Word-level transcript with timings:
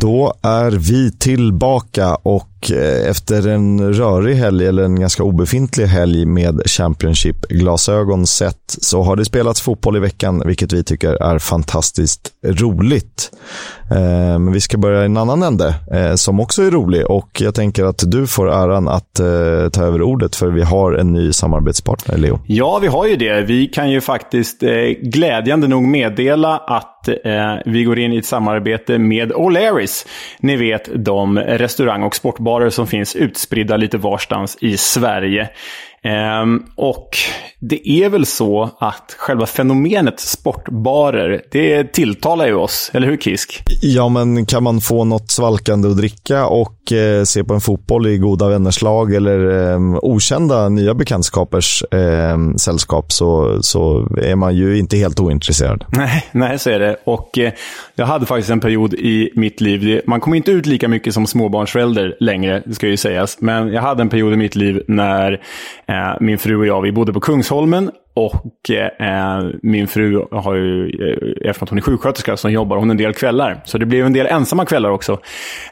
Då 0.00 0.32
är 0.42 0.70
vi 0.70 1.10
tillbaka 1.10 2.14
och 2.14 2.70
eh, 2.72 3.10
efter 3.10 3.48
en 3.48 3.94
rörig 3.94 4.36
helg, 4.36 4.66
eller 4.66 4.82
en 4.82 5.00
ganska 5.00 5.22
obefintlig 5.22 5.86
helg 5.86 6.26
med 6.26 6.62
Championship-glasögon 6.66 8.26
sett, 8.26 8.56
så 8.66 9.02
har 9.02 9.16
det 9.16 9.24
spelats 9.24 9.60
fotboll 9.60 9.96
i 9.96 10.00
veckan, 10.00 10.42
vilket 10.46 10.72
vi 10.72 10.84
tycker 10.84 11.22
är 11.22 11.38
fantastiskt 11.38 12.30
roligt. 12.44 13.30
Eh, 13.90 14.38
men 14.38 14.52
vi 14.52 14.60
ska 14.60 14.78
börja 14.78 15.02
i 15.02 15.04
en 15.04 15.16
annan 15.16 15.42
ände, 15.42 15.74
eh, 15.92 16.14
som 16.14 16.40
också 16.40 16.62
är 16.62 16.70
rolig 16.70 17.06
och 17.06 17.40
jag 17.40 17.54
tänker 17.54 17.84
att 17.84 18.02
du 18.06 18.26
får 18.26 18.50
äran 18.50 18.88
att 18.88 19.14
ta 19.72 19.82
över 19.82 20.02
ordet, 20.02 20.36
för 20.36 20.48
vi 20.48 20.62
har 20.62 20.92
en 20.92 21.12
ny 21.12 21.32
samarbetspartner, 21.32 22.18
Leo. 22.18 22.40
Ja, 22.46 22.78
vi 22.78 22.86
har 22.86 23.06
ju 23.06 23.16
det. 23.16 23.40
Vi 23.40 23.66
kan 23.66 23.90
ju 23.90 24.00
faktiskt 24.00 24.60
glädjande 25.02 25.68
nog 25.68 25.82
meddela 25.82 26.56
att 26.56 26.97
Eh, 27.08 27.56
vi 27.64 27.84
går 27.84 27.98
in 27.98 28.12
i 28.12 28.18
ett 28.18 28.26
samarbete 28.26 28.98
med 28.98 29.32
O'Learys, 29.32 30.06
Ni 30.40 30.56
vet, 30.56 30.88
de 31.04 31.38
restaurang 31.38 32.02
och 32.02 32.14
sportbarer 32.14 32.70
som 32.70 32.86
finns 32.86 33.16
utspridda 33.16 33.76
lite 33.76 33.98
varstans 33.98 34.58
i 34.60 34.76
Sverige. 34.76 35.48
Ehm, 36.08 36.62
och 36.76 37.08
det 37.60 37.88
är 37.88 38.08
väl 38.08 38.26
så 38.26 38.70
att 38.78 39.16
själva 39.18 39.46
fenomenet 39.46 40.20
sportbarer, 40.20 41.42
det 41.50 41.92
tilltalar 41.92 42.46
ju 42.46 42.54
oss, 42.54 42.90
eller 42.94 43.06
hur 43.06 43.16
Kisk? 43.16 43.62
Ja, 43.82 44.08
men 44.08 44.46
kan 44.46 44.62
man 44.62 44.80
få 44.80 45.04
något 45.04 45.30
svalkande 45.30 45.88
att 45.88 45.96
dricka 45.96 46.46
och 46.46 46.92
eh, 46.92 47.24
se 47.24 47.44
på 47.44 47.54
en 47.54 47.60
fotboll 47.60 48.06
i 48.06 48.18
goda 48.18 48.48
vänners 48.48 48.82
lag 48.82 49.14
eller 49.14 49.70
eh, 49.72 49.98
okända 50.02 50.68
nya 50.68 50.94
bekantskapers 50.94 51.82
eh, 51.82 52.38
sällskap 52.56 53.12
så, 53.12 53.62
så 53.62 54.08
är 54.22 54.36
man 54.36 54.56
ju 54.56 54.78
inte 54.78 54.96
helt 54.96 55.20
ointresserad. 55.20 55.84
Nej, 55.88 56.24
nej 56.32 56.58
så 56.58 56.70
är 56.70 56.78
det. 56.78 56.96
Och 57.04 57.38
eh, 57.38 57.52
jag 57.94 58.06
hade 58.06 58.26
faktiskt 58.26 58.50
en 58.50 58.60
period 58.60 58.94
i 58.94 59.30
mitt 59.34 59.60
liv, 59.60 60.00
man 60.06 60.20
kommer 60.20 60.36
inte 60.36 60.50
ut 60.50 60.66
lika 60.66 60.88
mycket 60.88 61.14
som 61.14 61.26
småbarnsförälder 61.26 62.16
längre, 62.20 62.62
ska 62.72 62.86
ju 62.86 62.96
sägas, 62.96 63.36
men 63.40 63.68
jag 63.68 63.82
hade 63.82 64.02
en 64.02 64.08
period 64.08 64.32
i 64.32 64.36
mitt 64.36 64.56
liv 64.56 64.82
när 64.88 65.40
eh, 65.98 66.16
min 66.20 66.38
fru 66.38 66.56
och 66.56 66.66
jag, 66.66 66.82
vi 66.82 66.92
bodde 66.92 67.12
på 67.12 67.20
Kungsholmen 67.20 67.90
och 68.18 68.70
eh, 68.70 69.50
min 69.62 69.88
fru 69.88 70.24
har 70.32 70.54
ju, 70.54 70.86
eh, 70.86 71.50
eftersom 71.50 71.68
hon 71.70 71.78
är 71.78 71.82
sjuksköterska, 71.82 72.36
så 72.36 72.48
jobbar 72.48 72.76
hon 72.76 72.90
en 72.90 72.96
del 72.96 73.14
kvällar. 73.14 73.60
Så 73.64 73.78
det 73.78 73.86
blev 73.86 74.06
en 74.06 74.12
del 74.12 74.26
ensamma 74.26 74.64
kvällar 74.64 74.90
också 74.90 75.20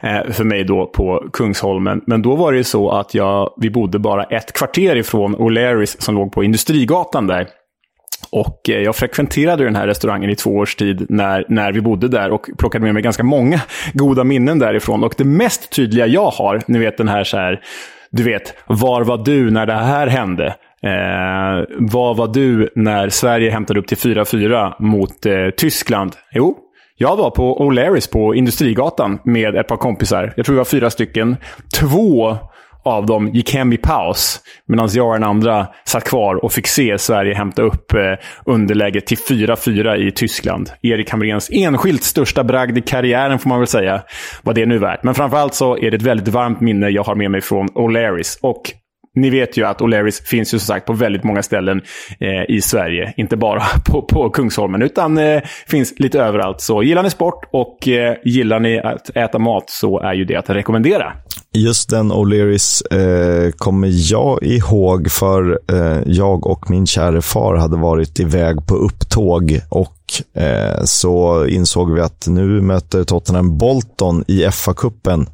eh, 0.01 0.33
för 0.33 0.45
mig 0.45 0.65
då 0.65 0.87
på 0.87 1.29
Kungsholmen. 1.33 2.01
Men 2.07 2.23
då 2.23 2.37
var 2.37 2.53
det 2.53 2.59
ju 2.59 2.65
så 2.65 2.91
att 2.91 3.15
jag, 3.15 3.55
vi 3.57 3.71
bodde 3.71 3.99
bara 3.99 4.25
ett 4.25 4.53
kvarter 4.53 4.97
ifrån 4.97 5.37
O'Learys, 5.37 5.97
som 5.99 6.15
låg 6.15 6.33
på 6.33 6.45
Industrigatan 6.45 7.27
där. 7.27 7.49
Och 8.31 8.71
eh, 8.71 8.83
jag 8.83 8.97
frekventerade 8.97 9.65
den 9.65 9.77
här 9.77 9.87
restaurangen 9.87 10.31
i 10.31 10.37
två 10.37 10.51
års 10.51 10.77
tid 10.77 11.07
när, 11.09 11.45
när 11.49 11.73
vi 11.73 11.81
bodde 11.81 12.09
där 12.09 12.31
och 12.31 12.49
plockade 12.59 12.85
med 12.85 12.95
mig 12.95 13.03
ganska 13.03 13.23
många 13.23 13.61
goda 13.93 14.25
minnen 14.25 14.59
därifrån. 14.59 15.05
Och 15.05 15.15
det 15.17 15.25
mest 15.25 15.73
tydliga 15.73 16.07
jag 16.07 16.31
har, 16.31 16.63
ni 16.67 16.79
vet 16.79 16.97
den 16.97 17.09
här 17.09 17.25
så 17.25 17.37
här, 17.37 17.61
du 18.11 18.23
vet, 18.23 18.55
var 18.67 19.05
var 19.05 19.19
du 19.19 19.51
när 19.51 19.67
det 19.67 19.73
här 19.73 20.07
hände? 20.07 20.47
Eh, 20.83 21.65
var 21.79 22.15
var 22.15 22.29
du 22.29 22.71
när 22.75 23.09
Sverige 23.09 23.51
hämtade 23.51 23.81
upp 23.81 23.87
till 23.87 23.97
4-4 23.97 24.75
mot 24.79 25.27
eh, 25.27 25.33
Tyskland? 25.57 26.13
Jo, 26.33 26.59
jag 26.97 27.17
var 27.17 27.31
på 27.31 27.59
O'Learys 27.59 28.13
på 28.13 28.35
Industrigatan 28.35 29.19
med 29.25 29.55
ett 29.57 29.69
par 29.69 29.77
kompisar. 29.77 30.33
Jag 30.37 30.47
tror 30.47 30.55
vi 30.55 30.59
var 30.59 30.65
fyra 30.65 30.91
stycken. 30.91 31.37
Två 31.81 32.37
av 32.87 33.07
dem 33.07 33.29
gick 33.29 33.55
hem 33.55 33.73
i 33.73 33.77
paus, 33.77 34.41
medan 34.69 34.89
jag 34.93 35.07
och 35.07 35.13
den 35.13 35.25
andra 35.25 35.67
satt 35.85 36.05
kvar 36.05 36.45
och 36.45 36.53
fick 36.53 36.67
se 36.67 36.99
Sverige 36.99 37.35
hämta 37.35 37.63
upp 37.63 37.93
eh, 37.93 38.01
underläget 38.45 39.07
till 39.07 39.19
4-4 39.19 39.97
i 39.97 40.13
Tyskland. 40.13 40.71
Erik 40.83 41.11
Hamréns 41.11 41.51
enskilt 41.53 42.03
största 42.03 42.45
bragd 42.45 42.79
i 42.79 42.83
karriären, 42.83 43.39
får 43.39 43.49
man 43.49 43.59
väl 43.59 43.67
säga. 43.67 44.03
Vad 44.43 44.55
det 44.55 44.63
är 44.63 44.67
nu 44.67 44.79
värt. 44.79 45.03
Men 45.03 45.15
framförallt 45.15 45.55
så 45.55 45.79
är 45.79 45.91
det 45.91 45.97
ett 45.97 46.03
väldigt 46.03 46.29
varmt 46.29 46.61
minne 46.61 46.89
jag 46.89 47.03
har 47.03 47.15
med 47.15 47.31
mig 47.31 47.41
från 47.41 47.69
O'Learys. 47.69 48.39
Och 48.43 48.73
ni 49.17 49.31
vet 49.31 49.57
ju 49.57 49.67
att 49.67 49.81
O'Learys 49.81 50.23
finns 50.27 50.55
ju 50.55 50.59
som 50.59 50.67
sagt 50.67 50.87
på 50.87 50.93
väldigt 50.93 51.25
många 51.25 51.43
ställen 51.43 51.83
eh, 52.21 52.57
i 52.57 52.61
Sverige. 52.61 53.15
Inte 53.17 53.37
bara 53.37 53.63
på, 53.87 54.03
på 54.03 54.31
Kungsholmen, 54.31 54.83
utan 54.83 55.19
eh, 55.19 55.43
finns 55.67 55.95
lite 55.99 56.21
överallt. 56.21 56.61
Så 56.61 56.83
gillar 56.83 57.03
ni 57.03 57.11
sport 57.11 57.49
och 57.53 57.89
eh, 57.89 58.17
gillar 58.25 58.61
ni 58.61 58.79
att 58.79 59.17
äta 59.17 59.39
mat 59.39 59.71
så 59.71 60.01
är 60.01 60.15
ju 60.15 60.25
det 60.25 60.37
att 60.37 60.51
rekommendera. 60.51 61.13
Just 61.57 61.91
den 61.91 62.13
O'Learys 62.13 62.83
eh, 62.95 63.51
kommer 63.51 64.13
jag 64.13 64.43
ihåg 64.43 65.11
för 65.11 65.61
eh, 65.73 66.01
jag 66.07 66.47
och 66.47 66.71
min 66.71 66.87
käre 66.87 67.23
far 67.23 67.55
hade 67.55 67.77
varit 67.77 68.21
iväg 68.21 68.67
på 68.67 68.77
upptåg 68.77 69.61
och 69.69 70.23
eh, 70.43 70.85
så 70.85 71.47
insåg 71.47 71.93
vi 71.93 72.01
att 72.01 72.27
nu 72.27 72.61
möter 72.61 73.05
Tottenham 73.05 73.59
Bolton 73.59 74.25
i 74.29 74.47
FA-cupen. 74.47 75.27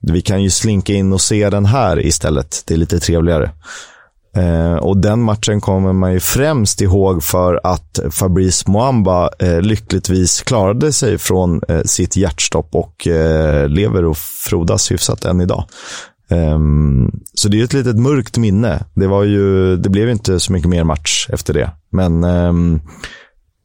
Vi 0.00 0.20
kan 0.20 0.42
ju 0.42 0.50
slinka 0.50 0.92
in 0.92 1.12
och 1.12 1.20
se 1.20 1.50
den 1.50 1.66
här 1.66 2.06
istället. 2.06 2.62
Det 2.66 2.74
är 2.74 2.78
lite 2.78 3.00
trevligare. 3.00 3.50
Eh, 4.36 4.74
och 4.74 4.96
den 4.96 5.22
matchen 5.22 5.60
kommer 5.60 5.92
man 5.92 6.12
ju 6.12 6.20
främst 6.20 6.80
ihåg 6.80 7.22
för 7.22 7.60
att 7.64 7.98
Fabrice 8.10 8.70
Mwamba 8.70 9.30
eh, 9.38 9.60
lyckligtvis 9.60 10.42
klarade 10.42 10.92
sig 10.92 11.18
från 11.18 11.60
eh, 11.68 11.82
sitt 11.82 12.16
hjärtstopp 12.16 12.74
och 12.74 13.06
eh, 13.06 13.68
lever 13.68 14.04
och 14.04 14.18
frodas 14.18 14.92
hyfsat 14.92 15.24
än 15.24 15.40
idag. 15.40 15.64
Ehm, 16.30 17.10
så 17.34 17.48
det 17.48 17.60
är 17.60 17.64
ett 17.64 17.72
litet 17.72 17.98
mörkt 17.98 18.38
minne. 18.38 18.84
Det, 18.94 19.06
var 19.06 19.24
ju, 19.24 19.76
det 19.76 19.88
blev 19.88 20.10
inte 20.10 20.40
så 20.40 20.52
mycket 20.52 20.68
mer 20.68 20.84
match 20.84 21.28
efter 21.32 21.54
det. 21.54 21.70
Men 21.90 22.24
ehm, 22.24 22.80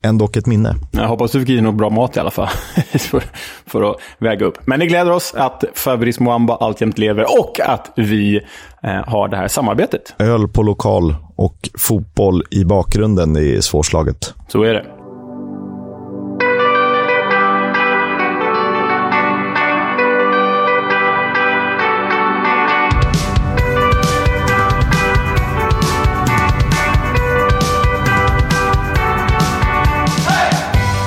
ändå 0.03 0.29
ett 0.37 0.45
minne. 0.45 0.75
Jag 0.91 1.07
hoppas 1.07 1.31
du 1.31 1.39
fick 1.39 1.49
i 1.49 1.61
något 1.61 1.75
bra 1.75 1.89
mat 1.89 2.17
i 2.17 2.19
alla 2.19 2.31
fall. 2.31 2.47
för, 2.99 3.23
för, 3.65 3.91
att 3.91 3.97
väga 4.17 4.45
upp. 4.45 4.67
Men 4.67 4.79
det 4.79 4.85
gläder 4.85 5.11
oss 5.11 5.33
att 5.37 5.63
Fabrice 5.73 6.23
Mwamba 6.23 6.55
alltjämt 6.55 6.97
lever 6.97 7.39
och 7.39 7.59
att 7.59 7.91
vi 7.95 8.41
eh, 8.83 8.91
har 8.91 9.27
det 9.27 9.37
här 9.37 9.47
samarbetet. 9.47 10.15
Öl 10.19 10.47
på 10.47 10.63
lokal 10.63 11.15
och 11.35 11.69
fotboll 11.79 12.43
i 12.51 12.63
bakgrunden 12.63 13.35
är 13.35 13.61
svårslaget. 13.61 14.33
Så 14.47 14.63
är 14.63 14.73
det. 14.73 15.02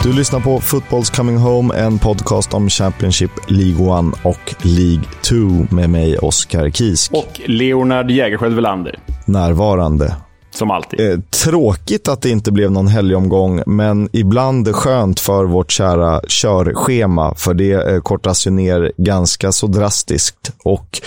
Du 0.06 0.12
lyssnar 0.12 0.40
på 0.40 0.58
Football's 0.58 1.16
Coming 1.16 1.36
Home, 1.36 1.74
en 1.74 1.98
podcast 1.98 2.54
om 2.54 2.68
Championship, 2.68 3.30
League 3.48 3.98
1 4.10 4.14
och 4.22 4.54
League 4.62 5.04
2 5.22 5.36
med 5.74 5.90
mig, 5.90 6.18
Oskar 6.18 6.70
Kisk. 6.70 7.12
Och 7.12 7.40
Leonard 7.46 8.10
Jägerskiöld 8.10 8.54
Welander. 8.54 8.98
Närvarande. 9.24 10.16
Som 10.56 10.70
alltid. 10.70 11.00
Eh, 11.00 11.18
tråkigt 11.44 12.08
att 12.08 12.22
det 12.22 12.30
inte 12.30 12.52
blev 12.52 12.70
någon 12.70 12.88
helgomgång, 12.88 13.62
men 13.66 14.08
ibland 14.12 14.74
skönt 14.74 15.20
för 15.20 15.44
vårt 15.44 15.70
kära 15.70 16.20
körschema, 16.28 17.34
för 17.34 17.54
det 17.54 17.72
eh, 17.72 18.00
kortas 18.00 18.46
ju 18.46 18.50
ner 18.50 18.92
ganska 18.96 19.52
så 19.52 19.66
drastiskt. 19.66 20.52
Och 20.64 21.00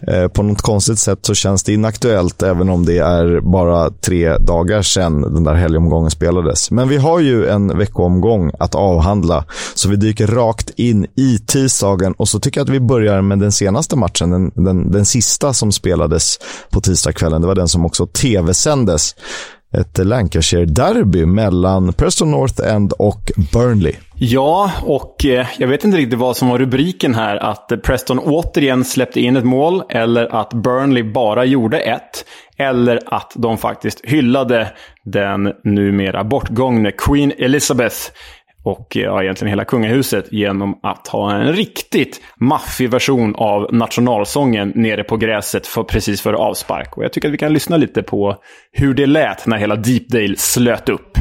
eh, 0.00 0.28
på 0.28 0.42
något 0.42 0.62
konstigt 0.62 0.98
sätt 0.98 1.18
så 1.22 1.34
känns 1.34 1.62
det 1.62 1.72
inaktuellt, 1.72 2.42
även 2.42 2.68
om 2.68 2.84
det 2.84 2.98
är 2.98 3.40
bara 3.40 3.90
tre 3.90 4.36
dagar 4.36 4.82
sedan 4.82 5.20
den 5.34 5.44
där 5.44 5.54
helgomgången 5.54 6.10
spelades. 6.10 6.70
Men 6.70 6.88
vi 6.88 6.96
har 6.96 7.20
ju 7.20 7.48
en 7.48 7.78
veckoomgång 7.78 8.50
att 8.58 8.74
avhandla, 8.74 9.44
så 9.74 9.88
vi 9.88 9.96
dyker 9.96 10.26
rakt 10.26 10.70
in 10.70 11.06
i 11.16 11.38
tisdagen 11.46 12.12
och 12.12 12.28
så 12.28 12.40
tycker 12.40 12.60
jag 12.60 12.64
att 12.64 12.74
vi 12.74 12.80
börjar 12.80 13.22
med 13.22 13.38
den 13.38 13.52
senaste 13.52 13.96
matchen, 13.96 14.30
den, 14.30 14.50
den, 14.54 14.92
den 14.92 15.04
sista 15.04 15.52
som 15.52 15.72
spelades 15.72 16.38
på 16.70 16.80
tisdagskvällen. 16.80 17.40
Det 17.40 17.46
var 17.46 17.54
den 17.54 17.68
som 17.68 17.86
också 17.86 18.06
tv-sändes 18.06 18.87
sändes 18.88 19.14
ett 19.74 19.98
Lancashire-derby 19.98 21.26
mellan 21.26 21.92
Preston 21.92 22.30
North 22.30 22.74
End 22.74 22.92
och 22.92 23.32
Burnley. 23.52 23.92
Ja, 24.14 24.72
och 24.82 25.24
eh, 25.24 25.46
jag 25.58 25.68
vet 25.68 25.84
inte 25.84 25.98
riktigt 25.98 26.18
vad 26.18 26.36
som 26.36 26.48
var 26.48 26.58
rubriken 26.58 27.14
här. 27.14 27.36
Att 27.36 27.72
Preston 27.82 28.18
återigen 28.18 28.84
släppte 28.84 29.20
in 29.20 29.36
ett 29.36 29.44
mål, 29.44 29.82
eller 29.88 30.40
att 30.40 30.54
Burnley 30.54 31.02
bara 31.02 31.44
gjorde 31.44 31.80
ett. 31.80 32.24
Eller 32.56 33.00
att 33.06 33.32
de 33.34 33.58
faktiskt 33.58 34.00
hyllade 34.04 34.72
den 35.04 35.52
numera 35.64 36.24
bortgångne 36.24 36.92
Queen 36.92 37.32
Elizabeth 37.38 37.96
och 38.62 38.96
eh, 38.96 39.02
ja, 39.02 39.22
egentligen 39.22 39.50
hela 39.50 39.64
kungahuset 39.64 40.32
genom 40.32 40.78
att 40.82 41.08
ha 41.08 41.34
en 41.34 41.52
riktigt 41.52 42.20
maffig 42.36 42.90
version 42.90 43.34
av 43.36 43.74
nationalsången 43.74 44.72
nere 44.74 45.04
på 45.04 45.16
gräset 45.16 45.66
för, 45.66 45.82
precis 45.82 46.20
före 46.20 46.36
avspark. 46.36 46.96
Och 46.96 47.04
jag 47.04 47.12
tycker 47.12 47.28
att 47.28 47.34
vi 47.34 47.38
kan 47.38 47.52
lyssna 47.52 47.76
lite 47.76 48.02
på 48.02 48.36
hur 48.72 48.94
det 48.94 49.06
lät 49.06 49.46
när 49.46 49.56
hela 49.56 49.76
Deepdale 49.76 50.36
slöt 50.36 50.88
upp. 50.88 51.18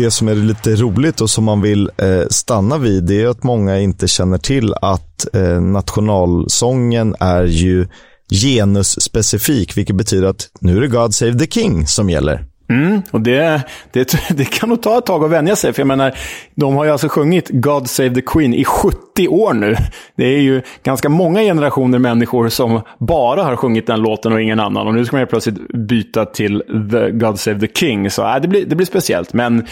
Det 0.00 0.10
som 0.10 0.28
är 0.28 0.34
lite 0.34 0.74
roligt 0.76 1.20
och 1.20 1.30
som 1.30 1.44
man 1.44 1.60
vill 1.60 1.90
eh, 1.96 2.28
stanna 2.30 2.78
vid, 2.78 3.04
det 3.04 3.22
är 3.22 3.26
att 3.26 3.42
många 3.42 3.78
inte 3.78 4.08
känner 4.08 4.38
till 4.38 4.74
att 4.74 5.34
eh, 5.34 5.60
nationalsången 5.60 7.16
är 7.20 7.44
ju 7.44 7.86
genusspecifik, 8.30 9.76
vilket 9.76 9.96
betyder 9.96 10.28
att 10.28 10.48
nu 10.60 10.76
är 10.76 10.80
det 10.80 10.88
God 10.88 11.14
Save 11.14 11.38
the 11.38 11.46
King 11.46 11.86
som 11.86 12.10
gäller. 12.10 12.47
Mm, 12.68 13.02
och 13.10 13.20
det, 13.20 13.62
det, 13.92 14.14
det 14.36 14.44
kan 14.44 14.68
nog 14.68 14.82
ta 14.82 14.98
ett 14.98 15.06
tag 15.06 15.24
att 15.24 15.30
vänja 15.30 15.56
sig. 15.56 15.72
För 15.72 15.80
jag 15.80 15.86
menar, 15.86 16.14
de 16.54 16.76
har 16.76 16.84
ju 16.84 16.90
alltså 16.90 17.08
sjungit 17.08 17.50
God 17.52 17.90
Save 17.90 18.14
the 18.14 18.22
Queen 18.22 18.54
i 18.54 18.64
70 18.64 19.28
år 19.28 19.54
nu. 19.54 19.76
Det 20.16 20.24
är 20.24 20.40
ju 20.40 20.62
ganska 20.82 21.08
många 21.08 21.40
generationer 21.40 21.98
människor 21.98 22.48
som 22.48 22.80
bara 22.98 23.42
har 23.42 23.56
sjungit 23.56 23.86
den 23.86 24.00
låten 24.00 24.32
och 24.32 24.42
ingen 24.42 24.60
annan. 24.60 24.86
Och 24.86 24.94
nu 24.94 25.04
ska 25.04 25.16
man 25.16 25.22
ju 25.22 25.26
plötsligt 25.26 25.68
byta 25.68 26.24
till 26.24 26.62
the 26.90 27.10
God 27.10 27.40
Save 27.40 27.60
the 27.60 27.68
King. 27.74 28.10
Så 28.10 28.26
äh, 28.26 28.40
det, 28.40 28.48
blir, 28.48 28.66
det 28.66 28.76
blir 28.76 28.86
speciellt. 28.86 29.32
Men 29.32 29.66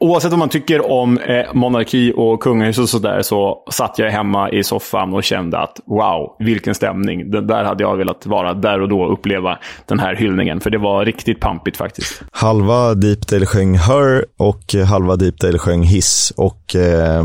Oavsett 0.00 0.30
vad 0.30 0.38
man 0.38 0.48
tycker 0.48 0.90
om 0.90 1.18
eh, 1.18 1.54
monarki 1.54 2.12
och 2.16 2.40
kungahus 2.40 2.78
och 2.78 2.88
sådär 2.88 3.22
så 3.22 3.64
satt 3.70 3.98
jag 3.98 4.10
hemma 4.10 4.50
i 4.50 4.64
soffan 4.64 5.14
och 5.14 5.24
kände 5.24 5.58
att 5.58 5.80
wow, 5.86 6.36
vilken 6.38 6.74
stämning. 6.74 7.30
Det 7.30 7.40
där 7.40 7.64
hade 7.64 7.84
jag 7.84 7.96
velat 7.96 8.26
vara 8.26 8.54
där 8.54 8.80
och 8.80 8.88
då 8.88 9.00
och 9.00 9.12
uppleva 9.12 9.58
den 9.86 9.98
här 9.98 10.14
hyllningen. 10.14 10.60
För 10.60 10.70
det 10.70 10.78
var 10.78 11.04
riktigt 11.04 11.40
pampigt 11.40 11.76
faktiskt. 11.76 12.22
Halva 12.32 12.94
Deepdale 12.94 13.46
sjöng 13.46 13.78
Her 13.78 14.24
och 14.36 14.74
halva 14.88 15.16
Deepdale 15.16 15.58
sjöng 15.58 15.82
Hiss. 15.82 16.32
Och 16.36 16.76
eh, 16.76 17.22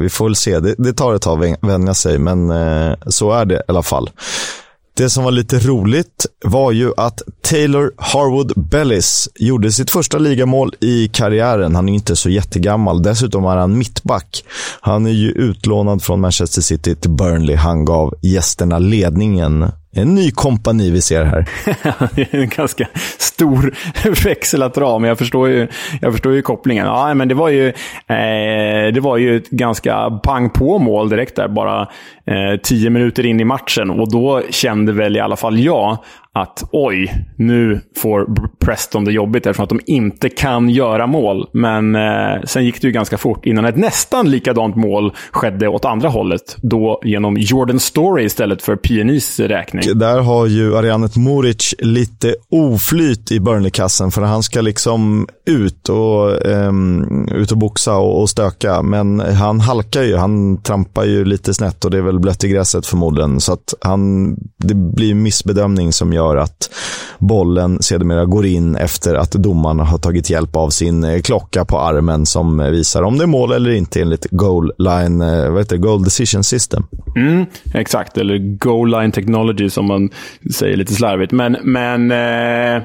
vi 0.00 0.08
får 0.08 0.24
väl 0.24 0.36
se, 0.36 0.60
det, 0.60 0.74
det 0.78 0.92
tar 0.92 1.14
ett 1.14 1.22
tag 1.22 1.44
att 1.44 1.58
vänja 1.62 1.94
sig, 1.94 2.18
men 2.18 2.50
eh, 2.50 2.94
så 3.06 3.32
är 3.32 3.44
det 3.44 3.54
i 3.54 3.62
alla 3.68 3.82
fall. 3.82 4.10
Det 4.96 5.10
som 5.10 5.24
var 5.24 5.30
lite 5.30 5.58
roligt 5.58 6.26
var 6.44 6.72
ju 6.72 6.92
att 6.96 7.22
Taylor 7.42 7.92
Harwood 7.96 8.52
Bellis 8.56 9.28
gjorde 9.34 9.72
sitt 9.72 9.90
första 9.90 10.18
ligamål 10.18 10.74
i 10.80 11.08
karriären. 11.08 11.74
Han 11.74 11.88
är 11.88 11.94
inte 11.94 12.16
så 12.16 12.30
jättegammal. 12.30 13.02
Dessutom 13.02 13.44
är 13.44 13.56
han 13.56 13.78
mittback. 13.78 14.44
Han 14.80 15.06
är 15.06 15.10
ju 15.10 15.30
utlånad 15.30 16.02
från 16.02 16.20
Manchester 16.20 16.62
City 16.62 16.96
till 16.96 17.10
Burnley. 17.10 17.56
Han 17.56 17.84
gav 17.84 18.14
gästerna 18.22 18.78
ledningen 18.78 19.72
en 19.96 20.14
ny 20.14 20.30
kompani 20.30 20.90
vi 20.90 21.00
ser 21.00 21.24
här. 21.24 21.48
det 22.14 22.34
är 22.34 22.40
en 22.40 22.48
ganska 22.48 22.88
stor 23.18 23.74
växel 24.24 24.62
att 24.62 24.74
dra, 24.74 24.98
men 24.98 25.08
jag 25.08 25.18
förstår 25.18 25.48
ju, 25.48 25.68
jag 26.00 26.12
förstår 26.12 26.34
ju 26.34 26.42
kopplingen. 26.42 26.86
Ja, 26.86 27.14
men 27.14 27.28
det 27.28 27.34
var 27.34 27.48
ju, 27.48 27.68
eh, 28.06 28.92
det 28.94 29.00
var 29.00 29.16
ju 29.16 29.36
ett 29.36 29.50
ganska 29.50 30.10
pang 30.22 30.50
på 30.50 30.78
mål 30.78 31.08
direkt 31.08 31.36
där, 31.36 31.48
bara 31.48 31.88
eh, 32.26 32.60
tio 32.62 32.90
minuter 32.90 33.26
in 33.26 33.40
i 33.40 33.44
matchen. 33.44 33.90
Och 33.90 34.12
då 34.12 34.42
kände 34.50 34.92
väl 34.92 35.16
i 35.16 35.20
alla 35.20 35.36
fall 35.36 35.58
jag 35.58 35.98
att 36.38 36.68
oj, 36.72 37.14
nu 37.36 37.80
får 37.96 38.26
Preston 38.64 39.04
det 39.04 39.12
jobbigt 39.12 39.46
eftersom 39.46 39.62
att 39.62 39.68
de 39.68 39.80
inte 39.86 40.28
kan 40.28 40.70
göra 40.70 41.06
mål. 41.06 41.48
Men 41.52 41.94
eh, 41.94 42.42
sen 42.44 42.64
gick 42.64 42.80
det 42.80 42.86
ju 42.86 42.92
ganska 42.92 43.18
fort 43.18 43.46
innan 43.46 43.64
ett 43.64 43.76
nästan 43.76 44.30
likadant 44.30 44.76
mål 44.76 45.12
skedde 45.30 45.68
åt 45.68 45.84
andra 45.84 46.08
hållet. 46.08 46.56
Då 46.62 47.00
genom 47.04 47.36
Jordan 47.36 47.80
Story 47.80 48.24
istället 48.24 48.62
för 48.62 48.76
PNIs 48.76 49.40
räkning. 49.40 49.98
Där 49.98 50.20
har 50.20 50.46
ju 50.46 50.76
Arianet 50.76 51.16
Moric 51.16 51.74
lite 51.78 52.34
oflyt 52.50 53.32
i 53.32 53.40
Burnley-kassen 53.40 54.10
för 54.10 54.22
han 54.22 54.42
ska 54.42 54.60
liksom 54.60 55.28
ut 55.46 55.88
och, 55.88 56.46
um, 56.46 57.28
ut 57.32 57.52
och 57.52 57.58
boxa 57.58 57.96
och, 57.96 58.20
och 58.20 58.30
stöka. 58.30 58.82
Men 58.82 59.20
han 59.20 59.60
halkar 59.60 60.02
ju, 60.02 60.16
han 60.16 60.62
trampar 60.62 61.04
ju 61.04 61.24
lite 61.24 61.54
snett 61.54 61.84
och 61.84 61.90
det 61.90 61.98
är 61.98 62.02
väl 62.02 62.15
blött 62.18 62.44
i 62.44 62.48
gräset 62.48 62.86
förmodligen. 62.86 63.40
Så 63.40 63.52
att 63.52 63.74
han, 63.80 64.34
det 64.56 64.74
blir 64.74 65.14
missbedömning 65.14 65.92
som 65.92 66.12
gör 66.12 66.36
att 66.36 66.70
bollen 67.18 67.82
sedermera 67.82 68.24
går 68.24 68.46
in 68.46 68.76
efter 68.76 69.14
att 69.14 69.30
domaren 69.30 69.80
har 69.80 69.98
tagit 69.98 70.30
hjälp 70.30 70.56
av 70.56 70.70
sin 70.70 71.04
eh, 71.04 71.20
klocka 71.20 71.64
på 71.64 71.78
armen 71.78 72.26
som 72.26 72.58
visar 72.58 73.02
om 73.02 73.18
det 73.18 73.24
är 73.24 73.26
mål 73.26 73.52
eller 73.52 73.70
inte 73.70 74.00
enligt 74.00 74.26
goal 74.30 74.72
line, 74.78 75.20
eh, 75.20 75.50
vad 75.50 75.58
heter 75.58 75.76
det, 75.76 75.82
goal 75.82 76.04
decision 76.04 76.44
system. 76.44 76.82
Mm, 77.16 77.46
exakt, 77.74 78.18
eller 78.18 78.38
goal 78.58 78.90
line 78.90 79.12
technology 79.12 79.70
som 79.70 79.86
man 79.86 80.10
säger 80.54 80.76
lite 80.76 80.94
slarvigt. 80.94 81.32
Men, 81.32 81.56
men 81.62 82.10
eh... 82.10 82.82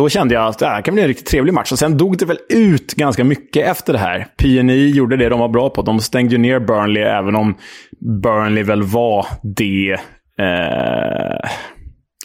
Då 0.00 0.08
kände 0.08 0.34
jag 0.34 0.46
att 0.46 0.58
det 0.58 0.66
här 0.66 0.82
kan 0.82 0.94
bli 0.94 1.02
en 1.02 1.08
riktigt 1.08 1.26
trevlig 1.26 1.54
match. 1.54 1.72
Och 1.72 1.78
sen 1.78 1.96
dog 1.96 2.18
det 2.18 2.26
väl 2.26 2.38
ut 2.48 2.94
ganska 2.94 3.24
mycket 3.24 3.66
efter 3.66 3.92
det 3.92 3.98
här. 3.98 4.26
PNI 4.36 4.90
gjorde 4.90 5.16
det 5.16 5.28
de 5.28 5.40
var 5.40 5.48
bra 5.48 5.70
på. 5.70 5.82
De 5.82 6.00
stängde 6.00 6.32
ju 6.32 6.38
ner 6.38 6.60
Burnley, 6.60 7.02
även 7.02 7.36
om 7.36 7.54
Burnley 8.22 8.62
väl 8.62 8.82
var 8.82 9.26
det... 9.42 9.92
Eh 10.38 11.50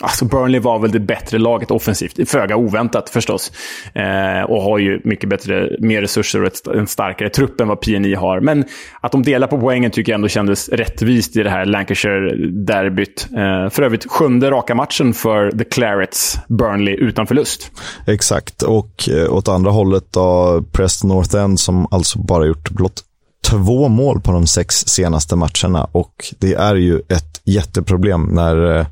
Alltså 0.01 0.25
Burnley 0.25 0.59
var 0.59 0.80
väl 0.80 0.92
det 0.92 1.00
bättre 1.00 1.38
laget 1.38 1.71
offensivt. 1.71 2.30
Föga 2.30 2.56
oväntat 2.56 3.09
förstås. 3.09 3.51
Eh, 3.94 4.42
och 4.42 4.62
har 4.62 4.77
ju 4.77 5.01
mycket 5.03 5.30
bättre, 5.30 5.77
mer 5.80 6.01
resurser 6.01 6.42
och 6.42 6.47
ett, 6.47 6.68
en 6.68 6.88
starkare 6.88 7.30
trupp 7.30 7.62
än 7.62 7.68
vad 7.68 7.81
PNI 7.81 8.13
har. 8.13 8.39
Men 8.39 8.65
att 9.01 9.12
de 9.12 9.24
delar 9.24 9.47
på 9.47 9.59
poängen 9.59 9.92
tycker 9.92 10.12
jag 10.12 10.18
ändå 10.18 10.27
kändes 10.27 10.69
rättvist 10.69 11.36
i 11.36 11.44
det 11.44 11.50
här 11.50 11.65
Lancashire-derbyt. 11.65 13.27
Eh, 13.31 13.69
för 13.69 13.83
övrigt 13.83 14.12
sjunde 14.12 14.51
raka 14.51 14.75
matchen 14.75 15.13
för 15.13 15.51
The 15.51 15.63
Clarets, 15.63 16.38
Burnley, 16.48 16.95
utan 16.95 17.27
förlust. 17.27 17.71
Exakt, 18.07 18.62
och 18.62 19.09
eh, 19.09 19.33
åt 19.33 19.48
andra 19.48 19.71
hållet 19.71 20.03
då 20.12 20.63
Preston 20.71 21.09
North 21.09 21.36
End 21.36 21.59
som 21.59 21.88
alltså 21.91 22.19
bara 22.19 22.45
gjort 22.45 22.69
blott 22.69 23.03
två 23.45 23.88
mål 23.88 24.21
på 24.21 24.31
de 24.31 24.48
sex 24.48 24.75
senaste 24.75 25.36
matcherna. 25.36 25.88
Och 25.91 26.33
det 26.39 26.53
är 26.53 26.75
ju 26.75 27.00
ett 27.00 27.41
jätteproblem 27.44 28.24
när 28.24 28.80
eh, 28.80 28.86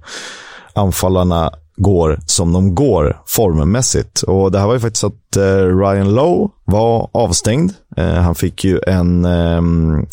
anfallarna 0.76 1.52
går 1.76 2.20
som 2.26 2.54
de 2.54 2.76
går 2.76 3.18
formmässigt. 3.28 4.22
Och 4.22 4.52
det 4.52 4.60
här 4.60 4.68
var 4.68 4.74
ju 4.74 4.80
faktiskt 4.80 5.04
att 5.04 5.38
eh, 5.38 5.78
Ryan 5.78 6.16
Lowe 6.16 6.50
var 6.66 7.10
avstängd. 7.14 7.72
Eh, 7.98 8.06
han 8.06 8.36
fick 8.36 8.64
ju 8.64 8.80
en 8.88 9.26
eh, 9.26 9.62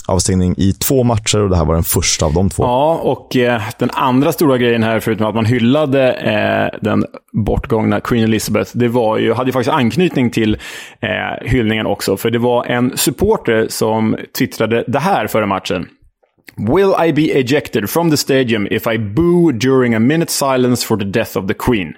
avstängning 0.06 0.54
i 0.58 0.72
två 0.72 1.04
matcher 1.04 1.38
och 1.38 1.50
det 1.50 1.56
här 1.56 1.64
var 1.64 1.74
den 1.74 1.82
första 1.82 2.26
av 2.26 2.34
de 2.34 2.50
två. 2.50 2.62
Ja, 2.62 3.00
och 3.02 3.36
eh, 3.36 3.62
den 3.78 3.90
andra 3.92 4.32
stora 4.32 4.58
grejen 4.58 4.82
här, 4.82 5.00
förutom 5.00 5.26
att 5.26 5.34
man 5.34 5.44
hyllade 5.44 6.12
eh, 6.12 6.78
den 6.82 7.04
bortgångna 7.32 8.00
Queen 8.00 8.24
Elizabeth, 8.24 8.70
det 8.74 8.88
var 8.88 9.18
ju, 9.18 9.32
hade 9.32 9.48
ju 9.48 9.52
faktiskt 9.52 9.74
anknytning 9.74 10.30
till 10.30 10.58
eh, 11.00 11.48
hyllningen 11.50 11.86
också. 11.86 12.16
För 12.16 12.30
det 12.30 12.38
var 12.38 12.64
en 12.64 12.96
supporter 12.96 13.66
som 13.68 14.16
twittrade 14.38 14.84
det 14.86 14.98
här 14.98 15.26
före 15.26 15.46
matchen. 15.46 15.86
Will 16.56 16.94
I 17.08 17.12
be 17.12 17.40
ejected 17.40 17.90
from 17.90 18.10
the 18.10 18.16
stadium 18.16 18.66
if 18.70 18.86
I 18.86 18.98
boo 18.98 19.52
during 19.52 19.94
a 19.94 19.98
minute 19.98 20.30
silence 20.30 20.86
for 20.86 20.96
the 20.96 21.04
death 21.04 21.36
of 21.36 21.48
the 21.48 21.54
Queen? 21.54 21.94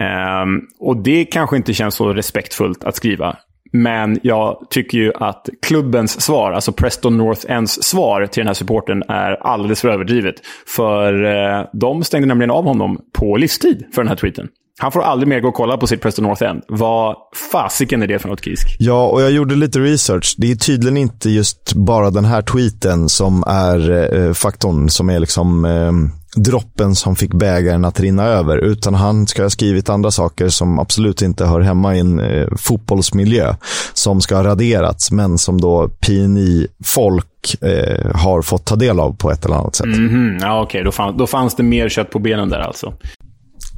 Um, 0.00 0.68
och 0.78 0.96
det 0.96 1.24
kanske 1.24 1.56
inte 1.56 1.74
känns 1.74 1.94
så 1.94 2.12
respektfullt 2.12 2.84
att 2.84 2.96
skriva. 2.96 3.36
Men 3.72 4.20
jag 4.22 4.66
tycker 4.70 4.98
ju 4.98 5.12
att 5.14 5.48
klubbens 5.62 6.20
svar, 6.20 6.52
alltså 6.52 6.72
Preston 6.72 7.16
North 7.16 7.40
Ends 7.48 7.82
svar 7.82 8.26
till 8.26 8.40
den 8.40 8.46
här 8.46 8.54
supporten 8.54 9.02
är 9.08 9.46
alldeles 9.46 9.80
för 9.80 9.88
överdrivet. 9.88 10.34
För 10.66 11.24
eh, 11.24 11.66
de 11.72 12.04
stängde 12.04 12.26
nämligen 12.26 12.50
av 12.50 12.64
honom 12.64 13.00
på 13.12 13.36
livstid 13.36 13.86
för 13.94 14.02
den 14.02 14.08
här 14.08 14.16
tweeten. 14.16 14.48
Han 14.80 14.92
får 14.92 15.02
aldrig 15.02 15.28
mer 15.28 15.40
gå 15.40 15.48
och 15.48 15.54
kolla 15.54 15.76
på 15.76 15.86
sitt 15.86 16.02
Preston 16.02 16.24
North 16.24 16.42
End. 16.42 16.62
Vad 16.68 17.16
fasiken 17.52 18.02
är 18.02 18.06
det 18.06 18.18
för 18.18 18.28
något, 18.28 18.44
Kisk? 18.44 18.76
Ja, 18.78 19.06
och 19.06 19.22
jag 19.22 19.30
gjorde 19.30 19.54
lite 19.54 19.78
research. 19.78 20.34
Det 20.38 20.50
är 20.50 20.56
tydligen 20.56 20.96
inte 20.96 21.30
just 21.30 21.74
bara 21.74 22.10
den 22.10 22.24
här 22.24 22.42
tweeten 22.42 23.08
som 23.08 23.44
är 23.46 23.90
eh, 24.14 24.32
faktorn, 24.32 24.88
som 24.88 25.10
är 25.10 25.20
liksom 25.20 25.64
eh, 25.64 25.92
droppen 26.36 26.94
som 26.94 27.16
fick 27.16 27.34
bägaren 27.34 27.84
att 27.84 28.00
rinna 28.00 28.24
över. 28.24 28.58
Utan 28.58 28.94
han 28.94 29.26
ska 29.26 29.42
ha 29.42 29.50
skrivit 29.50 29.88
andra 29.88 30.10
saker 30.10 30.48
som 30.48 30.78
absolut 30.78 31.22
inte 31.22 31.46
hör 31.46 31.60
hemma 31.60 31.96
i 31.96 31.98
en 31.98 32.20
eh, 32.20 32.48
fotbollsmiljö. 32.56 33.54
Som 33.92 34.20
ska 34.20 34.36
ha 34.36 34.44
raderats, 34.44 35.10
men 35.10 35.38
som 35.38 35.60
då 35.60 35.88
PNI-folk 35.88 37.56
eh, 37.60 38.16
har 38.16 38.42
fått 38.42 38.64
ta 38.64 38.76
del 38.76 39.00
av 39.00 39.16
på 39.16 39.30
ett 39.30 39.44
eller 39.44 39.56
annat 39.56 39.76
sätt. 39.76 39.86
Mm 39.86 40.08
-hmm. 40.08 40.38
Ja, 40.42 40.62
Okej, 40.62 40.66
okay. 40.66 40.84
då, 40.84 40.92
fann, 40.92 41.16
då 41.16 41.26
fanns 41.26 41.56
det 41.56 41.62
mer 41.62 41.88
kött 41.88 42.10
på 42.10 42.18
benen 42.18 42.48
där 42.48 42.60
alltså. 42.60 42.94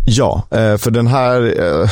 Ja, 0.06 0.46
eh, 0.50 0.76
för 0.76 0.90
den 0.90 1.06
här... 1.06 1.60
Eh, 1.60 1.90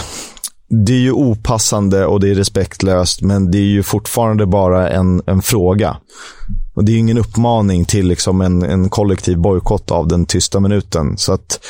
det 0.74 0.92
är 0.92 0.98
ju 0.98 1.12
opassande 1.12 2.06
och 2.06 2.20
det 2.20 2.30
är 2.30 2.34
respektlöst, 2.34 3.22
men 3.22 3.50
det 3.50 3.58
är 3.58 3.62
ju 3.62 3.82
fortfarande 3.82 4.46
bara 4.46 4.90
en, 4.90 5.22
en 5.26 5.42
fråga. 5.42 5.96
Och 6.74 6.84
Det 6.84 6.92
är 6.92 6.98
ingen 6.98 7.18
uppmaning 7.18 7.84
till 7.84 8.08
liksom 8.08 8.40
en, 8.40 8.62
en 8.62 8.88
kollektiv 8.88 9.38
bojkott 9.38 9.90
av 9.90 10.08
den 10.08 10.26
tysta 10.26 10.60
minuten. 10.60 11.18
Så 11.18 11.32
att 11.32 11.64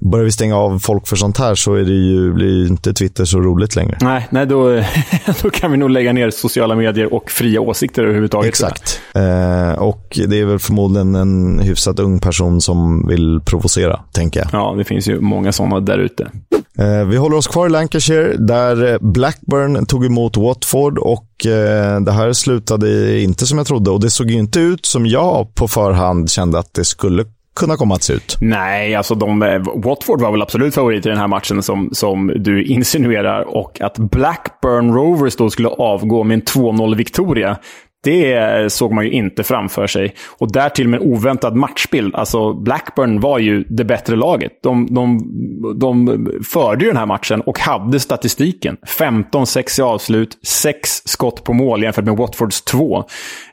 börjar 0.00 0.24
vi 0.24 0.32
stänga 0.32 0.56
av 0.56 0.78
folk 0.78 1.06
för 1.06 1.16
sånt 1.16 1.38
här 1.38 1.54
så 1.54 1.74
är 1.74 1.84
det 1.84 1.92
ju, 1.92 2.32
blir 2.32 2.66
inte 2.66 2.94
Twitter 2.94 3.24
så 3.24 3.40
roligt 3.40 3.76
längre. 3.76 3.98
Nej, 4.00 4.28
nej 4.30 4.46
då, 4.46 4.82
då 5.42 5.50
kan 5.50 5.70
vi 5.70 5.76
nog 5.76 5.90
lägga 5.90 6.12
ner 6.12 6.30
sociala 6.30 6.74
medier 6.74 7.14
och 7.14 7.30
fria 7.30 7.60
åsikter 7.60 8.02
överhuvudtaget. 8.02 8.48
Exakt. 8.48 9.00
Eh, 9.14 9.72
och 9.72 10.18
det 10.28 10.40
är 10.40 10.44
väl 10.44 10.58
förmodligen 10.58 11.14
en 11.14 11.58
hyfsat 11.58 11.98
ung 11.98 12.18
person 12.20 12.60
som 12.60 13.08
vill 13.08 13.40
provocera, 13.44 14.00
tänker 14.12 14.40
jag. 14.40 14.48
Ja, 14.52 14.74
det 14.78 14.84
finns 14.84 15.08
ju 15.08 15.20
många 15.20 15.52
sådana 15.52 15.80
där 15.80 15.98
ute. 15.98 16.30
Eh, 16.78 17.04
vi 17.04 17.16
håller 17.16 17.36
oss 17.36 17.46
kvar 17.46 17.66
i 17.66 17.70
Lancashire, 17.70 18.36
där 18.36 18.98
Blackburn 19.00 19.86
tog 19.86 20.06
emot 20.06 20.36
Watford 20.36 20.98
och 20.98 21.46
eh, 21.46 22.00
det 22.00 22.12
här 22.12 22.32
slutade 22.32 23.20
inte 23.20 23.46
som 23.46 23.58
jag 23.58 23.66
trodde. 23.66 23.90
Och 23.90 24.00
det 24.00 24.10
såg 24.10 24.30
inte 24.30 24.60
ut 24.60 24.86
som 24.86 25.06
jag 25.06 25.54
på 25.54 25.68
förhand 25.68 26.30
kände 26.30 26.58
att 26.58 26.74
det 26.74 26.84
skulle 26.84 27.24
kunna 27.58 27.76
komma 27.76 27.94
att 27.94 28.02
se 28.02 28.12
ut? 28.12 28.36
Nej, 28.40 28.94
alltså 28.94 29.14
de, 29.14 29.42
eh, 29.42 29.62
Watford 29.74 30.20
var 30.20 30.30
väl 30.30 30.42
absolut 30.42 30.74
favorit 30.74 31.06
i 31.06 31.08
den 31.08 31.18
här 31.18 31.28
matchen 31.28 31.62
som, 31.62 31.90
som 31.92 32.32
du 32.36 32.64
insinuerar. 32.64 33.42
Och 33.56 33.80
att 33.80 33.98
Blackburn 33.98 34.94
Rovers 34.94 35.36
då 35.36 35.50
skulle 35.50 35.68
avgå 35.68 36.24
med 36.24 36.34
en 36.34 36.42
2-0-viktoria, 36.42 37.56
det 38.08 38.72
såg 38.72 38.92
man 38.92 39.04
ju 39.04 39.10
inte 39.10 39.42
framför 39.42 39.86
sig. 39.86 40.14
Och 40.38 40.52
därtill 40.52 40.88
med 40.88 41.00
en 41.00 41.12
oväntad 41.12 41.56
matchbild. 41.56 42.14
Alltså 42.14 42.54
Blackburn 42.54 43.20
var 43.20 43.38
ju 43.38 43.64
det 43.68 43.84
bättre 43.84 44.16
laget. 44.16 44.52
De, 44.62 44.94
de, 44.94 45.18
de 45.78 46.26
förde 46.52 46.84
ju 46.84 46.90
den 46.90 46.96
här 46.96 47.06
matchen 47.06 47.40
och 47.40 47.58
hade 47.58 48.00
statistiken. 48.00 48.76
15-6 48.98 49.80
i 49.80 49.82
avslut, 49.82 50.38
6 50.46 51.02
skott 51.04 51.44
på 51.44 51.52
mål 51.52 51.82
jämfört 51.82 52.04
med 52.04 52.16
Watfords 52.16 52.62
2. 52.62 53.04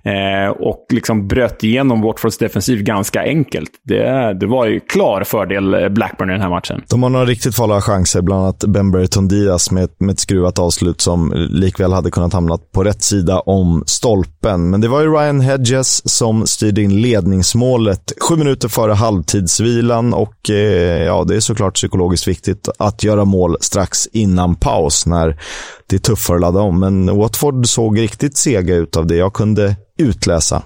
Eh, 0.04 0.50
och 0.50 0.86
liksom 0.90 1.28
bröt 1.28 1.64
igenom 1.64 2.02
Watfords 2.02 2.38
defensiv 2.38 2.84
ganska 2.84 3.22
enkelt. 3.22 3.70
Det, 3.84 4.34
det 4.40 4.48
var 4.48 4.66
ju 4.66 4.80
klar 4.80 5.24
fördel 5.24 5.74
eh, 5.74 5.90
Blackburn 5.90 6.30
i 6.30 6.34
den 6.34 6.42
här 6.42 6.50
matchen. 6.50 6.82
De 6.90 7.04
har 7.04 7.10
några 7.10 7.26
riktigt 7.26 7.56
farliga 7.56 7.82
chanser, 7.82 8.22
bland 8.22 8.44
annat 8.44 8.64
Ben 8.68 8.92
Berton 8.92 9.28
Diaz 9.28 9.72
med, 9.72 9.90
med 9.98 10.14
ett 10.14 10.20
skruvat 10.20 10.60
avslut 10.60 11.02
som 11.02 11.34
likväl 11.50 11.94
hade 11.94 12.12
kunnat 12.12 12.34
hamna 12.34 12.58
på 12.74 12.84
rätt 12.84 13.04
sida 13.04 13.40
om 13.40 13.84
stolpen. 13.86 14.45
Men 14.46 14.82
det 14.82 14.88
var 14.88 15.02
ju 15.02 15.12
Ryan 15.12 15.42
Hedges 15.42 16.10
som 16.10 16.48
styrde 16.48 16.82
in 16.82 17.02
ledningsmålet 17.02 18.12
sju 18.22 18.36
minuter 18.36 18.68
före 18.68 18.94
halvtidsvilan 18.94 20.14
och 20.14 20.50
eh, 20.50 21.04
ja, 21.04 21.24
det 21.24 21.36
är 21.36 21.40
såklart 21.40 21.74
psykologiskt 21.74 22.28
viktigt 22.28 22.70
att 22.80 23.04
göra 23.04 23.26
mål 23.26 23.58
strax 23.62 24.08
innan 24.08 24.56
paus 24.56 25.06
när 25.06 25.40
det 25.88 25.96
är 25.96 26.00
tuffare 26.00 26.36
att 26.36 26.42
ladda 26.42 26.60
om. 26.60 26.80
Men 26.80 27.18
Watford 27.18 27.68
såg 27.68 28.00
riktigt 28.00 28.38
sega 28.38 28.76
ut 28.76 28.98
av 28.98 29.08
det 29.08 29.16
jag 29.16 29.34
kunde 29.34 29.76
utläsa. 29.98 30.64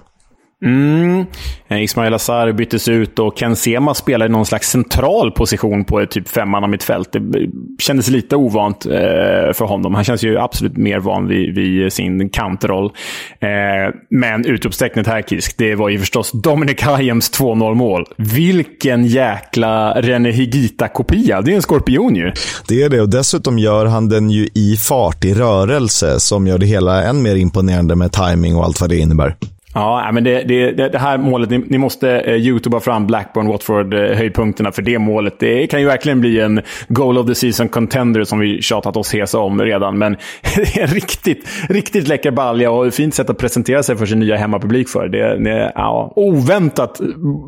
Mm. 0.64 1.26
Eh, 1.68 1.82
Ismail 1.82 2.14
Azar 2.14 2.52
byttes 2.52 2.88
ut 2.88 3.18
och 3.18 3.38
Ken 3.38 3.56
Sema 3.56 3.94
spelade 3.94 4.28
i 4.28 4.32
någon 4.32 4.46
slags 4.46 4.70
central 4.70 5.32
position 5.32 5.84
på 5.84 6.06
typ 6.06 6.28
femman 6.28 6.62
mitt 6.62 6.70
mittfält. 6.70 7.12
Det 7.12 7.50
kändes 7.78 8.08
lite 8.08 8.36
ovant 8.36 8.86
eh, 8.86 9.52
för 9.52 9.64
honom. 9.64 9.94
Han 9.94 10.04
känns 10.04 10.22
ju 10.22 10.38
absolut 10.38 10.76
mer 10.76 10.98
van 10.98 11.28
vid, 11.28 11.54
vid 11.54 11.92
sin 11.92 12.30
kantroll. 12.30 12.92
Eh, 13.40 13.94
men 14.10 14.46
utropstecknet 14.46 15.06
här, 15.06 15.22
Kisk, 15.22 15.58
det 15.58 15.74
var 15.74 15.88
ju 15.88 15.98
förstås 15.98 16.32
Dominic 16.32 16.82
Hayems 16.82 17.30
2-0-mål. 17.32 18.04
Vilken 18.16 19.06
jäkla 19.06 20.00
René 20.00 20.30
Higita-kopia! 20.30 21.42
Det 21.42 21.52
är 21.52 21.56
en 21.56 21.62
skorpion 21.62 22.16
ju. 22.16 22.32
Det 22.68 22.82
är 22.82 22.88
det, 22.88 23.00
och 23.00 23.10
dessutom 23.10 23.58
gör 23.58 23.86
han 23.86 24.08
den 24.08 24.30
ju 24.30 24.48
i 24.54 24.76
fart, 24.76 25.24
i 25.24 25.34
rörelse, 25.34 26.20
som 26.20 26.46
gör 26.46 26.58
det 26.58 26.66
hela 26.66 27.02
än 27.02 27.22
mer 27.22 27.36
imponerande 27.36 27.96
med 27.96 28.12
timing 28.12 28.56
och 28.56 28.64
allt 28.64 28.80
vad 28.80 28.90
det 28.90 28.96
innebär. 28.96 29.36
Ja, 29.74 30.10
men 30.12 30.24
det, 30.24 30.42
det, 30.42 30.88
det 30.88 30.98
här 30.98 31.18
målet, 31.18 31.50
ni, 31.50 31.58
ni 31.58 31.78
måste 31.78 32.10
eh, 32.10 32.34
youtuba 32.34 32.80
fram 32.80 33.06
Blackburn, 33.06 33.46
Watford, 33.46 33.94
eh, 33.94 34.16
höjdpunkterna 34.16 34.72
för 34.72 34.82
det 34.82 34.98
målet. 34.98 35.34
Det 35.38 35.66
kan 35.66 35.80
ju 35.80 35.86
verkligen 35.86 36.20
bli 36.20 36.40
en 36.40 36.60
goal 36.88 37.18
of 37.18 37.26
the 37.26 37.34
season 37.34 37.68
contender 37.68 38.24
som 38.24 38.38
vi 38.38 38.62
tjatat 38.62 38.96
oss 38.96 39.12
hesa 39.12 39.38
om 39.38 39.62
redan. 39.62 39.98
Men 39.98 40.16
det 40.56 40.76
är 40.76 40.82
en 40.82 40.94
riktigt, 40.94 41.48
riktigt 41.68 42.08
läcker 42.08 42.30
balja 42.30 42.70
och 42.70 42.86
ett 42.86 42.94
fint 42.94 43.14
sätt 43.14 43.30
att 43.30 43.38
presentera 43.38 43.82
sig 43.82 43.96
för 43.96 44.06
sin 44.06 44.18
nya 44.18 44.36
hemmapublik 44.36 44.88
för. 44.88 45.08
Det, 45.08 45.44
det 45.44 45.72
ja, 45.74 46.12
oväntat 46.16 47.00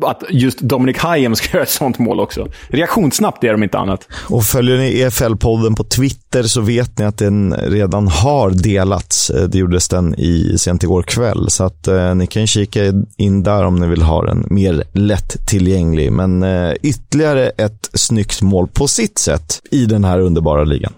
att 0.05 0.23
just 0.29 0.59
Dominic 0.59 0.97
Hayem 0.97 1.35
ska 1.35 1.53
göra 1.57 1.63
ett 1.63 1.69
sånt 1.69 1.99
mål 1.99 2.19
också. 2.19 2.47
Reaktionssnabbt 2.67 3.43
är 3.43 3.51
de 3.51 3.63
inte 3.63 3.77
annat. 3.77 4.07
Och 4.29 4.43
följer 4.43 4.77
ni 4.77 5.03
EFL-podden 5.03 5.75
på 5.75 5.83
Twitter 5.83 6.43
så 6.43 6.61
vet 6.61 6.99
ni 6.99 7.05
att 7.05 7.17
den 7.17 7.53
redan 7.53 8.07
har 8.07 8.49
delats. 8.49 9.29
Eh, 9.29 9.43
det 9.43 9.57
gjordes 9.57 9.89
den 9.89 10.15
i 10.19 10.57
sent 10.57 10.83
igår 10.83 11.03
kväll. 11.03 11.49
Så 11.49 11.63
att 11.63 11.87
eh, 11.87 12.12
Eh, 12.13 12.17
ni 12.17 12.27
kan 12.27 12.47
kika 12.47 12.79
in 13.17 13.43
där 13.43 13.65
om 13.65 13.75
ni 13.75 13.87
vill 13.87 14.01
ha 14.01 14.25
den 14.25 14.45
mer 14.49 14.83
lättillgänglig. 14.93 16.11
Men 16.11 16.43
eh, 16.43 16.73
ytterligare 16.81 17.49
ett 17.49 17.89
snyggt 17.93 18.41
mål 18.41 18.67
på 18.67 18.87
sitt 18.87 19.17
sätt 19.17 19.61
i 19.71 19.85
den 19.85 20.03
här 20.03 20.19
underbara 20.19 20.63
ligan. 20.63 20.93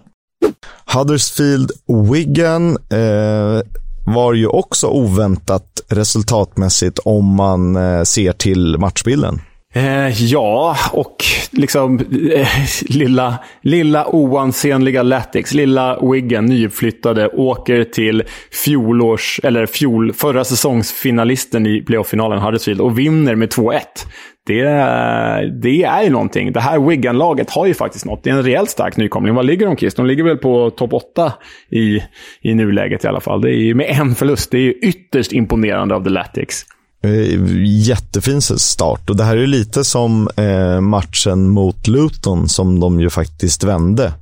Huddersfield 0.94 1.72
Wigan 2.12 2.78
eh, 2.90 3.62
var 4.06 4.34
ju 4.34 4.48
också 4.48 4.88
oväntat 4.88 5.82
resultatmässigt 5.88 7.00
om 7.00 7.36
man 7.36 7.76
eh, 7.76 8.04
ser 8.04 8.32
till 8.32 8.78
matchbilden. 8.80 9.42
Eh, 9.76 10.24
ja, 10.24 10.78
och 10.92 11.16
liksom 11.52 12.00
eh, 12.34 12.48
lilla, 12.82 13.38
lilla 13.62 14.08
oansenliga 14.08 15.04
Latix, 15.04 15.54
lilla 15.54 16.00
Wiggen, 16.12 16.46
nyuppflyttade, 16.46 17.28
åker 17.28 17.84
till 17.84 18.24
fjolårs, 18.66 19.40
eller 19.44 19.66
fjol, 19.66 20.14
förra 20.14 20.44
säsongsfinalisten 20.44 21.66
i 21.66 21.82
playoff-finalen, 21.82 22.40
Huddersfield, 22.40 22.82
och 22.82 23.00
vinner 23.00 23.36
med 23.36 23.50
2-1. 23.50 23.80
Det, 24.48 24.64
det 25.62 25.84
är 25.84 26.04
ju 26.04 26.10
någonting. 26.10 26.52
Det 26.52 26.60
här 26.60 26.80
Wigan-laget 26.80 27.50
har 27.50 27.66
ju 27.66 27.74
faktiskt 27.74 28.06
något. 28.06 28.24
Det 28.24 28.30
är 28.30 28.34
en 28.34 28.44
rejält 28.44 28.70
stark 28.70 28.98
nykomling. 28.98 29.36
Vad 29.36 29.46
ligger 29.46 29.66
de, 29.66 29.78
Chris? 29.78 29.96
De 29.96 30.06
ligger 30.06 30.24
väl 30.24 30.38
på 30.38 30.70
topp 30.70 30.94
8 30.94 31.34
i, 31.70 32.04
i 32.42 32.54
nuläget 32.54 33.04
i 33.04 33.08
alla 33.08 33.20
fall. 33.20 33.42
Det 33.42 33.50
är 33.50 33.64
ju 33.64 33.74
med 33.74 33.90
en 33.90 34.16
förlust. 34.16 34.52
Det 34.52 34.58
är 34.58 34.62
ju 34.62 34.74
ytterst 34.74 35.34
imponerande 35.34 35.96
av 35.96 36.04
The 36.04 36.10
Latics. 36.10 36.66
Eh, 37.06 37.40
jättefin 37.66 38.42
start 38.42 39.10
och 39.10 39.16
det 39.16 39.24
här 39.24 39.38
är 39.38 39.48
lite 39.48 39.84
som 39.84 40.30
eh, 40.36 40.82
matchen 40.82 41.50
mot 41.50 41.88
Luton 41.88 42.50
som 42.50 42.80
de 42.80 43.00
ju 43.00 43.10
faktiskt 43.10 43.64
vände 43.64 44.14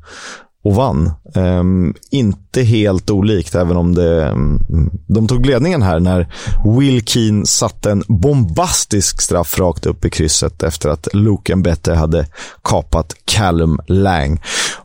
och 0.64 0.76
vann. 0.76 1.12
Um, 1.36 1.94
inte 2.12 2.62
helt 2.62 3.10
olikt, 3.10 3.56
även 3.56 3.78
om 3.78 3.96
det, 3.96 4.30
um, 4.30 4.60
de 5.08 5.28
tog 5.28 5.46
ledningen 5.46 5.82
här 5.82 6.00
när 6.00 6.34
Will 6.78 7.06
Keane 7.06 7.46
satte 7.46 7.92
en 7.92 8.04
bombastisk 8.08 9.22
straff 9.22 9.60
rakt 9.60 9.86
upp 9.86 10.06
i 10.06 10.10
krysset 10.10 10.64
efter 10.64 10.90
att 10.90 11.08
Luke 11.14 11.56
Mbette 11.56 11.94
hade 11.94 12.28
kapat 12.62 13.16
Callum 13.26 13.80
Lang. 13.88 14.42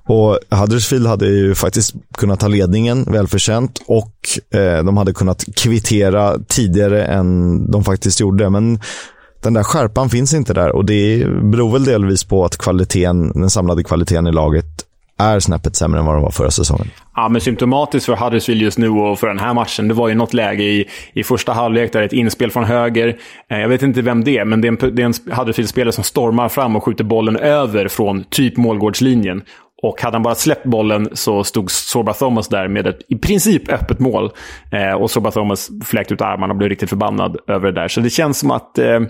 Och 0.09 0.39
Huddersfield 0.51 1.07
hade 1.07 1.27
ju 1.27 1.55
faktiskt 1.55 1.95
kunnat 2.19 2.41
ta 2.41 2.49
ledningen 2.49 3.05
välförtjänt 3.05 3.83
och 3.87 4.13
eh, 4.59 4.85
de 4.85 4.97
hade 4.97 5.13
kunnat 5.13 5.45
kvittera 5.57 6.39
tidigare 6.49 7.05
än 7.05 7.71
de 7.71 7.85
faktiskt 7.85 8.21
gjorde. 8.21 8.51
Men 8.51 8.81
den 9.43 9.55
där 9.55 9.63
skärpan 9.63 10.11
finns 10.11 10.35
inte 10.35 10.55
där 10.55 10.77
och 10.77 10.85
det 10.85 11.27
beror 11.43 11.73
väl 11.73 11.85
delvis 11.85 12.25
på 12.25 12.45
att 12.45 12.57
kvaliteten, 12.57 13.33
den 13.33 13.51
samlade 13.51 13.85
kvaliteten 13.85 14.27
i 14.27 14.33
laget 14.33 14.67
är 15.19 15.41
snäppet 15.41 15.77
sämre 15.77 16.01
än 16.01 16.07
vad 16.07 16.15
de 16.15 16.23
var 16.23 16.31
förra 16.31 16.51
säsongen. 16.51 16.91
Ja, 17.15 17.29
men 17.29 17.41
symptomatiskt 17.41 18.07
för 18.07 18.17
Huddersfield 18.17 18.63
just 18.63 18.79
nu 18.79 18.89
och 18.89 19.19
för 19.19 19.27
den 19.27 19.39
här 19.39 19.55
matchen, 19.55 19.89
det 19.89 19.95
var 19.95 20.09
ju 20.09 20.15
något 20.15 20.35
läge 20.35 20.63
i, 20.63 20.89
i 21.13 21.25
första 21.25 21.53
halvlek 21.53 21.93
där 21.93 22.03
ett 22.03 22.13
inspel 22.13 22.51
från 22.51 22.65
höger. 22.65 23.17
Eh, 23.51 23.59
jag 23.59 23.69
vet 23.69 23.83
inte 23.83 24.03
vem 24.03 24.25
det 24.25 24.39
är, 24.39 24.45
men 24.45 24.61
det 24.61 24.69
är 24.69 24.85
en, 24.85 24.95
det 24.97 25.03
är 25.03 25.07
en 25.07 25.37
Huddersfield-spelare 25.37 25.93
som 25.93 26.05
stormar 26.05 26.49
fram 26.49 26.77
och 26.77 26.85
skjuter 26.85 27.05
bollen 27.05 27.37
över 27.37 27.89
från 27.89 28.25
typ 28.25 28.57
målgårdslinjen. 28.57 29.43
Och 29.83 30.03
hade 30.03 30.15
han 30.15 30.23
bara 30.23 30.35
släppt 30.35 30.65
bollen 30.65 31.09
så 31.13 31.45
stod 31.45 31.71
Sorba 31.71 32.13
Thomas 32.13 32.49
där 32.49 32.69
med 32.69 32.87
ett 32.87 32.99
i 33.09 33.17
princip 33.17 33.73
öppet 33.73 33.99
mål. 33.99 34.31
Eh, 34.73 34.93
och 34.93 35.11
Sorba 35.11 35.31
Thomas 35.31 35.71
fläkte 35.85 36.15
ut 36.15 36.21
armarna 36.21 36.53
och 36.53 36.59
blev 36.59 36.71
riktigt 36.71 36.89
förbannad 36.89 37.37
över 37.47 37.67
det 37.73 37.81
där. 37.81 37.89
Så 37.89 38.01
det 38.01 38.11
känns 38.11 38.39
som 38.39 38.51
att 38.51 38.79
eh, 38.79 39.01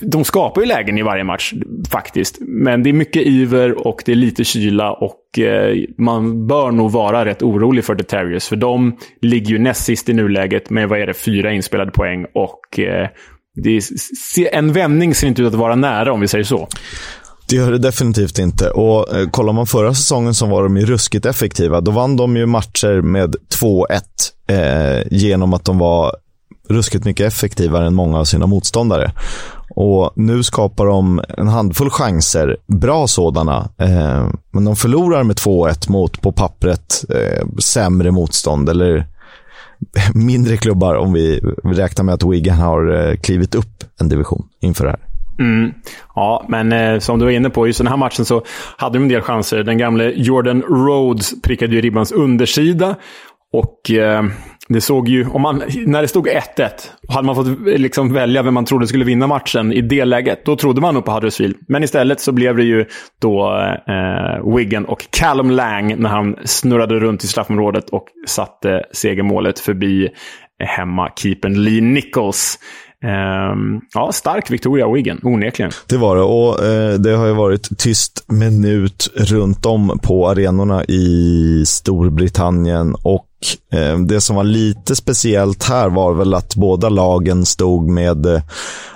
de 0.00 0.24
skapar 0.24 0.60
ju 0.60 0.66
lägen 0.66 0.98
i 0.98 1.02
varje 1.02 1.24
match, 1.24 1.54
faktiskt. 1.90 2.38
Men 2.40 2.82
det 2.82 2.90
är 2.90 2.92
mycket 2.92 3.26
iver 3.26 3.86
och 3.86 4.02
det 4.06 4.12
är 4.12 4.16
lite 4.16 4.44
kyla 4.44 4.92
och 4.92 5.38
eh, 5.38 5.76
man 5.98 6.46
bör 6.46 6.70
nog 6.70 6.90
vara 6.90 7.24
rätt 7.24 7.42
orolig 7.42 7.84
för 7.84 7.94
The 7.94 8.04
Terriers. 8.04 8.48
För 8.48 8.56
de 8.56 8.96
ligger 9.22 9.50
ju 9.50 9.58
näst 9.58 9.84
sist 9.84 10.08
i 10.08 10.12
nuläget 10.12 10.70
med, 10.70 10.88
vad 10.88 11.00
är 11.00 11.06
det, 11.06 11.14
fyra 11.14 11.52
inspelade 11.52 11.90
poäng. 11.90 12.26
Och 12.34 12.78
eh, 12.78 13.08
det 13.54 13.76
är, 13.76 14.54
en 14.54 14.72
vändning 14.72 15.14
ser 15.14 15.26
inte 15.26 15.42
ut 15.42 15.48
att 15.48 15.54
vara 15.54 15.74
nära, 15.74 16.12
om 16.12 16.20
vi 16.20 16.28
säger 16.28 16.44
så. 16.44 16.68
Det 17.48 17.56
gör 17.56 17.72
det 17.72 17.78
definitivt 17.78 18.38
inte. 18.38 18.70
Och 18.70 19.16
eh, 19.16 19.28
kollar 19.28 19.52
man 19.52 19.66
förra 19.66 19.94
säsongen 19.94 20.34
så 20.34 20.46
var 20.46 20.62
de 20.62 20.76
ju 20.76 20.86
ruskigt 20.86 21.26
effektiva. 21.26 21.80
Då 21.80 21.90
vann 21.90 22.16
de 22.16 22.36
ju 22.36 22.46
matcher 22.46 23.00
med 23.00 23.36
2-1 23.60 23.86
eh, 24.46 25.06
genom 25.10 25.54
att 25.54 25.64
de 25.64 25.78
var 25.78 26.16
ruskigt 26.68 27.04
mycket 27.04 27.26
effektivare 27.26 27.86
än 27.86 27.94
många 27.94 28.18
av 28.18 28.24
sina 28.24 28.46
motståndare. 28.46 29.12
Och 29.70 30.12
nu 30.16 30.42
skapar 30.42 30.86
de 30.86 31.22
en 31.38 31.48
handfull 31.48 31.90
chanser, 31.90 32.56
bra 32.66 33.06
sådana. 33.06 33.68
Eh, 33.78 34.28
men 34.50 34.64
de 34.64 34.76
förlorar 34.76 35.22
med 35.22 35.36
2-1 35.36 35.90
mot, 35.90 36.20
på 36.20 36.32
pappret, 36.32 37.04
eh, 37.14 37.46
sämre 37.58 38.10
motstånd. 38.10 38.68
Eller 38.68 39.06
mindre 40.14 40.56
klubbar 40.56 40.94
om 40.94 41.12
vi 41.12 41.40
räknar 41.64 42.04
med 42.04 42.14
att 42.14 42.24
Wigan 42.24 42.58
har 42.58 43.08
eh, 43.08 43.16
klivit 43.16 43.54
upp 43.54 43.84
en 44.00 44.08
division 44.08 44.48
inför 44.60 44.84
det 44.84 44.90
här. 44.90 45.07
Mm. 45.38 45.74
Ja, 46.14 46.46
men 46.48 46.72
eh, 46.72 46.98
som 46.98 47.18
du 47.18 47.24
var 47.24 47.32
inne 47.32 47.50
på, 47.50 47.66
just 47.66 47.78
den 47.78 47.86
här 47.86 47.96
matchen 47.96 48.24
så 48.24 48.42
hade 48.76 48.98
de 48.98 49.02
en 49.02 49.08
del 49.08 49.20
chanser. 49.20 49.62
Den 49.62 49.78
gamle 49.78 50.12
Jordan 50.16 50.62
Rhodes 50.62 51.42
prickade 51.42 51.74
ju 51.74 51.80
ribbans 51.80 52.12
undersida. 52.12 52.96
Och 53.52 53.90
eh, 53.90 54.22
det 54.68 54.80
såg 54.80 55.08
ju, 55.08 55.26
om 55.28 55.42
man, 55.42 55.62
när 55.86 56.02
det 56.02 56.08
stod 56.08 56.28
1-1, 56.28 56.70
hade 57.08 57.26
man 57.26 57.34
fått 57.34 57.46
eh, 57.46 57.54
liksom 57.54 58.12
välja 58.12 58.42
vem 58.42 58.54
man 58.54 58.64
trodde 58.64 58.86
skulle 58.86 59.04
vinna 59.04 59.26
matchen 59.26 59.72
i 59.72 59.80
det 59.80 60.04
läget, 60.04 60.44
då 60.44 60.56
trodde 60.56 60.80
man 60.80 60.94
nog 60.94 61.04
på 61.04 61.12
Huddersfield. 61.12 61.56
Men 61.68 61.84
istället 61.84 62.20
så 62.20 62.32
blev 62.32 62.56
det 62.56 62.64
ju 62.64 62.84
då 63.20 63.60
eh, 63.88 64.56
Wiggen 64.56 64.84
och 64.84 65.06
Callum 65.10 65.50
Lang 65.50 65.94
när 65.98 66.10
han 66.10 66.36
snurrade 66.44 66.94
runt 66.94 67.24
i 67.24 67.26
straffområdet 67.26 67.90
och 67.90 68.06
satte 68.26 68.84
segermålet 68.92 69.58
förbi 69.58 70.08
hemmakeepern 70.64 71.64
Lee 71.64 71.80
Nichols. 71.80 72.58
Ehm, 73.04 73.80
ja, 73.94 74.12
stark 74.12 74.50
Victoria 74.50 74.92
Wigan, 74.92 75.20
onekligen. 75.22 75.72
Det 75.88 75.96
var 75.96 76.16
det 76.16 76.22
och 76.22 76.64
eh, 76.64 76.94
det 76.94 77.10
har 77.10 77.26
ju 77.26 77.32
varit 77.32 77.78
tyst 77.78 78.24
minut 78.28 79.10
runt 79.14 79.66
om 79.66 79.98
på 80.02 80.28
arenorna 80.28 80.84
i 80.84 81.64
Storbritannien 81.66 82.94
och 83.02 83.27
Eh, 83.72 83.98
det 83.98 84.20
som 84.20 84.36
var 84.36 84.44
lite 84.44 84.96
speciellt 84.96 85.64
här 85.64 85.88
var 85.88 86.14
väl 86.14 86.34
att 86.34 86.54
båda 86.54 86.88
lagen 86.88 87.46
stod 87.46 87.88
med 87.88 88.26
eh, 88.26 88.42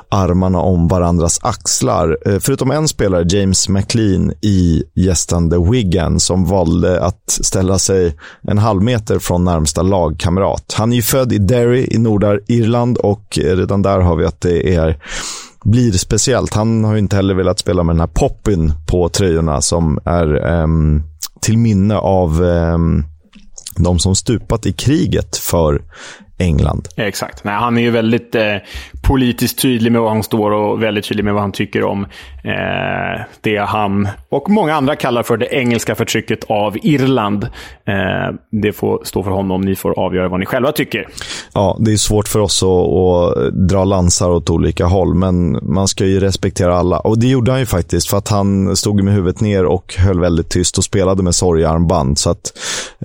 armarna 0.08 0.58
om 0.60 0.88
varandras 0.88 1.38
axlar. 1.42 2.18
Eh, 2.26 2.38
förutom 2.40 2.70
en 2.70 2.88
spelare, 2.88 3.26
James 3.28 3.68
McLean 3.68 4.32
i 4.40 4.82
gästande 4.94 5.70
Wigan, 5.70 6.20
som 6.20 6.44
valde 6.44 7.00
att 7.04 7.22
ställa 7.26 7.78
sig 7.78 8.16
en 8.42 8.58
halv 8.58 8.82
meter 8.82 9.18
från 9.18 9.44
närmsta 9.44 9.82
lagkamrat. 9.82 10.74
Han 10.76 10.92
är 10.92 10.96
ju 10.96 11.02
född 11.02 11.32
i 11.32 11.38
Derry 11.38 11.86
i 11.90 11.98
Nordirland 11.98 12.98
och 12.98 13.38
redan 13.42 13.82
där 13.82 13.98
har 13.98 14.16
vi 14.16 14.24
att 14.24 14.40
det 14.40 14.74
är 14.74 14.98
blir 15.64 15.92
speciellt. 15.92 16.54
Han 16.54 16.84
har 16.84 16.92
ju 16.92 16.98
inte 16.98 17.16
heller 17.16 17.34
velat 17.34 17.58
spela 17.58 17.82
med 17.82 17.94
den 17.94 18.00
här 18.00 18.06
poppin 18.06 18.72
på 18.86 19.08
tröjorna 19.08 19.60
som 19.60 19.98
är 20.04 20.46
um, 20.62 21.02
till 21.40 21.58
minne 21.58 21.96
av 21.96 22.42
um, 22.42 23.04
de 23.76 23.98
som 23.98 24.16
stupat 24.16 24.66
i 24.66 24.72
kriget 24.72 25.36
för 25.36 25.82
England. 26.38 26.88
Exakt. 26.96 27.44
Nej, 27.44 27.54
han 27.54 27.78
är 27.78 27.82
ju 27.82 27.90
väldigt 27.90 28.34
eh, 28.34 28.56
politiskt 29.02 29.62
tydlig 29.62 29.92
med 29.92 30.00
var 30.00 30.08
han 30.08 30.22
står 30.22 30.50
och 30.50 30.82
väldigt 30.82 31.08
tydlig 31.08 31.24
med 31.24 31.34
vad 31.34 31.42
han 31.42 31.52
tycker 31.52 31.84
om 31.84 32.06
eh, 32.44 33.22
det 33.40 33.56
han 33.56 34.08
och 34.28 34.50
många 34.50 34.74
andra 34.74 34.96
kallar 34.96 35.22
för 35.22 35.36
det 35.36 35.46
engelska 35.46 35.94
förtrycket 35.94 36.44
av 36.48 36.76
Irland. 36.82 37.44
Eh, 37.84 38.34
det 38.62 38.72
får 38.72 39.04
stå 39.04 39.22
för 39.22 39.30
honom. 39.30 39.60
Ni 39.60 39.76
får 39.76 39.98
avgöra 39.98 40.28
vad 40.28 40.40
ni 40.40 40.46
själva 40.46 40.72
tycker. 40.72 41.08
Ja, 41.54 41.76
det 41.80 41.92
är 41.92 41.96
svårt 41.96 42.28
för 42.28 42.38
oss 42.38 42.62
att, 42.62 42.68
att 42.68 43.68
dra 43.68 43.84
lansar 43.84 44.30
åt 44.30 44.50
olika 44.50 44.86
håll, 44.86 45.14
men 45.14 45.58
man 45.62 45.88
ska 45.88 46.06
ju 46.06 46.20
respektera 46.20 46.76
alla. 46.76 46.98
Och 46.98 47.18
det 47.18 47.26
gjorde 47.26 47.50
han 47.50 47.60
ju 47.60 47.66
faktiskt, 47.66 48.10
för 48.10 48.18
att 48.18 48.28
han 48.28 48.76
stod 48.76 49.02
med 49.02 49.14
huvudet 49.14 49.40
ner 49.40 49.64
och 49.64 49.94
höll 49.98 50.20
väldigt 50.20 50.48
tyst 50.48 50.78
och 50.78 50.84
spelade 50.84 51.22
med 51.22 51.34
sorgarmband. 51.34 52.18
Så 52.18 52.30
att 52.30 52.52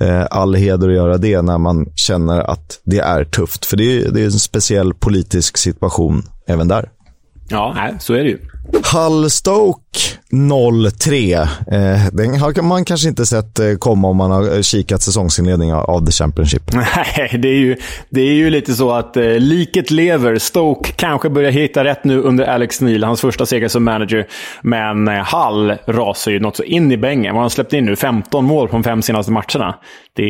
eh, 0.02 0.26
all 0.32 0.56
heder 0.56 0.88
att 0.88 0.96
göra 0.96 1.18
det 1.18 1.42
när 1.42 1.58
man 1.58 1.86
känner 1.96 2.40
att 2.40 2.82
det 2.84 3.00
är 3.00 3.17
tufft. 3.24 3.66
För 3.66 3.78
det 3.78 3.84
är, 3.84 4.12
det 4.12 4.22
är 4.22 4.26
en 4.26 4.32
speciell 4.32 4.94
politisk 4.94 5.58
situation 5.58 6.24
även 6.48 6.68
där. 6.68 6.90
Ja, 7.50 7.90
så 8.00 8.14
är 8.14 8.24
det 8.24 8.30
ju. 8.30 8.40
Hull 8.94 9.30
Stoke 9.30 10.00
03. 11.00 11.34
Eh, 11.34 11.48
den 12.12 12.40
har 12.40 12.62
man 12.62 12.86
kanske 12.86 13.08
inte 13.08 13.26
sett 13.26 13.60
eh, 13.60 13.74
komma 13.80 14.08
om 14.08 14.18
man 14.18 14.32
har 14.32 14.56
eh, 14.56 14.62
kikat 14.62 15.02
säsongsinledningen 15.02 15.76
av 15.76 16.06
The 16.06 16.12
Championship. 16.12 16.62
Nej, 16.74 17.40
det 17.40 17.48
är 17.48 17.60
ju, 17.60 17.76
det 18.10 18.22
är 18.22 18.34
ju 18.34 18.50
lite 18.50 18.74
så 18.74 18.92
att 18.92 19.18
eh, 19.18 19.24
liket 19.24 19.92
lever. 19.92 20.38
Stoke 20.38 20.92
kanske 20.92 21.30
börjar 21.30 21.52
hitta 21.52 21.84
rätt 21.84 22.04
nu 22.04 22.22
under 22.22 22.46
Alex 22.46 22.82
Neil, 22.82 23.04
hans 23.04 23.22
första 23.22 23.46
seger 23.46 23.68
som 23.68 23.84
manager. 23.84 24.28
Men 24.62 25.08
eh, 25.08 25.36
Hull 25.36 25.78
rasar 25.86 26.32
ju 26.32 26.40
något 26.40 26.56
så 26.56 26.64
in 26.64 26.92
i 26.92 26.98
bängen. 26.98 27.34
Vad 27.34 27.36
har 27.36 27.42
han 27.42 27.50
släppt 27.50 27.74
in 27.74 27.86
nu? 27.86 27.96
15 27.96 28.46
mål 28.46 28.68
på 28.68 28.74
de 28.74 28.84
fem 28.84 29.02
senaste 29.02 29.32
matcherna. 29.32 29.76
Det, 30.14 30.24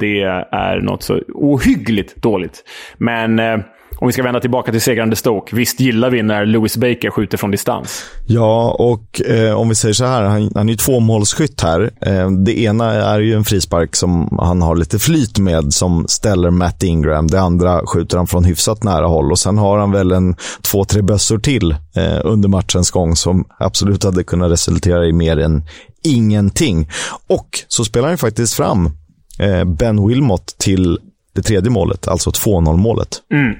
det 0.00 0.22
är 0.50 0.80
något 0.80 1.02
så 1.02 1.20
ohyggligt 1.34 2.22
dåligt. 2.22 2.64
Men... 2.98 3.38
Eh, 3.38 3.58
om 4.02 4.06
vi 4.06 4.12
ska 4.12 4.22
vända 4.22 4.40
tillbaka 4.40 4.72
till 4.72 4.80
segrande 4.80 5.16
Stoke. 5.16 5.56
Visst 5.56 5.80
gillar 5.80 6.10
vi 6.10 6.22
när 6.22 6.46
Lewis 6.46 6.76
Baker 6.76 7.10
skjuter 7.10 7.38
från 7.38 7.50
distans? 7.50 8.04
Ja, 8.26 8.76
och 8.78 9.20
eh, 9.20 9.54
om 9.54 9.68
vi 9.68 9.74
säger 9.74 9.94
så 9.94 10.04
här. 10.04 10.22
Han, 10.22 10.50
han 10.54 10.68
är 10.68 10.72
ju 10.72 10.76
tvåmålsskytt 10.76 11.60
här. 11.60 11.90
Eh, 12.00 12.30
det 12.30 12.58
ena 12.58 12.92
är 12.92 13.20
ju 13.20 13.34
en 13.34 13.44
frispark 13.44 13.96
som 13.96 14.38
han 14.40 14.62
har 14.62 14.76
lite 14.76 14.98
flyt 14.98 15.38
med 15.38 15.72
som 15.72 16.04
ställer 16.08 16.50
Matt 16.50 16.82
Ingram. 16.82 17.26
Det 17.26 17.40
andra 17.40 17.86
skjuter 17.86 18.16
han 18.16 18.26
från 18.26 18.44
hyfsat 18.44 18.84
nära 18.84 19.06
håll 19.06 19.32
och 19.32 19.38
sen 19.38 19.58
har 19.58 19.78
han 19.78 19.92
väl 19.92 20.12
en 20.12 20.36
två, 20.62 20.84
tre 20.84 21.02
bössor 21.02 21.38
till 21.38 21.72
eh, 21.96 22.20
under 22.24 22.48
matchens 22.48 22.90
gång 22.90 23.16
som 23.16 23.44
absolut 23.58 24.04
hade 24.04 24.24
kunnat 24.24 24.50
resultera 24.50 25.06
i 25.06 25.12
mer 25.12 25.38
än 25.38 25.64
ingenting. 26.04 26.88
Och 27.28 27.48
så 27.68 27.84
spelar 27.84 28.08
han 28.08 28.18
faktiskt 28.18 28.54
fram 28.54 28.90
eh, 29.38 29.64
Ben 29.64 30.08
Wilmot 30.08 30.46
till 30.58 30.98
det 31.34 31.42
tredje 31.42 31.70
målet, 31.70 32.08
alltså 32.08 32.30
2-0 32.30 32.76
målet. 32.76 33.08
Mm. 33.32 33.50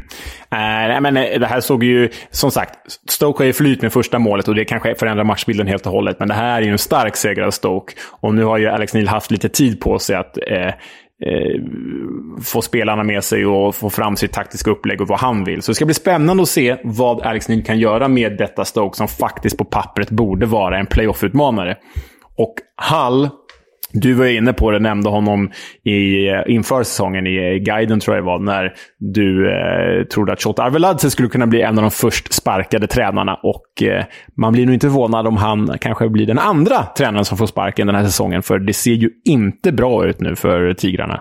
Äh, 0.50 1.00
men 1.00 1.16
eh, 1.16 1.40
det 1.40 1.46
här 1.46 1.60
såg 1.60 1.84
ju, 1.84 2.10
som 2.30 2.50
sagt, 2.50 2.78
Stoke 3.08 3.42
har 3.42 3.46
ju 3.46 3.52
flyt 3.52 3.82
med 3.82 3.92
första 3.92 4.18
målet 4.18 4.48
och 4.48 4.54
det 4.54 4.64
kanske 4.64 4.94
förändrar 4.94 5.24
matchbilden 5.24 5.66
helt 5.66 5.86
och 5.86 5.92
hållet. 5.92 6.16
Men 6.18 6.28
det 6.28 6.34
här 6.34 6.62
är 6.62 6.66
ju 6.66 6.72
en 6.72 6.78
stark 6.78 7.16
seger 7.16 7.42
av 7.42 7.50
Stoke. 7.50 7.92
Och 8.20 8.34
nu 8.34 8.44
har 8.44 8.58
ju 8.58 8.68
Alex 8.68 8.94
Neil 8.94 9.08
haft 9.08 9.30
lite 9.30 9.48
tid 9.48 9.80
på 9.80 9.98
sig 9.98 10.16
att 10.16 10.38
eh, 10.50 10.66
eh, 10.66 10.74
få 12.44 12.62
spelarna 12.62 13.02
med 13.02 13.24
sig 13.24 13.46
och 13.46 13.74
få 13.74 13.90
fram 13.90 14.16
sitt 14.16 14.32
taktiska 14.32 14.70
upplägg 14.70 15.00
och 15.00 15.08
vad 15.08 15.20
han 15.20 15.44
vill. 15.44 15.62
Så 15.62 15.70
det 15.70 15.74
ska 15.74 15.84
bli 15.84 15.94
spännande 15.94 16.42
att 16.42 16.48
se 16.48 16.76
vad 16.84 17.22
Alex 17.22 17.48
Neil 17.48 17.64
kan 17.64 17.78
göra 17.78 18.08
med 18.08 18.38
detta 18.38 18.64
Stoke 18.64 18.96
som 18.96 19.08
faktiskt 19.08 19.58
på 19.58 19.64
pappret 19.64 20.10
borde 20.10 20.46
vara 20.46 20.78
en 20.78 20.86
playoff-utmanare. 20.86 21.76
Och 22.36 22.54
Hall 22.76 23.30
du 23.92 24.14
var 24.14 24.26
inne 24.26 24.52
på 24.52 24.70
det, 24.70 24.78
nämnde 24.78 25.08
honom 25.08 25.50
i, 25.84 26.28
eh, 26.28 26.54
inför 26.54 26.82
säsongen 26.82 27.26
i 27.26 27.58
guiden, 27.58 28.00
tror 28.00 28.16
jag 28.16 28.24
det 28.24 28.26
var, 28.26 28.38
när 28.38 28.72
du 28.98 29.50
eh, 29.50 30.04
trodde 30.04 30.32
att 30.32 30.42
Shota 30.42 30.62
Arveladze 30.62 31.10
skulle 31.10 31.28
kunna 31.28 31.46
bli 31.46 31.62
en 31.62 31.78
av 31.78 31.82
de 31.82 31.90
först 31.90 32.32
sparkade 32.32 32.86
tränarna. 32.86 33.34
Och 33.34 33.82
eh, 33.82 34.04
man 34.36 34.52
blir 34.52 34.66
nog 34.66 34.74
inte 34.74 34.86
förvånad 34.86 35.26
om 35.26 35.36
han 35.36 35.74
kanske 35.80 36.08
blir 36.08 36.26
den 36.26 36.38
andra 36.38 36.86
tränaren 36.96 37.24
som 37.24 37.38
får 37.38 37.46
sparken 37.46 37.86
den 37.86 37.96
här 37.96 38.04
säsongen, 38.04 38.42
för 38.42 38.58
det 38.58 38.72
ser 38.72 38.92
ju 38.92 39.10
inte 39.24 39.72
bra 39.72 40.06
ut 40.06 40.20
nu 40.20 40.36
för 40.36 40.74
Tigrarna. 40.74 41.20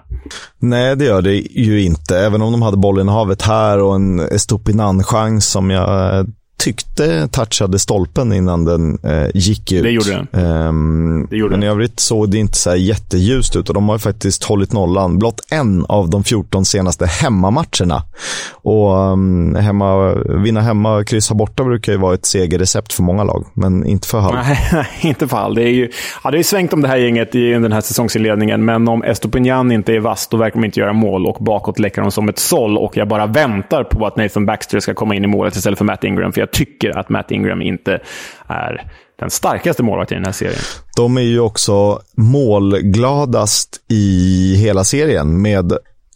Nej, 0.60 0.96
det 0.96 1.06
gör 1.06 1.22
det 1.22 1.36
ju 1.36 1.82
inte. 1.82 2.18
Även 2.18 2.42
om 2.42 2.52
de 2.52 2.62
hade 2.62 2.78
bollen 2.78 3.08
i 3.08 3.12
havet 3.12 3.42
här 3.42 3.82
och 3.82 3.96
en 3.96 4.20
Estopinan-chans 4.20 5.46
som 5.46 5.70
jag 5.70 6.18
eh, 6.18 6.26
tyckte 6.62 7.28
touchade 7.28 7.80
stolpen 7.80 8.34
innan 8.34 8.66
den 8.66 9.00
eh, 9.04 9.28
gick 9.34 9.72
ut. 9.72 9.84
Det 9.84 9.90
gjorde 9.90 10.28
den. 10.32 10.46
Um, 10.46 11.28
det 11.30 11.38
gjorde 11.38 11.52
men 11.52 11.64
i 11.64 11.68
övrigt 11.68 12.00
såg 12.00 12.32
det 12.32 12.38
inte 12.38 12.58
så 12.58 12.76
jätteljust 12.76 13.56
ut 13.56 13.70
och 13.70 13.76
de 13.76 13.90
har 13.90 13.98
faktiskt 13.98 14.44
hållit 14.44 14.74
nollan. 14.74 15.20
Blott 15.20 15.42
en 15.52 15.86
av 15.86 16.10
de 16.10 16.24
14 16.24 16.66
senaste 16.66 17.06
hemmamatcherna. 17.06 18.04
Och 18.52 19.12
um, 19.12 19.56
hemma, 19.56 20.14
vinna 20.16 20.62
hemma 20.62 20.96
och 20.96 21.08
kryssa 21.08 21.34
borta 21.34 21.64
brukar 21.64 21.92
ju 21.92 21.98
vara 21.98 22.14
ett 22.14 22.26
segerrecept 22.26 22.94
för 22.94 23.04
många 23.04 23.24
lag, 23.24 23.46
men 23.54 23.86
inte 23.86 24.08
för 24.08 24.20
Hall. 24.20 24.36
Nej, 24.36 24.88
inte 25.02 25.28
för 25.28 25.38
Hall. 25.38 25.56
Det 25.56 25.64
är 25.64 25.74
ju 25.74 25.90
ja, 26.24 26.32
det 26.32 26.40
är 26.40 26.44
svängt 26.44 26.74
om 26.74 26.82
det 26.82 26.88
här 26.88 26.98
gänget 26.98 27.36
i 27.36 27.52
den 27.52 27.72
här 27.72 27.82
säsongsinledningen, 27.82 28.66
men 28.66 28.88
om 28.88 29.04
Estopinian 29.04 29.72
inte 29.72 29.94
är 29.94 30.00
vass, 30.00 30.28
då 30.28 30.38
verkar 30.38 30.60
de 30.60 30.66
inte 30.66 30.80
göra 30.80 30.94
mål 30.94 31.26
och 31.26 31.44
bakåt 31.44 31.80
läcker 31.80 32.02
de 32.02 32.12
som 32.12 32.30
ett 32.30 32.40
såll 32.40 32.78
och 32.78 32.98
jag 32.98 33.08
bara 33.08 33.26
väntar 33.26 33.84
på 33.84 34.06
att 34.06 34.18
Nathan 34.18 34.46
Baxter 34.46 34.80
ska 34.80 34.94
komma 34.94 35.16
in 35.16 35.24
i 35.24 35.28
målet 35.28 35.56
istället 35.56 35.78
för 35.78 35.86
Matt 35.86 36.04
Ingram, 36.04 36.34
för 36.34 36.42
jag 36.42 36.51
tycker 36.52 36.98
att 36.98 37.10
Matt 37.10 37.32
Ingram 37.32 37.62
inte 37.62 38.00
är 38.48 38.92
den 39.20 39.30
starkaste 39.30 39.84
målvakten 39.84 40.16
i 40.16 40.20
den 40.20 40.26
här 40.26 40.34
serien. 40.34 40.62
De 40.96 41.18
är 41.18 41.22
ju 41.22 41.40
också 41.40 42.00
målgladast 42.18 43.82
i 43.88 44.56
hela 44.56 44.84
serien 44.84 45.42
med 45.42 45.74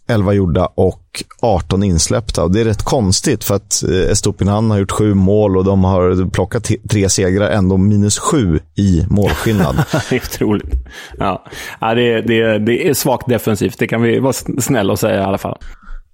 11 0.08 0.34
gjorda 0.34 0.70
och 0.76 1.24
18 1.42 1.84
insläppta. 1.84 2.44
Och 2.44 2.52
det 2.52 2.62
är 2.62 2.66
rätt 2.66 2.84
konstigt 2.84 3.44
för 3.44 3.56
att 3.56 3.84
eh, 3.84 4.12
Estopinan 4.12 4.72
har 4.72 4.78
gjort 4.78 4.92
sju 4.92 5.14
mål 5.14 5.58
och 5.58 5.66
de 5.66 5.84
har 5.84 6.30
plockat 6.30 6.72
tre 6.90 7.10
segrar, 7.10 7.50
ändå 7.50 7.78
minus 7.78 8.20
sju 8.20 8.60
i 8.76 9.06
målskillnad. 9.10 9.76
det 10.10 10.16
är 10.16 10.22
otroligt. 10.22 10.74
Ja. 11.18 11.46
Ja, 11.82 11.96
det, 11.96 12.22
det, 12.22 12.60
det 12.60 12.88
är 12.88 12.94
svagt 12.94 13.28
defensivt, 13.28 13.80
det 13.80 13.88
kan 13.88 14.02
vi 14.02 14.20
vara 14.20 14.34
snälla 14.60 14.94
och 14.94 15.00
säga 15.00 15.22
i 15.22 15.24
alla 15.24 15.38
fall. 15.38 15.58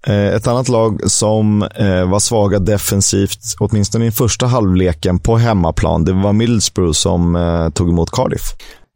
Eh, 0.08 0.36
ett 0.36 0.48
annat 0.48 0.70
lag 0.70 1.12
som 1.12 1.64
eh, 1.64 2.10
var 2.10 2.20
svaga 2.20 2.60
defensivt, 2.60 3.40
åtminstone 3.60 4.06
i 4.06 4.12
första 4.12 4.46
halvleken 4.46 5.20
på 5.20 5.38
hemmaplan, 5.38 6.06
det 6.06 6.14
var 6.14 6.34
Middlesbrough 6.34 6.92
som 6.92 7.36
eh, 7.36 7.70
tog 7.70 7.90
emot 7.90 8.12
Cardiff. 8.12 8.42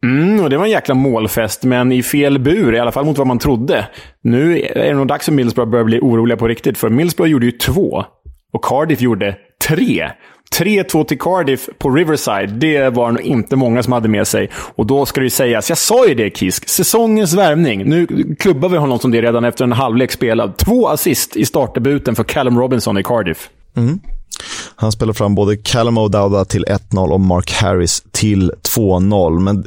Mm, 0.04 0.40
och 0.44 0.50
det 0.50 0.56
var 0.56 0.64
en 0.64 0.70
jäkla 0.70 0.94
målfest, 0.94 1.64
men 1.64 1.92
i 1.92 2.02
fel 2.02 2.38
bur, 2.38 2.74
i 2.74 2.78
alla 2.78 2.92
fall 2.92 3.04
mot 3.04 3.18
vad 3.18 3.26
man 3.26 3.38
trodde. 3.38 3.86
Nu 4.22 4.60
är 4.60 4.74
det 4.74 4.94
nog 4.94 5.06
dags 5.06 5.24
för 5.24 5.32
Middlesbrough 5.32 5.68
att 5.68 5.72
börja 5.72 5.84
bli 5.84 5.98
oroliga 6.02 6.36
på 6.36 6.48
riktigt, 6.48 6.78
för 6.78 6.90
Middlesbrough 6.90 7.30
gjorde 7.30 7.46
ju 7.46 7.52
två 7.52 8.04
och 8.52 8.64
Cardiff 8.64 9.00
gjorde 9.00 9.36
tre. 9.68 10.10
3-2 10.54 11.04
till 11.04 11.18
Cardiff 11.18 11.68
på 11.78 11.90
Riverside, 11.90 12.52
det 12.52 12.90
var 12.90 13.10
nog 13.10 13.20
inte 13.20 13.56
många 13.56 13.82
som 13.82 13.92
hade 13.92 14.08
med 14.08 14.26
sig. 14.26 14.50
Och 14.54 14.86
då 14.86 15.06
ska 15.06 15.20
det 15.20 15.24
ju 15.24 15.30
sägas, 15.30 15.68
jag 15.68 15.78
sa 15.78 16.06
ju 16.06 16.14
det 16.14 16.36
Kisk, 16.36 16.68
säsongens 16.68 17.34
värvning. 17.34 17.84
Nu 17.84 18.06
klubbar 18.38 18.68
vi 18.68 18.76
honom 18.76 18.98
som 18.98 19.10
det 19.10 19.22
redan 19.22 19.44
efter 19.44 19.64
en 19.64 19.72
halvlek 19.72 20.12
spelad. 20.12 20.56
Två 20.56 20.88
assist 20.88 21.36
i 21.36 21.46
startdebuten 21.46 22.14
för 22.14 22.24
Callum 22.24 22.58
Robinson 22.58 22.98
i 22.98 23.02
Cardiff. 23.02 23.48
Mm. 23.76 24.00
Han 24.76 24.92
spelar 24.92 25.12
fram 25.12 25.34
både 25.34 25.56
Callum 25.56 25.98
O'Dowda 25.98 26.44
till 26.44 26.64
1-0 26.64 27.08
och 27.08 27.20
Mark 27.20 27.52
Harris 27.52 28.02
till 28.10 28.52
2-0. 28.76 29.40
Men 29.40 29.64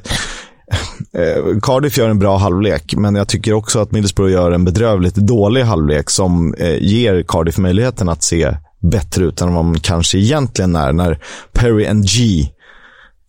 eh, 1.13 1.23
eh, 1.23 1.59
Cardiff 1.61 1.97
gör 1.97 2.09
en 2.09 2.19
bra 2.19 2.37
halvlek, 2.37 2.95
men 2.97 3.15
jag 3.15 3.27
tycker 3.27 3.53
också 3.53 3.79
att 3.79 3.91
Middlesbrough 3.91 4.31
gör 4.31 4.51
en 4.51 4.65
bedrövligt 4.65 5.15
dålig 5.15 5.63
halvlek 5.63 6.09
som 6.09 6.53
eh, 6.53 6.83
ger 6.83 7.23
Cardiff 7.27 7.57
möjligheten 7.57 8.09
att 8.09 8.23
se 8.23 8.55
bättre 8.79 9.25
ut 9.25 9.41
än 9.41 9.53
vad 9.53 9.65
man 9.65 9.79
kanske 9.79 10.17
egentligen 10.17 10.75
är. 10.75 10.93
När 10.93 11.19
Perry 11.53 11.87
and 11.87 12.05
G 12.07 12.49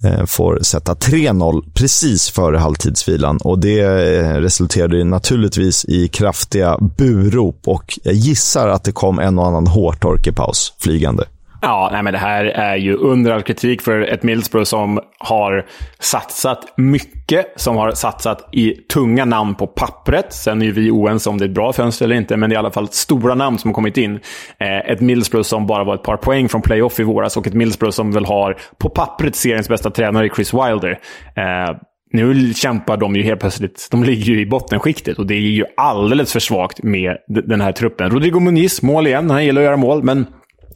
eh, 0.05 0.25
får 0.27 0.59
sätta 0.63 0.95
3-0 0.95 1.65
precis 1.75 2.31
före 2.31 2.59
halvtidsvilan. 2.59 3.37
Och 3.37 3.59
det 3.59 3.81
eh, 3.81 4.35
resulterade 4.35 5.05
naturligtvis 5.05 5.85
i 5.85 6.09
kraftiga 6.09 6.79
burop 6.97 7.61
och 7.67 7.99
jag 8.03 8.15
gissar 8.15 8.69
att 8.69 8.85
det 8.85 8.93
kom 8.93 9.19
en 9.19 9.39
och 9.39 9.47
annan 9.47 9.67
hårtork 9.67 10.27
i 10.27 10.33
paus 10.33 10.73
flygande. 10.79 11.25
Ja, 11.63 11.89
nej, 11.93 12.03
men 12.03 12.13
det 12.13 12.19
här 12.19 12.45
är 12.45 12.77
ju 12.77 12.95
under 12.95 13.33
all 13.33 13.43
kritik 13.43 13.83
för 13.83 14.01
ett 14.01 14.23
Middlesbrough 14.23 14.65
som 14.65 15.01
har 15.19 15.67
satsat 15.99 16.73
mycket, 16.77 17.47
som 17.57 17.77
har 17.77 17.93
satsat 17.93 18.49
i 18.53 18.73
tunga 18.73 19.25
namn 19.25 19.55
på 19.55 19.67
pappret. 19.67 20.33
Sen 20.33 20.63
är 20.63 20.67
ju 20.67 20.73
vi 20.73 20.91
oense 20.91 21.31
om 21.31 21.39
det 21.39 21.45
är 21.45 21.49
ett 21.49 21.55
bra 21.55 21.73
fönster 21.73 22.05
eller 22.05 22.17
inte, 22.17 22.37
men 22.37 22.51
det 22.51 22.55
är 22.55 22.57
i 22.57 22.59
alla 22.59 22.71
fall 22.71 22.89
stora 22.89 23.35
namn 23.35 23.59
som 23.59 23.71
har 23.71 23.75
kommit 23.75 23.97
in. 23.97 24.21
Eh, 24.59 24.91
ett 24.93 25.01
Middlesbrough 25.01 25.47
som 25.47 25.67
bara 25.67 25.85
var 25.85 25.95
ett 25.95 26.03
par 26.03 26.17
poäng 26.17 26.49
från 26.49 26.63
playoff 26.63 27.01
i 27.01 27.03
våras 27.03 27.37
och 27.37 27.47
ett 27.47 27.55
Middlesbrough 27.55 27.93
som 27.93 28.13
väl 28.13 28.25
har 28.25 28.57
på 28.79 28.89
pappret 28.89 29.37
seriens 29.37 29.69
bästa 29.69 29.91
tränare 29.91 30.29
Chris 30.35 30.55
Wilder. 30.55 30.99
Eh, 31.37 31.77
nu 32.13 32.55
kämpar 32.55 32.97
de 32.97 33.17
ju 33.17 33.23
helt 33.23 33.41
plötsligt, 33.41 33.89
de 33.91 34.05
ligger 34.05 34.33
ju 34.33 34.41
i 34.41 34.47
bottenskiktet 34.47 35.19
och 35.19 35.27
det 35.27 35.35
är 35.35 35.39
ju 35.39 35.65
alldeles 35.77 36.33
för 36.33 36.41
svagt 36.41 36.83
med 36.83 37.17
den 37.29 37.61
här 37.61 37.73
truppen. 37.73 38.11
Rodrigo 38.11 38.41
Muniz, 38.41 38.83
mål 38.83 39.07
igen. 39.07 39.31
Han 39.31 39.45
gillar 39.45 39.61
att 39.61 39.67
göra 39.67 39.77
mål, 39.77 40.03
men 40.03 40.27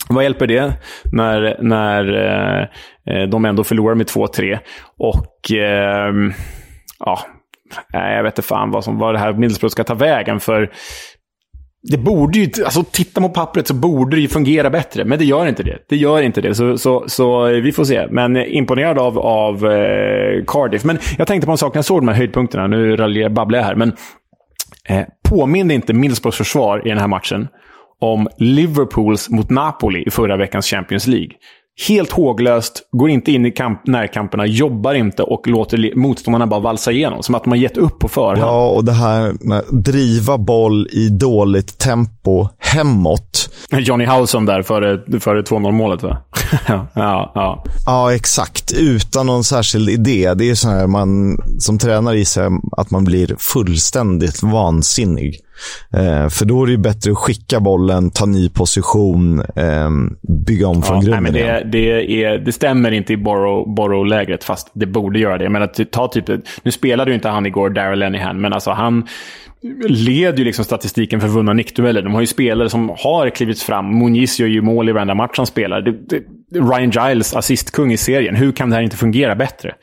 vad 0.08 0.24
hjälper 0.24 0.46
det 0.46 0.72
när, 1.12 1.56
när 1.60 2.14
eh, 2.14 2.68
eh 3.14 3.28
de 3.28 3.44
ändå 3.44 3.64
förlorar 3.64 3.94
med 3.94 4.06
2-3? 4.06 4.58
Och 4.98 5.52
eh, 5.52 6.14
ja, 6.98 7.20
jag 7.92 8.22
vet 8.22 8.38
inte 8.38 8.48
fan 8.48 8.70
vad, 8.70 8.84
som, 8.84 8.98
vad 8.98 9.14
det 9.14 9.18
här 9.18 9.32
Middlesbrough 9.32 9.72
ska 9.72 9.84
ta 9.84 9.94
vägen. 9.94 10.40
För 10.40 10.70
det 11.90 11.98
borde 11.98 12.38
ju, 12.38 12.64
alltså 12.64 12.84
titta 12.92 13.20
på 13.20 13.28
pappret 13.28 13.66
så 13.66 13.74
borde 13.74 14.16
det 14.16 14.20
ju 14.20 14.28
fungera 14.28 14.70
bättre. 14.70 15.04
Men 15.04 15.18
det 15.18 15.24
gör 15.24 15.46
inte 15.46 15.62
det. 15.62 15.78
Det 15.88 15.96
gör 15.96 16.22
inte 16.22 16.40
det. 16.40 16.54
Så, 16.54 16.78
så, 16.78 17.04
så 17.06 17.46
eh, 17.46 17.62
vi 17.62 17.72
får 17.72 17.84
se. 17.84 18.06
Men 18.10 18.36
imponerad 18.36 18.98
av, 18.98 19.18
av 19.18 19.72
eh, 19.72 20.44
Cardiff. 20.46 20.84
Men 20.84 20.98
jag 21.18 21.26
tänkte 21.26 21.46
på 21.46 21.52
en 21.52 21.58
sak 21.58 21.74
när 21.74 21.78
jag 21.78 21.84
såg 21.84 22.00
de 22.00 22.08
här 22.08 22.14
höjdpunkterna. 22.14 22.66
Nu 22.66 23.28
babblar 23.28 23.58
jag 23.58 23.66
här. 23.66 23.74
Men 23.74 23.92
eh, 24.88 25.02
påminner 25.28 25.74
inte 25.74 25.92
Middlesbroughs 25.92 26.36
försvar 26.36 26.86
i 26.86 26.88
den 26.88 26.98
här 26.98 27.08
matchen 27.08 27.48
om 28.04 28.28
Liverpools 28.38 29.30
mot 29.30 29.50
Napoli 29.50 30.04
i 30.06 30.10
förra 30.10 30.36
veckans 30.36 30.66
Champions 30.66 31.06
League. 31.06 31.30
Helt 31.88 32.12
håglöst, 32.12 32.88
går 32.92 33.10
inte 33.10 33.32
in 33.32 33.46
i 33.46 33.50
kamp, 33.50 33.86
närkamperna, 33.86 34.46
jobbar 34.46 34.94
inte 34.94 35.22
och 35.22 35.46
låter 35.46 35.96
motståndarna 35.96 36.46
bara 36.46 36.60
valsa 36.60 36.92
igenom. 36.92 37.22
Som 37.22 37.34
att 37.34 37.44
de 37.44 37.50
har 37.50 37.56
gett 37.56 37.76
upp 37.76 37.98
på 37.98 38.08
förhand. 38.08 38.38
Ja, 38.38 38.68
och 38.68 38.84
det 38.84 38.92
här 38.92 39.34
med 39.40 39.58
att 39.58 39.84
driva 39.84 40.38
boll 40.38 40.88
i 40.92 41.08
dåligt 41.08 41.78
tempo 41.78 42.48
hemåt. 42.58 43.50
Johnny 43.70 44.04
Howson 44.04 44.46
där 44.46 44.62
före, 44.62 45.20
före 45.20 45.42
2-0 45.42 45.72
målet 45.72 46.02
va? 46.02 46.16
ja, 46.66 47.32
ja. 47.34 47.64
ja, 47.86 48.14
exakt. 48.14 48.72
Utan 48.72 49.26
någon 49.26 49.44
särskild 49.44 49.88
idé. 49.88 50.34
Det 50.34 50.50
är 50.50 50.54
så 50.54 50.68
här 50.68 50.86
man 50.86 51.38
som 51.58 51.78
tränare 51.78 52.18
gissar 52.18 52.50
att 52.76 52.90
man 52.90 53.04
blir 53.04 53.36
fullständigt 53.38 54.42
vansinnig. 54.42 55.43
Eh, 55.96 56.28
för 56.28 56.44
då 56.44 56.62
är 56.62 56.66
det 56.66 56.72
ju 56.72 56.78
bättre 56.78 57.10
att 57.10 57.18
skicka 57.18 57.60
bollen, 57.60 58.10
ta 58.10 58.26
ny 58.26 58.48
position, 58.48 59.40
eh, 59.40 59.90
bygga 60.46 60.68
om 60.68 60.82
från 60.82 60.96
ja, 60.96 61.02
grunden. 61.02 61.32
Nej, 61.32 61.42
men 61.42 61.70
det, 61.70 61.78
det, 61.78 62.24
är, 62.24 62.38
det 62.38 62.52
stämmer 62.52 62.90
inte 62.90 63.12
i 63.12 63.16
Borrow-lägret, 63.16 64.44
fast 64.44 64.70
det 64.74 64.86
borde 64.86 65.18
göra 65.18 65.38
det. 65.38 65.48
Men 65.48 65.62
att 65.62 65.80
ta 65.92 66.08
typ, 66.08 66.28
nu 66.62 66.70
spelade 66.70 67.10
ju 67.10 67.14
inte 67.14 67.28
han 67.28 67.46
igår, 67.46 67.70
Daryl 67.70 67.98
Lenihan, 67.98 68.40
men 68.40 68.52
alltså 68.52 68.70
han 68.70 69.06
leder 69.88 70.38
ju 70.38 70.44
liksom 70.44 70.64
statistiken 70.64 71.20
för 71.20 71.28
vunna 71.28 71.52
nickdueller. 71.52 72.02
De 72.02 72.14
har 72.14 72.20
ju 72.20 72.26
spelare 72.26 72.70
som 72.70 72.88
har 72.98 73.30
klivit 73.30 73.62
fram. 73.62 73.98
Muniz 73.98 74.40
gör 74.40 74.48
ju 74.48 74.62
mål 74.62 74.88
i 74.88 74.92
varenda 74.92 75.14
match 75.14 75.34
han 75.36 75.46
spelar. 75.46 75.80
Det, 75.80 75.92
det, 75.92 76.24
Ryan 76.58 76.90
Giles, 76.90 77.36
assistkung 77.36 77.92
i 77.92 77.96
serien. 77.96 78.36
Hur 78.36 78.52
kan 78.52 78.70
det 78.70 78.76
här 78.76 78.82
inte 78.82 78.96
fungera 78.96 79.34
bättre? 79.34 79.74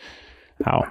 Ja, 0.66 0.88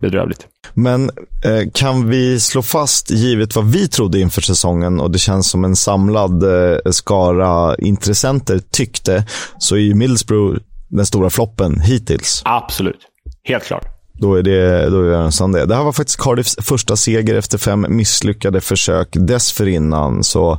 bedrövligt. 0.00 0.46
Men 0.74 1.10
eh, 1.44 1.70
kan 1.74 2.08
vi 2.08 2.40
slå 2.40 2.62
fast, 2.62 3.10
givet 3.10 3.56
vad 3.56 3.64
vi 3.64 3.88
trodde 3.88 4.20
inför 4.20 4.40
säsongen 4.40 5.00
och 5.00 5.10
det 5.10 5.18
känns 5.18 5.50
som 5.50 5.64
en 5.64 5.76
samlad 5.76 6.42
eh, 6.42 6.78
skara 6.90 7.76
intressenter 7.76 8.60
tyckte, 8.70 9.24
så 9.58 9.76
är 9.76 9.80
ju 9.80 9.94
Middlesbrough 9.94 10.58
den 10.88 11.06
stora 11.06 11.30
floppen 11.30 11.80
hittills. 11.80 12.42
Absolut. 12.44 13.00
Helt 13.44 13.64
klart. 13.64 13.95
Då 14.18 14.34
är 14.34 14.42
det, 14.42 14.90
då 14.90 15.02
är 15.02 15.10
det 15.10 15.44
en 15.44 15.52
det. 15.52 15.66
Det 15.66 15.74
här 15.74 15.84
var 15.84 15.92
faktiskt 15.92 16.20
Cardiffs 16.20 16.56
första 16.62 16.96
seger 16.96 17.34
efter 17.34 17.58
fem 17.58 17.86
misslyckade 17.88 18.60
försök 18.60 19.08
dessförinnan. 19.12 20.24
Så 20.24 20.58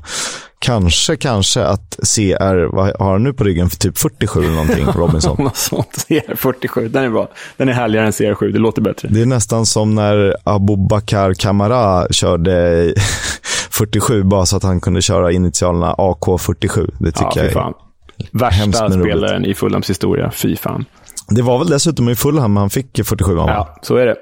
kanske, 0.60 1.16
kanske 1.16 1.64
att 1.64 2.00
CR, 2.16 2.76
vad 2.76 2.96
har 3.00 3.12
han 3.12 3.24
nu 3.24 3.34
på 3.34 3.44
ryggen 3.44 3.70
för 3.70 3.78
typ 3.78 3.98
47 3.98 4.40
eller 4.40 4.52
någonting, 4.52 4.86
Robinson? 4.86 5.44
Något 5.44 5.58
sånt. 5.58 6.06
CR 6.08 6.36
47, 6.36 6.88
den 6.88 7.04
är 7.04 7.10
bra. 7.10 7.30
Den 7.58 7.70
är 7.70 7.74
härligare 7.74 8.06
än 8.06 8.12
CR7, 8.12 8.52
det 8.52 8.60
låter 8.60 8.82
bättre. 8.82 9.08
Det 9.12 9.22
är 9.22 9.26
nästan 9.26 9.66
som 9.66 9.96
när 9.96 10.36
Abu 10.44 10.76
Bakar 10.90 11.34
Kamara 11.34 12.08
körde 12.12 12.94
47 13.70 14.24
bara 14.24 14.46
så 14.46 14.58
att 14.58 14.64
han 14.64 14.82
kunde 14.82 15.02
köra 15.02 15.32
initialerna 15.32 15.94
AK47. 15.94 16.94
Det 17.00 17.12
tycker 17.12 17.32
ja, 17.36 17.44
jag 17.44 17.46
är. 17.46 17.74
Värsta 18.32 18.92
spelaren 18.92 19.46
i 19.46 19.54
Fulhams 19.54 19.90
historia, 19.90 20.32
fy 20.32 20.56
fan. 20.56 20.86
Det 21.30 21.42
var 21.42 21.58
väl 21.60 21.70
dessutom 21.70 22.10
i 22.10 22.16
Fulham 22.16 22.58
han 22.58 22.70
fick 22.70 23.06
47 23.06 23.36
va? 23.36 23.44
Ja, 23.48 23.76
så 23.82 23.96
är 23.96 24.06
det. 24.06 24.16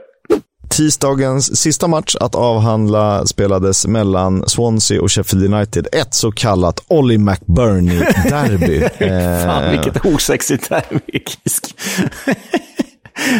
Tisdagens 0.69 1.57
sista 1.57 1.87
match 1.87 2.15
att 2.19 2.35
avhandla 2.35 3.25
spelades 3.25 3.87
mellan 3.87 4.49
Swansea 4.49 5.01
och 5.01 5.11
Sheffield 5.11 5.53
United. 5.53 5.87
Ett 5.91 6.13
så 6.13 6.31
kallat 6.31 6.83
Ollie 6.87 7.17
McBurney-derby. 7.17 8.89
Fan, 9.45 9.63
eh, 9.63 9.71
vilket 9.71 10.05
osexigt 10.05 10.69
derby. 10.69 11.23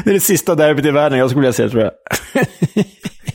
det 0.04 0.10
är 0.10 0.14
det 0.14 0.20
sista 0.20 0.56
derbyt 0.56 0.86
i 0.86 0.92
världen 0.92 1.20
jag 1.20 1.30
skulle 1.30 1.42
vilja 1.42 1.54
säga, 1.54 1.70
tror 1.70 1.84
jag. 1.84 1.92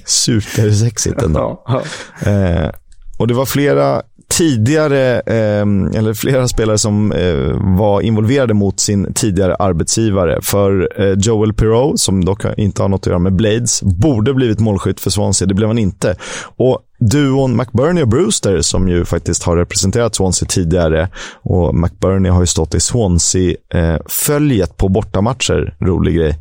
Supersexigt 0.04 1.22
ändå. 1.22 1.62
Ja, 1.66 1.82
ja. 2.24 2.30
Eh, 2.30 2.70
och 3.18 3.26
det 3.26 3.34
var 3.34 3.46
flera 3.46 4.02
tidigare, 4.30 5.20
eh, 5.20 5.98
eller 5.98 6.14
flera 6.14 6.48
spelare 6.48 6.78
som 6.78 7.12
eh, 7.12 7.76
var 7.78 8.00
involverade 8.00 8.54
mot 8.54 8.80
sin 8.80 9.14
tidigare 9.14 9.54
arbetsgivare. 9.54 10.38
För 10.42 10.88
eh, 10.96 11.18
Joel 11.18 11.52
Pirou, 11.52 11.96
som 11.96 12.24
dock 12.24 12.44
inte 12.56 12.82
har 12.82 12.88
något 12.88 13.00
att 13.00 13.06
göra 13.06 13.18
med 13.18 13.32
Blades, 13.32 13.82
borde 13.82 14.34
blivit 14.34 14.60
målskytt 14.60 15.00
för 15.00 15.10
Swansea. 15.10 15.48
Det 15.48 15.54
blev 15.54 15.68
han 15.68 15.78
inte. 15.78 16.16
Och 16.56 16.78
duon 16.98 17.56
McBurney 17.56 18.02
och 18.02 18.08
Brewster, 18.08 18.60
som 18.60 18.88
ju 18.88 19.04
faktiskt 19.04 19.42
har 19.42 19.56
representerat 19.56 20.14
Swansea 20.14 20.48
tidigare, 20.48 21.08
och 21.42 21.74
McBurney 21.74 22.30
har 22.30 22.40
ju 22.40 22.46
stått 22.46 22.74
i 22.74 22.80
Swansea-följet 22.80 24.70
eh, 24.70 24.76
på 24.76 24.88
bortamatcher, 24.88 25.74
rolig 25.80 26.16
grej, 26.16 26.38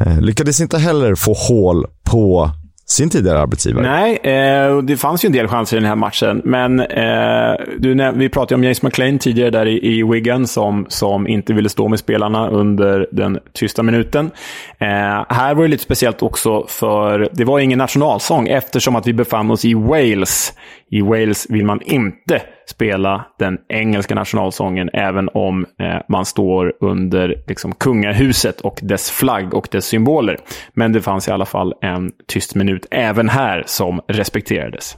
eh, 0.00 0.20
lyckades 0.20 0.60
inte 0.60 0.78
heller 0.78 1.14
få 1.14 1.32
hål 1.32 1.86
på 2.04 2.50
sin 2.90 3.10
tidigare 3.10 3.40
arbetsgivare. 3.40 3.82
Nej, 3.82 4.16
eh, 4.22 4.78
det 4.78 4.96
fanns 4.96 5.24
ju 5.24 5.26
en 5.26 5.32
del 5.32 5.48
chanser 5.48 5.76
i 5.76 5.80
den 5.80 5.88
här 5.88 5.96
matchen. 5.96 6.42
Men 6.44 6.80
eh, 6.80 7.52
du, 7.78 8.12
vi 8.14 8.28
pratade 8.28 8.54
om 8.54 8.64
James 8.64 8.82
McLean 8.82 9.18
tidigare 9.18 9.50
där 9.50 9.66
i, 9.66 9.98
i 9.98 10.02
Wigan 10.02 10.46
som, 10.46 10.86
som 10.88 11.26
inte 11.26 11.52
ville 11.52 11.68
stå 11.68 11.88
med 11.88 11.98
spelarna 11.98 12.48
under 12.48 13.06
den 13.12 13.38
tysta 13.52 13.82
minuten. 13.82 14.30
Eh, 14.78 15.24
här 15.28 15.54
var 15.54 15.62
det 15.62 15.68
lite 15.68 15.82
speciellt 15.82 16.22
också 16.22 16.66
för 16.68 17.28
det 17.32 17.44
var 17.44 17.58
ingen 17.58 17.78
nationalsång 17.78 18.48
eftersom 18.48 18.96
att 18.96 19.06
vi 19.06 19.12
befann 19.12 19.50
oss 19.50 19.64
i 19.64 19.74
Wales. 19.74 20.52
I 20.90 21.00
Wales 21.00 21.46
vill 21.50 21.64
man 21.64 21.80
inte 21.82 22.42
spela 22.70 23.24
den 23.38 23.58
engelska 23.68 24.14
nationalsången 24.14 24.90
även 24.92 25.28
om 25.34 25.66
eh, 25.80 25.86
man 26.08 26.24
står 26.24 26.72
under 26.80 27.42
liksom, 27.46 27.72
kungahuset 27.74 28.60
och 28.60 28.78
dess 28.82 29.10
flagg 29.10 29.54
och 29.54 29.68
dess 29.70 29.84
symboler. 29.84 30.38
Men 30.74 30.92
det 30.92 31.02
fanns 31.02 31.28
i 31.28 31.30
alla 31.30 31.46
fall 31.46 31.74
en 31.82 32.12
tyst 32.26 32.54
minut 32.54 32.86
även 32.90 33.28
här 33.28 33.64
som 33.66 34.00
respekterades. 34.08 34.96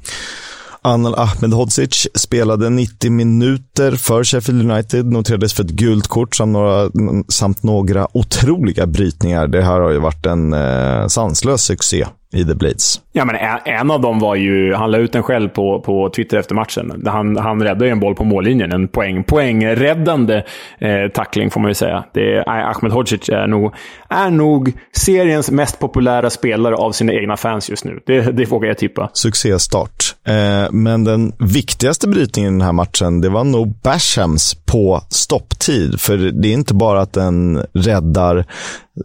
Anel 0.85 1.15
Ahmedhodzic 1.15 2.09
spelade 2.15 2.71
90 2.71 3.11
minuter 3.11 3.93
för 3.93 4.25
Sheffield 4.25 4.71
United, 4.71 5.07
noterades 5.07 5.55
för 5.55 5.65
ett 5.65 5.71
gult 5.71 6.09
kort 6.09 6.35
samt 6.35 6.53
några, 6.53 6.91
samt 7.29 7.63
några 7.63 8.17
otroliga 8.17 8.87
brytningar. 8.87 9.47
Det 9.47 9.63
här 9.63 9.81
har 9.81 9.91
ju 9.91 9.99
varit 9.99 10.27
en 10.27 10.53
eh, 10.53 11.07
sanslös 11.07 11.63
succé 11.63 12.07
i 12.33 12.45
The 12.45 12.55
Blades. 12.55 13.01
Ja, 13.12 13.25
men 13.25 13.37
en, 13.64 13.90
av 13.90 14.01
dem 14.01 14.18
var 14.18 14.35
ju, 14.35 14.75
han 14.75 14.90
la 14.90 14.99
ut 14.99 15.12
den 15.12 15.23
själv 15.23 15.49
på, 15.49 15.81
på 15.81 16.11
Twitter 16.11 16.37
efter 16.37 16.55
matchen. 16.55 17.03
Han, 17.07 17.37
han 17.37 17.62
räddade 17.62 17.90
en 17.90 18.01
boll 18.01 18.14
på 18.14 18.25
mållinjen. 18.25 18.73
En 18.73 18.88
poäng, 18.88 19.25
poängräddande 19.25 20.45
eh, 20.79 21.09
tackling 21.14 21.51
får 21.51 21.61
man 21.61 21.71
ju 21.71 21.75
säga. 21.75 22.05
Det 22.14 22.35
är, 22.35 22.49
Ahmed 22.49 22.92
Hodzic 22.92 23.29
är 23.29 23.47
nog, 23.47 23.75
är 24.09 24.31
nog 24.31 24.73
seriens 24.97 25.51
mest 25.51 25.79
populära 25.79 26.31
spelare 26.31 26.75
av 26.75 26.92
sina 26.92 27.12
egna 27.12 27.37
fans 27.37 27.71
just 27.71 27.85
nu. 27.85 28.01
Det, 28.07 28.21
det 28.21 28.45
vågar 28.45 28.68
jag 28.68 28.79
tippa. 28.79 29.11
Succéstart. 29.12 30.14
Eh, 30.27 30.73
men 30.73 31.05
den 31.05 31.33
viktigaste 31.38 32.09
brytningen 32.09 32.55
i 32.55 32.59
den 32.59 32.66
här 32.66 32.73
matchen, 32.73 33.21
det 33.21 33.29
var 33.29 33.45
nog 33.45 33.75
Bashams 33.83 34.55
på 34.55 35.01
stopptid. 35.09 36.01
För 36.01 36.16
det 36.16 36.49
är 36.49 36.53
inte 36.53 36.75
bara 36.75 37.01
att 37.01 37.12
den 37.12 37.66
räddar 37.75 38.45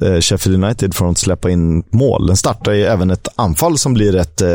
Eh, 0.02 0.19
Sheffield 0.19 0.63
United 0.63 0.95
från 0.95 1.10
att 1.10 1.17
släppa 1.17 1.50
in 1.50 1.84
mål. 1.89 2.28
Den 2.28 2.36
startar 2.36 2.71
ju 2.71 2.84
även 2.84 3.12
ett 3.12 3.28
anfall 3.36 3.78
som 3.78 3.93
blir 3.93 4.12
rätt 4.12 4.41
eh, 4.41 4.47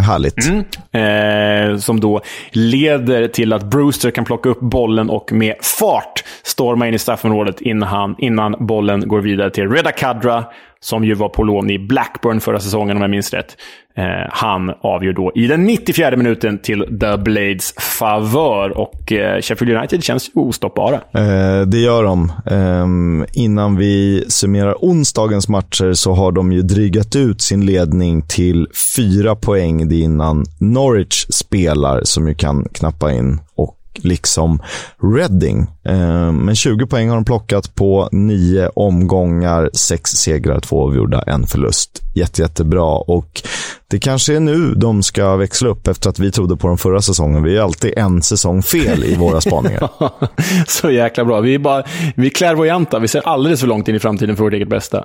härligt. 0.00 0.48
Mm. 0.48 1.72
Eh, 1.72 1.78
som 1.78 2.00
då 2.00 2.20
leder 2.52 3.28
till 3.28 3.52
att 3.52 3.64
Brewster 3.64 4.10
kan 4.10 4.24
plocka 4.24 4.48
upp 4.48 4.60
bollen 4.60 5.10
och 5.10 5.32
med 5.32 5.54
fart 5.60 6.24
storma 6.42 6.88
in 6.88 6.94
i 6.94 6.98
straffområdet 6.98 7.60
innan, 7.60 8.14
innan 8.18 8.66
bollen 8.66 9.08
går 9.08 9.20
vidare 9.20 9.50
till 9.50 9.70
Reda 9.70 9.92
Kadra 9.92 10.44
som 10.80 11.04
ju 11.04 11.14
var 11.14 11.28
på 11.28 11.42
lån 11.42 11.70
i 11.70 11.78
Blackburn 11.78 12.40
förra 12.40 12.60
säsongen 12.60 12.96
om 12.96 13.02
jag 13.02 13.10
minns 13.10 13.32
rätt. 13.32 13.56
Eh, 13.96 14.04
han 14.30 14.70
avgör 14.80 15.12
då 15.12 15.32
i 15.34 15.46
den 15.46 15.64
94 15.64 16.16
minuten 16.16 16.58
till 16.58 16.98
The 17.00 17.16
Blades 17.16 17.74
favör 17.98 18.78
och 18.78 19.12
eh, 19.12 19.40
Sheffield 19.40 19.76
United 19.76 20.04
känns 20.04 20.28
ju 20.28 20.40
ostoppbara. 20.40 20.94
Eh, 20.94 21.60
det 21.66 21.78
gör 21.78 22.04
de. 22.04 22.32
Ehm, 22.46 23.26
innan 23.32 23.76
vi 23.76 24.24
summerar 24.28 24.74
onsdagens 24.80 25.48
matcher 25.48 25.92
så 25.92 26.12
har 26.12 26.32
de 26.32 26.52
ju 26.52 26.62
drygat 26.62 27.16
ut 27.16 27.40
sin 27.40 27.66
ledning 27.66 28.22
till 28.22 28.66
fyra 28.96 29.36
poäng. 29.36 29.88
Det 29.88 29.94
är 29.94 30.02
innan 30.02 30.44
Norwich 30.60 31.26
spelar 31.30 32.00
som 32.04 32.28
ju 32.28 32.34
kan 32.34 32.64
knappa 32.72 33.12
in 33.12 33.40
och 33.54 33.77
liksom 34.04 34.62
Reading. 35.02 35.66
Eh, 35.84 36.32
men 36.32 36.54
20 36.54 36.86
poäng 36.86 37.08
har 37.08 37.16
de 37.16 37.24
plockat 37.24 37.74
på 37.74 38.08
nio 38.12 38.68
omgångar, 38.68 39.70
sex 39.72 40.10
segrar, 40.10 40.60
två 40.60 40.86
avgjorda, 40.86 41.22
en 41.26 41.46
förlust. 41.46 42.02
Jätte, 42.14 42.42
jättebra 42.42 42.96
och 42.98 43.42
det 43.90 43.98
kanske 43.98 44.36
är 44.36 44.40
nu 44.40 44.74
de 44.74 45.02
ska 45.02 45.36
växla 45.36 45.68
upp 45.68 45.88
efter 45.88 46.10
att 46.10 46.18
vi 46.18 46.30
trodde 46.30 46.56
på 46.56 46.68
dem 46.68 46.78
förra 46.78 47.02
säsongen. 47.02 47.42
Vi 47.42 47.56
är 47.56 47.62
alltid 47.62 47.98
en 47.98 48.22
säsong 48.22 48.62
fel 48.62 49.04
i 49.04 49.14
våra 49.14 49.40
spaningar. 49.40 49.88
Så 50.66 50.90
jäkla 50.90 51.24
bra. 51.24 51.40
Vi 51.40 51.54
är, 51.54 51.58
bara, 51.58 51.84
vi 52.16 52.26
är 52.26 52.30
klärvoajanta. 52.30 52.98
Vi 52.98 53.08
ser 53.08 53.28
alldeles 53.28 53.60
för 53.60 53.66
långt 53.66 53.88
in 53.88 53.94
i 53.94 53.98
framtiden 53.98 54.36
för 54.36 54.44
vårt 54.44 54.52
eget 54.52 54.68
bästa. 54.68 55.04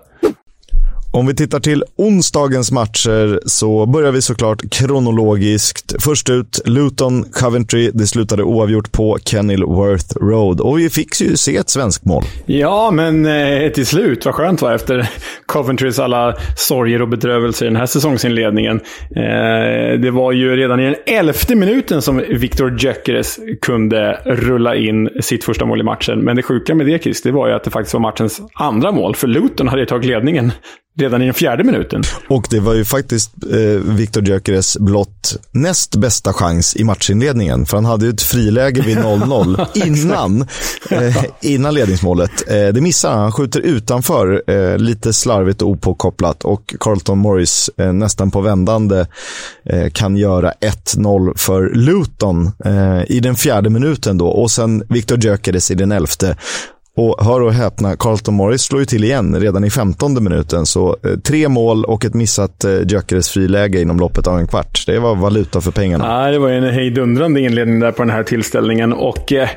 Om 1.15 1.27
vi 1.27 1.35
tittar 1.35 1.59
till 1.59 1.83
onsdagens 1.95 2.71
matcher 2.71 3.39
så 3.45 3.85
börjar 3.85 4.11
vi 4.11 4.21
såklart 4.21 4.69
kronologiskt. 4.71 6.03
Först 6.03 6.29
ut 6.29 6.61
Luton 6.65 7.23
Coventry. 7.23 7.91
Det 7.93 8.07
slutade 8.07 8.43
oavgjort 8.43 8.91
på 8.91 9.17
Kenilworth 9.25 10.17
Road 10.17 10.61
och 10.61 10.79
vi 10.79 10.89
fick 10.89 11.21
ju 11.21 11.37
se 11.37 11.57
ett 11.57 11.69
svenskt 11.69 12.05
mål. 12.05 12.23
Ja, 12.45 12.91
men 12.91 13.25
eh, 13.25 13.69
till 13.69 13.85
slut. 13.85 14.25
Vad 14.25 14.35
skönt 14.35 14.61
var 14.61 14.73
efter 14.73 15.09
Coventrys 15.45 15.99
alla 15.99 16.35
sorger 16.55 17.01
och 17.01 17.09
bedrövelser 17.09 17.65
i 17.65 17.69
den 17.69 17.77
här 17.77 17.85
säsongsinledningen. 17.85 18.79
Eh, 19.15 19.99
det 19.99 20.11
var 20.11 20.31
ju 20.31 20.55
redan 20.55 20.79
i 20.79 20.85
den 20.85 20.95
elfte 21.05 21.55
minuten 21.55 22.01
som 22.01 22.17
Victor 22.17 22.79
Gyökeres 22.79 23.39
kunde 23.61 24.19
rulla 24.25 24.75
in 24.75 25.09
sitt 25.21 25.43
första 25.43 25.65
mål 25.65 25.79
i 25.79 25.83
matchen. 25.83 26.19
Men 26.19 26.35
det 26.35 26.43
sjuka 26.43 26.75
med 26.75 26.85
det, 26.85 27.03
Chris, 27.03 27.21
det 27.21 27.31
var 27.31 27.47
ju 27.47 27.53
att 27.53 27.63
det 27.63 27.71
faktiskt 27.71 27.93
var 27.93 28.01
matchens 28.01 28.41
andra 28.53 28.91
mål. 28.91 29.15
För 29.15 29.27
Luton 29.27 29.67
hade 29.67 29.85
tagit 29.85 30.05
ledningen 30.05 30.51
redan 30.99 31.21
i 31.21 31.25
den 31.25 31.33
fjärde 31.33 31.63
minuten. 31.63 32.03
Och 32.29 32.47
det 32.49 32.59
var 32.59 32.73
ju 32.73 32.85
faktiskt 32.85 33.31
eh, 33.51 33.57
Viktor 33.93 34.27
Gyökeres 34.27 34.77
blott 34.77 35.35
näst 35.51 35.95
bästa 35.95 36.33
chans 36.33 36.75
i 36.75 36.83
matchinledningen. 36.83 37.65
För 37.65 37.77
han 37.77 37.85
hade 37.85 38.05
ju 38.05 38.11
ett 38.11 38.21
friläge 38.21 38.81
vid 38.81 38.97
0-0 39.03 39.65
innan, 39.73 40.41
eh, 40.89 41.23
innan 41.41 41.73
ledningsmålet. 41.73 42.31
Eh, 42.47 42.67
det 42.67 42.81
missar 42.81 43.11
han. 43.11 43.19
Han 43.21 43.31
skjuter 43.31 43.59
utanför, 43.59 44.43
eh, 44.47 44.77
lite 44.77 45.13
slarvigt 45.13 45.61
och 45.61 45.69
opåkopplat. 45.69 46.43
Och 46.43 46.75
Carlton 46.79 47.17
Morris 47.17 47.69
eh, 47.77 47.93
nästan 47.93 48.31
på 48.31 48.41
vändande 48.41 49.05
eh, 49.65 49.89
kan 49.89 50.17
göra 50.17 50.53
1-0 50.95 51.37
för 51.37 51.69
Luton 51.69 52.51
i 53.07 53.19
den 53.19 53.35
fjärde 53.35 53.69
minuten 53.69 54.17
då. 54.17 54.27
Och 54.27 54.51
sen 54.51 54.83
Viktor 54.89 55.19
Gyökeres 55.23 55.71
i 55.71 55.75
den 55.75 55.91
elfte. 55.91 56.37
Och 56.97 57.25
hör 57.25 57.41
och 57.41 57.53
häpna, 57.53 57.95
Carlton 57.95 58.33
Morris 58.33 58.61
slår 58.61 58.81
ju 58.81 58.85
till 58.85 59.03
igen 59.03 59.39
redan 59.39 59.63
i 59.63 59.69
femtonde 59.69 60.21
minuten. 60.21 60.65
Så 60.65 60.97
eh, 61.03 61.19
tre 61.19 61.49
mål 61.49 61.85
och 61.85 62.05
ett 62.05 62.13
missat 62.13 62.63
eh, 62.63 62.71
Gyökeres 62.87 63.29
friläge 63.29 63.81
inom 63.81 63.99
loppet 63.99 64.27
av 64.27 64.39
en 64.39 64.47
kvart. 64.47 64.83
Det 64.87 64.99
var 64.99 65.15
valuta 65.15 65.61
för 65.61 65.71
pengarna. 65.71 66.25
Ja, 66.25 66.31
det 66.31 66.39
var 66.39 66.49
en 66.49 66.73
hejdundrande 66.73 67.41
inledning 67.41 67.79
där 67.79 67.91
på 67.91 68.03
den 68.03 68.09
här 68.09 68.23
tillställningen. 68.23 68.93
Och 68.93 69.33
eh, 69.33 69.49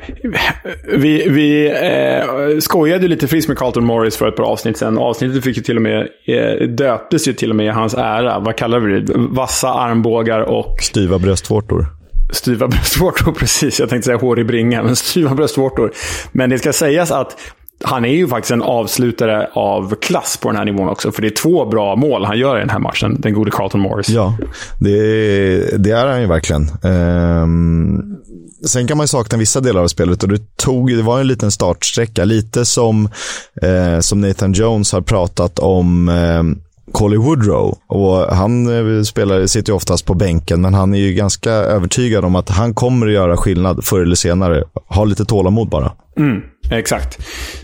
vi, 0.96 1.28
vi 1.28 1.66
eh, 1.68 2.58
skojade 2.58 3.08
lite 3.08 3.26
friskt 3.26 3.48
med 3.48 3.58
Carlton 3.58 3.84
Morris 3.84 4.16
för 4.16 4.28
ett 4.28 4.36
par 4.36 4.44
avsnitt 4.44 4.78
sedan. 4.78 4.98
Avsnittet 4.98 5.44
fick 5.44 5.56
ju 5.56 5.62
till 5.62 5.76
och 5.76 5.82
med, 5.82 6.08
eh, 6.26 6.68
döptes 6.68 7.28
ju 7.28 7.32
till 7.32 7.50
och 7.50 7.56
med 7.56 7.66
i 7.66 7.70
hans 7.70 7.94
ära. 7.94 8.38
Vad 8.38 8.56
kallar 8.56 8.80
vi 8.80 9.00
det? 9.00 9.12
Vassa 9.16 9.72
armbågar 9.72 10.40
och... 10.40 10.76
Styva 10.82 11.18
bröstvårtor 11.18 11.86
styva 12.32 12.68
bröstvårtor, 12.68 13.32
precis. 13.32 13.80
Jag 13.80 13.88
tänkte 13.88 14.06
säga 14.06 14.18
hår 14.18 14.38
i 14.38 14.44
bringa, 14.44 14.82
men 14.82 14.96
styva 14.96 15.34
bröstvårtor. 15.34 15.92
Men 16.32 16.50
det 16.50 16.58
ska 16.58 16.72
sägas 16.72 17.10
att 17.10 17.36
han 17.84 18.04
är 18.04 18.12
ju 18.12 18.28
faktiskt 18.28 18.50
en 18.50 18.62
avslutare 18.62 19.48
av 19.52 19.94
klass 19.94 20.36
på 20.36 20.48
den 20.48 20.56
här 20.56 20.64
nivån 20.64 20.88
också. 20.88 21.12
För 21.12 21.22
det 21.22 21.28
är 21.28 21.34
två 21.34 21.66
bra 21.66 21.96
mål 21.96 22.24
han 22.24 22.38
gör 22.38 22.56
i 22.56 22.60
den 22.60 22.70
här 22.70 22.78
matchen, 22.78 23.20
den 23.20 23.34
gode 23.34 23.50
Carlton 23.50 23.80
Morris. 23.80 24.08
Ja, 24.08 24.38
det, 24.78 25.84
det 25.84 25.90
är 25.90 26.06
han 26.06 26.20
ju 26.20 26.26
verkligen. 26.26 26.70
Um, 26.82 28.16
sen 28.66 28.86
kan 28.86 28.96
man 28.96 29.04
ju 29.04 29.08
sakna 29.08 29.38
vissa 29.38 29.60
delar 29.60 29.82
av 29.82 29.88
spelet 29.88 30.22
och 30.22 30.28
det, 30.28 30.56
tog, 30.56 30.96
det 30.96 31.02
var 31.02 31.20
en 31.20 31.26
liten 31.26 31.50
startsträcka. 31.50 32.24
Lite 32.24 32.64
som, 32.64 33.08
eh, 33.62 34.00
som 34.00 34.20
Nathan 34.20 34.52
Jones 34.52 34.92
har 34.92 35.00
pratat 35.00 35.58
om 35.58 36.08
eh, 36.08 36.65
Colly 36.92 37.16
Woodrow. 37.16 37.78
Och 37.86 38.16
han 38.36 38.66
eh, 38.96 39.02
spelar, 39.02 39.46
sitter 39.46 39.72
ju 39.72 39.76
oftast 39.76 40.04
på 40.04 40.14
bänken, 40.14 40.60
men 40.60 40.74
han 40.74 40.94
är 40.94 40.98
ju 40.98 41.12
ganska 41.12 41.50
övertygad 41.50 42.24
om 42.24 42.36
att 42.36 42.48
han 42.48 42.74
kommer 42.74 43.06
att 43.06 43.12
göra 43.12 43.36
skillnad 43.36 43.84
förr 43.84 44.00
eller 44.00 44.16
senare. 44.16 44.64
Ha 44.88 45.04
lite 45.04 45.24
tålamod 45.24 45.68
bara. 45.68 45.92
Mm. 46.18 46.42
Exakt. 46.70 47.18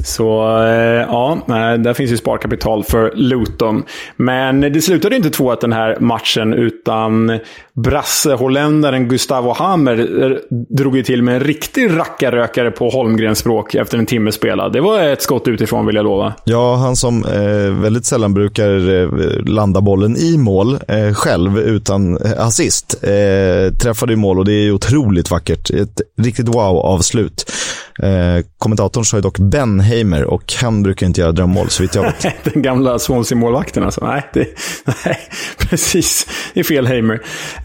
Så 0.05 0.59
eh, 0.59 1.07
ja, 1.11 1.39
där 1.79 1.95
finns 1.95 2.13
ju 2.13 2.17
sparkapital 2.17 2.85
för 2.85 3.13
Luton. 3.15 3.83
Men 4.17 4.61
det 4.61 4.83
slutade 4.83 5.17
inte 5.17 5.29
2-1 5.29 5.57
den 5.61 5.73
här 5.73 5.97
matchen, 6.01 6.55
utan 6.55 7.39
brasse-holländaren 7.73 9.09
Gustavo 9.09 9.53
Hammer 9.53 10.23
eh, 10.23 10.37
drog 10.69 10.97
ju 10.97 11.03
till 11.03 11.23
med 11.23 11.35
en 11.35 11.41
riktig 11.41 11.99
rackarrökare 11.99 12.71
på 12.71 12.91
Holmgrens 12.91 13.39
språk 13.39 13.75
efter 13.75 13.99
en 13.99 14.07
timme 14.07 14.33
spelad. 14.33 14.73
Det 14.73 14.81
var 14.81 15.03
ett 15.03 15.23
skott 15.23 15.49
utifrån 15.49 15.87
vill 15.87 15.97
jag 15.97 16.05
lova. 16.05 16.33
Ja, 16.45 16.75
han 16.77 16.97
som 16.97 17.25
eh, 17.25 17.83
väldigt 17.83 18.05
sällan 18.05 18.35
brukar 18.35 19.03
eh, 19.03 19.09
landa 19.45 19.81
bollen 19.81 20.17
i 20.17 20.39
mål 20.39 20.79
eh, 20.89 21.15
själv 21.15 21.59
utan 21.59 22.17
eh, 22.17 22.47
assist. 22.47 22.95
Eh, 23.03 23.75
träffade 23.75 24.13
i 24.13 24.17
mål 24.17 24.39
och 24.39 24.45
det 24.45 24.53
är 24.53 24.73
otroligt 24.73 25.31
vackert. 25.31 25.71
Ett 25.71 26.01
riktigt 26.19 26.49
wow-avslut. 26.49 27.53
Eh, 27.99 28.45
kommentatorn 28.59 29.05
sa 29.05 29.17
ju 29.17 29.21
dock 29.21 29.39
Ben 29.39 29.81
Heimer 29.81 30.25
och 30.25 30.53
han 30.61 30.83
brukar 30.83 31.07
inte 31.07 31.21
göra 31.21 31.33
drömmål 31.33 31.71
så 31.71 31.83
vitt 31.83 31.95
jag 31.95 32.03
vet. 32.03 32.45
Den 32.53 32.63
gamla 32.63 32.99
Swansea-målvakten 32.99 33.83
alltså. 33.85 34.07
Nej, 34.07 34.23
det, 34.33 34.47
nej, 35.05 35.19
precis. 35.59 36.27
Det 36.55 36.61
är 36.61 36.65
fel 36.65 36.87
Heimer. 36.87 37.15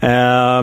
Eh, 0.00 0.62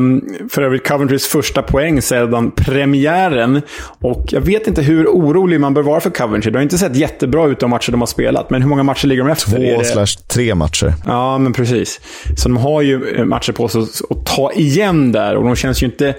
för 0.49 0.61
övrigt 0.61 0.87
Coventrys 0.87 1.27
första 1.27 1.61
poäng 1.61 2.01
sedan 2.01 2.51
premiären. 2.51 3.61
Och 4.01 4.25
jag 4.29 4.41
vet 4.41 4.67
inte 4.67 4.81
hur 4.81 5.07
orolig 5.07 5.59
man 5.59 5.73
bör 5.73 5.83
vara 5.83 5.99
för 5.99 6.09
Coventry. 6.09 6.51
Det 6.51 6.57
har 6.57 6.63
inte 6.63 6.77
sett 6.77 6.95
jättebra 6.95 7.47
ut 7.47 7.59
de 7.59 7.69
matcher 7.69 7.91
de 7.91 8.01
har 8.01 8.07
spelat. 8.07 8.49
Men 8.49 8.61
hur 8.61 8.69
många 8.69 8.83
matcher 8.83 9.07
ligger 9.07 9.23
de 9.23 9.31
efter? 9.31 9.75
Två 9.75 9.83
slash 9.83 10.27
tre 10.27 10.55
matcher. 10.55 10.93
Ja, 11.05 11.37
men 11.37 11.53
precis. 11.53 12.01
Så 12.37 12.49
de 12.49 12.57
har 12.57 12.81
ju 12.81 13.15
eh, 13.15 13.25
matcher 13.25 13.51
på 13.51 13.67
sig 13.67 13.81
att 13.81 14.25
ta 14.25 14.51
igen 14.51 15.11
där. 15.11 15.35
Och 15.35 15.43
de 15.43 15.55
känns 15.55 15.83
ju 15.83 15.85
inte 15.85 16.15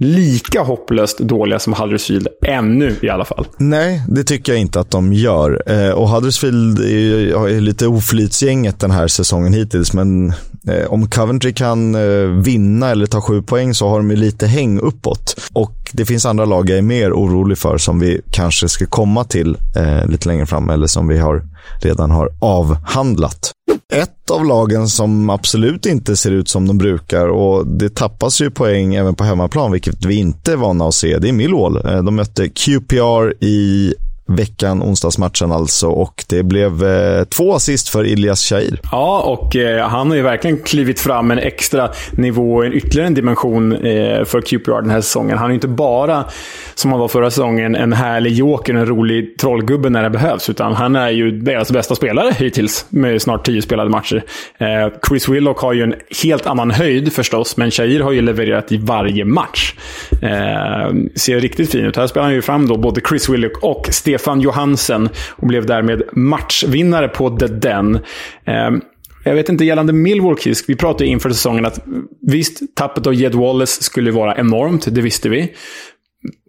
lika 0.00 0.62
hopplöst 0.62 1.18
dåliga 1.18 1.58
som 1.58 1.72
Huddersfield 1.72 2.28
ännu 2.46 2.96
i 3.02 3.08
alla 3.08 3.24
fall. 3.24 3.46
Nej, 3.56 4.02
det 4.08 4.24
tycker 4.24 4.52
jag 4.52 4.60
inte 4.60 4.80
att 4.80 4.90
de 4.90 5.12
gör. 5.12 5.62
Eh, 5.66 5.90
och 5.90 6.08
Huddersfield 6.08 6.78
är, 6.78 7.48
är 7.48 7.60
lite 7.60 7.86
oflytsgänget 7.86 8.80
den 8.80 8.90
här 8.90 9.08
säsongen 9.08 9.52
hittills, 9.52 9.92
men 9.92 10.28
eh, 10.68 10.86
om 10.88 11.08
Coventry 11.08 11.52
kan 11.52 11.94
eh, 11.94 12.28
vinna 12.28 12.90
eller 12.90 13.06
ta 13.06 13.20
sju 13.20 13.42
poäng 13.42 13.74
så 13.74 13.88
har 13.88 13.96
de 13.96 14.10
lite 14.10 14.46
häng 14.46 14.80
uppåt. 14.80 15.40
Och 15.52 15.90
det 15.92 16.06
finns 16.06 16.26
andra 16.26 16.44
lag 16.44 16.70
jag 16.70 16.78
är 16.78 16.82
mer 16.82 17.12
orolig 17.12 17.58
för 17.58 17.78
som 17.78 18.00
vi 18.00 18.20
kanske 18.30 18.68
ska 18.68 18.86
komma 18.86 19.24
till 19.24 19.56
lite 20.06 20.28
längre 20.28 20.46
fram 20.46 20.70
eller 20.70 20.86
som 20.86 21.08
vi 21.08 21.18
har, 21.18 21.42
redan 21.82 22.10
har 22.10 22.28
avhandlat. 22.40 23.52
Ett 23.92 24.19
av 24.30 24.44
lagen 24.44 24.88
som 24.88 25.30
absolut 25.30 25.86
inte 25.86 26.16
ser 26.16 26.30
ut 26.30 26.48
som 26.48 26.66
de 26.68 26.78
brukar 26.78 27.26
och 27.26 27.66
det 27.66 27.94
tappas 27.94 28.40
ju 28.40 28.50
poäng 28.50 28.94
även 28.94 29.14
på 29.14 29.24
hemmaplan, 29.24 29.72
vilket 29.72 30.04
vi 30.04 30.14
inte 30.14 30.52
är 30.52 30.56
vana 30.56 30.84
att 30.88 30.94
se. 30.94 31.18
Det 31.18 31.28
är 31.28 31.32
Millwall. 31.32 31.76
Eh, 31.76 32.02
de 32.02 32.16
mötte 32.16 32.48
QPR 32.48 33.44
i 33.44 33.94
veckan, 34.30 34.82
onsdagsmatchen 34.82 35.52
alltså. 35.52 35.88
Och 35.88 36.24
det 36.28 36.42
blev 36.42 36.84
eh, 36.84 37.24
två 37.24 37.54
assist 37.54 37.88
för 37.88 38.04
Ilias 38.04 38.44
Shahir. 38.48 38.80
Ja, 38.92 39.20
och 39.20 39.56
eh, 39.56 39.88
han 39.88 40.08
har 40.08 40.16
ju 40.16 40.22
verkligen 40.22 40.58
klivit 40.58 41.00
fram 41.00 41.30
en 41.30 41.38
extra 41.38 41.90
nivå, 42.10 42.62
en 42.62 42.72
ytterligare 42.72 43.06
en 43.06 43.14
dimension 43.14 43.72
eh, 43.72 44.24
för 44.24 44.40
QPR 44.40 44.80
den 44.80 44.90
här 44.90 45.00
säsongen. 45.00 45.38
Han 45.38 45.50
är 45.50 45.54
inte 45.54 45.68
bara, 45.68 46.24
som 46.74 46.90
han 46.90 47.00
var 47.00 47.08
förra 47.08 47.30
säsongen, 47.30 47.74
en 47.74 47.92
härlig 47.92 48.32
joker, 48.32 48.74
en 48.74 48.86
rolig 48.86 49.38
trollgubbe 49.38 49.90
när 49.90 50.02
det 50.02 50.10
behövs. 50.10 50.50
Utan 50.50 50.74
han 50.74 50.96
är 50.96 51.10
ju 51.10 51.30
deras 51.30 51.70
bästa 51.70 51.94
spelare 51.94 52.34
hittills, 52.38 52.86
med 52.88 53.22
snart 53.22 53.46
tio 53.46 53.62
spelade 53.62 53.90
matcher. 53.90 54.24
Eh, 54.58 54.66
Chris 55.08 55.28
Willock 55.28 55.58
har 55.58 55.72
ju 55.72 55.82
en 55.82 55.94
helt 56.22 56.46
annan 56.46 56.70
höjd 56.70 57.12
förstås, 57.12 57.56
men 57.56 57.70
Shahir 57.70 58.00
har 58.00 58.12
ju 58.12 58.22
levererat 58.22 58.72
i 58.72 58.76
varje 58.76 59.24
match. 59.24 59.74
Eh, 60.22 60.94
ser 61.14 61.40
riktigt 61.40 61.70
fin 61.70 61.84
ut. 61.84 61.96
Här 61.96 62.06
spelar 62.06 62.24
han 62.24 62.34
ju 62.34 62.42
fram 62.42 62.68
då 62.68 62.76
både 62.76 63.00
Chris 63.08 63.28
Willock 63.28 63.62
och 63.62 63.88
Stefan 63.90 64.19
Stefan 64.20 64.40
Johansen 64.40 65.08
och 65.30 65.46
blev 65.46 65.66
därmed 65.66 66.02
matchvinnare 66.12 67.08
på 67.08 67.30
The 67.30 67.46
Den. 67.46 67.94
Eh, 68.44 68.70
jag 69.24 69.34
vet 69.34 69.48
inte 69.48 69.64
gällande 69.64 69.92
Millwall 69.92 70.38
Kisk. 70.38 70.64
Vi 70.68 70.76
pratade 70.76 71.06
inför 71.06 71.30
säsongen 71.30 71.66
att 71.66 71.84
visst, 72.20 72.76
tappet 72.76 73.06
av 73.06 73.14
Jed 73.14 73.34
Wallace 73.34 73.82
skulle 73.82 74.10
vara 74.10 74.36
enormt. 74.36 74.94
Det 74.94 75.00
visste 75.00 75.28
vi. 75.28 75.52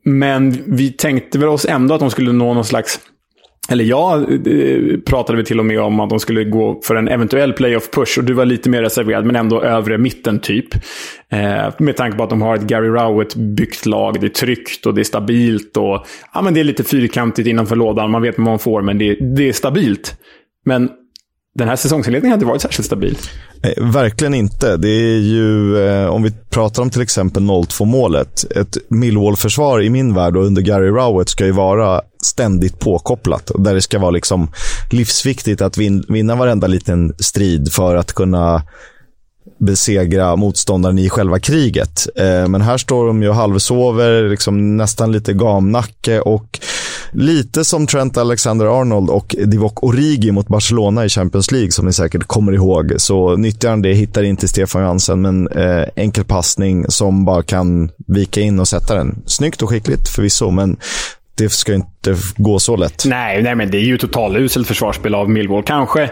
Men 0.06 0.64
vi 0.66 0.92
tänkte 0.92 1.40
väl 1.40 1.50
oss 1.50 1.66
ändå 1.66 1.94
att 1.94 2.00
de 2.00 2.12
skulle 2.12 2.32
nå 2.32 2.54
någon 2.54 2.66
slags 2.66 3.00
eller 3.70 3.84
ja, 3.84 4.18
eh, 4.18 5.00
pratade 5.06 5.38
vi 5.38 5.44
till 5.44 5.60
och 5.60 5.66
med 5.66 5.80
om 5.80 6.00
att 6.00 6.10
de 6.10 6.20
skulle 6.20 6.44
gå 6.44 6.82
för 6.84 6.96
en 6.96 7.08
eventuell 7.08 7.54
playoff-push. 7.54 8.20
Och 8.20 8.24
du 8.24 8.34
var 8.34 8.46
lite 8.46 8.70
mer 8.70 8.82
reserverad, 8.82 9.26
men 9.26 9.36
ändå 9.36 9.62
övre 9.62 9.98
mitten 9.98 10.40
typ. 10.40 10.76
Eh, 11.30 11.74
med 11.78 11.96
tanke 11.96 12.18
på 12.18 12.24
att 12.24 12.30
de 12.30 12.42
har 12.42 12.56
ett 12.56 12.62
Gary 12.62 12.88
Rowett-byggt 12.88 13.86
lag. 13.86 14.22
Det 14.22 14.28
är 14.28 14.30
tryggt 14.30 14.86
och 14.86 14.94
det 14.94 15.02
är 15.02 15.04
stabilt. 15.04 15.78
Och, 15.78 16.06
ja, 16.34 16.42
men 16.42 16.54
det 16.54 16.60
är 16.60 16.64
lite 16.64 16.84
fyrkantigt 16.84 17.48
innanför 17.48 17.76
lådan. 17.76 18.12
Man 18.12 18.22
vet 18.22 18.38
vad 18.38 18.46
man 18.46 18.60
får, 18.60 18.82
men 18.82 18.98
det, 18.98 19.16
det 19.36 19.50
är 19.50 19.54
stabilt. 19.54 20.18
Men 20.66 20.90
den 21.54 21.68
här 21.68 21.76
säsongsinledningen 21.76 22.32
hade 22.32 22.46
varit 22.46 22.62
särskilt 22.62 22.86
stabil. 22.86 23.18
Nej, 23.64 23.76
verkligen 23.82 24.34
inte. 24.34 24.78
Det 24.78 24.90
är 24.90 25.20
ju, 25.20 25.78
eh, 25.88 26.06
om 26.06 26.24
vi 26.24 26.32
pratar 26.50 26.84
om 26.84 26.90
till 26.90 27.02
exempel 27.02 27.44
0-2 27.44 27.86
målet. 27.86 28.52
Ett 28.56 28.78
Millwall-försvar 28.90 29.82
i 29.82 29.90
min 29.90 30.14
värld 30.14 30.38
och 30.38 30.46
under 30.46 30.62
Gary 30.62 30.90
Rowett 30.90 31.30
ska 31.30 31.46
ju 31.46 31.52
vara 31.52 32.02
ständigt 32.24 32.80
påkopplat. 32.80 33.52
Där 33.56 33.74
det 33.74 33.82
ska 33.82 34.00
vara 34.00 34.12
liksom 34.12 34.52
livsviktigt 34.92 35.62
att 35.62 35.78
vin 35.78 36.06
vinna 36.10 36.36
varenda 36.36 36.68
liten 36.68 37.14
strid 37.20 37.74
för 37.74 37.96
att 37.96 38.14
kunna 38.14 38.64
besegra 39.66 40.36
motståndaren 40.36 41.00
i 41.00 41.10
själva 41.10 41.40
kriget. 41.40 42.08
Eh, 42.16 42.48
men 42.48 42.62
här 42.62 42.78
står 42.78 43.08
de 43.08 43.24
ju 43.24 43.30
och 43.30 43.36
halvsover, 43.36 44.30
liksom 44.30 44.78
nästan 44.78 45.12
lite 45.12 45.34
gamnacke 45.34 46.20
och 46.20 46.60
lite 47.12 47.66
som 47.66 47.88
Trent 47.88 48.18
Alexander-Arnold 48.18 49.10
och 49.10 49.36
Divock 49.46 49.84
Origi 49.84 50.32
mot 50.32 50.48
Barcelona 50.48 51.06
i 51.06 51.10
Champions 51.10 51.52
League 51.52 51.72
som 51.72 51.86
ni 51.86 51.94
säkert 51.94 52.28
kommer 52.28 52.52
ihåg. 52.52 52.94
Så 52.98 53.36
nyttjar 53.36 53.70
han 53.70 53.82
det, 53.82 53.94
hittar 53.94 54.24
inte 54.24 54.48
Stefan 54.48 54.82
Johansen, 54.82 55.22
men 55.22 55.48
eh, 55.48 55.84
enkel 55.96 56.24
passning 56.24 56.86
som 56.90 57.26
bara 57.26 57.44
kan 57.44 57.90
vika 58.08 58.42
in 58.42 58.60
och 58.60 58.68
sätta 58.68 58.96
den. 58.96 59.22
Snyggt 59.26 59.62
och 59.62 59.70
skickligt 59.70 60.08
förvisso, 60.10 60.52
men 60.52 60.78
det 61.38 61.50
ska 61.50 61.74
inte 61.74 62.16
gå 62.38 62.60
så 62.60 62.76
lätt. 62.76 63.04
Nej, 63.06 63.44
nej 63.44 63.56
men 63.56 63.72
det 63.72 63.78
är 63.78 63.82
ju 63.82 63.98
totaluselt 63.98 64.68
försvarsspel 64.68 65.16
av 65.16 65.30
Millwall. 65.30 65.64
Kanske, 65.64 66.10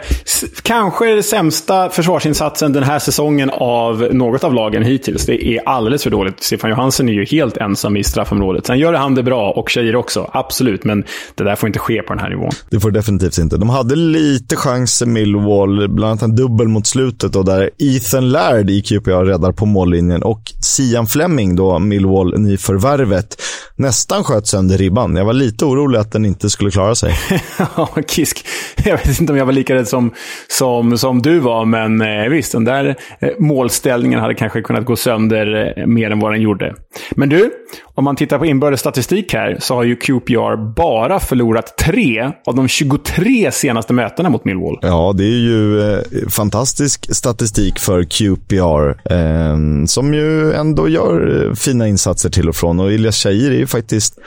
kanske 0.61 1.23
sämsta 1.23 1.89
försvarsinsatsen 1.89 2.73
den 2.73 2.83
här 2.83 2.99
säsongen 2.99 3.49
av 3.53 4.07
något 4.11 4.43
av 4.43 4.53
lagen 4.53 4.83
hittills. 4.83 5.25
Det 5.25 5.47
är 5.47 5.61
alldeles 5.65 6.03
för 6.03 6.09
dåligt. 6.09 6.43
Stefan 6.43 6.69
Johansen 6.69 7.09
är 7.09 7.13
ju 7.13 7.25
helt 7.25 7.57
ensam 7.57 7.97
i 7.97 8.03
straffområdet. 8.03 8.65
Sen 8.65 8.79
gör 8.79 8.93
han 8.93 9.15
det 9.15 9.23
bra, 9.23 9.51
och 9.51 9.69
tjejer 9.69 9.95
också. 9.95 10.29
Absolut, 10.33 10.83
men 10.83 11.03
det 11.35 11.43
där 11.43 11.55
får 11.55 11.67
inte 11.67 11.79
ske 11.79 12.01
på 12.01 12.13
den 12.13 12.23
här 12.23 12.29
nivån. 12.29 12.51
Det 12.69 12.79
får 12.79 12.91
definitivt 12.91 13.37
inte. 13.37 13.57
De 13.57 13.69
hade 13.69 13.95
lite 13.95 14.55
chanser, 14.55 15.05
Millwall. 15.05 15.89
Bland 15.89 16.11
annat 16.11 16.21
en 16.21 16.35
dubbel 16.35 16.67
mot 16.67 16.87
slutet, 16.87 17.33
då, 17.33 17.43
där 17.43 17.69
Ethan 17.77 18.29
Laird 18.29 18.69
i 18.69 18.81
QPR 18.81 19.25
räddar 19.25 19.51
på 19.51 19.65
mållinjen. 19.65 20.23
Och 20.23 20.41
Sian 20.61 21.07
Fleming, 21.07 21.55
då 21.55 21.79
Millwall 21.79 22.39
nyförvärvet, 22.39 23.41
nästan 23.79 24.23
sköt 24.23 24.47
sönder 24.47 24.77
ribban. 24.77 25.15
Jag 25.15 25.25
var 25.25 25.33
lite 25.33 25.65
orolig 25.65 25.99
att 25.99 26.11
den 26.11 26.25
inte 26.25 26.49
skulle 26.49 26.71
klara 26.71 26.95
sig. 26.95 27.13
ja, 27.75 27.89
Kisk. 28.07 28.45
Jag 28.85 28.97
vet 28.97 29.19
inte 29.19 29.33
om 29.33 29.37
jag 29.37 29.45
var 29.45 29.53
lika 29.53 29.75
rädd 29.75 29.87
som, 29.87 30.13
som, 30.47 30.97
som 30.97 31.21
du 31.21 31.39
var, 31.39 31.65
men 31.65 32.01
eh, 32.01 32.29
visst, 32.29 32.51
den 32.51 32.65
där 32.65 32.95
eh, 33.19 33.29
målställningen 33.39 34.19
hade 34.19 34.33
kanske 34.33 34.61
kunnat 34.61 34.85
gå 34.85 34.95
sönder 34.95 35.73
eh, 35.77 35.85
mer 35.85 36.11
än 36.11 36.19
vad 36.19 36.31
den 36.33 36.41
gjorde. 36.41 36.75
Men 37.11 37.29
du, 37.29 37.51
om 37.95 38.03
man 38.03 38.15
tittar 38.15 38.37
på 38.37 38.45
inbördes 38.45 38.79
statistik 38.79 39.33
här 39.33 39.57
så 39.59 39.75
har 39.75 39.83
ju 39.83 39.95
QPR 39.95 40.73
bara 40.73 41.19
förlorat 41.19 41.77
tre 41.77 42.31
av 42.45 42.55
de 42.55 42.67
23 42.67 43.51
senaste 43.51 43.93
mötena 43.93 44.29
mot 44.29 44.45
Millwall. 44.45 44.79
Ja, 44.81 45.13
det 45.17 45.23
är 45.23 45.39
ju 45.39 45.93
eh, 45.93 45.99
fantastisk 46.29 47.15
statistik 47.15 47.79
för 47.79 48.03
QPR. 48.03 49.13
Eh, 49.13 49.85
som 49.85 50.13
ju 50.13 50.53
ändå 50.53 50.89
gör 50.89 51.53
fina 51.55 51.87
insatser 51.87 52.29
till 52.29 52.49
och 52.49 52.55
från. 52.55 52.79
Och 52.79 52.91
Ilias 52.91 53.23
Shahir 53.23 53.51
är 53.51 53.65
faktiskt 53.69 54.19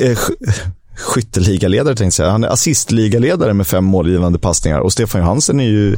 eh, 0.00 0.18
skytteligaledare, 0.96 1.94
tänkte 1.94 2.04
jag 2.04 2.12
säga. 2.12 2.30
Han 2.30 2.44
är 2.44 2.48
assistligaledare 2.48 3.54
med 3.54 3.66
fem 3.66 3.84
målgivande 3.84 4.38
passningar. 4.38 4.80
Och 4.80 4.92
Stefan 4.92 5.20
Johansen 5.20 5.60
är 5.60 5.68
ju 5.68 5.96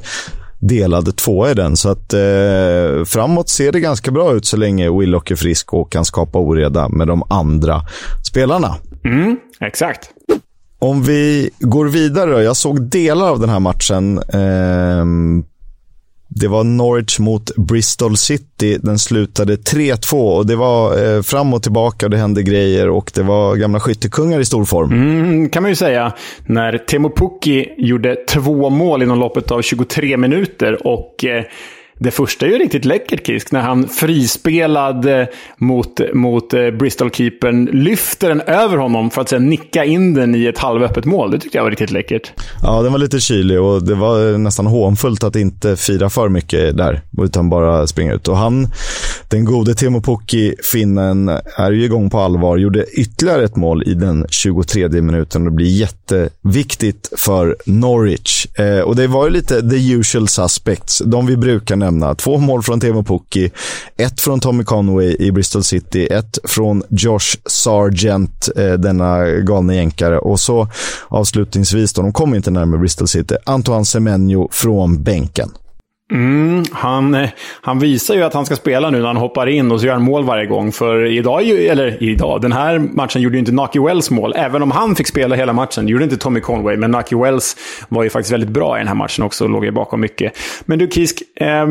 delad 0.58 1.16
tvåa 1.16 1.50
i 1.50 1.54
den. 1.54 1.76
Så 1.76 1.88
att 1.88 2.12
eh, 2.12 3.04
framåt 3.06 3.48
ser 3.48 3.72
det 3.72 3.80
ganska 3.80 4.10
bra 4.10 4.32
ut 4.32 4.46
så 4.46 4.56
länge 4.56 4.98
Willock 4.98 5.30
är 5.30 5.36
frisk 5.36 5.74
och 5.74 5.92
kan 5.92 6.04
skapa 6.04 6.38
oreda 6.38 6.88
med 6.88 7.06
de 7.06 7.22
andra 7.30 7.82
spelarna. 8.26 8.76
Mm, 9.04 9.36
exakt. 9.60 10.10
Om 10.78 11.02
vi 11.02 11.50
går 11.58 11.86
vidare 11.86 12.30
då. 12.30 12.42
Jag 12.42 12.56
såg 12.56 12.82
delar 12.82 13.28
av 13.28 13.40
den 13.40 13.48
här 13.48 13.60
matchen. 13.60 14.18
Eh, 14.18 15.04
det 16.34 16.48
var 16.48 16.64
Norwich 16.64 17.18
mot 17.18 17.56
Bristol 17.56 18.16
City. 18.16 18.78
Den 18.82 18.98
slutade 18.98 19.56
3-2 19.56 20.36
och 20.36 20.46
det 20.46 20.56
var 20.56 21.06
eh, 21.16 21.22
fram 21.22 21.54
och 21.54 21.62
tillbaka 21.62 22.06
och 22.06 22.10
det 22.10 22.16
hände 22.16 22.42
grejer 22.42 22.88
och 22.88 23.10
det 23.14 23.22
var 23.22 23.56
gamla 23.56 23.80
skyttekungar 23.80 24.40
i 24.40 24.44
stor 24.44 24.64
form. 24.64 24.92
Mm, 24.92 25.48
kan 25.48 25.62
man 25.62 25.70
ju 25.70 25.76
säga. 25.76 26.12
När 26.46 26.78
Temo 26.78 27.10
Pukki 27.10 27.68
gjorde 27.78 28.16
två 28.28 28.70
mål 28.70 29.02
inom 29.02 29.18
loppet 29.18 29.50
av 29.50 29.62
23 29.62 30.16
minuter 30.16 30.86
och 30.86 31.24
eh, 31.24 31.44
det 32.04 32.10
första 32.10 32.46
är 32.46 32.50
ju 32.50 32.58
riktigt 32.58 32.84
läckert, 32.84 33.26
Kisk, 33.26 33.52
när 33.52 33.60
han 33.60 33.88
frispelad 33.88 35.06
eh, 35.06 35.26
mot, 35.58 36.00
mot 36.14 36.54
eh, 36.54 36.70
Bristol-keepern 36.70 37.64
lyfter 37.72 38.28
den 38.28 38.40
över 38.40 38.76
honom 38.76 39.10
för 39.10 39.22
att 39.22 39.28
sedan 39.28 39.48
nicka 39.48 39.84
in 39.84 40.14
den 40.14 40.34
i 40.34 40.46
ett 40.46 40.58
halvöppet 40.58 41.04
mål. 41.04 41.30
Det 41.30 41.38
tyckte 41.38 41.58
jag 41.58 41.62
var 41.62 41.70
riktigt 41.70 41.90
läckert. 41.90 42.32
Ja, 42.62 42.82
den 42.82 42.92
var 42.92 42.98
lite 42.98 43.20
kylig 43.20 43.60
och 43.60 43.82
det 43.82 43.94
var 43.94 44.32
eh, 44.32 44.38
nästan 44.38 44.66
hånfullt 44.66 45.24
att 45.24 45.36
inte 45.36 45.76
fira 45.76 46.10
för 46.10 46.28
mycket 46.28 46.76
där, 46.76 47.02
utan 47.22 47.50
bara 47.50 47.86
springa 47.86 48.14
ut. 48.14 48.28
Och 48.28 48.36
han, 48.36 48.68
den 49.30 49.44
gode 49.44 49.74
Timo 49.74 50.00
Pukki, 50.00 50.54
finnen, 50.72 51.28
är 51.56 51.72
ju 51.72 51.84
igång 51.84 52.10
på 52.10 52.18
allvar. 52.18 52.56
Gjorde 52.56 52.84
ytterligare 52.84 53.44
ett 53.44 53.56
mål 53.56 53.82
i 53.86 53.94
den 53.94 54.26
23 54.30 54.88
minuten 54.88 55.42
och 55.42 55.50
det 55.50 55.56
blir 55.56 55.66
jätteviktigt 55.66 57.12
för 57.16 57.56
Norwich. 57.66 58.46
Eh, 58.58 58.80
och 58.80 58.96
det 58.96 59.06
var 59.06 59.24
ju 59.24 59.30
lite 59.30 59.70
the 59.70 59.92
usual 59.92 60.28
suspects, 60.28 61.02
de 61.06 61.26
vi 61.26 61.36
brukar 61.36 61.76
nämna. 61.76 61.93
Två 62.14 62.38
mål 62.38 62.62
från 62.62 62.80
Teemu 62.80 63.02
Pukki, 63.02 63.50
ett 63.96 64.20
från 64.20 64.40
Tommy 64.40 64.64
Conway 64.64 65.16
i 65.18 65.32
Bristol 65.32 65.64
City, 65.64 66.06
ett 66.06 66.38
från 66.44 66.82
Josh 66.88 67.36
Sargent, 67.46 68.48
eh, 68.56 68.72
denna 68.72 69.24
galna 69.26 69.74
jänkare. 69.74 70.18
Och 70.18 70.40
så 70.40 70.68
avslutningsvis, 71.08 71.92
då, 71.92 72.02
de 72.02 72.12
kom 72.12 72.34
inte 72.34 72.50
närmare 72.50 72.80
Bristol 72.80 73.08
City, 73.08 73.36
Antoine 73.46 73.84
Semenyo 73.84 74.48
från 74.52 75.02
bänken. 75.02 75.50
Mm, 76.12 76.64
han, 76.72 77.14
eh, 77.14 77.30
han 77.60 77.78
visar 77.78 78.14
ju 78.14 78.22
att 78.22 78.34
han 78.34 78.46
ska 78.46 78.56
spela 78.56 78.90
nu 78.90 78.98
när 78.98 79.06
han 79.06 79.16
hoppar 79.16 79.46
in 79.46 79.72
och 79.72 79.80
så 79.80 79.86
gör 79.86 79.92
han 79.92 80.02
mål 80.02 80.24
varje 80.24 80.46
gång. 80.46 80.72
För 80.72 81.04
idag, 81.04 81.48
eller 81.48 82.02
idag, 82.02 82.40
den 82.40 82.52
här 82.52 82.78
matchen 82.78 83.22
gjorde 83.22 83.36
ju 83.36 83.38
inte 83.38 83.52
Naki 83.52 83.78
Wells 83.78 84.10
mål. 84.10 84.32
Även 84.36 84.62
om 84.62 84.70
han 84.70 84.96
fick 84.96 85.06
spela 85.06 85.36
hela 85.36 85.52
matchen. 85.52 85.86
Det 85.86 85.92
gjorde 85.92 86.04
inte 86.04 86.16
Tommy 86.16 86.40
Conway, 86.40 86.76
men 86.76 86.90
Naki 86.90 87.16
Wells 87.16 87.56
var 87.88 88.02
ju 88.02 88.10
faktiskt 88.10 88.32
väldigt 88.32 88.50
bra 88.50 88.76
i 88.76 88.80
den 88.80 88.88
här 88.88 88.94
matchen 88.94 89.24
också 89.24 89.44
och 89.44 89.50
låg 89.50 89.64
ju 89.64 89.70
bakom 89.70 90.00
mycket. 90.00 90.32
Men 90.64 90.78
du 90.78 90.88
Kisk, 90.90 91.22
eh, 91.40 91.66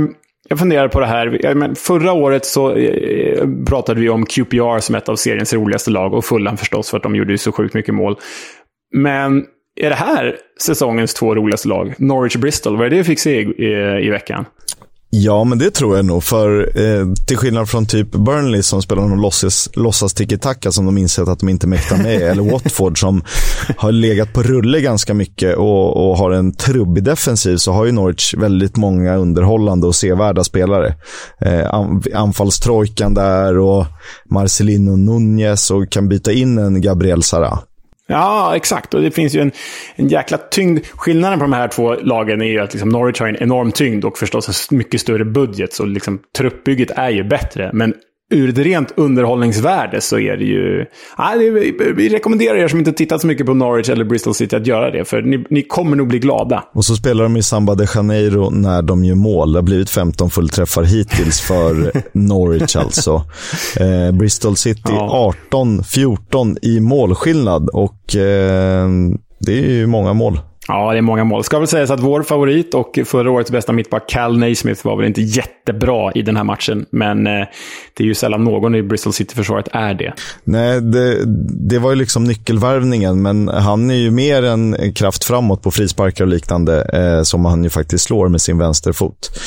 jag 0.50 0.60
funderar 0.60 0.88
på 0.88 1.00
det 1.00 1.06
här. 1.06 1.76
Förra 1.76 2.14
året 2.14 2.46
så 2.46 2.76
eh, 2.76 3.48
pratade 3.68 4.02
vi 4.02 4.10
om 4.10 4.26
QPR 4.26 4.80
som 4.80 4.96
ett 4.96 5.10
av 5.10 5.16
seriens 5.16 5.54
roligaste 5.54 5.92
lag 5.92 6.14
och 6.14 6.26
Fulham 6.26 6.58
förstås 6.58 6.90
för 6.90 6.98
att 6.98 7.04
de 7.04 7.16
gjorde 7.16 7.32
ju 7.32 7.38
så 7.38 7.52
sjukt 7.52 7.74
mycket 7.74 7.94
mål. 7.94 8.16
Men 8.96 9.46
är 9.76 9.90
det 9.90 9.96
här 9.96 10.36
säsongens 10.62 11.14
två 11.14 11.36
roligaste 11.36 11.68
lag? 11.68 11.94
Norwich-Bristol, 11.98 12.78
vad 12.78 12.86
är 12.86 12.90
det 12.90 12.96
vi 12.98 13.04
fick 13.04 13.20
se 13.20 13.42
i, 13.42 13.44
i, 13.44 14.06
i 14.08 14.10
veckan? 14.10 14.46
Ja, 15.16 15.44
men 15.44 15.58
det 15.58 15.72
tror 15.72 15.96
jag 15.96 16.06
nog. 16.06 16.24
För 16.24 16.80
eh, 16.80 17.08
till 17.28 17.38
skillnad 17.38 17.70
från 17.70 17.86
typ 17.86 18.12
Burnley 18.12 18.64
som 18.64 18.82
spelar 18.82 19.02
någon 19.02 19.22
låtsas, 19.22 19.70
låtsas 19.74 20.14
tiki-taka 20.14 20.72
som 20.72 20.86
de 20.86 20.98
insett 20.98 21.28
att 21.28 21.40
de 21.40 21.50
inte 21.50 21.68
mäktar 21.68 21.98
med. 21.98 22.22
eller 22.32 22.52
Watford 22.52 23.00
som 23.00 23.24
har 23.78 23.92
legat 23.92 24.34
på 24.34 24.44
rulle 24.44 24.82
ganska 24.82 25.14
mycket 25.14 25.58
och, 25.58 26.10
och 26.10 26.18
har 26.18 26.32
en 26.32 26.54
trubbig 26.54 27.04
defensiv. 27.04 27.58
Så 27.58 27.72
har 27.72 27.86
ju 27.86 27.92
Norwich 27.92 28.34
väldigt 28.34 28.78
många 28.78 29.16
underhållande 29.16 29.88
och 29.88 29.96
sevärda 29.96 30.44
spelare. 30.44 30.96
Eh, 31.42 31.84
anfallstrojkan 32.14 33.14
där 33.14 33.58
och 33.58 33.86
Marcelino 34.30 34.96
Nunez 34.96 35.72
och 35.72 35.92
kan 35.92 36.10
byta 36.10 36.32
in 36.32 36.58
en 36.58 36.82
Gabriel 36.82 37.24
Sara. 37.24 37.60
Ja, 38.08 38.56
exakt. 38.56 38.94
Och 38.94 39.02
det 39.02 39.12
finns 39.12 39.36
ju 39.36 39.42
en, 39.42 39.52
en 39.96 40.08
jäkla 40.08 40.38
tyngd. 40.38 40.86
Skillnaden 40.86 41.40
på 41.40 41.44
de 41.44 41.54
här 41.54 41.68
två 41.68 41.94
lagen 41.94 42.42
är 42.42 42.46
ju 42.46 42.60
att 42.60 42.74
liksom 42.74 42.90
Norwich 42.90 43.20
har 43.20 43.28
en 43.28 43.44
enorm 43.44 43.72
tyngd 43.72 44.06
och 44.06 44.18
förstås 44.18 44.72
en 44.72 44.78
mycket 44.78 45.02
större 45.02 45.26
budget. 45.26 45.74
Så 45.74 45.86
liksom, 45.86 46.20
truppbygget 46.38 46.92
är 46.92 47.10
ju 47.10 47.24
bättre. 47.24 47.70
Men 47.74 47.94
ur 48.34 48.50
ett 48.50 48.58
rent 48.58 48.94
underhållningsvärde 48.98 50.02
så 50.02 50.20
är 50.20 50.38
det 50.38 50.46
ju... 50.46 50.86
Nej, 51.18 51.40
det, 51.40 51.50
vi 51.94 52.10
rekommenderar 52.10 52.56
er 52.56 52.68
som 52.68 52.80
inte 52.80 52.92
tittat 52.92 53.22
så 53.22 53.28
mycket 53.28 53.46
på 53.46 53.54
Norwich 53.54 53.90
eller 53.90 54.06
Bristol 54.06 54.34
City 54.34 54.56
att 54.56 54.68
göra 54.68 54.92
det, 54.92 55.06
för 55.06 55.22
ni, 55.22 55.46
ni 55.50 55.64
kommer 55.64 55.96
nog 55.96 56.08
bli 56.08 56.20
glada. 56.20 56.64
Och 56.74 56.86
så 56.86 56.96
spelar 56.96 57.24
de 57.24 57.38
i 57.38 57.44
Samba 57.44 57.76
de 57.76 57.88
Janeiro 57.96 58.50
när 58.50 58.82
de 58.82 59.06
gör 59.06 59.16
mål. 59.16 59.52
Det 59.52 59.58
har 59.58 59.64
blivit 59.64 59.90
15 59.90 60.30
fullträffar 60.30 60.84
hittills 60.84 61.42
för 61.42 61.92
Norwich 62.12 62.76
alltså. 62.76 63.22
Eh, 63.80 64.12
Bristol 64.12 64.56
City 64.56 64.82
ja. 64.86 65.34
18-14 65.52 66.58
i 66.62 66.80
målskillnad 66.80 67.70
och 67.70 68.16
eh, 68.16 68.90
det 69.40 69.60
är 69.60 69.72
ju 69.72 69.88
många 69.88 70.14
mål. 70.14 70.40
Ja, 70.68 70.92
det 70.92 70.98
är 70.98 71.02
många 71.02 71.24
mål. 71.24 71.44
Ska 71.44 71.60
väl 71.60 71.68
sägas 71.68 71.90
att 71.90 72.00
vår 72.00 72.24
favorit 72.24 72.74
och 72.74 73.00
förra 73.06 73.32
årets 73.32 73.52
bästa 73.52 73.72
mittback, 73.72 74.10
Cal 74.10 74.38
Naismith, 74.38 74.86
var 74.86 74.98
väl 74.98 75.06
inte 75.06 75.22
jättebra 75.22 76.12
i 76.12 76.22
den 76.22 76.38
här 76.38 76.44
matchen. 76.44 76.86
Men 76.90 77.28
eh, 77.28 77.46
det 77.94 78.04
är 78.04 78.08
ju 78.08 78.16
sällan 78.16 78.44
någon 78.44 78.76
i 78.76 78.84
Bristol 78.84 79.14
City-försvaret 79.14 79.68
är 79.72 79.94
det. 79.94 80.14
Nej, 80.44 80.82
det, 80.82 81.26
det 81.70 81.80
var 81.80 81.90
ju 81.90 81.96
liksom 81.96 82.24
nyckelvärvningen, 82.24 83.22
men 83.22 83.48
han 83.48 83.90
är 83.90 83.96
ju 83.96 84.12
mer 84.12 84.44
en 84.44 84.94
kraft 84.94 85.24
framåt 85.24 85.62
på 85.62 85.72
frisparkar 85.72 86.24
och 86.24 86.30
liknande, 86.30 86.82
eh, 86.82 87.24
som 87.24 87.46
han 87.46 87.64
ju 87.64 87.70
faktiskt 87.70 88.04
slår 88.04 88.30
med 88.30 88.42
sin 88.42 88.58
vänsterfot. 88.58 89.40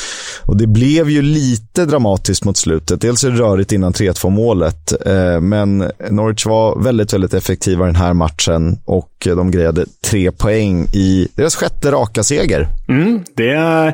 Och 0.43 0.57
det 0.57 0.67
blev 0.67 1.09
ju 1.09 1.21
lite 1.21 1.85
dramatiskt 1.85 2.45
mot 2.45 2.57
slutet. 2.57 3.01
Dels 3.01 3.23
är 3.23 3.31
det 3.31 3.37
rörigt 3.37 3.71
innan 3.71 3.93
3-2 3.93 4.29
målet, 4.29 5.07
eh, 5.07 5.41
men 5.41 5.77
Norwich 6.09 6.45
var 6.45 6.83
väldigt, 6.83 7.13
väldigt 7.13 7.33
effektiva 7.33 7.85
den 7.85 7.95
här 7.95 8.13
matchen 8.13 8.79
och 8.85 9.11
de 9.23 9.51
grejade 9.51 9.85
tre 10.01 10.31
poäng 10.31 10.87
i 10.93 11.06
deras 11.35 11.55
sjätte 11.55 11.91
raka 11.91 12.23
seger. 12.23 12.67
Mm, 12.87 13.23
det, 13.35 13.93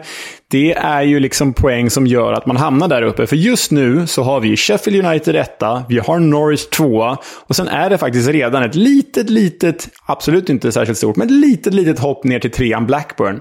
det 0.54 0.74
är 0.74 1.02
ju 1.02 1.20
liksom 1.20 1.54
poäng 1.54 1.90
som 1.90 2.08
gör 2.08 2.34
att 2.34 2.46
man 2.46 2.58
hamnar 2.58 2.88
där 2.88 3.02
uppe. 3.02 3.28
För 3.28 3.36
just 3.36 3.72
nu 3.72 4.08
så 4.08 4.24
har 4.24 4.40
vi 4.40 4.58
Sheffield 4.58 5.06
United 5.06 5.36
etta, 5.36 5.84
vi 5.90 6.00
har 6.00 6.20
Norwich 6.20 6.66
tvåa. 6.66 7.18
och 7.48 7.56
sen 7.56 7.68
är 7.68 7.90
det 7.90 7.98
faktiskt 7.98 8.30
redan 8.30 8.64
ett 8.64 8.76
litet, 8.76 9.30
litet, 9.30 9.88
absolut 10.06 10.50
inte 10.50 10.72
särskilt 10.72 10.98
stort, 10.98 11.16
men 11.16 11.28
ett 11.28 11.34
litet, 11.34 11.74
litet 11.74 12.00
hopp 12.00 12.24
ner 12.24 12.40
till 12.40 12.52
trean 12.52 12.86
Blackburn. 12.86 13.40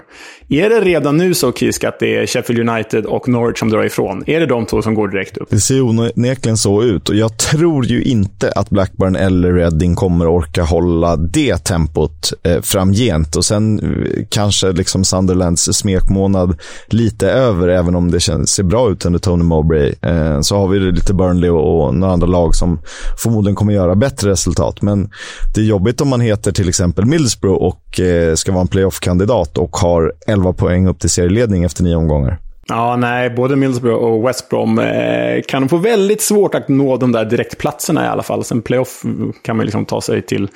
Är 0.49 0.69
det 0.69 0.81
redan 0.81 1.17
nu 1.17 1.33
så, 1.33 1.51
Kisk, 1.51 1.83
att 1.83 1.99
det 1.99 2.17
är 2.17 2.27
Sheffield 2.27 2.69
United 2.69 3.05
och 3.05 3.27
Norwich 3.27 3.59
som 3.59 3.69
drar 3.69 3.83
ifrån? 3.83 4.23
Är 4.27 4.39
det 4.39 4.45
de 4.45 4.65
två 4.65 4.81
som 4.81 4.95
går 4.95 5.07
direkt 5.07 5.37
upp? 5.37 5.49
Det 5.49 5.59
ser 5.59 5.81
onekligen 5.81 6.57
så 6.57 6.83
ut 6.83 7.09
och 7.09 7.15
jag 7.15 7.37
tror 7.37 7.85
ju 7.85 8.03
inte 8.03 8.51
att 8.51 8.69
Blackburn 8.69 9.15
eller 9.15 9.53
Reading 9.53 9.95
kommer 9.95 10.27
orka 10.27 10.63
hålla 10.63 11.15
det 11.15 11.57
tempot 11.57 12.33
eh, 12.43 12.61
framgent. 12.61 13.35
Och 13.35 13.45
sen 13.45 13.79
eh, 13.79 14.25
kanske 14.29 14.71
liksom 14.71 15.03
Sunderlands 15.03 15.69
smekmånad 15.73 16.59
lite 17.03 17.29
över, 17.31 17.67
även 17.67 17.95
om 17.95 18.11
det 18.11 18.19
känns, 18.19 18.51
ser 18.51 18.63
bra 18.63 18.91
ut 18.91 19.05
under 19.05 19.19
Tony 19.19 19.43
Mowbray. 19.43 19.93
Eh, 20.01 20.41
så 20.41 20.57
har 20.57 20.67
vi 20.67 20.79
lite 20.79 21.13
Burnley 21.13 21.49
och, 21.49 21.85
och 21.85 21.95
några 21.95 22.13
andra 22.13 22.27
lag 22.27 22.55
som 22.55 22.79
förmodligen 23.23 23.55
kommer 23.55 23.73
göra 23.73 23.95
bättre 23.95 24.29
resultat. 24.29 24.81
Men 24.81 25.09
det 25.55 25.61
är 25.61 25.65
jobbigt 25.65 26.01
om 26.01 26.09
man 26.09 26.21
heter 26.21 26.51
till 26.51 26.69
exempel 26.69 27.05
Middlesbrough 27.05 27.61
och 27.63 27.99
eh, 27.99 28.35
ska 28.35 28.51
vara 28.51 28.61
en 28.61 28.67
playoff-kandidat 28.67 29.57
och 29.57 29.77
har 29.77 30.13
11 30.27 30.53
poäng 30.53 30.87
upp 30.87 30.99
till 30.99 31.09
serieledning 31.09 31.63
efter 31.63 31.83
nio 31.83 31.95
omgångar. 31.95 32.39
Ja, 32.67 32.95
nej, 32.95 33.29
både 33.29 33.55
Middlesbrough 33.55 34.03
och 34.03 34.27
West 34.27 34.49
Brom 34.49 34.79
eh, 34.79 35.41
kan 35.47 35.69
få 35.69 35.77
väldigt 35.77 36.21
svårt 36.21 36.55
att 36.55 36.67
nå 36.67 36.97
de 36.97 37.11
där 37.11 37.25
direktplatserna 37.25 38.05
i 38.05 38.07
alla 38.07 38.23
fall. 38.23 38.43
Sen 38.43 38.61
playoff 38.61 39.03
kan 39.41 39.57
man 39.57 39.65
liksom 39.65 39.85
ta 39.85 40.01
sig 40.01 40.21
till 40.21 40.49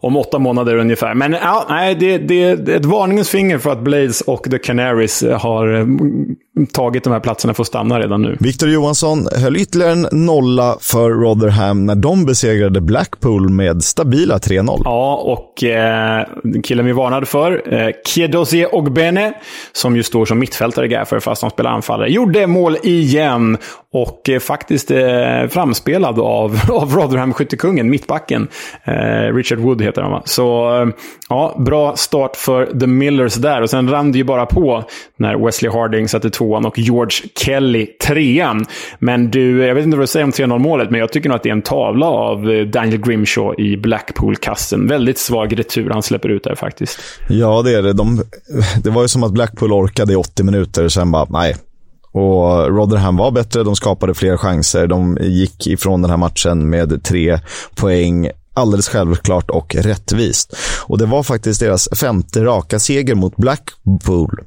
om 0.00 0.16
åtta 0.16 0.38
månader 0.38 0.76
ungefär. 0.76 1.14
Men 1.14 1.32
ja, 1.32 1.66
nej, 1.68 1.94
det, 1.94 2.18
det, 2.18 2.42
är 2.42 2.70
ett 2.70 2.84
varningens 2.84 3.28
finger 3.28 3.58
för 3.58 3.70
att 3.70 3.80
Blades 3.80 4.20
och 4.20 4.50
The 4.50 4.58
Canaries 4.58 5.24
har 5.38 5.68
mm, 5.68 6.36
tagit 6.72 7.04
de 7.04 7.12
här 7.12 7.20
platserna 7.20 7.54
för 7.54 7.62
att 7.62 7.66
stanna 7.66 8.00
redan 8.00 8.22
nu. 8.22 8.36
Victor 8.40 8.68
Johansson 8.68 9.26
höll 9.42 9.56
ytterligare 9.56 9.92
en 9.92 10.08
nolla 10.12 10.76
för 10.80 11.10
Rotherham 11.10 11.86
när 11.86 11.94
de 11.94 12.24
besegrade 12.24 12.80
Blackpool 12.80 13.48
med 13.48 13.84
stabila 13.84 14.38
3-0. 14.38 14.80
Ja, 14.84 15.14
och 15.16 15.64
eh, 15.64 16.26
killen 16.64 16.86
vi 16.86 16.92
varnade 16.92 17.26
för, 17.26 17.74
eh, 17.74 17.90
Kiedozie 18.06 18.66
Ogbene, 18.66 19.32
som 19.72 19.96
ju 19.96 20.02
står 20.02 20.24
som 20.24 20.38
mittfältare 20.38 20.86
i 20.86 20.88
Gaffer 20.88 21.20
fast 21.20 21.42
han 21.42 21.50
spelar 21.50 21.70
anfallare, 21.70 22.08
gjorde 22.10 22.46
mål 22.46 22.76
igen. 22.82 23.58
Och 23.92 24.28
eh, 24.28 24.38
faktiskt 24.38 24.90
eh, 24.90 25.46
framspelad 25.48 26.18
av, 26.18 26.60
av 26.70 26.90
Rotherham-skyttekungen, 26.90 27.90
mittbacken. 27.90 28.48
Eh, 28.84 29.34
Richard 29.34 29.58
Wood 29.58 29.80
heter 29.86 30.02
han 30.02 30.10
va? 30.10 30.22
Så 30.24 30.76
eh, 30.82 30.88
ja, 31.28 31.56
bra 31.58 31.96
start 31.96 32.36
för 32.36 32.78
The 32.80 32.86
Millers 32.86 33.34
där. 33.34 33.62
Och 33.62 33.70
sen 33.70 33.90
rann 33.90 34.12
det 34.12 34.18
ju 34.18 34.24
bara 34.24 34.46
på 34.46 34.84
när 35.16 35.46
Wesley 35.46 35.72
Harding 35.72 36.08
satte 36.08 36.30
tvåan 36.30 36.66
och 36.66 36.78
George 36.78 37.28
Kelly 37.40 37.86
trean. 37.86 38.66
Men 38.98 39.30
du, 39.30 39.66
jag 39.66 39.74
vet 39.74 39.84
inte 39.84 39.96
vad 39.96 40.02
du 40.02 40.06
säger 40.06 40.24
om 40.24 40.30
3-0 40.30 40.58
målet, 40.58 40.90
men 40.90 41.00
jag 41.00 41.12
tycker 41.12 41.28
nog 41.28 41.36
att 41.36 41.42
det 41.42 41.48
är 41.48 41.52
en 41.52 41.62
tavla 41.62 42.06
av 42.06 42.50
eh, 42.50 42.66
Daniel 42.66 43.00
Grimshaw 43.00 43.62
i 43.62 43.76
Blackpool-kassen. 43.76 44.88
Väldigt 44.88 45.18
svag 45.18 45.58
retur 45.58 45.90
han 45.90 46.02
släpper 46.02 46.28
ut 46.28 46.44
där 46.44 46.54
faktiskt. 46.54 47.00
Ja, 47.28 47.62
det 47.62 47.74
är 47.74 47.82
det. 47.82 47.92
De, 47.92 48.22
det 48.82 48.90
var 48.90 49.02
ju 49.02 49.08
som 49.08 49.22
att 49.22 49.32
Blackpool 49.32 49.72
orkade 49.72 50.12
i 50.12 50.16
80 50.16 50.42
minuter, 50.42 50.88
sen 50.88 51.10
bara, 51.10 51.26
nej, 51.30 51.54
och 52.16 52.76
Rotherham 52.76 53.16
var 53.16 53.30
bättre, 53.30 53.62
de 53.62 53.76
skapade 53.76 54.14
fler 54.14 54.36
chanser. 54.36 54.86
De 54.86 55.18
gick 55.20 55.66
ifrån 55.66 56.02
den 56.02 56.10
här 56.10 56.16
matchen 56.16 56.70
med 56.70 57.04
tre 57.04 57.40
poäng 57.74 58.30
alldeles 58.56 58.88
självklart 58.88 59.50
och 59.50 59.74
rättvist. 59.74 60.56
Och 60.82 60.98
det 60.98 61.06
var 61.06 61.22
faktiskt 61.22 61.60
deras 61.60 61.88
femte 62.00 62.44
raka 62.44 62.78
seger 62.78 63.14
mot 63.14 63.36
Blackpool. 63.36 64.40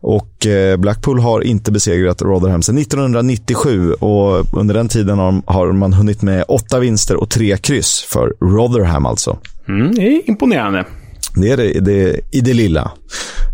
Och 0.00 0.46
eh, 0.46 0.76
Blackpool 0.76 1.20
har 1.20 1.40
inte 1.40 1.72
besegrat 1.72 2.22
Rotherham 2.22 2.62
sedan 2.62 2.78
1997 2.78 3.92
och 3.92 4.54
under 4.54 4.74
den 4.74 4.88
tiden 4.88 5.18
har 5.46 5.72
man 5.72 5.92
hunnit 5.92 6.22
med 6.22 6.44
åtta 6.48 6.78
vinster 6.78 7.16
och 7.16 7.30
tre 7.30 7.56
kryss 7.56 8.00
för 8.08 8.34
Rotherham 8.40 9.06
alltså. 9.06 9.38
Mm, 9.68 9.94
det 9.94 10.02
är 10.02 10.28
imponerande. 10.28 10.86
Det 11.34 11.50
är 11.50 11.56
det, 11.56 11.80
det 11.80 12.20
i 12.30 12.40
det 12.40 12.54
lilla. 12.54 12.92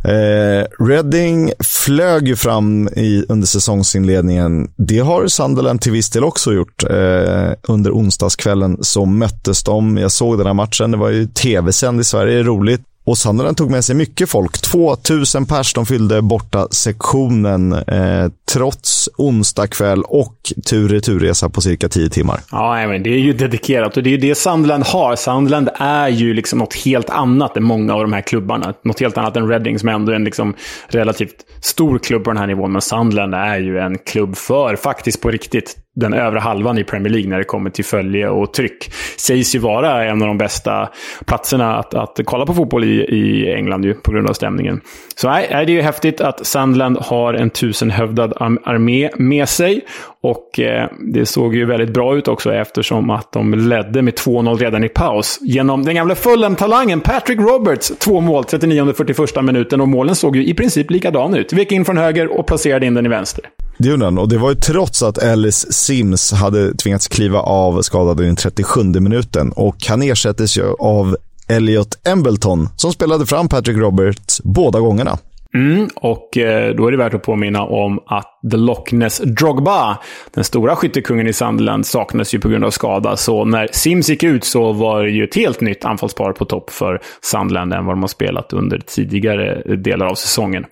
Eh, 0.07 0.67
Reading 0.79 1.53
flög 1.65 2.29
ju 2.29 2.37
fram 2.37 2.89
i, 2.89 3.25
under 3.29 3.47
säsongsinledningen. 3.47 4.71
Det 4.77 4.99
har 4.99 5.27
Sunderland 5.27 5.81
till 5.81 5.93
viss 5.93 6.11
del 6.11 6.25
också 6.25 6.53
gjort. 6.53 6.85
Eh, 6.91 7.53
under 7.63 7.91
onsdagskvällen 7.91 8.79
så 8.81 9.05
möttes 9.05 9.63
de. 9.63 9.97
Jag 9.97 10.13
såg 10.13 10.39
den 10.39 10.47
här 10.47 10.55
matchen. 10.55 10.91
Det 10.91 10.97
var 10.97 11.11
ju 11.11 11.27
tv-sänd 11.27 12.01
i 12.01 12.05
Sverige. 12.05 12.43
Roligt. 12.43 12.83
Och 13.07 13.19
Sunderland 13.19 13.57
tog 13.57 13.71
med 13.71 13.85
sig 13.85 13.97
mycket 13.97 14.31
folk. 14.31 14.59
2000 14.59 15.47
pers 15.47 15.75
de 15.75 15.87
fyllde 15.87 16.23
borta 16.23 16.69
sektionen 16.71 17.73
eh, 17.73 18.29
trots 18.53 19.09
onsdag 19.17 19.67
kväll 19.67 20.03
och 20.03 20.37
tur 20.67 20.89
returresa 20.89 21.49
på 21.49 21.61
cirka 21.61 21.89
10 21.89 22.09
timmar. 22.09 22.41
Ja, 22.51 22.87
men 22.87 23.03
det 23.03 23.11
är 23.11 23.19
ju 23.19 23.33
dedikerat 23.33 23.97
och 23.97 24.03
det 24.03 24.15
är 24.15 24.19
det 24.19 24.35
Sunderland 24.35 24.85
har. 24.85 25.17
Sunderland 25.17 25.69
är 25.75 26.09
ju 26.09 26.35
liksom 26.35 26.59
något 26.59 26.75
helt 26.75 27.11
annat 27.11 27.57
än 27.57 27.65
många 27.65 27.95
av 27.95 28.01
de 28.01 28.13
här 28.13 28.21
klubbarna. 28.21 28.75
Något 28.85 29.01
helt 29.01 29.19
annat 29.19 29.37
än 29.37 29.49
Reading 29.49 29.79
som 29.79 29.89
ändå 29.89 30.13
är 30.13 30.17
en 30.17 30.25
liksom 30.25 30.55
relativt 30.89 31.37
stor 31.61 31.99
klubb 31.99 32.25
på 32.25 32.31
den 32.31 32.39
här 32.39 32.47
nivån. 32.47 32.73
Men 32.73 32.83
Sunderland 32.83 33.35
är 33.35 33.59
ju 33.59 33.79
en 33.79 33.99
klubb 33.99 34.37
för, 34.37 34.77
faktiskt 34.77 35.21
på 35.21 35.31
riktigt, 35.31 35.77
den 35.97 36.15
övre 36.15 36.39
halvan 36.39 36.79
i 36.79 36.85
Premier 36.85 37.13
League 37.13 37.31
när 37.31 37.39
det 37.39 37.45
kommer 37.45 37.71
till 37.71 37.85
följe 37.85 38.29
och 38.29 38.53
tryck. 38.53 38.93
Sägs 39.17 39.55
ju 39.55 39.59
vara 39.59 40.05
en 40.05 40.23
av 40.23 40.29
de 40.29 40.39
bästa 40.39 40.89
platserna 41.27 41.77
att, 41.77 41.95
att 41.95 42.21
kolla 42.25 42.47
på 42.47 42.55
fotboll 42.55 42.85
i, 42.85 43.05
i 43.05 43.55
England 43.55 43.85
ju, 43.85 43.95
på 43.95 44.13
grund 44.13 44.29
av 44.29 44.33
stämningen. 44.33 44.81
Så 45.15 45.31
nej, 45.31 45.49
det 45.51 45.57
är 45.57 45.77
ju 45.77 45.83
häftigt 45.83 46.21
att 46.21 46.47
Sandland 46.47 46.99
har 46.99 47.35
en 47.35 47.51
tusenhövdad 47.51 48.33
armé 48.65 49.11
med 49.17 49.49
sig. 49.49 49.81
Och 50.27 50.61
eh, 50.61 50.89
det 51.01 51.27
såg 51.27 51.55
ju 51.55 51.67
väldigt 51.67 51.95
bra 51.95 52.17
ut 52.17 52.29
också 52.29 52.55
eftersom 52.55 53.11
att 53.11 53.33
de 53.33 53.55
ledde 53.55 54.03
med 54.03 54.15
2-0 54.15 54.59
redan 54.59 54.85
i 54.85 54.89
paus. 54.89 55.39
Genom 55.43 55.85
den 55.85 55.95
gamla 55.95 56.15
Fulham-talangen 56.15 57.01
Patrick 57.01 57.39
Roberts 57.39 57.93
två 57.99 58.21
mål 58.21 58.45
39-41 58.45 59.43
minuten 59.43 59.81
och 59.81 59.89
målen 59.89 60.15
såg 60.15 60.37
ju 60.37 60.47
i 60.47 60.55
princip 60.55 60.91
likadana 60.91 61.39
ut. 61.39 61.53
Vek 61.53 61.73
in 61.73 61.85
från 61.85 61.97
höger 61.97 62.39
och 62.39 62.47
placerade 62.47 62.87
in 62.87 62.95
den 62.95 63.07
i 63.07 63.09
vänster. 63.09 63.45
Det 63.79 63.89
gjorde 63.89 64.05
han 64.05 64.19
och 64.19 64.29
det 64.29 64.39
var 64.39 64.51
ju 64.51 64.55
trots 64.55 65.03
att 65.03 65.19
Ellis 65.19 65.73
Sims 65.73 66.33
hade 66.33 66.75
tvingats 66.75 67.09
kliva 67.09 67.41
av 67.41 67.83
skadad 67.83 68.21
i 68.21 68.25
den 68.25 68.37
37 68.37 68.83
minuten 68.83 69.53
och 69.53 69.77
han 69.89 70.03
ersättes 70.03 70.59
ju 70.59 70.65
av 70.79 71.17
Elliot 71.49 72.07
Embleton 72.09 72.69
som 72.77 72.93
spelade 72.93 73.27
fram 73.27 73.49
Patrick 73.49 73.77
Roberts 73.77 74.41
båda 74.45 74.81
gångerna. 74.81 75.19
Mm, 75.57 75.89
och 75.95 76.39
eh, 76.39 76.75
då 76.75 76.87
är 76.87 76.91
det 76.91 76.97
värt 76.97 77.15
att 77.15 77.23
påminna 77.23 77.63
om 77.63 78.01
att 78.07 78.39
The 78.51 78.57
Loch 78.57 78.93
Ness 78.93 79.19
Drogba, 79.19 79.99
den 80.35 80.45
stora 80.45 80.77
skyttekungen 80.77 81.27
i 81.27 81.33
Sunderland, 81.33 81.87
saknas 81.87 82.35
ju 82.35 82.39
på 82.39 82.49
grund 82.49 82.65
av 82.65 82.71
skada. 82.71 83.17
Så 83.17 83.45
när 83.45 83.69
Sims 83.73 84.09
gick 84.09 84.23
ut 84.23 84.45
så 84.45 84.73
var 84.73 85.03
det 85.03 85.11
ju 85.11 85.25
ett 85.25 85.35
helt 85.35 85.61
nytt 85.61 85.85
anfallspar 85.85 86.33
på 86.33 86.45
topp 86.45 86.71
för 86.71 87.01
Sunderland 87.23 87.73
än 87.73 87.85
vad 87.87 87.95
de 87.95 88.03
har 88.03 88.09
spelat 88.09 88.53
under 88.53 88.79
tidigare 88.79 89.77
delar 89.77 90.07
av 90.07 90.15
säsongen. 90.15 90.65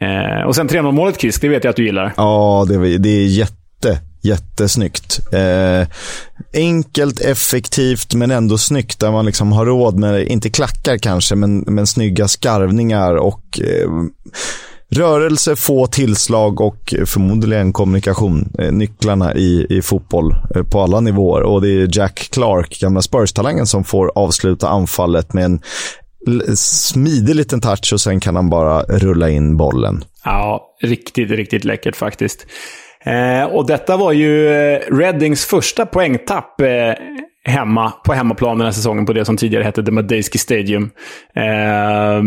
Eh, 0.00 0.46
och 0.46 0.54
sen 0.54 0.68
3-0-målet, 0.68 1.20
Chris, 1.20 1.40
det 1.40 1.48
vet 1.48 1.64
jag 1.64 1.70
att 1.70 1.76
du 1.76 1.84
gillar. 1.84 2.12
Ja, 2.16 2.66
det, 2.68 2.98
det 2.98 3.08
är 3.08 3.26
jätte, 3.26 4.00
jättesnyggt. 4.24 5.20
Eh, 5.32 5.86
enkelt, 6.54 7.20
effektivt, 7.20 8.14
men 8.14 8.30
ändå 8.30 8.58
snyggt. 8.58 9.00
Där 9.00 9.10
man 9.10 9.26
liksom 9.26 9.52
har 9.52 9.66
råd 9.66 9.98
med, 9.98 10.26
inte 10.26 10.50
klackar 10.50 10.98
kanske, 10.98 11.34
men, 11.34 11.58
men 11.58 11.86
snygga 11.86 12.28
skarvningar 12.28 13.14
och 13.14 13.60
eh, 13.60 13.90
rörelse, 14.90 15.56
få 15.56 15.86
tillslag 15.86 16.60
och 16.60 16.94
förmodligen 17.06 17.72
kommunikation. 17.72 18.52
Eh, 18.58 18.72
nycklarna 18.72 19.34
i, 19.34 19.66
i 19.70 19.82
fotboll 19.82 20.34
eh, 20.54 20.62
på 20.62 20.80
alla 20.80 21.00
nivåer. 21.00 21.42
Och 21.42 21.62
det 21.62 21.68
är 21.68 21.98
Jack 21.98 22.28
Clark, 22.32 22.80
gamla 22.80 23.02
Spurs-talangen, 23.02 23.66
som 23.66 23.84
får 23.84 24.12
avsluta 24.14 24.68
anfallet 24.68 25.32
med 25.32 25.44
en 25.44 25.60
smidig 26.56 27.34
liten 27.34 27.60
touch 27.60 27.92
och 27.92 28.00
sen 28.00 28.20
kan 28.20 28.36
han 28.36 28.50
bara 28.50 28.82
rulla 28.82 29.30
in 29.30 29.56
bollen. 29.56 30.04
Ja, 30.24 30.76
riktigt, 30.82 31.30
riktigt 31.30 31.64
läckert 31.64 31.96
faktiskt. 31.96 32.46
Eh, 33.04 33.44
och 33.44 33.66
detta 33.66 33.96
var 33.96 34.12
ju 34.12 34.48
eh, 34.48 34.80
Reddings 34.90 35.44
första 35.44 35.86
poängtapp 35.86 36.60
eh, 36.60 36.66
hemma, 37.44 37.92
på 38.04 38.12
hemmaplan 38.12 38.58
den 38.58 38.64
här 38.64 38.72
säsongen 38.72 39.06
på 39.06 39.12
det 39.12 39.24
som 39.24 39.36
tidigare 39.36 39.64
hette 39.64 39.82
The 39.82 39.90
Madejski 39.90 40.38
Stadium. 40.38 40.90
Eh, 41.34 42.22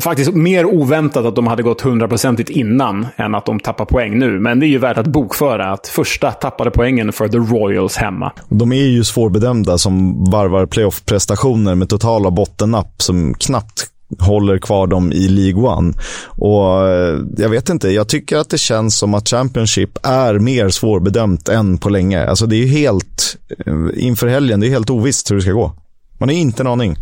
faktiskt 0.00 0.34
mer 0.34 0.64
oväntat 0.64 1.26
att 1.26 1.36
de 1.36 1.46
hade 1.46 1.62
gått 1.62 1.80
hundraprocentigt 1.80 2.50
innan 2.50 3.06
än 3.16 3.34
att 3.34 3.46
de 3.46 3.60
tappar 3.60 3.84
poäng 3.84 4.18
nu. 4.18 4.40
Men 4.40 4.60
det 4.60 4.66
är 4.66 4.68
ju 4.68 4.78
värt 4.78 4.98
att 4.98 5.06
bokföra 5.06 5.72
att 5.72 5.86
första 5.86 6.30
tappade 6.30 6.70
poängen 6.70 7.12
för 7.12 7.28
The 7.28 7.38
Royals 7.38 7.96
hemma. 7.96 8.32
De 8.48 8.72
är 8.72 8.86
ju 8.86 9.04
svårbedömda 9.04 9.78
som 9.78 10.24
varvar 10.24 10.66
playoff-prestationer 10.66 11.74
med 11.74 11.88
totala 11.88 12.30
bottennapp 12.30 13.02
som 13.02 13.34
knappt 13.34 13.86
håller 14.18 14.58
kvar 14.58 14.86
dem 14.86 15.12
i 15.12 15.28
League 15.28 15.62
One. 15.62 15.92
Och 16.26 16.88
eh, 16.88 17.20
jag 17.36 17.48
vet 17.48 17.68
inte, 17.68 17.90
jag 17.90 18.08
tycker 18.08 18.36
att 18.36 18.50
det 18.50 18.58
känns 18.58 18.96
som 18.98 19.14
att 19.14 19.28
Championship 19.28 20.06
är 20.06 20.38
mer 20.38 20.68
svårbedömt 20.68 21.48
än 21.48 21.78
på 21.78 21.88
länge. 21.88 22.26
Alltså 22.26 22.46
det 22.46 22.56
är 22.56 22.60
ju 22.60 22.66
helt, 22.66 23.36
eh, 23.66 23.74
inför 23.94 24.28
helgen, 24.28 24.60
det 24.60 24.66
är 24.66 24.70
helt 24.70 24.90
ovisst 24.90 25.30
hur 25.30 25.36
det 25.36 25.42
ska 25.42 25.52
gå. 25.52 25.72
Man 26.18 26.28
har 26.28 26.36
inte 26.36 26.62
en 26.62 26.66
aning. 26.66 26.96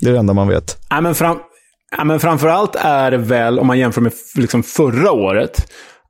Det 0.00 0.08
är 0.08 0.12
det 0.12 0.18
enda 0.18 0.32
man 0.32 0.48
vet. 0.48 0.78
Ja, 0.90 1.00
men, 1.00 1.14
fram, 1.14 1.38
ja, 1.96 2.04
men 2.04 2.20
framförallt 2.20 2.74
är 2.74 3.10
det 3.10 3.18
väl, 3.18 3.58
om 3.58 3.66
man 3.66 3.78
jämför 3.78 4.00
med 4.00 4.12
liksom 4.36 4.62
förra 4.62 5.12
året, 5.12 5.66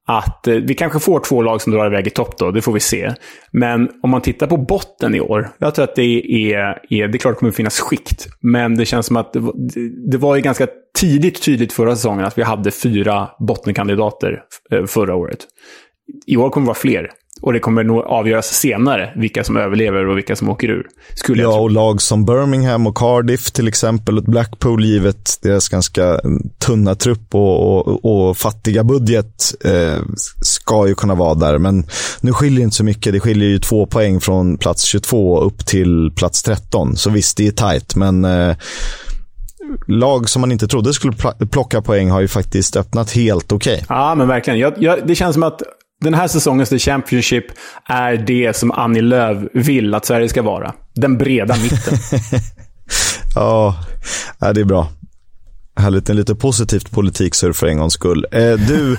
att 0.08 0.46
eh, 0.46 0.54
vi 0.54 0.74
kanske 0.74 0.98
får 0.98 1.20
två 1.20 1.42
lag 1.42 1.62
som 1.62 1.72
drar 1.72 1.86
iväg 1.86 2.06
i 2.06 2.10
topp 2.10 2.38
då, 2.38 2.50
det 2.50 2.62
får 2.62 2.72
vi 2.72 2.80
se. 2.80 3.14
Men 3.52 3.90
om 4.02 4.10
man 4.10 4.20
tittar 4.20 4.46
på 4.46 4.56
botten 4.56 5.14
i 5.14 5.20
år, 5.20 5.48
jag 5.58 5.74
tror 5.74 5.84
att 5.84 5.96
det 5.96 6.02
är, 6.52 6.58
är 6.92 7.08
det 7.08 7.16
är 7.16 7.18
klart 7.18 7.34
det 7.34 7.38
kommer 7.38 7.52
finnas 7.52 7.80
skikt. 7.80 8.26
Men 8.40 8.76
det 8.76 8.86
känns 8.86 9.06
som 9.06 9.16
att 9.16 9.32
det, 9.32 9.40
det 10.10 10.18
var 10.18 10.36
ju 10.36 10.42
ganska 10.42 10.66
tidigt 10.98 11.42
tydligt 11.42 11.72
förra 11.72 11.96
säsongen 11.96 12.24
att 12.24 12.38
vi 12.38 12.42
hade 12.42 12.70
fyra 12.70 13.30
bottenkandidater 13.38 14.42
eh, 14.72 14.84
förra 14.84 15.14
året. 15.14 15.38
I 16.26 16.36
år 16.36 16.50
kommer 16.50 16.64
det 16.64 16.68
vara 16.68 16.74
fler. 16.74 17.10
Och 17.42 17.52
det 17.52 17.60
kommer 17.60 17.84
nog 17.84 17.98
avgöras 17.98 18.46
senare 18.46 19.12
vilka 19.16 19.44
som 19.44 19.56
överlever 19.56 20.08
och 20.08 20.16
vilka 20.16 20.36
som 20.36 20.48
åker 20.48 20.68
ur. 20.68 20.86
Skulle 21.14 21.42
ja, 21.42 21.60
och 21.60 21.70
lag 21.70 22.02
som 22.02 22.24
Birmingham 22.24 22.86
och 22.86 22.96
Cardiff 22.96 23.50
till 23.50 23.68
exempel, 23.68 24.18
och 24.18 24.24
Blackpool 24.24 24.84
givet 24.84 25.38
deras 25.42 25.68
ganska 25.68 26.20
tunna 26.58 26.94
trupp 26.94 27.34
och, 27.34 27.88
och, 27.88 28.04
och 28.04 28.36
fattiga 28.36 28.84
budget 28.84 29.54
eh, 29.64 30.02
ska 30.42 30.88
ju 30.88 30.94
kunna 30.94 31.14
vara 31.14 31.34
där. 31.34 31.58
Men 31.58 31.86
nu 32.20 32.32
skiljer 32.32 32.58
det 32.58 32.64
inte 32.64 32.76
så 32.76 32.84
mycket. 32.84 33.12
Det 33.12 33.20
skiljer 33.20 33.48
ju 33.48 33.58
två 33.58 33.86
poäng 33.86 34.20
från 34.20 34.58
plats 34.58 34.82
22 34.82 35.40
upp 35.40 35.66
till 35.66 36.12
plats 36.16 36.42
13. 36.42 36.96
Så 36.96 37.10
visst, 37.10 37.36
det 37.36 37.46
är 37.46 37.52
tajt, 37.52 37.96
men 37.96 38.24
eh, 38.24 38.56
lag 39.86 40.28
som 40.28 40.40
man 40.40 40.52
inte 40.52 40.68
trodde 40.68 40.92
skulle 40.92 41.16
plocka 41.50 41.82
poäng 41.82 42.10
har 42.10 42.20
ju 42.20 42.28
faktiskt 42.28 42.76
öppnat 42.76 43.10
helt 43.10 43.52
okej. 43.52 43.74
Okay. 43.74 43.84
Ja, 43.88 44.14
men 44.14 44.28
verkligen. 44.28 44.58
Jag, 44.58 44.74
jag, 44.76 45.06
det 45.06 45.14
känns 45.14 45.34
som 45.34 45.42
att 45.42 45.62
den 46.02 46.14
här 46.14 46.28
säsongens 46.28 46.68
The 46.68 46.78
Championship 46.78 47.44
är 47.88 48.16
det 48.16 48.56
som 48.56 48.72
Annie 48.72 49.00
Lööf 49.00 49.38
vill 49.54 49.94
att 49.94 50.04
Sverige 50.04 50.28
ska 50.28 50.42
vara. 50.42 50.72
Den 50.94 51.18
breda 51.18 51.56
mitten. 51.56 51.98
ja, 53.34 53.76
det 54.38 54.60
är 54.60 54.64
bra. 54.64 54.88
Härligt, 55.76 56.10
en 56.10 56.16
lite 56.16 56.34
positivt 56.34 56.90
politiksurf 56.90 57.56
för 57.56 57.66
en 57.66 57.78
gångs 57.78 57.92
skull. 57.92 58.26
Eh, 58.32 58.52
du, 58.52 58.96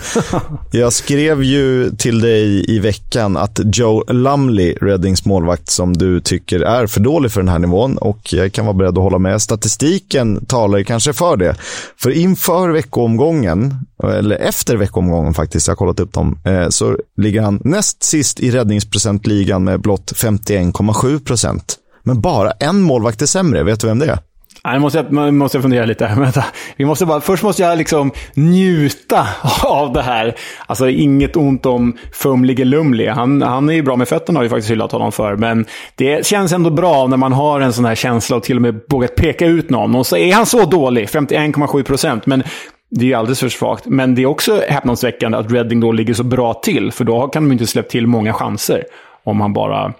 jag 0.72 0.94
skrev 0.94 1.44
ju 1.44 1.92
till 1.92 2.22
dig 2.22 2.72
i 2.76 2.80
veckan 2.80 3.38
att 3.38 3.60
Joe 3.74 4.04
Lumley, 4.08 4.74
Reddings 4.82 5.26
målvakt, 5.26 5.70
som 5.70 5.98
du 5.98 6.22
tycker 6.22 6.60
är 6.60 6.88
för 6.88 7.00
dålig 7.00 7.32
för 7.32 7.42
den 7.42 7.50
här 7.50 7.60
nivån 7.60 7.98
och 7.98 8.34
jag 8.34 8.54
kan 8.54 8.66
vara 8.66 8.74
beredd 8.74 8.98
att 8.98 9.04
hålla 9.04 9.20
med. 9.20 9.42
Statistiken 9.42 10.46
talar 10.46 10.84
kanske 10.84 11.14
för 11.14 11.38
det. 11.38 11.56
För 11.98 12.10
inför 12.10 12.70
veckoomgången, 12.70 13.76
eller 14.04 14.36
efter 14.36 14.78
veckoomgången 14.78 15.34
faktiskt, 15.34 15.68
jag 15.68 15.72
har 15.72 15.78
kollat 15.78 16.00
upp 16.00 16.14
dem, 16.14 16.40
eh, 16.46 16.70
så 16.70 16.98
ligger 17.18 17.42
han 17.42 17.62
näst 17.64 18.04
sist 18.04 18.40
i 18.40 18.52
räddningsprocentligan 18.52 19.64
med 19.64 19.82
blott 19.82 20.14
51,7 20.16 21.20
procent. 21.20 21.76
Men 22.04 22.22
bara 22.22 22.52
en 22.52 22.82
målvakt 22.82 23.22
är 23.22 23.26
sämre. 23.26 23.64
Vet 23.64 23.80
du 23.80 23.88
vem 23.88 24.00
det 24.00 24.06
är? 24.06 24.20
Nej, 24.66 24.80
måste 24.80 24.98
jag, 24.98 25.34
måste 25.34 25.58
jag 25.58 25.64
fundera 25.64 25.86
lite. 25.86 26.12
Vänta. 26.18 26.46
Vi 26.76 26.86
måste 26.86 27.06
bara, 27.06 27.22
först 27.22 27.44
måste 27.44 27.62
jag 27.62 27.78
liksom 27.78 28.12
njuta 28.34 29.28
av 29.64 29.94
det 29.94 30.02
här. 30.02 30.36
Alltså 30.66 30.90
inget 30.90 31.36
ont 31.36 31.66
om 31.66 31.98
Fumlige 32.12 32.66
Lumli. 32.66 33.08
Han, 33.08 33.42
han 33.42 33.70
är 33.70 33.74
ju 33.74 33.82
bra 33.82 33.96
med 33.96 34.08
fötterna 34.08 34.40
har 34.40 34.44
ju 34.44 34.50
faktiskt 34.50 34.72
hyllat 34.72 34.92
honom 34.92 35.12
för. 35.12 35.36
Men 35.36 35.66
det 35.96 36.26
känns 36.26 36.54
ändå 36.54 36.70
bra 36.70 37.08
när 37.08 37.18
man 37.18 37.34
har 37.34 37.62
en 37.62 37.74
sån 37.74 37.86
här 37.86 37.96
känsla 37.96 38.38
och 38.38 38.44
till 38.44 38.56
och 38.56 38.62
med 38.62 38.82
vågat 38.90 39.16
peka 39.16 39.46
ut 39.46 39.70
någon. 39.70 39.96
Och 39.96 40.06
så 40.06 40.18
är 40.18 40.34
han 40.34 40.46
så 40.46 40.66
dålig, 40.66 41.08
51,7 41.08 41.84
procent. 41.84 42.26
Men 42.26 42.44
det 42.90 43.06
är 43.06 43.08
ju 43.08 43.14
alldeles 43.14 43.40
för 43.40 43.50
svagt. 43.50 43.86
Men 43.86 44.16
det 44.16 44.22
är 44.22 44.26
också 44.26 44.62
häpnadsväckande 44.70 45.38
att 45.38 45.52
Redding 45.52 45.80
då 45.80 45.92
ligger 45.92 46.14
så 46.14 46.24
bra 46.24 46.54
till. 46.54 46.92
För 46.92 47.04
då 47.06 47.28
kan 47.28 47.44
de 47.44 47.52
inte 47.52 47.68
släppt 47.68 47.92
till 47.92 48.08
många 48.08 48.34
chanser. 48.34 48.84
Om 49.24 49.42
han 49.42 49.54
bara 49.54 49.94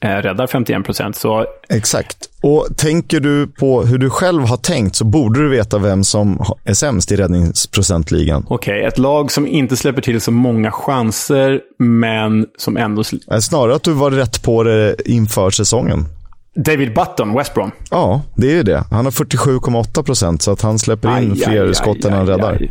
räddar 0.00 0.46
51 0.46 0.84
procent. 0.84 1.22
Exakt. 1.68 2.16
Och 2.42 2.66
tänker 2.76 3.20
du 3.20 3.46
på 3.46 3.82
hur 3.82 3.98
du 3.98 4.10
själv 4.10 4.42
har 4.42 4.56
tänkt 4.56 4.96
så 4.96 5.04
borde 5.04 5.40
du 5.42 5.48
veta 5.48 5.78
vem 5.78 6.04
som 6.04 6.44
är 6.64 6.74
sämst 6.74 7.12
i 7.12 7.16
räddningsprocentligan. 7.16 8.46
Okej, 8.48 8.74
okay, 8.74 8.88
ett 8.88 8.98
lag 8.98 9.32
som 9.32 9.46
inte 9.46 9.76
släpper 9.76 10.02
till 10.02 10.20
så 10.20 10.30
många 10.30 10.70
chanser, 10.70 11.60
men 11.78 12.46
som 12.58 12.76
ändå... 12.76 13.04
Snarare 13.40 13.74
att 13.74 13.82
du 13.82 13.92
var 13.92 14.10
rätt 14.10 14.42
på 14.42 14.62
det 14.62 14.96
inför 15.04 15.50
säsongen. 15.50 16.06
David 16.54 16.94
Button, 16.94 17.34
West 17.34 17.54
Brom. 17.54 17.70
Ja, 17.90 18.22
det 18.36 18.58
är 18.58 18.64
det. 18.64 18.84
Han 18.90 19.04
har 19.04 19.12
47,8 19.12 20.02
procent, 20.02 20.42
så 20.42 20.52
att 20.52 20.62
han 20.62 20.78
släpper 20.78 21.22
in 21.22 21.32
aj, 21.32 21.38
fler 21.38 21.66
aj, 21.66 21.74
skott 21.74 22.04
än 22.04 22.12
han 22.12 22.26
räddar. 22.26 22.68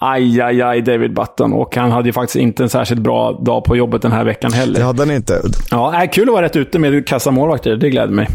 Aj. 0.00 0.40
Aj, 0.40 0.62
aj, 0.62 0.82
David 0.82 1.14
Button. 1.14 1.52
Och 1.52 1.76
han 1.76 1.90
hade 1.90 2.08
ju 2.08 2.12
faktiskt 2.12 2.36
inte 2.36 2.62
en 2.62 2.68
särskilt 2.68 3.00
bra 3.00 3.32
dag 3.32 3.64
på 3.64 3.76
jobbet 3.76 4.02
den 4.02 4.12
här 4.12 4.24
veckan 4.24 4.52
heller. 4.52 4.78
Det 4.78 4.84
hade 4.84 5.02
han 5.02 5.10
inte. 5.10 5.42
Ja, 5.70 6.02
äh, 6.02 6.10
kul 6.10 6.28
att 6.28 6.32
vara 6.32 6.44
rätt 6.44 6.56
ute 6.56 6.78
med 6.78 7.06
kassamålvakter. 7.06 7.76
Det 7.76 7.90
gläder 7.90 8.12
mig. 8.12 8.28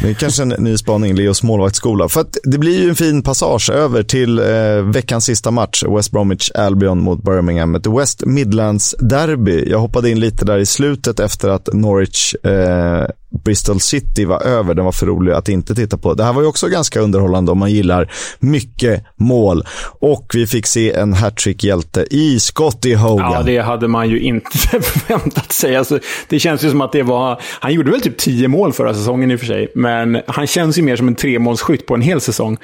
Det 0.00 0.10
är 0.10 0.14
kanske 0.14 0.42
en 0.42 0.48
ny 0.48 0.76
spaning, 0.76 1.14
Leos 1.14 1.42
målvaktsskola. 1.42 2.08
För 2.08 2.20
att 2.20 2.36
det 2.44 2.58
blir 2.58 2.82
ju 2.82 2.88
en 2.88 2.94
fin 2.94 3.22
passage 3.22 3.70
över 3.70 4.02
till 4.02 4.38
eh, 4.38 4.44
veckans 4.84 5.24
sista 5.24 5.50
match, 5.50 5.84
West 5.88 6.10
Bromwich 6.10 6.50
Albion 6.54 7.02
mot 7.02 7.22
Birmingham. 7.22 7.74
Ett 7.74 7.86
West 7.86 8.26
Midlands 8.26 8.94
derby. 8.98 9.70
Jag 9.70 9.78
hoppade 9.78 10.10
in 10.10 10.20
lite 10.20 10.44
där 10.44 10.58
i 10.58 10.66
slutet 10.66 11.20
efter 11.20 11.48
att 11.48 11.68
Norwich 11.72 12.34
eh, 12.34 13.06
Bristol 13.30 13.80
City 13.80 14.24
var 14.24 14.42
över. 14.42 14.74
Den 14.74 14.84
var 14.84 14.92
för 14.92 15.06
rolig 15.06 15.32
att 15.32 15.48
inte 15.48 15.74
titta 15.74 15.98
på. 15.98 16.14
Det 16.14 16.24
här 16.24 16.32
var 16.32 16.42
ju 16.42 16.48
också 16.48 16.68
ganska 16.68 17.00
underhållande 17.00 17.52
om 17.52 17.58
man 17.58 17.70
gillar 17.70 18.12
mycket 18.38 19.04
mål. 19.16 19.64
Och 20.00 20.32
vi 20.34 20.46
fick 20.46 20.66
se 20.66 20.92
en 20.92 21.14
hattrick-hjälte 21.14 22.06
i 22.10 22.40
Scotty 22.40 22.94
Hogan. 22.94 23.32
Ja, 23.32 23.42
det 23.42 23.58
hade 23.58 23.88
man 23.88 24.10
ju 24.10 24.20
inte 24.20 24.58
förväntat 24.58 25.52
sig. 25.52 25.76
Alltså, 25.76 25.98
det 26.28 26.38
känns 26.38 26.64
ju 26.64 26.70
som 26.70 26.80
att 26.80 26.92
det 26.92 27.02
var... 27.02 27.40
Han 27.60 27.72
gjorde 27.72 27.90
väl 27.90 28.00
typ 28.00 28.18
tio 28.18 28.48
mål 28.48 28.72
förra 28.72 28.94
säsongen 28.94 29.30
i 29.30 29.34
och 29.34 29.40
för 29.40 29.46
sig. 29.46 29.72
Men 29.74 30.20
han 30.26 30.46
känns 30.46 30.78
ju 30.78 30.82
mer 30.82 30.96
som 30.96 31.08
en 31.08 31.14
tremålsskytt 31.14 31.86
på 31.86 31.94
en 31.94 32.02
hel 32.02 32.20
säsong. 32.20 32.56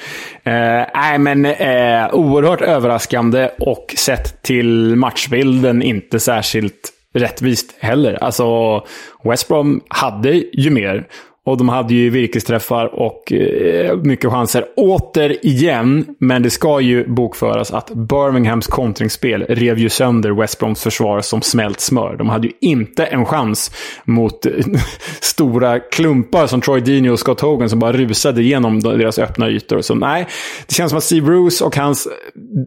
Eh, 0.45 1.19
men 1.19 1.47
eh, 1.47 2.15
oerhört 2.15 2.61
överraskande 2.61 3.51
och 3.59 3.95
sett 3.97 4.43
till 4.43 4.97
matchbilden 4.97 5.83
inte 5.83 6.21
särskilt 6.21 6.94
rättvist 7.15 7.75
heller. 7.79 8.25
Alltså, 8.25 8.81
West 9.25 9.49
Brom 9.49 9.81
hade 9.89 10.31
ju 10.35 10.71
mer. 10.71 11.09
Och 11.47 11.57
de 11.57 11.69
hade 11.69 11.95
ju 11.95 12.11
virkesträffar 12.11 12.87
och 12.87 13.33
eh, 13.33 13.97
mycket 13.97 14.31
chanser 14.31 14.65
återigen. 14.77 16.07
Men 16.19 16.43
det 16.43 16.51
ska 16.51 16.81
ju 16.81 17.09
bokföras 17.09 17.71
att 17.71 17.91
Birminghams 17.91 18.67
kontringsspel 18.67 19.43
rev 19.49 19.79
ju 19.79 19.89
sönder 19.89 20.31
West 20.31 20.59
Broms 20.59 20.83
försvar 20.83 21.21
som 21.21 21.43
smält 21.43 21.81
smör. 21.81 22.17
De 22.17 22.29
hade 22.29 22.47
ju 22.47 22.53
inte 22.61 23.05
en 23.05 23.25
chans 23.25 23.71
mot 24.05 24.47
eh, 24.47 24.53
stora 25.21 25.79
klumpar 25.79 26.47
som 26.47 26.61
Troy 26.61 26.81
Deeney 26.81 27.11
och 27.11 27.19
Scott 27.19 27.41
Hogan 27.41 27.71
som 27.71 27.79
bara 27.79 27.93
rusade 27.93 28.43
igenom 28.43 28.81
deras 28.81 29.19
öppna 29.19 29.51
ytor. 29.51 29.81
Så 29.81 29.95
nej, 29.95 30.27
det 30.67 30.75
känns 30.75 30.91
som 30.91 30.99
att 30.99 31.05
Steve 31.05 31.27
Bruce 31.27 31.65
och 31.65 31.77
hans 31.77 32.09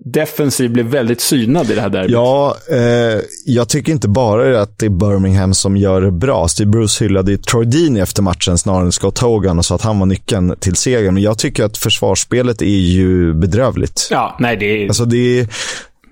defensiv 0.05 0.71
blev 0.71 0.85
väldigt 0.85 1.21
synad 1.21 1.71
i 1.71 1.75
det 1.75 1.81
här 1.81 1.89
derbyt. 1.89 2.11
Ja, 2.11 2.55
eh, 2.71 3.21
jag 3.45 3.69
tycker 3.69 3.91
inte 3.91 4.07
bara 4.07 4.61
att 4.61 4.79
det 4.79 4.85
är 4.85 4.89
Birmingham 4.89 5.53
som 5.53 5.77
gör 5.77 6.01
det 6.01 6.11
bra. 6.11 6.47
Steve 6.47 6.69
Bruce 6.69 7.03
hyllade 7.03 7.31
ju 7.31 7.37
Troy 7.37 7.65
Deeney 7.65 8.01
efter 8.01 8.21
matchen 8.23 8.57
snarare 8.67 8.85
än 8.85 8.91
Scott 8.91 9.17
Hogan 9.17 9.59
och 9.59 9.65
sa 9.65 9.75
att 9.75 9.81
han 9.81 9.99
var 9.99 10.05
nyckeln 10.05 10.55
till 10.59 10.75
segern. 10.75 11.13
Men 11.13 11.23
jag 11.23 11.37
tycker 11.37 11.63
att 11.63 11.77
försvarsspelet 11.77 12.61
är 12.61 12.65
ju 12.65 13.33
bedrövligt. 13.33 14.07
Ja, 14.11 14.35
nej 14.39 14.57
det 14.57 14.65
är... 14.65 14.87
Alltså 14.87 15.05
det 15.05 15.39
är... 15.39 15.47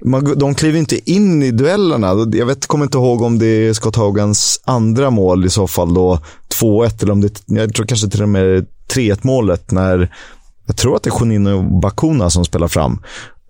Man, 0.01 0.39
de 0.39 0.55
kliver 0.55 0.79
inte 0.79 1.11
in 1.11 1.43
i 1.43 1.51
duellerna. 1.51 2.27
Jag 2.33 2.45
vet, 2.45 2.67
kommer 2.67 2.85
inte 2.85 2.97
ihåg 2.97 3.21
om 3.21 3.39
det 3.39 3.45
är 3.45 3.73
Scott 3.73 3.95
Hogans 3.95 4.61
andra 4.65 5.09
mål 5.09 5.45
i 5.45 5.49
så 5.49 5.67
fall 5.67 5.93
då, 5.93 6.19
2-1 6.61 7.03
eller 7.03 7.11
om 7.11 7.21
det 7.21 7.41
jag 7.45 7.73
tror 7.73 7.85
kanske 7.85 8.09
till 8.09 8.21
och 8.21 8.29
med 8.29 8.65
3-1 8.93 9.19
målet 9.21 9.71
när, 9.71 10.11
jag 10.65 10.75
tror 10.75 10.95
att 10.95 11.03
det 11.03 11.09
är 11.09 11.19
Jonino 11.19 11.79
Bakuna 11.79 12.29
som 12.29 12.45
spelar 12.45 12.67
fram. 12.67 12.99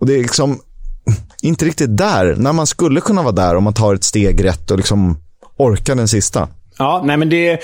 Och 0.00 0.06
det 0.06 0.14
är 0.14 0.22
liksom, 0.22 0.58
inte 1.42 1.64
riktigt 1.64 1.96
där, 1.96 2.34
när 2.36 2.52
man 2.52 2.66
skulle 2.66 3.00
kunna 3.00 3.22
vara 3.22 3.32
där 3.32 3.56
om 3.56 3.64
man 3.64 3.74
tar 3.74 3.94
ett 3.94 4.04
steg 4.04 4.44
rätt 4.44 4.70
och 4.70 4.76
liksom 4.76 5.16
orkar 5.58 5.94
den 5.94 6.08
sista. 6.08 6.48
Ja, 6.78 7.02
nej 7.04 7.16
men 7.16 7.28
det, 7.28 7.60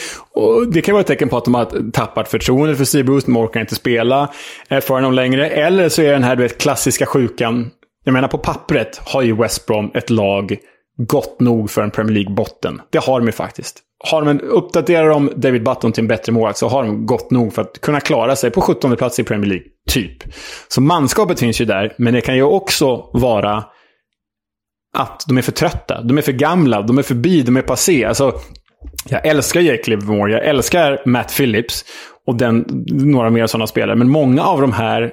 det 0.72 0.82
kan 0.82 0.92
vara 0.92 1.00
ett 1.00 1.06
tecken 1.06 1.28
på 1.28 1.36
att 1.36 1.44
de 1.44 1.54
har 1.54 1.90
tappat 1.90 2.28
förtroendet 2.28 2.78
för 2.78 2.84
Steve 2.84 3.04
Bruce. 3.04 3.26
De 3.26 3.36
orkar 3.36 3.60
inte 3.60 3.74
spela 3.74 4.32
eh, 4.68 4.80
för 4.80 4.94
honom 4.94 5.12
längre. 5.12 5.48
Eller 5.48 5.88
så 5.88 6.02
är 6.02 6.12
den 6.12 6.22
här 6.22 6.36
du 6.36 6.42
vet, 6.42 6.58
klassiska 6.58 7.06
sjukan. 7.06 7.70
Jag 8.04 8.12
menar, 8.12 8.28
på 8.28 8.38
pappret 8.38 9.00
har 9.04 9.22
ju 9.22 9.36
West 9.36 9.66
Brom 9.66 9.90
ett 9.94 10.10
lag 10.10 10.56
gott 10.96 11.40
nog 11.40 11.70
för 11.70 11.82
en 11.82 11.90
Premier 11.90 12.14
League-botten. 12.14 12.80
Det 12.90 12.98
har 12.98 13.20
de 13.20 13.26
ju 13.26 13.32
faktiskt. 13.32 13.80
Har 14.04 14.20
de 14.20 14.28
en, 14.28 14.40
uppdaterar 14.40 15.08
de 15.08 15.32
David 15.36 15.64
Button 15.64 15.92
till 15.92 16.02
en 16.02 16.08
bättre 16.08 16.32
målvakt 16.32 16.58
så 16.58 16.68
har 16.68 16.82
de 16.82 17.06
gott 17.06 17.30
nog 17.30 17.52
för 17.52 17.62
att 17.62 17.80
kunna 17.80 18.00
klara 18.00 18.36
sig 18.36 18.50
på 18.50 18.60
17 18.60 18.96
plats 18.96 19.18
i 19.18 19.24
Premier 19.24 19.48
League. 19.48 19.66
Typ. 19.90 20.34
Så 20.68 20.80
manskapet 20.80 21.40
finns 21.40 21.60
ju 21.60 21.64
där, 21.64 21.94
men 21.98 22.14
det 22.14 22.20
kan 22.20 22.36
ju 22.36 22.42
också 22.42 23.10
vara 23.12 23.64
att 24.96 25.24
de 25.28 25.38
är 25.38 25.42
för 25.42 25.52
trötta. 25.52 26.02
De 26.02 26.18
är 26.18 26.22
för 26.22 26.32
gamla, 26.32 26.82
de 26.82 26.98
är 26.98 27.02
förbi, 27.02 27.42
de 27.42 27.56
är 27.56 27.62
passé. 27.62 28.04
Alltså, 28.04 28.40
jag 29.08 29.26
älskar 29.26 29.60
Jake 29.60 29.90
Livermore, 29.90 30.32
jag 30.32 30.44
älskar 30.44 31.02
Matt 31.06 31.36
Phillips 31.36 31.84
och 32.26 32.36
den, 32.36 32.84
några 32.90 33.30
mer 33.30 33.46
sådana 33.46 33.66
spelare. 33.66 33.96
Men 33.96 34.08
många 34.08 34.42
av 34.42 34.60
de 34.60 34.72
här 34.72 35.12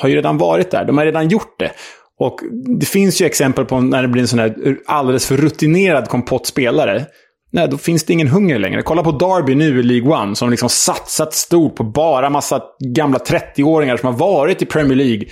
har 0.00 0.08
ju 0.08 0.16
redan 0.16 0.38
varit 0.38 0.70
där. 0.70 0.84
De 0.84 0.98
har 0.98 1.04
redan 1.04 1.28
gjort 1.28 1.58
det. 1.58 1.70
Och 2.18 2.40
det 2.78 2.86
finns 2.86 3.20
ju 3.20 3.26
exempel 3.26 3.64
på 3.64 3.80
när 3.80 4.02
det 4.02 4.08
blir 4.08 4.22
en 4.22 4.28
sån 4.28 4.38
här 4.38 4.54
alldeles 4.86 5.26
för 5.26 5.36
rutinerad 5.36 6.08
kompottspelare. 6.08 7.06
Nej, 7.52 7.68
då 7.68 7.78
finns 7.78 8.04
det 8.04 8.12
ingen 8.12 8.28
hunger 8.28 8.58
längre. 8.58 8.82
Kolla 8.82 9.02
på 9.02 9.12
Derby 9.12 9.54
nu 9.54 9.80
i 9.80 9.82
League 9.82 10.22
One, 10.22 10.36
som 10.36 10.50
liksom 10.50 10.68
satsat 10.68 11.34
stort 11.34 11.76
på 11.76 11.84
bara 11.84 12.30
massa 12.30 12.62
gamla 12.94 13.18
30-åringar 13.18 13.96
som 13.96 14.06
har 14.06 14.18
varit 14.18 14.62
i 14.62 14.66
Premier 14.66 14.96
League. 14.96 15.26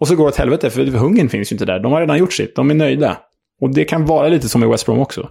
Och 0.00 0.08
så 0.08 0.16
går 0.16 0.24
det 0.24 0.28
åt 0.28 0.36
helvete, 0.36 0.70
för 0.70 0.84
hungern 0.84 1.28
finns 1.28 1.52
ju 1.52 1.54
inte 1.54 1.64
där. 1.64 1.80
De 1.80 1.92
har 1.92 2.00
redan 2.00 2.18
gjort 2.18 2.32
sitt, 2.32 2.56
de 2.56 2.70
är 2.70 2.74
nöjda. 2.74 3.16
Och 3.60 3.74
det 3.74 3.84
kan 3.84 4.06
vara 4.06 4.28
lite 4.28 4.48
som 4.48 4.64
i 4.64 4.66
West 4.66 4.86
Brom 4.86 5.00
också. 5.00 5.28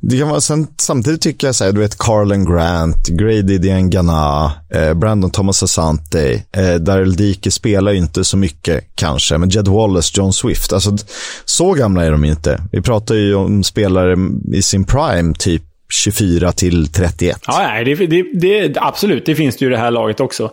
Det 0.00 0.18
kan 0.18 0.28
vara, 0.28 0.40
sen, 0.40 0.66
samtidigt 0.76 1.20
tycker 1.20 1.46
jag 1.46 1.54
så 1.54 1.64
här, 1.64 1.72
du 1.72 1.80
vet 1.80 1.98
Carlen 1.98 2.44
Grant, 2.44 3.08
Grady 3.08 3.58
Diangana, 3.58 4.52
eh, 4.74 4.94
Brandon 4.94 5.30
Thomas 5.30 5.62
Asante, 5.62 6.42
eh, 6.56 6.74
Daryl 6.74 7.16
Dike 7.16 7.50
spelar 7.50 7.92
ju 7.92 7.98
inte 7.98 8.24
så 8.24 8.36
mycket 8.36 8.84
kanske, 8.94 9.38
men 9.38 9.48
Jed 9.48 9.68
Wallace, 9.68 10.12
John 10.16 10.32
Swift, 10.32 10.72
alltså 10.72 10.96
så 11.44 11.72
gamla 11.72 12.04
är 12.04 12.10
de 12.10 12.24
inte. 12.24 12.60
Vi 12.72 12.82
pratar 12.82 13.14
ju 13.14 13.34
om 13.34 13.64
spelare 13.64 14.16
i 14.52 14.62
sin 14.62 14.84
prime, 14.84 15.34
typ 15.34 15.62
24 15.92 16.52
till 16.52 16.88
31. 16.92 17.38
Ja, 17.46 17.58
nej, 17.58 17.84
det, 17.84 18.06
det, 18.06 18.22
det, 18.22 18.80
absolut. 18.80 19.26
Det 19.26 19.34
finns 19.34 19.56
det 19.56 19.64
ju 19.64 19.70
i 19.70 19.74
det 19.74 19.80
här 19.80 19.90
laget 19.90 20.20
också. 20.20 20.50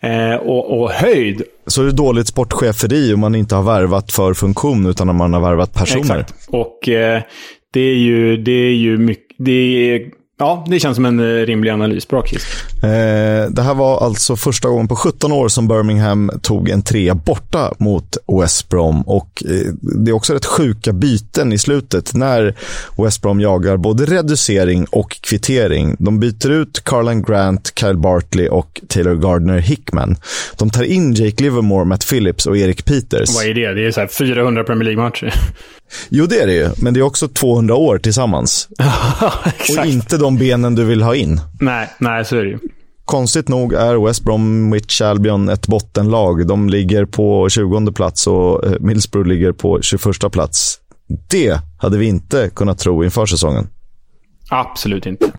Eh, 0.00 0.34
och, 0.34 0.80
och, 0.80 0.90
höjd. 0.90 1.42
Så 1.66 1.82
är 1.82 1.86
det 1.86 1.92
dåligt 1.92 2.26
sportcheferi 2.26 3.14
om 3.14 3.20
man 3.20 3.34
inte 3.34 3.54
har 3.54 3.62
värvat 3.62 4.12
för 4.12 4.34
funktion, 4.34 4.86
utan 4.86 5.08
om 5.08 5.16
man 5.16 5.32
har 5.32 5.40
värvat 5.40 5.74
personer. 5.74 6.00
Exakt. 6.00 6.34
Och 6.48 6.88
eh, 6.88 7.22
det 7.76 7.90
är 7.90 7.96
ju, 7.96 8.36
det 8.36 8.50
är 8.50 8.74
ju 8.74 8.98
mycket, 8.98 9.36
det 9.38 9.52
är, 9.52 10.02
ja, 10.38 10.64
det 10.68 10.80
känns 10.80 10.94
som 10.94 11.04
en 11.04 11.20
eh, 11.20 11.46
rimlig 11.46 11.70
analys. 11.70 12.08
Bra 12.08 12.22
Kiss. 12.22 12.44
Eh, 12.82 13.50
det 13.50 13.62
här 13.62 13.74
var 13.74 14.04
alltså 14.04 14.36
första 14.36 14.68
gången 14.68 14.88
på 14.88 14.96
17 14.96 15.32
år 15.32 15.48
som 15.48 15.68
Birmingham 15.68 16.30
tog 16.42 16.68
en 16.68 16.82
trea 16.82 17.14
borta 17.14 17.74
mot 17.78 18.16
West 18.40 18.68
Brom. 18.68 19.02
Och 19.02 19.42
eh, 19.44 19.72
det 20.04 20.10
är 20.10 20.12
också 20.12 20.34
rätt 20.34 20.44
sjuka 20.44 20.92
byten 20.92 21.52
i 21.52 21.58
slutet 21.58 22.14
när 22.14 22.54
West 23.04 23.22
Brom 23.22 23.40
jagar 23.40 23.76
både 23.76 24.04
reducering 24.04 24.86
och 24.90 25.20
kvittering. 25.20 25.96
De 25.98 26.20
byter 26.20 26.50
ut 26.50 26.84
Carlan 26.84 27.22
Grant, 27.22 27.72
Kyle 27.80 27.96
Bartley 27.96 28.48
och 28.48 28.80
Taylor 28.88 29.14
Gardner 29.14 29.58
Hickman. 29.58 30.16
De 30.58 30.70
tar 30.70 30.82
in 30.82 31.14
Jake 31.14 31.42
Livermore, 31.42 31.84
Matt 31.84 32.08
Phillips 32.08 32.46
och 32.46 32.56
Erik 32.56 32.84
Peters. 32.84 33.34
Vad 33.34 33.46
är 33.46 33.54
det? 33.54 33.74
Det 33.74 33.86
är 33.86 33.90
så 33.90 34.06
400 34.08 34.64
Premier 34.64 34.84
League-matcher. 34.84 35.32
Jo, 36.08 36.26
det 36.26 36.40
är 36.40 36.46
det 36.46 36.54
ju. 36.54 36.68
Men 36.82 36.94
det 36.94 37.00
är 37.00 37.02
också 37.02 37.28
200 37.28 37.74
år 37.74 37.98
tillsammans. 37.98 38.68
och 39.78 39.86
inte 39.86 40.18
de 40.18 40.36
benen 40.36 40.74
du 40.74 40.84
vill 40.84 41.02
ha 41.02 41.14
in. 41.14 41.40
Nej, 41.60 41.88
nej 41.98 42.24
så 42.24 42.36
är 42.36 42.44
det 42.44 42.50
ju. 42.50 42.58
Konstigt 43.04 43.48
nog 43.48 43.72
är 43.72 44.06
West 44.06 44.24
Bromwich 44.24 45.00
Albion 45.00 45.48
ett 45.48 45.66
bottenlag. 45.66 46.46
De 46.46 46.68
ligger 46.68 47.04
på 47.04 47.48
20 47.48 47.92
plats 47.92 48.26
och 48.26 48.66
eh, 48.66 48.72
Middlesbrough 48.80 49.28
ligger 49.28 49.52
på 49.52 49.82
21 49.82 50.32
plats. 50.32 50.78
Det 51.30 51.60
hade 51.78 51.98
vi 51.98 52.06
inte 52.06 52.50
kunnat 52.54 52.78
tro 52.78 53.04
inför 53.04 53.26
säsongen. 53.26 53.68
Absolut 54.50 55.06
inte. 55.06 55.32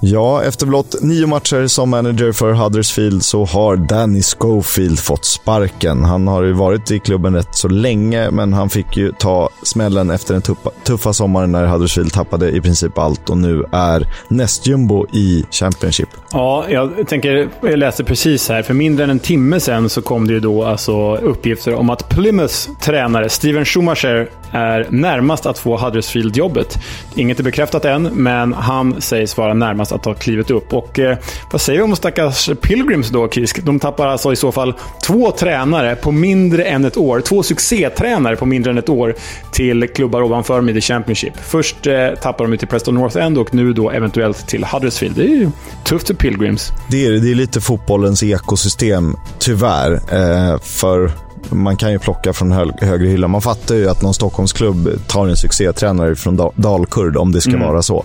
Ja, 0.00 0.42
efter 0.42 0.66
blott 0.66 0.96
nio 1.02 1.26
matcher 1.26 1.66
som 1.66 1.90
manager 1.90 2.32
för 2.32 2.52
Huddersfield 2.52 3.24
så 3.24 3.44
har 3.44 3.76
Danny 3.76 4.22
Schofield 4.22 4.98
fått 4.98 5.24
sparken. 5.24 6.04
Han 6.04 6.28
har 6.28 6.42
ju 6.42 6.52
varit 6.52 6.90
i 6.90 6.98
klubben 6.98 7.34
rätt 7.34 7.54
så 7.54 7.68
länge, 7.68 8.30
men 8.30 8.52
han 8.52 8.70
fick 8.70 8.96
ju 8.96 9.12
ta 9.12 9.50
smällen 9.62 10.10
efter 10.10 10.34
den 10.34 10.42
tuffa, 10.42 10.70
tuffa 10.84 11.12
sommaren 11.12 11.52
när 11.52 11.66
Huddersfield 11.66 12.12
tappade 12.12 12.50
i 12.50 12.60
princip 12.60 12.98
allt 12.98 13.30
och 13.30 13.38
nu 13.38 13.64
är 13.72 14.06
nästjumbo 14.28 15.06
i 15.12 15.44
Championship. 15.50 16.08
Ja, 16.32 16.64
jag 16.68 17.08
tänker, 17.08 17.48
jag 17.62 17.78
läste 17.78 18.04
precis 18.04 18.48
här, 18.48 18.62
för 18.62 18.74
mindre 18.74 19.04
än 19.04 19.10
en 19.10 19.18
timme 19.18 19.60
sedan 19.60 19.88
så 19.88 20.02
kom 20.02 20.26
det 20.26 20.32
ju 20.32 20.40
då 20.40 20.64
alltså 20.64 21.16
uppgifter 21.16 21.74
om 21.74 21.90
att 21.90 22.08
Plymouths 22.08 22.68
tränare 22.80 23.28
Steven 23.28 23.64
Schumacher 23.64 24.28
är 24.52 24.86
närmast 24.90 25.46
att 25.46 25.58
få 25.58 25.76
Huddersfield-jobbet. 25.76 26.78
Inget 27.16 27.38
är 27.38 27.44
bekräftat 27.44 27.84
än, 27.84 28.02
men 28.02 28.52
han 28.52 29.00
sägs 29.00 29.36
vara 29.36 29.54
närmast 29.54 29.92
att 29.92 30.04
ha 30.04 30.14
klivit 30.14 30.50
upp. 30.50 30.72
Och 30.72 30.98
eh, 30.98 31.18
vad 31.52 31.60
säger 31.60 31.78
vi 31.78 31.84
om 31.84 31.96
stackars 31.96 32.50
Pilgrims 32.62 33.08
då, 33.08 33.28
Kisk? 33.28 33.64
De 33.64 33.80
tappar 33.80 34.06
alltså 34.06 34.32
i 34.32 34.36
så 34.36 34.52
fall 34.52 34.74
två 35.06 35.30
tränare 35.30 35.96
på 35.96 36.12
mindre 36.12 36.64
än 36.64 36.84
ett 36.84 36.96
år. 36.96 37.20
Två 37.20 37.42
succétränare 37.42 38.36
på 38.36 38.46
mindre 38.46 38.72
än 38.72 38.78
ett 38.78 38.88
år 38.88 39.14
till 39.52 39.88
klubbar 39.88 40.22
ovanför 40.22 40.60
med 40.60 40.76
i 40.76 40.80
Championship. 40.80 41.32
Först 41.36 41.86
eh, 41.86 42.08
tappar 42.22 42.46
de 42.46 42.58
till 42.58 42.68
Preston 42.68 42.94
North 42.94 43.16
End 43.16 43.38
och 43.38 43.54
nu 43.54 43.72
då 43.72 43.90
eventuellt 43.90 44.48
till 44.48 44.64
Huddersfield. 44.64 45.16
Det 45.16 45.22
är 45.22 45.36
ju 45.36 45.50
tufft 45.84 46.06
för 46.06 46.14
Pilgrims. 46.14 46.72
Det 46.90 47.06
är, 47.06 47.10
det 47.10 47.30
är 47.30 47.34
lite 47.34 47.60
fotbollens 47.60 48.22
ekosystem, 48.22 49.16
tyvärr. 49.38 49.92
Eh, 49.92 50.58
för 50.60 51.10
man 51.50 51.76
kan 51.76 51.92
ju 51.92 51.98
plocka 51.98 52.32
från 52.32 52.52
hö 52.52 52.66
högre 52.80 53.06
hylla. 53.06 53.28
Man 53.28 53.42
fattar 53.42 53.74
ju 53.74 53.88
att 53.88 54.02
någon 54.02 54.14
Stockholmsklubb 54.14 55.00
tar 55.06 55.28
en 55.28 55.36
succétränare 55.36 56.16
från 56.16 56.36
Dal 56.36 56.52
Dalkurd, 56.56 57.16
om 57.16 57.32
det 57.32 57.40
ska 57.40 57.50
mm. 57.50 57.66
vara 57.68 57.82
så. 57.82 58.04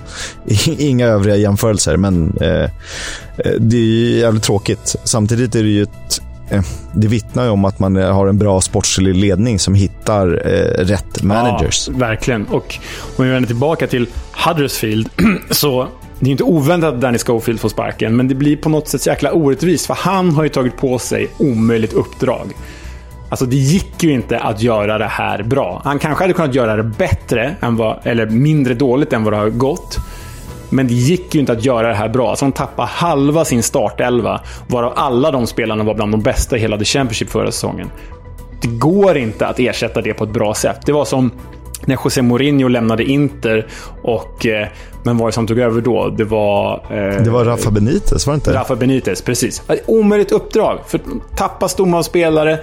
Inga 0.77 1.07
övriga 1.07 1.35
jämförelser, 1.35 1.97
men 1.97 2.37
eh, 2.41 2.63
eh, 3.37 3.51
det 3.59 3.77
är 3.77 4.19
jävligt 4.19 4.43
tråkigt. 4.43 4.95
Samtidigt 5.03 5.55
är 5.55 5.63
det 5.63 5.69
ju 5.69 5.83
ett 5.83 6.21
eh, 6.49 6.61
det 6.93 7.07
vittnar 7.07 7.43
ju 7.43 7.49
om 7.49 7.65
att 7.65 7.79
man 7.79 7.95
har 7.95 8.27
en 8.27 8.37
bra 8.37 8.61
sportslig 8.61 9.15
ledning 9.15 9.59
som 9.59 9.73
hittar 9.73 10.27
eh, 10.27 10.85
rätt 10.85 11.23
managers. 11.23 11.87
Ja, 11.87 11.97
verkligen. 11.97 12.45
Och 12.45 12.79
om 13.17 13.25
vi 13.25 13.31
vänder 13.31 13.47
tillbaka 13.47 13.87
till 13.87 14.07
Huddersfield, 14.45 15.09
så 15.51 15.87
det 16.23 16.29
är 16.29 16.31
inte 16.31 16.43
oväntat 16.43 16.93
att 16.93 17.01
Danny 17.01 17.17
Schofield 17.17 17.59
får 17.59 17.69
sparken, 17.69 18.15
men 18.15 18.27
det 18.27 18.35
blir 18.35 18.57
på 18.57 18.69
något 18.69 18.87
sätt 18.87 19.05
jäkla 19.07 19.31
orättvist, 19.31 19.85
för 19.85 19.93
han 19.93 20.31
har 20.31 20.43
ju 20.43 20.49
tagit 20.49 20.77
på 20.77 20.99
sig 20.99 21.27
omöjligt 21.37 21.93
uppdrag. 21.93 22.53
Alltså 23.33 23.45
det 23.45 23.55
gick 23.55 24.03
ju 24.03 24.11
inte 24.11 24.39
att 24.39 24.61
göra 24.61 24.97
det 24.97 25.05
här 25.05 25.43
bra. 25.43 25.81
Han 25.83 25.99
kanske 25.99 26.23
hade 26.23 26.33
kunnat 26.33 26.55
göra 26.55 26.75
det 26.75 26.83
bättre, 26.83 27.55
än 27.61 27.75
vad, 27.75 27.99
eller 28.03 28.25
mindre 28.25 28.73
dåligt 28.73 29.13
än 29.13 29.23
vad 29.23 29.33
det 29.33 29.37
har 29.37 29.49
gått. 29.49 29.97
Men 30.69 30.87
det 30.87 30.93
gick 30.93 31.35
ju 31.35 31.39
inte 31.39 31.51
att 31.51 31.65
göra 31.65 31.87
det 31.87 31.93
här 31.93 32.09
bra. 32.09 32.29
Alltså 32.29 32.45
de 32.45 32.51
tappade 32.51 32.87
halva 32.87 33.45
sin 33.45 33.63
startelva, 33.63 34.41
varav 34.67 34.93
alla 34.95 35.31
de 35.31 35.47
spelarna 35.47 35.83
var 35.83 35.93
bland 35.93 36.11
de 36.11 36.21
bästa 36.21 36.57
i 36.57 36.59
hela 36.59 36.77
The 36.77 36.85
Championship 36.85 37.29
förra 37.29 37.51
säsongen. 37.51 37.89
Det 38.61 38.67
går 38.67 39.17
inte 39.17 39.47
att 39.47 39.59
ersätta 39.59 40.01
det 40.01 40.13
på 40.13 40.23
ett 40.23 40.33
bra 40.33 40.53
sätt. 40.53 40.79
Det 40.85 40.91
var 40.91 41.05
som 41.05 41.31
när 41.85 41.97
José 42.03 42.21
Mourinho 42.21 42.67
lämnade 42.67 43.03
Inter 43.03 43.67
och... 44.01 44.45
Eh, 44.45 44.67
men 45.05 45.17
vad 45.17 45.33
som 45.33 45.47
tog 45.47 45.59
över 45.59 45.81
då? 45.81 46.09
Det 46.09 46.23
var... 46.23 46.73
Eh, 46.89 47.23
det 47.23 47.29
var 47.29 47.45
Rafa 47.45 47.71
Benitez, 47.71 48.27
var 48.27 48.33
det 48.33 48.35
inte? 48.35 48.53
Rafa 48.53 48.75
Benitez, 48.75 49.21
precis. 49.21 49.61
Ett 49.67 49.83
omöjligt 49.85 50.31
uppdrag. 50.31 50.79
För 50.87 50.99
tappa 51.35 51.67
stomma 51.67 52.03
spelare, 52.03 52.59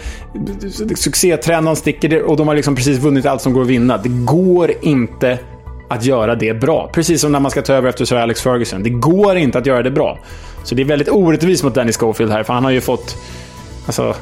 succétränaren 0.95 1.77
sticker 1.77 2.23
och 2.23 2.37
de 2.37 2.49
har 2.49 2.55
liksom 2.55 2.77
precis 2.77 2.99
vunnit 2.99 3.27
allt 3.27 3.43
som 3.43 3.53
går 3.53 3.63
att 3.63 3.67
vinna. 3.67 3.99
Det 3.99 4.09
går 4.09 4.73
inte 4.81 5.39
att 5.89 6.05
göra 6.05 6.35
det 6.35 6.55
bra. 6.55 6.91
Precis 6.93 7.21
som 7.21 7.33
när 7.33 7.41
man 7.41 7.51
ska 7.51 7.63
ta 7.63 7.73
över 7.73 7.89
efter 7.89 8.05
Sir 8.05 8.17
Alex 8.17 8.43
Ferguson. 8.43 8.83
Det 8.83 8.91
går 8.91 9.37
inte 9.37 9.59
att 9.59 9.67
göra 9.67 9.83
det 9.83 9.91
bra. 9.91 10.19
Så 10.65 10.75
det 10.75 10.83
är 10.83 10.87
väldigt 10.87 11.09
orättvist 11.09 11.65
mot 11.65 11.75
Danny 11.75 11.93
Schofield 11.93 12.33
här, 12.33 12.43
för 12.43 12.53
han 12.53 12.65
har 12.65 12.71
ju 12.71 12.81
fått... 12.81 13.17
Alltså, 13.87 14.15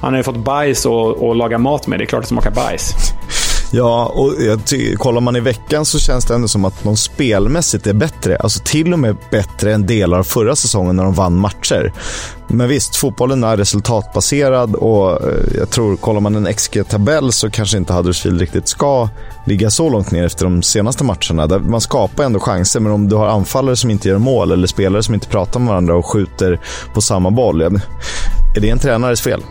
han 0.00 0.12
har 0.12 0.16
ju 0.16 0.22
fått 0.22 0.36
bajs 0.36 0.86
och, 0.86 1.28
och 1.28 1.36
laga 1.36 1.58
mat 1.58 1.86
med. 1.86 2.00
Det 2.00 2.04
är 2.04 2.06
klart 2.06 2.18
att 2.18 2.24
det 2.24 2.28
smakar 2.28 2.50
bajs. 2.50 2.94
Ja, 3.70 4.06
och 4.06 4.34
kollar 4.98 5.20
man 5.20 5.36
i 5.36 5.40
veckan 5.40 5.84
så 5.84 5.98
känns 5.98 6.24
det 6.24 6.34
ändå 6.34 6.48
som 6.48 6.64
att 6.64 6.84
de 6.84 6.96
spelmässigt 6.96 7.86
är 7.86 7.92
bättre. 7.92 8.36
Alltså 8.36 8.62
till 8.64 8.92
och 8.92 8.98
med 8.98 9.16
bättre 9.30 9.74
än 9.74 9.86
delar 9.86 10.18
av 10.18 10.24
förra 10.24 10.56
säsongen 10.56 10.96
när 10.96 11.04
de 11.04 11.14
vann 11.14 11.34
matcher. 11.34 11.92
Men 12.48 12.68
visst, 12.68 12.96
fotbollen 12.96 13.44
är 13.44 13.56
resultatbaserad 13.56 14.74
och 14.74 15.10
eh, 15.10 15.58
jag 15.58 15.70
tror, 15.70 15.96
kollar 15.96 16.20
man 16.20 16.36
en 16.36 16.54
XG-tabell 16.54 17.32
så 17.32 17.50
kanske 17.50 17.76
inte 17.76 17.92
Huddersfield 17.92 18.40
riktigt 18.40 18.68
ska 18.68 19.08
ligga 19.46 19.70
så 19.70 19.90
långt 19.90 20.10
ner 20.10 20.24
efter 20.24 20.44
de 20.44 20.62
senaste 20.62 21.04
matcherna. 21.04 21.46
Där 21.46 21.58
man 21.58 21.80
skapar 21.80 22.24
ändå 22.24 22.40
chanser, 22.40 22.80
men 22.80 22.92
om 22.92 23.08
du 23.08 23.16
har 23.16 23.26
anfallare 23.26 23.76
som 23.76 23.90
inte 23.90 24.08
gör 24.08 24.18
mål 24.18 24.52
eller 24.52 24.66
spelare 24.66 25.02
som 25.02 25.14
inte 25.14 25.28
pratar 25.28 25.60
med 25.60 25.68
varandra 25.68 25.96
och 25.96 26.06
skjuter 26.06 26.60
på 26.94 27.00
samma 27.00 27.30
boll, 27.30 27.62
är 27.62 28.60
det 28.60 28.70
en 28.70 28.78
tränares 28.78 29.20
fel? 29.20 29.42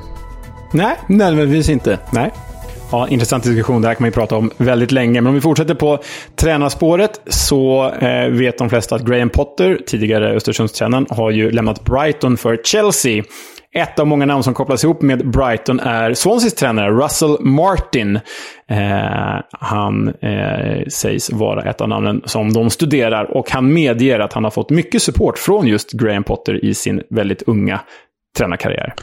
Nej, 0.72 0.99
nödvändigtvis 1.07 1.70
inte. 1.70 1.99
Nej. 2.11 2.34
Ja, 2.91 3.07
intressant 3.07 3.43
diskussion. 3.43 3.81
Det 3.81 3.88
här 3.88 3.95
kan 3.95 4.03
man 4.03 4.07
ju 4.07 4.13
prata 4.13 4.35
om 4.35 4.51
väldigt 4.57 4.91
länge. 4.91 5.21
Men 5.21 5.27
om 5.27 5.33
vi 5.33 5.41
fortsätter 5.41 5.75
på 5.75 5.99
tränarspåret 6.35 7.21
så 7.25 7.89
eh, 7.89 8.29
vet 8.29 8.57
de 8.57 8.69
flesta 8.69 8.95
att 8.95 9.05
Graham 9.05 9.29
Potter, 9.29 9.79
tidigare 9.88 10.35
Östersundstränaren, 10.35 11.05
har 11.09 11.31
ju 11.31 11.51
lämnat 11.51 11.85
Brighton 11.85 12.38
för 12.38 12.57
Chelsea. 12.63 13.23
Ett 13.75 13.99
av 13.99 14.07
många 14.07 14.25
namn 14.25 14.43
som 14.43 14.53
kopplas 14.53 14.83
ihop 14.83 15.01
med 15.01 15.31
Brighton 15.31 15.79
är 15.79 16.13
Swanseas 16.13 16.53
tränare 16.53 16.91
Russell 16.91 17.38
Martin. 17.39 18.15
Eh, 18.69 19.41
han 19.51 20.07
eh, 20.07 20.88
sägs 20.88 21.31
vara 21.31 21.69
ett 21.69 21.81
av 21.81 21.89
namnen 21.89 22.21
som 22.25 22.53
de 22.53 22.69
studerar 22.69 23.38
och 23.38 23.51
han 23.51 23.73
medger 23.73 24.19
att 24.19 24.33
han 24.33 24.43
har 24.43 24.51
fått 24.51 24.69
mycket 24.69 25.01
support 25.01 25.38
från 25.38 25.67
just 25.67 25.91
Graham 25.91 26.23
Potter 26.23 26.65
i 26.65 26.73
sin 26.73 27.01
väldigt 27.09 27.41
unga 27.41 27.79
tränarkarriär. 28.38 28.93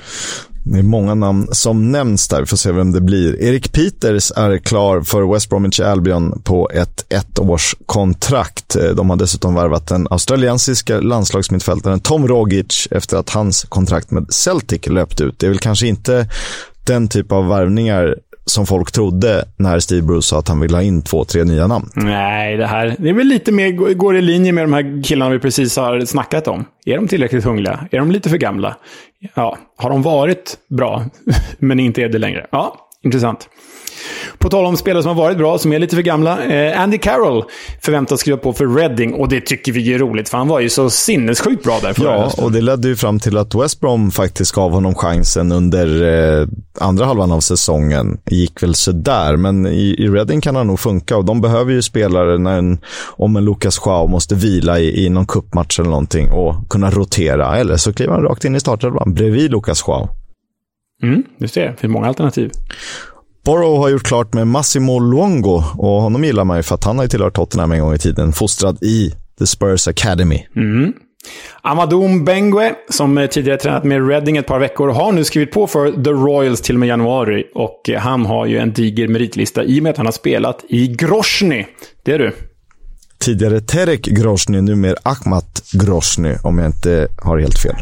Det 0.66 0.78
är 0.78 0.82
många 0.82 1.14
namn 1.14 1.48
som 1.52 1.92
nämns 1.92 2.28
där. 2.28 2.40
Vi 2.40 2.46
får 2.46 2.56
se 2.56 2.72
vem 2.72 2.92
det 2.92 3.00
blir. 3.00 3.42
Erik 3.42 3.72
Peters 3.72 4.32
är 4.36 4.58
klar 4.58 5.00
för 5.00 5.32
West 5.32 5.48
Bromwich 5.48 5.80
Albion 5.80 6.42
på 6.44 6.70
ett 6.74 7.12
ettårskontrakt. 7.12 8.76
Eh, 8.76 8.90
de 8.90 9.10
har 9.10 9.16
dessutom 9.16 9.54
värvat 9.54 9.86
den 9.86 10.06
australiensiska 10.10 11.00
landslagsmittfältaren 11.00 12.00
Tom 12.00 12.28
Rogic 12.28 12.88
efter 12.90 13.16
att 13.16 13.30
hans 13.30 13.64
kontrakt 13.64 14.10
med 14.10 14.32
Celtic 14.32 14.86
löpt 14.86 15.20
ut. 15.20 15.38
Det 15.38 15.46
är 15.46 15.50
väl 15.50 15.58
kanske 15.58 15.86
inte 15.86 16.28
den 16.84 17.08
typ 17.08 17.32
av 17.32 17.48
värvningar 17.48 18.16
som 18.46 18.66
folk 18.66 18.92
trodde 18.92 19.44
när 19.56 19.78
Steve 19.78 20.02
Bruce 20.02 20.22
sa 20.22 20.38
att 20.38 20.48
han 20.48 20.60
ville 20.60 20.76
ha 20.76 20.82
in 20.82 21.02
två, 21.02 21.24
tre 21.24 21.44
nya 21.44 21.66
namn. 21.66 21.90
Nej, 21.94 22.56
det 22.56 22.66
här 22.66 22.96
det 22.98 23.08
är 23.08 23.12
väl 23.12 23.26
lite 23.26 23.52
mer, 23.52 23.94
går 23.94 24.16
i 24.16 24.22
linje 24.22 24.52
med 24.52 24.64
de 24.64 24.72
här 24.72 25.02
killarna 25.04 25.30
vi 25.30 25.38
precis 25.38 25.76
har 25.76 26.00
snackat 26.00 26.48
om. 26.48 26.64
Är 26.86 26.96
de 26.96 27.08
tillräckligt 27.08 27.44
hungriga? 27.44 27.88
Är 27.90 27.98
de 27.98 28.10
lite 28.10 28.28
för 28.28 28.36
gamla? 28.36 28.76
Ja, 29.34 29.58
har 29.76 29.90
de 29.90 30.02
varit 30.02 30.58
bra, 30.70 31.04
men 31.58 31.80
inte 31.80 32.02
är 32.02 32.08
det 32.08 32.18
längre? 32.18 32.46
Ja, 32.50 32.76
intressant. 33.02 33.48
På 34.38 34.48
tal 34.50 34.66
om 34.66 34.76
spelare 34.76 35.02
som 35.02 35.08
har 35.16 35.24
varit 35.24 35.38
bra, 35.38 35.58
som 35.58 35.72
är 35.72 35.78
lite 35.78 35.96
för 35.96 36.02
gamla. 36.02 36.44
Eh, 36.44 36.80
Andy 36.80 36.98
Carroll 36.98 37.44
förväntas 37.82 38.20
skriva 38.20 38.36
på 38.38 38.52
för 38.52 38.66
Reading 38.66 39.14
och 39.14 39.28
det 39.28 39.40
tycker 39.40 39.72
vi 39.72 39.92
är 39.94 39.98
roligt, 39.98 40.28
för 40.28 40.38
han 40.38 40.48
var 40.48 40.60
ju 40.60 40.68
så 40.68 40.90
sinnessjukt 40.90 41.64
bra 41.64 41.78
där 41.82 41.92
förra 41.92 42.12
Ja, 42.16 42.22
hösten. 42.22 42.44
och 42.44 42.52
det 42.52 42.60
ledde 42.60 42.88
ju 42.88 42.96
fram 42.96 43.20
till 43.20 43.36
att 43.36 43.54
West 43.54 43.80
Brom 43.80 44.10
faktiskt 44.10 44.52
gav 44.52 44.70
honom 44.72 44.94
chansen 44.94 45.52
under 45.52 46.02
eh, 46.40 46.46
andra 46.80 47.04
halvan 47.06 47.32
av 47.32 47.40
säsongen. 47.40 48.18
gick 48.30 48.62
väl 48.62 48.74
sådär, 48.74 49.36
men 49.36 49.66
i, 49.66 49.94
i 49.98 50.08
Reading 50.08 50.40
kan 50.40 50.56
han 50.56 50.66
nog 50.66 50.80
funka 50.80 51.16
och 51.16 51.24
de 51.24 51.40
behöver 51.40 51.72
ju 51.72 51.82
spelare 51.82 52.38
när 52.38 52.58
en, 52.58 52.78
om 53.16 53.36
en 53.36 53.44
Lucas 53.44 53.78
Schau 53.78 54.06
måste 54.08 54.34
vila 54.34 54.78
i, 54.80 55.04
i 55.04 55.08
någon 55.08 55.26
kuppmatch 55.26 55.78
eller 55.80 55.90
någonting 55.90 56.30
och 56.30 56.68
kunna 56.70 56.90
rotera. 56.90 57.56
Eller 57.56 57.76
så 57.76 57.92
kliver 57.92 58.12
han 58.12 58.22
rakt 58.22 58.44
in 58.44 58.56
i 58.56 58.60
startelvan 58.60 59.14
bredvid 59.14 59.50
Lucas 59.50 59.82
Schau. 59.82 60.08
Mm, 61.02 61.22
just 61.38 61.54
det. 61.54 61.60
Det 61.60 61.76
finns 61.80 61.90
många 61.92 62.06
alternativ. 62.06 62.50
Borough 63.44 63.80
har 63.80 63.88
gjort 63.88 64.02
klart 64.02 64.34
med 64.34 64.46
Massimo 64.46 65.00
Luongo 65.00 65.62
och 65.78 66.02
honom 66.02 66.24
gillar 66.24 66.44
man 66.44 66.56
ju 66.56 66.62
för 66.62 66.74
att 66.74 66.84
han 66.84 66.96
har 66.96 67.04
ju 67.04 67.08
tillhört 67.08 67.34
Tottenham 67.34 67.72
en 67.72 67.80
gång 67.80 67.94
i 67.94 67.98
tiden, 67.98 68.32
fostrad 68.32 68.82
i 68.82 69.14
The 69.38 69.46
Spurs 69.46 69.88
Academy. 69.88 70.46
Mm. 70.56 70.92
Amadou 71.62 72.08
Mbengue, 72.08 72.74
som 72.90 73.28
tidigare 73.30 73.58
tränat 73.58 73.84
med 73.84 74.08
Reading 74.08 74.36
ett 74.36 74.46
par 74.46 74.58
veckor, 74.58 74.88
har 74.88 75.12
nu 75.12 75.24
skrivit 75.24 75.52
på 75.52 75.66
för 75.66 76.04
The 76.04 76.10
Royals 76.10 76.60
till 76.60 76.76
och 76.76 76.80
med 76.80 76.88
januari. 76.88 77.44
Och 77.54 77.90
han 77.98 78.26
har 78.26 78.46
ju 78.46 78.58
en 78.58 78.72
diger 78.72 79.08
meritlista 79.08 79.64
i 79.64 79.78
och 79.78 79.82
med 79.82 79.90
att 79.90 79.96
han 79.96 80.06
har 80.06 80.12
spelat 80.12 80.64
i 80.68 80.88
Grosny. 80.88 81.64
Det 82.04 82.12
är 82.12 82.18
du. 82.18 82.32
Tidigare 83.18 83.60
Terek 83.60 84.00
Grosny, 84.00 84.60
numera 84.60 84.96
Ahmat 85.02 85.62
Grosny, 85.72 86.34
om 86.42 86.58
jag 86.58 86.68
inte 86.68 87.08
har 87.22 87.38
helt 87.38 87.58
fel. 87.58 87.76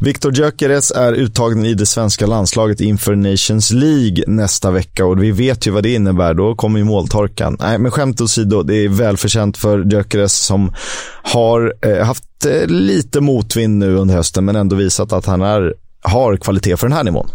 Viktor 0.00 0.32
Gyökeres 0.32 0.90
är 0.90 1.12
uttagen 1.12 1.64
i 1.64 1.74
det 1.74 1.86
svenska 1.86 2.26
landslaget 2.26 2.80
inför 2.80 3.16
Nations 3.16 3.70
League 3.70 4.24
nästa 4.26 4.70
vecka 4.70 5.06
och 5.06 5.22
vi 5.22 5.30
vet 5.30 5.66
ju 5.66 5.70
vad 5.70 5.82
det 5.82 5.94
innebär. 5.94 6.34
Då 6.34 6.54
kommer 6.54 6.78
ju 6.78 6.84
måltorkan. 6.84 7.56
Nej, 7.60 7.78
men 7.78 7.90
skämt 7.90 8.20
åsido, 8.20 8.62
det 8.62 8.74
är 8.74 8.88
välförtjänt 8.88 9.56
för 9.56 9.84
Gyökeres 9.92 10.38
som 10.38 10.74
har 11.22 11.74
eh, 11.82 12.06
haft 12.06 12.24
eh, 12.46 12.66
lite 12.66 13.20
motvind 13.20 13.78
nu 13.78 13.96
under 13.96 14.14
hösten, 14.14 14.44
men 14.44 14.56
ändå 14.56 14.76
visat 14.76 15.12
att 15.12 15.26
han 15.26 15.42
är, 15.42 15.74
har 16.02 16.36
kvalitet 16.36 16.76
för 16.76 16.88
den 16.88 16.96
här 16.96 17.04
nivån. 17.04 17.28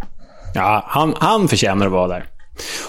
Ja, 0.54 0.84
han, 0.88 1.14
han 1.20 1.48
förtjänar 1.48 1.86
att 1.86 1.92
vara 1.92 2.08
där. 2.08 2.26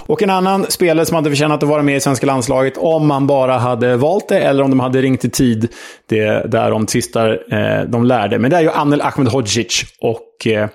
Och 0.06 0.22
en 0.22 0.30
annan 0.30 0.66
spelare 0.68 1.06
som 1.06 1.14
hade 1.14 1.30
förtjänat 1.30 1.62
att 1.62 1.68
vara 1.68 1.82
med 1.82 1.96
i 1.96 2.00
svenska 2.00 2.26
landslaget 2.26 2.76
om 2.76 3.06
man 3.06 3.26
bara 3.26 3.58
hade 3.58 3.96
valt 3.96 4.28
det 4.28 4.38
eller 4.38 4.64
om 4.64 4.70
de 4.70 4.80
hade 4.80 5.02
ringt 5.02 5.24
i 5.24 5.30
tid. 5.30 5.68
Det 6.08 6.50
där 6.50 6.70
de 6.70 6.86
tvistar 6.86 7.42
eh, 7.50 7.88
de 7.88 8.04
lärde. 8.04 8.38
Men 8.38 8.50
det 8.50 8.56
är 8.56 8.60
ju 8.60 8.70
Anel 8.70 9.00
Ahmedhodzic 9.00 9.84
och 10.00 10.46
eh, 10.46 10.68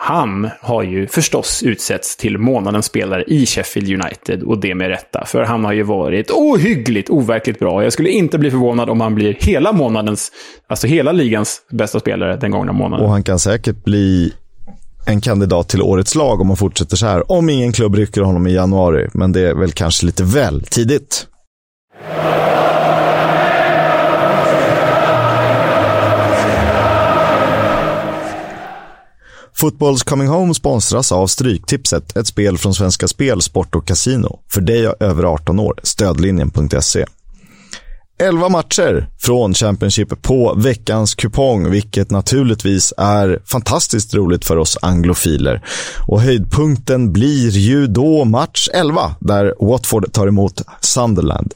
han 0.00 0.50
har 0.60 0.82
ju 0.82 1.06
förstås 1.06 1.62
utsetts 1.62 2.16
till 2.16 2.38
månadens 2.38 2.86
spelare 2.86 3.24
i 3.26 3.46
Sheffield 3.46 4.02
United 4.02 4.42
och 4.42 4.60
det 4.60 4.74
med 4.74 4.88
rätta. 4.88 5.24
För 5.26 5.42
han 5.42 5.64
har 5.64 5.72
ju 5.72 5.82
varit 5.82 6.30
ohyggligt 6.30 7.10
overkligt 7.10 7.58
bra. 7.58 7.82
Jag 7.82 7.92
skulle 7.92 8.10
inte 8.10 8.38
bli 8.38 8.50
förvånad 8.50 8.90
om 8.90 9.00
han 9.00 9.14
blir 9.14 9.36
hela 9.40 9.72
månadens, 9.72 10.32
alltså 10.68 10.86
hela 10.86 11.12
ligans 11.12 11.60
bästa 11.70 12.00
spelare 12.00 12.36
den 12.36 12.50
gångna 12.50 12.72
månaden. 12.72 13.06
Och 13.06 13.12
han 13.12 13.22
kan 13.22 13.38
säkert 13.38 13.84
bli 13.84 14.32
en 15.08 15.20
kandidat 15.20 15.68
till 15.68 15.82
årets 15.82 16.14
lag 16.14 16.40
om 16.40 16.48
han 16.48 16.56
fortsätter 16.56 16.96
så 16.96 17.06
här. 17.06 17.32
Om 17.32 17.48
ingen 17.48 17.72
klubb 17.72 17.94
rycker 17.94 18.20
honom 18.20 18.46
i 18.46 18.54
januari, 18.54 19.08
men 19.14 19.32
det 19.32 19.40
är 19.40 19.54
väl 19.54 19.72
kanske 19.72 20.06
lite 20.06 20.24
väl 20.24 20.62
tidigt. 20.62 21.26
Fotbolls 29.54 30.02
Coming 30.02 30.28
Home 30.28 30.54
sponsras 30.54 31.12
av 31.12 31.26
Stryktipset, 31.26 32.16
ett 32.16 32.26
spel 32.26 32.58
från 32.58 32.74
Svenska 32.74 33.08
Spel, 33.08 33.42
Sport 33.42 33.74
och 33.74 33.86
Casino. 33.86 34.40
För 34.48 34.60
dig 34.60 34.92
över 35.00 35.24
18 35.24 35.58
år, 35.58 35.80
stödlinjen.se. 35.82 37.04
11 38.18 38.48
matcher 38.48 39.08
från 39.18 39.54
Championship 39.54 40.22
på 40.22 40.54
veckans 40.56 41.14
kupong, 41.14 41.70
vilket 41.70 42.10
naturligtvis 42.10 42.94
är 42.96 43.38
fantastiskt 43.44 44.14
roligt 44.14 44.44
för 44.44 44.56
oss 44.56 44.78
anglofiler. 44.82 45.62
Och 46.06 46.20
höjdpunkten 46.20 47.12
blir 47.12 47.50
ju 47.50 47.86
då 47.86 48.24
match 48.24 48.68
11, 48.74 49.14
där 49.20 49.54
Watford 49.60 50.12
tar 50.12 50.26
emot 50.26 50.62
Sunderland. 50.80 51.54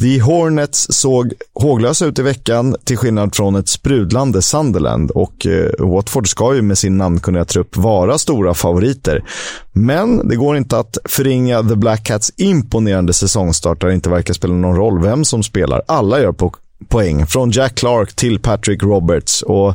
The 0.00 0.20
Hornets 0.20 0.86
såg 0.90 1.32
håglösa 1.54 2.06
ut 2.06 2.18
i 2.18 2.22
veckan, 2.22 2.76
till 2.84 2.96
skillnad 2.96 3.34
från 3.34 3.54
ett 3.54 3.68
sprudlande 3.68 4.42
Sunderland. 4.42 5.10
Och 5.10 5.46
eh, 5.46 5.70
Watford 5.78 6.28
ska 6.28 6.54
ju 6.54 6.62
med 6.62 6.78
sin 6.78 6.98
namnkunniga 6.98 7.44
trupp 7.44 7.76
vara 7.76 8.18
stora 8.18 8.54
favoriter. 8.54 9.24
Men 9.72 10.28
det 10.28 10.36
går 10.36 10.56
inte 10.56 10.78
att 10.78 10.98
förringa 11.04 11.62
The 11.62 11.76
Black 11.76 12.04
Cats 12.04 12.32
imponerande 12.36 13.12
säsongstart 13.12 13.80
där 13.80 13.88
det 13.88 13.94
inte 13.94 14.10
verkar 14.10 14.34
spela 14.34 14.54
någon 14.54 14.76
roll 14.76 15.02
vem 15.02 15.24
som 15.24 15.42
spelar. 15.42 15.82
Alla 15.94 16.20
gör 16.20 16.32
po 16.32 16.52
poäng, 16.88 17.26
från 17.26 17.50
Jack 17.50 17.74
Clark 17.74 18.14
till 18.14 18.40
Patrick 18.40 18.82
Roberts. 18.82 19.42
Och 19.42 19.74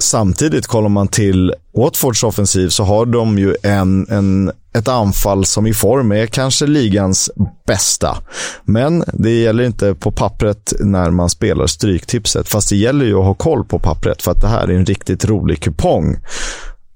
Samtidigt 0.00 0.66
kollar 0.66 0.88
man 0.88 1.08
till 1.08 1.54
Watfords 1.76 2.24
offensiv 2.24 2.68
så 2.68 2.84
har 2.84 3.06
de 3.06 3.38
ju 3.38 3.54
en, 3.62 4.06
en, 4.10 4.52
ett 4.74 4.88
anfall 4.88 5.44
som 5.44 5.66
i 5.66 5.74
form 5.74 6.12
är 6.12 6.26
kanske 6.26 6.66
ligans 6.66 7.30
bästa. 7.66 8.16
Men 8.64 9.04
det 9.12 9.30
gäller 9.30 9.64
inte 9.64 9.94
på 9.94 10.10
pappret 10.10 10.72
när 10.80 11.10
man 11.10 11.30
spelar 11.30 11.66
Stryktipset. 11.66 12.48
Fast 12.48 12.68
det 12.68 12.76
gäller 12.76 13.04
ju 13.04 13.18
att 13.18 13.24
ha 13.24 13.34
koll 13.34 13.64
på 13.64 13.78
pappret 13.78 14.22
för 14.22 14.30
att 14.30 14.40
det 14.40 14.48
här 14.48 14.68
är 14.68 14.74
en 14.74 14.86
riktigt 14.86 15.24
rolig 15.24 15.62
kupong. 15.62 16.16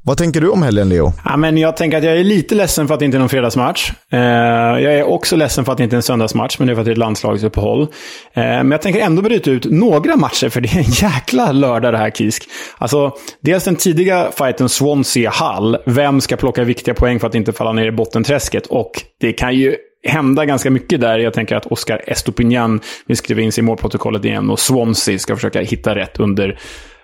Vad 0.04 0.16
tänker 0.16 0.40
du 0.40 0.48
om 0.48 0.62
helgen, 0.62 0.88
Leo? 0.88 1.12
Ja, 1.24 1.36
men 1.36 1.58
jag 1.58 1.76
tänker 1.76 1.98
att 1.98 2.04
jag 2.04 2.16
är 2.16 2.24
lite 2.24 2.54
ledsen 2.54 2.86
för 2.86 2.94
att 2.94 3.00
det 3.00 3.04
inte 3.04 3.16
är 3.16 3.18
någon 3.18 3.28
fredagsmatch. 3.28 3.92
Eh, 4.12 4.20
jag 4.20 4.94
är 4.94 5.02
också 5.02 5.36
ledsen 5.36 5.64
för 5.64 5.72
att 5.72 5.78
det 5.78 5.84
inte 5.84 5.94
är 5.94 5.98
en 5.98 6.02
söndagsmatch, 6.02 6.58
men 6.58 6.66
det 6.66 6.72
är 6.72 6.74
för 6.74 6.80
att 6.80 6.84
det 6.84 6.90
är 6.90 6.92
ett 6.92 6.98
landslagsuppehåll. 6.98 7.82
Eh, 7.82 7.88
men 8.34 8.70
jag 8.70 8.82
tänker 8.82 9.00
ändå 9.00 9.22
bryta 9.22 9.50
ut 9.50 9.64
några 9.64 10.16
matcher, 10.16 10.48
för 10.48 10.60
det 10.60 10.68
är 10.68 10.78
en 10.78 11.12
jäkla 11.12 11.52
lördag 11.52 11.92
det 11.92 11.98
här, 11.98 12.10
Kisk. 12.10 12.48
Alltså, 12.78 13.12
dels 13.40 13.64
den 13.64 13.76
tidiga 13.76 14.30
fighten 14.38 14.68
Swansea-Hall. 14.68 15.76
Vem 15.86 16.20
ska 16.20 16.36
plocka 16.36 16.64
viktiga 16.64 16.94
poäng 16.94 17.20
för 17.20 17.26
att 17.26 17.34
inte 17.34 17.52
falla 17.52 17.72
ner 17.72 17.86
i 17.86 17.92
bottenträsket? 17.92 18.66
Och 18.66 18.90
det 19.20 19.32
kan 19.32 19.54
ju 19.54 19.76
hända 20.06 20.44
ganska 20.44 20.70
mycket 20.70 21.00
där. 21.00 21.18
Jag 21.18 21.32
tänker 21.32 21.56
att 21.56 21.66
Oscar 21.66 22.02
Estopignan 22.06 22.80
vill 23.06 23.16
skriva 23.16 23.40
in 23.40 23.52
sig 23.52 23.62
i 23.62 23.64
målprotokollet 23.64 24.24
igen 24.24 24.50
och 24.50 24.60
Swansea 24.60 25.18
ska 25.18 25.36
försöka 25.36 25.60
hitta 25.60 25.94
rätt 25.94 26.20
under 26.20 26.58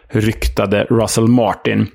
ryktade 0.08 0.84
Russell 0.84 1.28
Martin. 1.28 1.86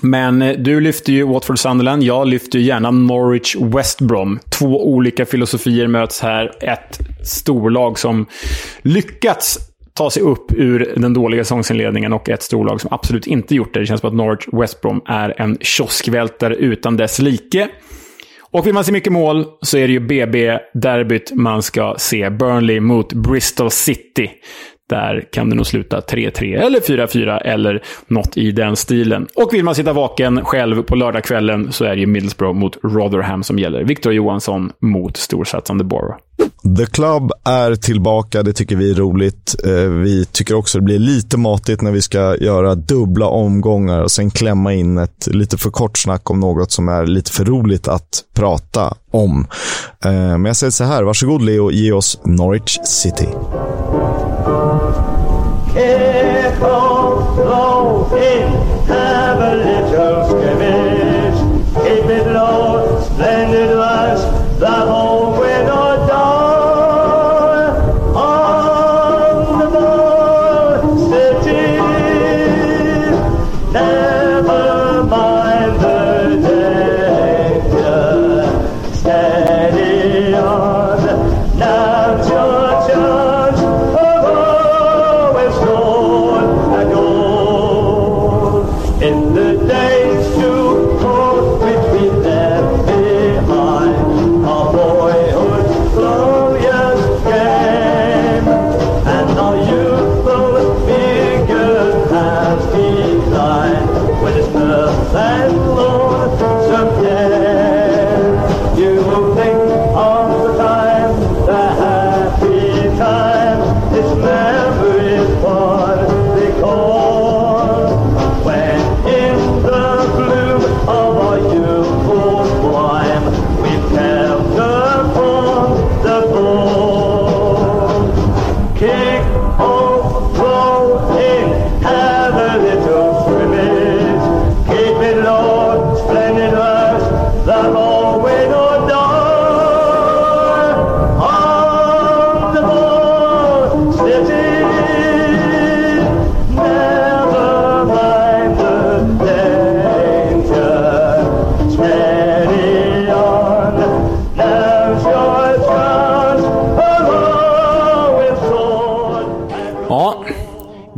Men 0.00 0.42
eh, 0.42 0.56
du 0.58 0.80
lyfter 0.80 1.12
ju 1.12 1.26
Watford 1.26 1.58
Sunderland. 1.58 2.02
Jag 2.02 2.26
lyfter 2.26 2.58
gärna 2.58 2.90
Norwich 2.90 3.56
West 3.56 4.00
Brom. 4.00 4.38
Två 4.58 4.86
olika 4.92 5.26
filosofier 5.26 5.86
möts 5.86 6.20
här. 6.20 6.52
Ett 6.60 6.98
storlag 7.24 7.98
som 7.98 8.26
lyckats 8.82 9.58
ta 9.94 10.10
sig 10.10 10.22
upp 10.22 10.52
ur 10.52 10.92
den 10.96 11.14
dåliga 11.14 11.44
säsongsinledningen 11.44 12.12
och 12.12 12.28
ett 12.28 12.42
storlag 12.42 12.80
som 12.80 12.92
absolut 12.92 13.26
inte 13.26 13.54
gjort 13.54 13.74
det. 13.74 13.80
Det 13.80 13.86
känns 13.86 14.00
som 14.00 14.08
att 14.08 14.16
Norwich 14.16 14.46
West 14.52 14.80
Brom 14.80 15.02
är 15.06 15.40
en 15.40 15.58
kioskvältare 15.60 16.54
utan 16.54 16.96
dess 16.96 17.18
like. 17.18 17.68
Och 18.50 18.66
vill 18.66 18.74
man 18.74 18.84
se 18.84 18.92
mycket 18.92 19.12
mål 19.12 19.46
så 19.62 19.78
är 19.78 19.86
det 19.86 19.92
ju 19.92 20.00
BB-derbyt 20.00 21.32
man 21.34 21.62
ska 21.62 21.94
se. 21.98 22.30
Burnley 22.30 22.80
mot 22.80 23.12
Bristol 23.12 23.70
City 23.70 24.30
där 24.88 25.24
kan 25.32 25.50
det 25.50 25.56
nog 25.56 25.66
sluta 25.66 26.00
3-3 26.00 26.62
eller 26.66 26.80
4-4 26.80 27.40
eller 27.44 27.82
något 28.06 28.36
i 28.36 28.52
den 28.52 28.76
stilen. 28.76 29.26
Och 29.34 29.54
vill 29.54 29.64
man 29.64 29.74
sitta 29.74 29.92
vaken 29.92 30.44
själv 30.44 30.82
på 30.82 30.94
lördagskvällen 30.94 31.72
så 31.72 31.84
är 31.84 31.90
det 31.90 32.00
ju 32.00 32.06
Middlesbrough 32.06 32.58
mot 32.58 32.78
Rotherham 32.82 33.42
som 33.42 33.58
gäller. 33.58 33.84
Victor 33.84 34.12
Johansson 34.12 34.72
mot 34.80 35.16
storsatsande 35.16 35.84
Borough. 35.84 36.16
The 36.76 36.86
Club 36.86 37.32
är 37.44 37.74
tillbaka, 37.74 38.42
det 38.42 38.52
tycker 38.52 38.76
vi 38.76 38.90
är 38.90 38.94
roligt. 38.94 39.54
Eh, 39.64 39.90
vi 39.90 40.24
tycker 40.24 40.54
också 40.54 40.78
det 40.78 40.84
blir 40.84 40.98
lite 40.98 41.36
matigt 41.36 41.82
när 41.82 41.92
vi 41.92 42.02
ska 42.02 42.36
göra 42.36 42.74
dubbla 42.74 43.26
omgångar 43.26 44.02
och 44.02 44.10
sen 44.10 44.30
klämma 44.30 44.74
in 44.74 44.98
ett 44.98 45.26
lite 45.26 45.56
för 45.58 45.70
kort 45.70 45.98
snack 45.98 46.30
om 46.30 46.40
något 46.40 46.72
som 46.72 46.88
är 46.88 47.06
lite 47.06 47.32
för 47.32 47.44
roligt 47.44 47.88
att 47.88 48.24
prata 48.34 48.94
om. 49.10 49.46
Eh, 50.04 50.10
men 50.12 50.44
jag 50.44 50.56
säger 50.56 50.70
så 50.70 50.84
här, 50.84 51.02
varsågod 51.02 51.42
Leo, 51.42 51.70
ge 51.70 51.92
oss 51.92 52.20
Norwich 52.24 52.78
City. 52.84 53.28
In, 55.78 56.58
have 58.88 59.40
a 59.40 59.54
little. 59.54 60.38
Keep 61.84 62.10
it 62.10 62.26
low, 62.26 63.00
splendid 63.00 63.77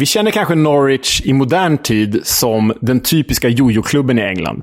vi 0.01 0.07
känner 0.07 0.30
kanske 0.30 0.55
Norwich 0.55 1.20
i 1.24 1.32
modern 1.32 1.78
tid 1.78 2.20
som 2.22 2.72
den 2.80 3.01
typiska 3.01 3.48
jojo-klubben 3.48 4.18
i 4.18 4.22
England. 4.22 4.62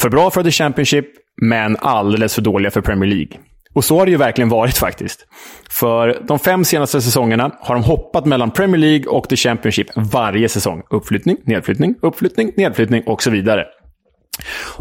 För 0.00 0.10
bra 0.10 0.30
för 0.30 0.42
The 0.42 0.50
Championship, 0.50 1.06
men 1.42 1.76
alldeles 1.80 2.34
för 2.34 2.42
dåliga 2.42 2.70
för 2.70 2.80
Premier 2.80 3.10
League. 3.10 3.38
Och 3.74 3.84
så 3.84 3.98
har 3.98 4.06
det 4.06 4.10
ju 4.10 4.16
verkligen 4.16 4.48
varit 4.48 4.78
faktiskt. 4.78 5.26
För 5.70 6.22
de 6.28 6.38
fem 6.38 6.64
senaste 6.64 7.00
säsongerna 7.00 7.50
har 7.60 7.74
de 7.74 7.84
hoppat 7.84 8.24
mellan 8.24 8.50
Premier 8.50 8.78
League 8.78 9.06
och 9.06 9.28
The 9.28 9.36
Championship 9.36 9.86
varje 9.96 10.48
säsong. 10.48 10.82
Uppflyttning, 10.90 11.36
nedflyttning, 11.44 11.94
uppflyttning, 12.02 12.52
nedflyttning 12.56 13.02
och 13.06 13.22
så 13.22 13.30
vidare. 13.30 13.64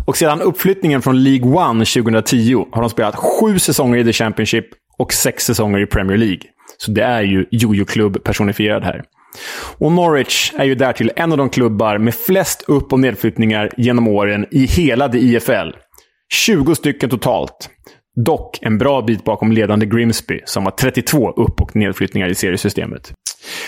Och 0.05 0.17
sedan 0.17 0.41
uppflyttningen 0.41 1.01
från 1.01 1.23
League 1.23 1.69
One 1.69 1.85
2010 1.85 2.65
har 2.71 2.81
de 2.81 2.89
spelat 2.89 3.15
sju 3.15 3.59
säsonger 3.59 3.97
i 3.97 4.03
The 4.03 4.13
Championship 4.13 4.65
och 4.97 5.13
sex 5.13 5.45
säsonger 5.45 5.79
i 5.79 5.85
Premier 5.85 6.17
League. 6.17 6.41
Så 6.77 6.91
det 6.91 7.03
är 7.03 7.21
ju 7.21 7.45
jojo-klubb 7.51 8.23
personifierad 8.23 8.83
här. 8.83 9.03
Och 9.77 9.91
Norwich 9.91 10.53
är 10.57 10.65
ju 10.65 10.75
därtill 10.75 11.11
en 11.15 11.31
av 11.31 11.37
de 11.37 11.49
klubbar 11.49 11.97
med 11.97 12.15
flest 12.15 12.63
upp 12.67 12.93
och 12.93 12.99
nedflyttningar 12.99 13.71
genom 13.77 14.07
åren 14.07 14.45
i 14.51 14.65
hela 14.65 15.07
det 15.07 15.19
IFL. 15.19 15.69
20 16.33 16.75
stycken 16.75 17.09
totalt. 17.09 17.69
Dock 18.25 18.59
en 18.61 18.77
bra 18.77 19.01
bit 19.01 19.23
bakom 19.23 19.51
ledande 19.51 19.85
Grimsby, 19.85 20.41
som 20.45 20.63
har 20.63 20.71
32 20.71 21.31
upp 21.31 21.61
och 21.61 21.75
nedflyttningar 21.75 22.29
i 22.29 22.35
seriesystemet. 22.35 23.13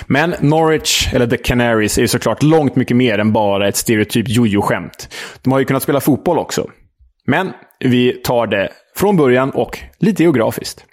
Men 0.07 0.35
Norwich, 0.39 1.13
eller 1.13 1.27
The 1.27 1.37
Canaries, 1.37 1.97
är 1.97 2.01
ju 2.01 2.07
såklart 2.07 2.43
långt 2.43 2.75
mycket 2.75 2.97
mer 2.97 3.19
än 3.19 3.33
bara 3.33 3.67
ett 3.67 3.75
stereotyp 3.75 4.29
jojo-skämt. 4.29 5.09
De 5.41 5.51
har 5.51 5.59
ju 5.59 5.65
kunnat 5.65 5.83
spela 5.83 5.99
fotboll 5.99 6.37
också. 6.37 6.69
Men 7.25 7.51
vi 7.79 8.11
tar 8.11 8.47
det 8.47 8.69
från 8.95 9.17
början 9.17 9.49
och 9.49 9.79
lite 9.99 10.23
geografiskt. 10.23 10.85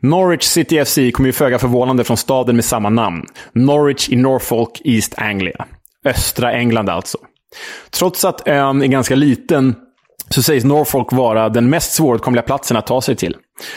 Norwich 0.00 0.42
City 0.42 0.84
FC 0.84 0.98
kommer 1.12 1.26
ju 1.26 1.32
föga 1.32 1.58
förvånande 1.58 2.04
från 2.04 2.16
staden 2.16 2.56
med 2.56 2.64
samma 2.64 2.90
namn. 2.90 3.26
Norwich 3.52 4.08
i 4.08 4.16
Norfolk, 4.16 4.80
East 4.84 5.14
Anglia. 5.16 5.66
Östra 6.04 6.52
England 6.52 6.88
alltså. 6.88 7.18
Trots 7.90 8.24
att 8.24 8.48
ön 8.48 8.82
är 8.82 8.86
ganska 8.86 9.14
liten 9.14 9.74
så 10.28 10.42
sägs 10.42 10.64
Norfolk 10.64 11.12
vara 11.12 11.48
den 11.48 11.70
mest 11.70 11.92
svåråtkomliga 11.92 12.42
platsen 12.42 12.76
att 12.76 12.86
ta 12.86 13.00
sig 13.00 13.16
till. 13.16 13.36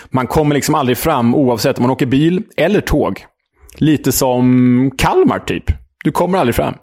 Man 0.09 0.27
kommer 0.27 0.55
liksom 0.55 0.75
aldrig 0.75 0.97
fram 0.97 1.35
oavsett 1.35 1.77
om 1.77 1.81
man 1.81 1.91
åker 1.91 2.05
bil 2.05 2.43
eller 2.57 2.81
tåg. 2.81 3.25
Lite 3.75 4.11
som 4.11 4.91
Kalmar, 4.97 5.39
typ. 5.39 5.63
Du 6.03 6.11
kommer 6.11 6.37
aldrig 6.37 6.55
fram. 6.55 6.73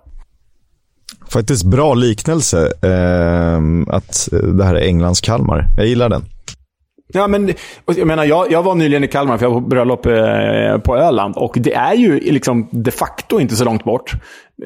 Faktiskt 1.29 1.65
bra 1.65 1.95
liknelse, 1.95 2.73
eh, 2.83 3.61
att 3.95 4.29
det 4.57 4.65
här 4.65 4.75
är 4.75 4.87
Englands 4.87 5.21
Kalmar. 5.21 5.67
Jag 5.77 5.87
gillar 5.87 6.09
den. 6.09 6.25
Ja, 7.13 7.27
men 7.27 7.53
jag 7.87 8.07
menar, 8.07 8.25
jag, 8.25 8.53
jag 8.53 8.63
var 8.63 8.75
nyligen 8.75 9.05
i 9.05 9.09
Kalmar, 9.09 9.39
för 9.39 9.45
jag 9.47 9.51
var 9.51 9.61
på 9.61 9.67
bröllop 9.67 10.07
eh, 10.07 10.79
på 10.79 10.97
Öland. 10.97 11.37
Och 11.37 11.57
det 11.61 11.75
är 11.75 11.95
ju 11.95 12.21
liksom 12.21 12.69
de 12.71 12.91
facto 12.91 13.41
inte 13.41 13.57
så 13.57 13.65
långt 13.65 13.85
bort. 13.85 14.13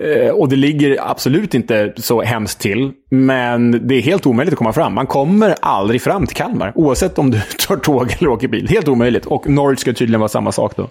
Eh, 0.04 0.30
och 0.30 0.48
det 0.48 0.56
ligger 0.56 1.10
absolut 1.10 1.54
inte 1.54 1.92
så 1.96 2.22
hemskt 2.22 2.60
till. 2.60 2.92
Men 3.10 3.88
det 3.88 3.94
är 3.94 4.00
helt 4.02 4.26
omöjligt 4.26 4.52
att 4.52 4.58
komma 4.58 4.72
fram. 4.72 4.94
Man 4.94 5.06
kommer 5.06 5.54
aldrig 5.60 6.02
fram 6.02 6.26
till 6.26 6.36
Kalmar. 6.36 6.72
Oavsett 6.74 7.18
om 7.18 7.30
du 7.30 7.40
tar 7.68 7.76
tåg 7.76 8.16
eller 8.18 8.30
åker 8.30 8.48
bil. 8.48 8.68
Helt 8.68 8.88
omöjligt. 8.88 9.26
Och 9.26 9.48
Norwich 9.48 9.80
ska 9.80 9.92
tydligen 9.92 10.20
vara 10.20 10.28
samma 10.28 10.52
sak 10.52 10.76
då. 10.76 10.88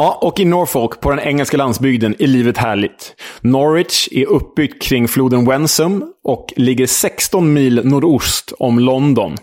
Ja, 0.00 0.18
och 0.20 0.40
i 0.40 0.44
Norfolk, 0.44 1.00
på 1.00 1.10
den 1.10 1.20
engelska 1.20 1.56
landsbygden, 1.56 2.14
är 2.18 2.26
livet 2.26 2.58
härligt. 2.58 3.14
Norwich 3.40 4.08
är 4.10 4.26
uppbyggt 4.26 4.82
kring 4.82 5.08
floden 5.08 5.44
Wensum 5.44 6.04
och 6.24 6.52
ligger 6.56 6.86
16 6.86 7.52
mil 7.52 7.80
nordost 7.84 8.52
om 8.58 8.78
London. 8.78 9.36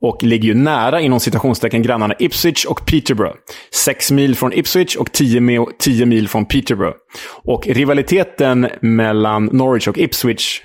Och 0.00 0.22
ligger 0.22 0.48
ju 0.48 0.54
nära, 0.54 1.00
inom 1.00 1.20
citationstecken, 1.20 1.82
grannarna 1.82 2.14
Ipswich 2.18 2.64
och 2.64 2.86
Peterborough. 2.86 3.36
6 3.74 4.10
mil 4.10 4.36
från 4.36 4.52
Ipswich 4.52 4.96
och 4.96 5.12
10 5.12 5.40
mil, 5.40 5.64
10 5.78 6.06
mil 6.06 6.28
från 6.28 6.44
Peterborough. 6.44 6.96
Och 7.44 7.66
rivaliteten 7.66 8.68
mellan 8.80 9.44
Norwich 9.44 9.88
och 9.88 9.98
Ipswich 9.98 10.60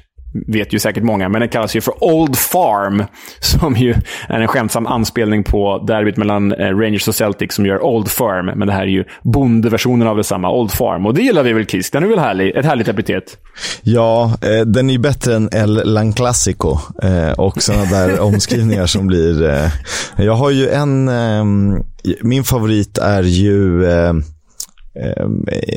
vet 0.47 0.73
ju 0.73 0.79
säkert 0.79 1.03
många, 1.03 1.29
men 1.29 1.41
den 1.41 1.49
kallas 1.49 1.75
ju 1.75 1.81
för 1.81 2.03
Old 2.03 2.35
Farm. 2.35 3.03
Som 3.39 3.75
ju 3.75 3.95
är 4.29 4.39
en 4.39 4.47
skämtsam 4.47 4.87
anspelning 4.87 5.43
på 5.43 5.83
derbyt 5.87 6.17
mellan 6.17 6.51
Rangers 6.53 7.07
och 7.07 7.15
Celtic 7.15 7.53
som 7.53 7.65
gör 7.65 7.83
Old 7.83 8.07
Farm. 8.07 8.45
Men 8.45 8.67
det 8.67 8.73
här 8.73 8.81
är 8.81 8.87
ju 8.87 9.03
bondeversionen 9.23 10.07
av 10.07 10.17
detsamma, 10.17 10.51
Old 10.51 10.71
Farm. 10.71 11.05
Och 11.05 11.13
det 11.13 11.21
gillar 11.21 11.43
vi 11.43 11.53
väl, 11.53 11.65
Kiss? 11.65 11.91
Den 11.91 12.03
är 12.03 12.07
väl 12.07 12.19
härlig? 12.19 12.55
Ett 12.55 12.65
härligt 12.65 12.87
epitet? 12.87 13.37
Ja, 13.81 14.37
eh, 14.41 14.65
den 14.65 14.89
är 14.89 14.93
ju 14.93 14.99
bättre 14.99 15.35
än 15.35 15.49
El 15.53 15.93
Lanclásico 15.93 16.77
eh, 17.03 17.31
och 17.31 17.63
sådana 17.63 17.85
där 17.85 18.19
omskrivningar 18.27 18.85
som 18.85 19.07
blir... 19.07 19.49
Eh, 19.49 19.69
jag 20.17 20.33
har 20.33 20.51
ju 20.51 20.69
en... 20.69 21.07
Ehm, 21.07 21.83
min 22.21 22.43
favorit 22.43 22.97
är 22.97 23.23
ju 23.23 23.85
ehm, 23.85 24.23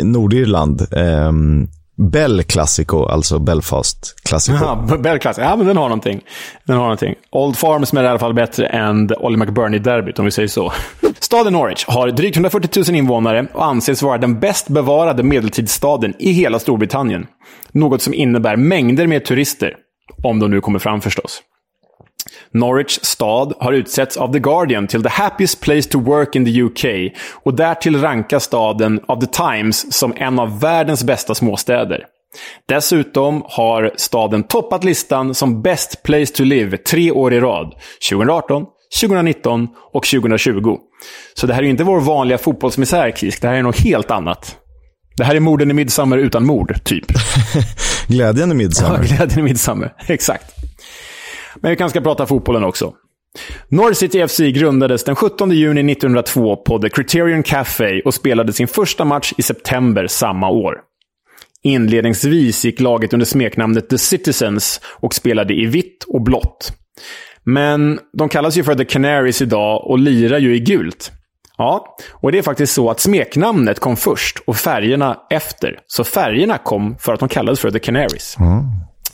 Nordirland. 0.02 0.86
Bell 1.98 2.42
Classico, 2.42 3.04
alltså 3.04 3.38
Belfast 3.38 4.14
Classico. 4.24 4.58
Ja, 4.60 4.96
Bell 4.98 5.18
Classico. 5.18 5.46
Ja, 5.46 5.56
men 5.56 5.66
den 5.66 5.76
har 5.76 5.88
någonting. 5.88 6.20
Den 6.64 6.76
har 6.76 6.82
någonting. 6.82 7.14
Old 7.30 7.56
Farms 7.56 7.92
är 7.92 8.04
i 8.04 8.06
alla 8.06 8.18
fall 8.18 8.34
bättre 8.34 8.66
än 8.66 9.10
Olly 9.18 9.36
McBurney-derbyt, 9.36 10.18
om 10.18 10.24
vi 10.24 10.30
säger 10.30 10.48
så. 10.48 10.72
Staden 11.18 11.52
Norwich 11.52 11.84
har 11.88 12.08
drygt 12.08 12.36
140 12.36 12.82
000 12.88 12.96
invånare 12.96 13.46
och 13.54 13.64
anses 13.64 14.02
vara 14.02 14.18
den 14.18 14.40
bäst 14.40 14.68
bevarade 14.68 15.22
medeltidsstaden 15.22 16.14
i 16.18 16.32
hela 16.32 16.58
Storbritannien. 16.58 17.26
Något 17.72 18.02
som 18.02 18.14
innebär 18.14 18.56
mängder 18.56 19.06
med 19.06 19.24
turister. 19.24 19.74
Om 20.22 20.38
de 20.38 20.50
nu 20.50 20.60
kommer 20.60 20.78
fram 20.78 21.00
förstås. 21.00 21.42
Norwich 22.52 22.98
stad 23.02 23.52
har 23.58 23.72
utsetts 23.72 24.16
av 24.16 24.32
The 24.32 24.38
Guardian 24.38 24.86
till 24.86 25.02
the 25.02 25.08
happiest 25.08 25.60
place 25.60 25.88
to 25.88 26.00
work 26.00 26.36
in 26.36 26.44
the 26.44 26.62
UK 26.62 27.12
och 27.32 27.54
därtill 27.54 28.00
rankas 28.00 28.44
staden 28.44 29.00
av 29.08 29.20
The 29.20 29.26
Times 29.26 29.92
som 29.94 30.12
en 30.16 30.38
av 30.38 30.60
världens 30.60 31.04
bästa 31.04 31.34
småstäder. 31.34 32.04
Dessutom 32.68 33.42
har 33.46 33.92
staden 33.96 34.42
toppat 34.42 34.84
listan 34.84 35.34
som 35.34 35.62
Best 35.62 36.02
Place 36.02 36.34
to 36.34 36.44
Live 36.44 36.76
tre 36.76 37.10
år 37.10 37.34
i 37.34 37.40
rad. 37.40 37.74
2018, 38.10 38.64
2019 39.00 39.68
och 39.92 40.06
2020. 40.06 40.76
Så 41.34 41.46
det 41.46 41.54
här 41.54 41.62
är 41.62 41.66
inte 41.66 41.84
vår 41.84 42.00
vanliga 42.00 42.38
fotbollsmisär, 42.38 43.12
Kisk. 43.16 43.42
Det 43.42 43.48
här 43.48 43.54
är 43.54 43.62
något 43.62 43.78
helt 43.78 44.10
annat. 44.10 44.56
Det 45.16 45.24
här 45.24 45.34
är 45.34 45.40
morden 45.40 45.70
i 45.70 45.74
Midsommar 45.74 46.18
utan 46.18 46.46
mord, 46.46 46.84
typ. 46.84 47.04
glädjen 48.06 48.52
i 48.52 48.54
Midsommar. 48.54 49.06
Ja, 49.08 49.16
glädjen 49.16 49.38
i 49.38 49.42
Midsommar. 49.42 49.94
Exakt. 50.06 50.57
Men 51.60 51.70
vi 51.70 51.76
kanske 51.76 51.98
ska 51.98 52.04
prata 52.04 52.26
fotbollen 52.26 52.64
också. 52.64 52.92
North 53.68 53.98
City 53.98 54.28
FC 54.28 54.40
grundades 54.40 55.04
den 55.04 55.16
17 55.16 55.50
juni 55.50 55.92
1902 55.92 56.56
på 56.56 56.78
The 56.78 56.90
Criterion 56.90 57.42
Café 57.42 58.00
och 58.00 58.14
spelade 58.14 58.52
sin 58.52 58.68
första 58.68 59.04
match 59.04 59.32
i 59.38 59.42
september 59.42 60.06
samma 60.06 60.48
år. 60.48 60.74
Inledningsvis 61.62 62.64
gick 62.64 62.80
laget 62.80 63.12
under 63.12 63.26
smeknamnet 63.26 63.88
The 63.88 63.98
Citizens 63.98 64.80
och 64.84 65.14
spelade 65.14 65.54
i 65.54 65.66
vitt 65.66 66.04
och 66.08 66.22
blått. 66.22 66.72
Men 67.44 67.98
de 68.12 68.28
kallas 68.28 68.56
ju 68.56 68.64
för 68.64 68.74
The 68.74 68.84
Canaries 68.84 69.42
idag 69.42 69.90
och 69.90 69.98
lirar 69.98 70.38
ju 70.38 70.56
i 70.56 70.60
gult. 70.60 71.12
Ja, 71.58 71.96
och 72.12 72.32
det 72.32 72.38
är 72.38 72.42
faktiskt 72.42 72.72
så 72.74 72.90
att 72.90 73.00
smeknamnet 73.00 73.80
kom 73.80 73.96
först 73.96 74.38
och 74.46 74.56
färgerna 74.56 75.16
efter. 75.30 75.78
Så 75.86 76.04
färgerna 76.04 76.58
kom 76.58 76.96
för 76.98 77.14
att 77.14 77.20
de 77.20 77.28
kallades 77.28 77.60
för 77.60 77.70
The 77.70 77.78
Canaries. 77.78 78.36
Mm. 78.38 78.62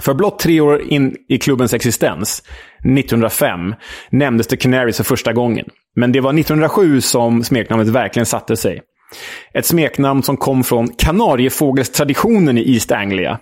För 0.00 0.14
blott 0.14 0.38
tre 0.38 0.60
år 0.60 0.82
in 0.82 1.16
i 1.28 1.38
klubbens 1.38 1.74
existens, 1.74 2.42
1905, 2.78 3.74
nämndes 4.10 4.46
The 4.46 4.56
Canaries 4.56 4.96
för 4.96 5.04
första 5.04 5.32
gången. 5.32 5.66
Men 5.96 6.12
det 6.12 6.20
var 6.20 6.38
1907 6.38 7.00
som 7.00 7.44
smeknamnet 7.44 7.88
verkligen 7.88 8.26
satte 8.26 8.56
sig. 8.56 8.80
Ett 9.54 9.66
smeknamn 9.66 10.22
som 10.22 10.36
kom 10.36 10.64
från 10.64 10.88
kanariefågelstraditionen 10.88 12.58
i 12.58 12.74
East 12.74 12.92
Anglia. 12.92 13.38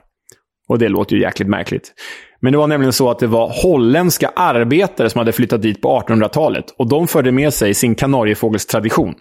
Och 0.69 0.79
det 0.79 0.89
låter 0.89 1.17
ju 1.17 1.23
jäkligt 1.23 1.49
märkligt. 1.49 1.93
Men 2.41 2.53
det 2.53 2.59
var 2.59 2.67
nämligen 2.67 2.93
så 2.93 3.11
att 3.11 3.19
det 3.19 3.27
var 3.27 3.63
holländska 3.63 4.33
arbetare 4.37 5.11
som 5.11 5.19
hade 5.19 5.33
flyttat 5.33 5.63
dit 5.63 5.83
på 5.83 6.01
1800-talet. 6.01 6.65
Och 6.79 6.89
de 6.89 7.09
förde 7.09 7.33
med 7.33 7.55
sig 7.55 7.75
sin 7.75 7.95
kanariefågelstradition. 7.95 9.15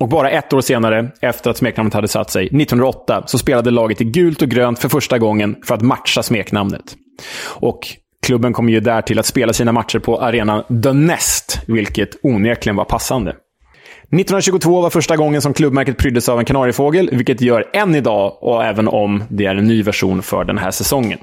Och 0.00 0.08
bara 0.08 0.30
ett 0.30 0.52
år 0.52 0.60
senare, 0.60 1.10
efter 1.20 1.50
att 1.50 1.56
smeknamnet 1.56 1.94
hade 1.94 2.08
satt 2.08 2.30
sig, 2.30 2.46
1908, 2.46 3.24
så 3.26 3.38
spelade 3.38 3.70
laget 3.70 4.00
i 4.00 4.04
gult 4.04 4.42
och 4.42 4.48
grönt 4.48 4.78
för 4.78 4.88
första 4.88 5.18
gången 5.18 5.56
för 5.64 5.74
att 5.74 5.82
matcha 5.82 6.22
smeknamnet. 6.22 6.96
Och 7.44 7.80
klubben 8.26 8.52
kom 8.52 8.68
ju 8.68 8.80
där 8.80 9.02
till 9.02 9.18
att 9.18 9.26
spela 9.26 9.52
sina 9.52 9.72
matcher 9.72 9.98
på 9.98 10.20
arenan 10.20 10.82
The 10.82 10.92
Nest, 10.92 11.60
vilket 11.66 12.10
onekligen 12.22 12.76
var 12.76 12.84
passande. 12.84 13.30
1922 13.30 14.80
var 14.80 14.90
första 14.90 15.16
gången 15.16 15.42
som 15.42 15.54
klubbmärket 15.54 15.98
pryddes 15.98 16.28
av 16.28 16.38
en 16.38 16.44
kanariefågel, 16.44 17.10
vilket 17.12 17.38
det 17.38 17.44
gör 17.44 17.64
än 17.72 17.94
idag, 17.94 18.38
och 18.40 18.64
även 18.64 18.88
om 18.88 19.24
det 19.28 19.46
är 19.46 19.54
en 19.54 19.66
ny 19.66 19.82
version 19.82 20.22
för 20.22 20.44
den 20.44 20.58
här 20.58 20.70
säsongen. 20.70 21.18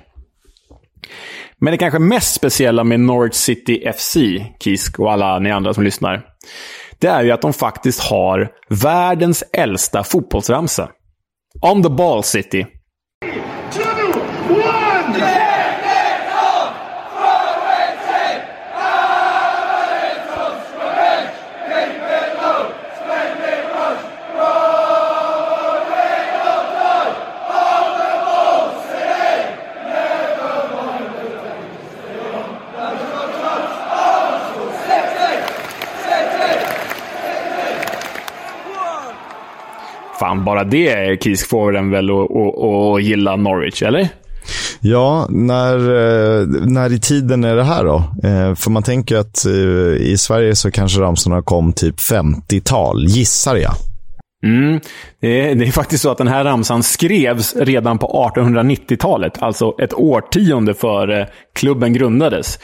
Men 1.60 1.72
det 1.72 1.78
kanske 1.78 2.00
mest 2.00 2.36
speciella 2.36 2.84
med 2.84 3.00
Norwich 3.00 3.34
City 3.34 3.92
FC, 3.98 4.18
Kisk 4.60 5.00
och 5.00 5.12
alla 5.12 5.40
ni 5.40 5.52
andra 5.52 5.74
som 5.74 5.84
lyssnar, 5.84 6.26
det 7.04 7.10
är 7.10 7.24
ju 7.24 7.32
att 7.32 7.42
de 7.42 7.54
faktiskt 7.54 8.00
har 8.00 8.52
världens 8.70 9.44
äldsta 9.54 10.04
fotbollsramsa. 10.04 10.90
On 11.62 11.84
the 11.84 11.90
ball 11.90 12.24
City. 12.24 12.66
Fan, 40.24 40.46
bara 40.46 40.64
det 40.64 41.24
Kisk 41.24 41.50
får 41.50 41.72
den 41.72 41.92
väl 41.92 42.10
att 42.10 43.04
gilla 43.04 43.36
Norwich, 43.36 43.84
eller? 43.84 44.08
Ja, 44.80 45.28
när, 45.30 45.78
eh, 45.78 46.48
när 46.48 46.94
i 46.94 47.00
tiden 47.00 47.44
är 47.44 47.56
det 47.56 47.64
här 47.64 47.84
då? 47.84 47.96
Eh, 48.24 48.56
för 48.56 48.70
man 48.70 48.84
tänker 48.84 49.18
att 49.18 49.46
eh, 49.46 49.52
i 50.12 50.16
Sverige 50.18 50.56
så 50.56 50.72
kanske 50.72 51.02
ramsorna 51.02 51.42
kom 51.42 51.74
typ 51.74 51.96
50-tal, 52.00 53.06
gissar 53.06 53.56
jag. 53.56 53.74
Mm. 54.44 54.80
Det, 55.22 55.50
är, 55.50 55.56
det 55.56 55.66
är 55.66 55.72
faktiskt 55.72 56.04
så 56.04 56.12
att 56.12 56.18
den 56.18 56.28
här 56.28 56.44
ramsan 56.44 56.84
skrevs 56.84 57.56
redan 57.56 57.98
på 58.00 58.32
1890-talet, 58.36 59.44
alltså 59.44 59.76
ett 59.82 59.94
årtionde 59.94 60.74
före 60.74 61.30
klubben 61.56 61.94
grundades. 61.94 62.60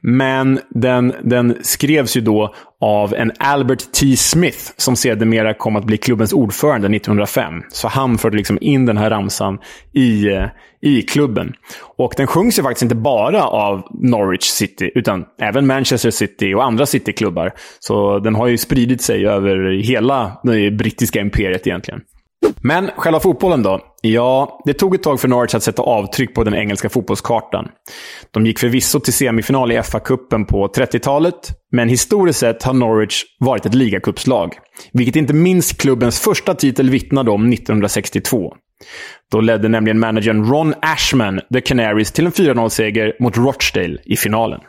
Men 0.00 0.60
den, 0.70 1.12
den 1.22 1.56
skrevs 1.62 2.16
ju 2.16 2.20
då 2.20 2.54
av 2.84 3.14
en 3.14 3.32
Albert 3.38 3.92
T. 3.92 4.16
Smith 4.16 4.72
som 4.76 4.96
sedermera 4.96 5.54
kom 5.54 5.76
att 5.76 5.84
bli 5.84 5.96
klubbens 5.96 6.32
ordförande 6.32 6.96
1905. 6.96 7.62
Så 7.68 7.88
han 7.88 8.18
förde 8.18 8.36
liksom 8.36 8.58
in 8.60 8.86
den 8.86 8.96
här 8.96 9.10
ramsan 9.10 9.58
i, 9.92 10.28
eh, 10.28 10.44
i 10.80 11.02
klubben. 11.02 11.52
Och 11.96 12.14
den 12.16 12.26
sjungs 12.26 12.58
ju 12.58 12.62
faktiskt 12.62 12.82
inte 12.82 12.94
bara 12.94 13.44
av 13.44 13.82
Norwich 13.90 14.44
City, 14.44 14.90
utan 14.94 15.24
även 15.40 15.66
Manchester 15.66 16.10
City 16.10 16.54
och 16.54 16.64
andra 16.64 16.86
cityklubbar. 16.86 17.52
Så 17.78 18.18
den 18.18 18.34
har 18.34 18.46
ju 18.46 18.58
spridit 18.58 19.02
sig 19.02 19.26
över 19.26 19.82
hela 19.82 20.40
det 20.42 20.70
brittiska 20.70 21.20
imperiet 21.20 21.66
egentligen. 21.66 22.00
Men 22.60 22.90
själva 22.96 23.20
fotbollen 23.20 23.62
då? 23.62 23.80
Ja, 24.02 24.60
det 24.64 24.74
tog 24.74 24.94
ett 24.94 25.02
tag 25.02 25.20
för 25.20 25.28
Norwich 25.28 25.54
att 25.54 25.62
sätta 25.62 25.82
avtryck 25.82 26.34
på 26.34 26.44
den 26.44 26.54
engelska 26.54 26.88
fotbollskartan. 26.88 27.68
De 28.30 28.46
gick 28.46 28.58
förvisso 28.58 29.00
till 29.00 29.12
semifinal 29.12 29.72
i 29.72 29.78
FA-cupen 29.78 30.44
på 30.44 30.66
30-talet, 30.68 31.50
men 31.72 31.88
historiskt 31.88 32.38
sett 32.38 32.62
har 32.62 32.72
Norwich 32.72 33.22
varit 33.40 33.66
ett 33.66 33.74
ligacupslag. 33.74 34.54
Vilket 34.92 35.16
inte 35.16 35.34
minst 35.34 35.80
klubbens 35.80 36.20
första 36.20 36.54
titel 36.54 36.90
vittnade 36.90 37.30
om 37.30 37.52
1962. 37.52 38.52
Då 39.30 39.40
ledde 39.40 39.68
nämligen 39.68 39.98
managern 39.98 40.50
Ron 40.50 40.74
Ashman 40.82 41.40
The 41.52 41.60
Canaries 41.60 42.12
till 42.12 42.26
en 42.26 42.32
4-0-seger 42.32 43.12
mot 43.20 43.36
Rochdale 43.36 43.98
i 44.04 44.16
finalen. 44.16 44.60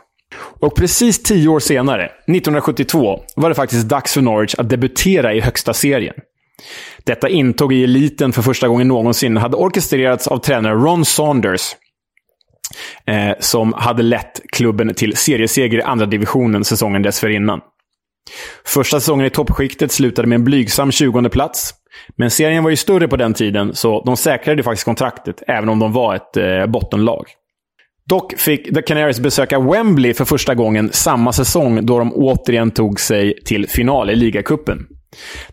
Och 0.60 0.76
precis 0.76 1.22
tio 1.22 1.48
år 1.48 1.60
senare, 1.60 2.04
1972, 2.04 3.20
var 3.36 3.48
det 3.48 3.54
faktiskt 3.54 3.88
dags 3.88 4.14
för 4.14 4.22
Norwich 4.22 4.54
att 4.54 4.68
debutera 4.68 5.34
i 5.34 5.40
högsta 5.40 5.74
serien. 5.74 6.14
Detta 7.06 7.28
intåg 7.28 7.72
i 7.72 7.84
eliten 7.84 8.32
för 8.32 8.42
första 8.42 8.68
gången 8.68 8.88
någonsin 8.88 9.36
hade 9.36 9.56
orkestrerats 9.56 10.28
av 10.28 10.38
tränare 10.38 10.74
Ron 10.74 11.04
Saunders, 11.04 11.76
eh, 13.06 13.32
som 13.40 13.72
hade 13.72 14.02
lett 14.02 14.40
klubben 14.52 14.94
till 14.94 15.16
serieseger 15.16 15.78
i 15.78 15.82
andra 15.82 16.06
divisionen 16.06 16.64
säsongen 16.64 17.02
dessförinnan. 17.02 17.60
Första 18.64 19.00
säsongen 19.00 19.26
i 19.26 19.30
toppskiktet 19.30 19.92
slutade 19.92 20.28
med 20.28 20.36
en 20.36 20.44
blygsam 20.44 20.92
20 20.92 21.28
plats. 21.28 21.74
Men 22.16 22.30
serien 22.30 22.64
var 22.64 22.70
ju 22.70 22.76
större 22.76 23.08
på 23.08 23.16
den 23.16 23.34
tiden, 23.34 23.74
så 23.74 24.02
de 24.04 24.16
säkrade 24.16 24.62
faktiskt 24.62 24.84
kontraktet, 24.84 25.42
även 25.46 25.68
om 25.68 25.78
de 25.78 25.92
var 25.92 26.14
ett 26.14 26.36
eh, 26.36 26.66
bottenlag. 26.66 27.26
Dock 28.08 28.38
fick 28.38 28.74
The 28.74 28.82
Canaries 28.82 29.20
besöka 29.20 29.60
Wembley 29.60 30.14
för 30.14 30.24
första 30.24 30.54
gången 30.54 30.90
samma 30.92 31.32
säsong 31.32 31.86
då 31.86 31.98
de 31.98 32.12
återigen 32.14 32.70
tog 32.70 33.00
sig 33.00 33.34
till 33.44 33.68
final 33.68 34.10
i 34.10 34.14
ligacupen. 34.14 34.86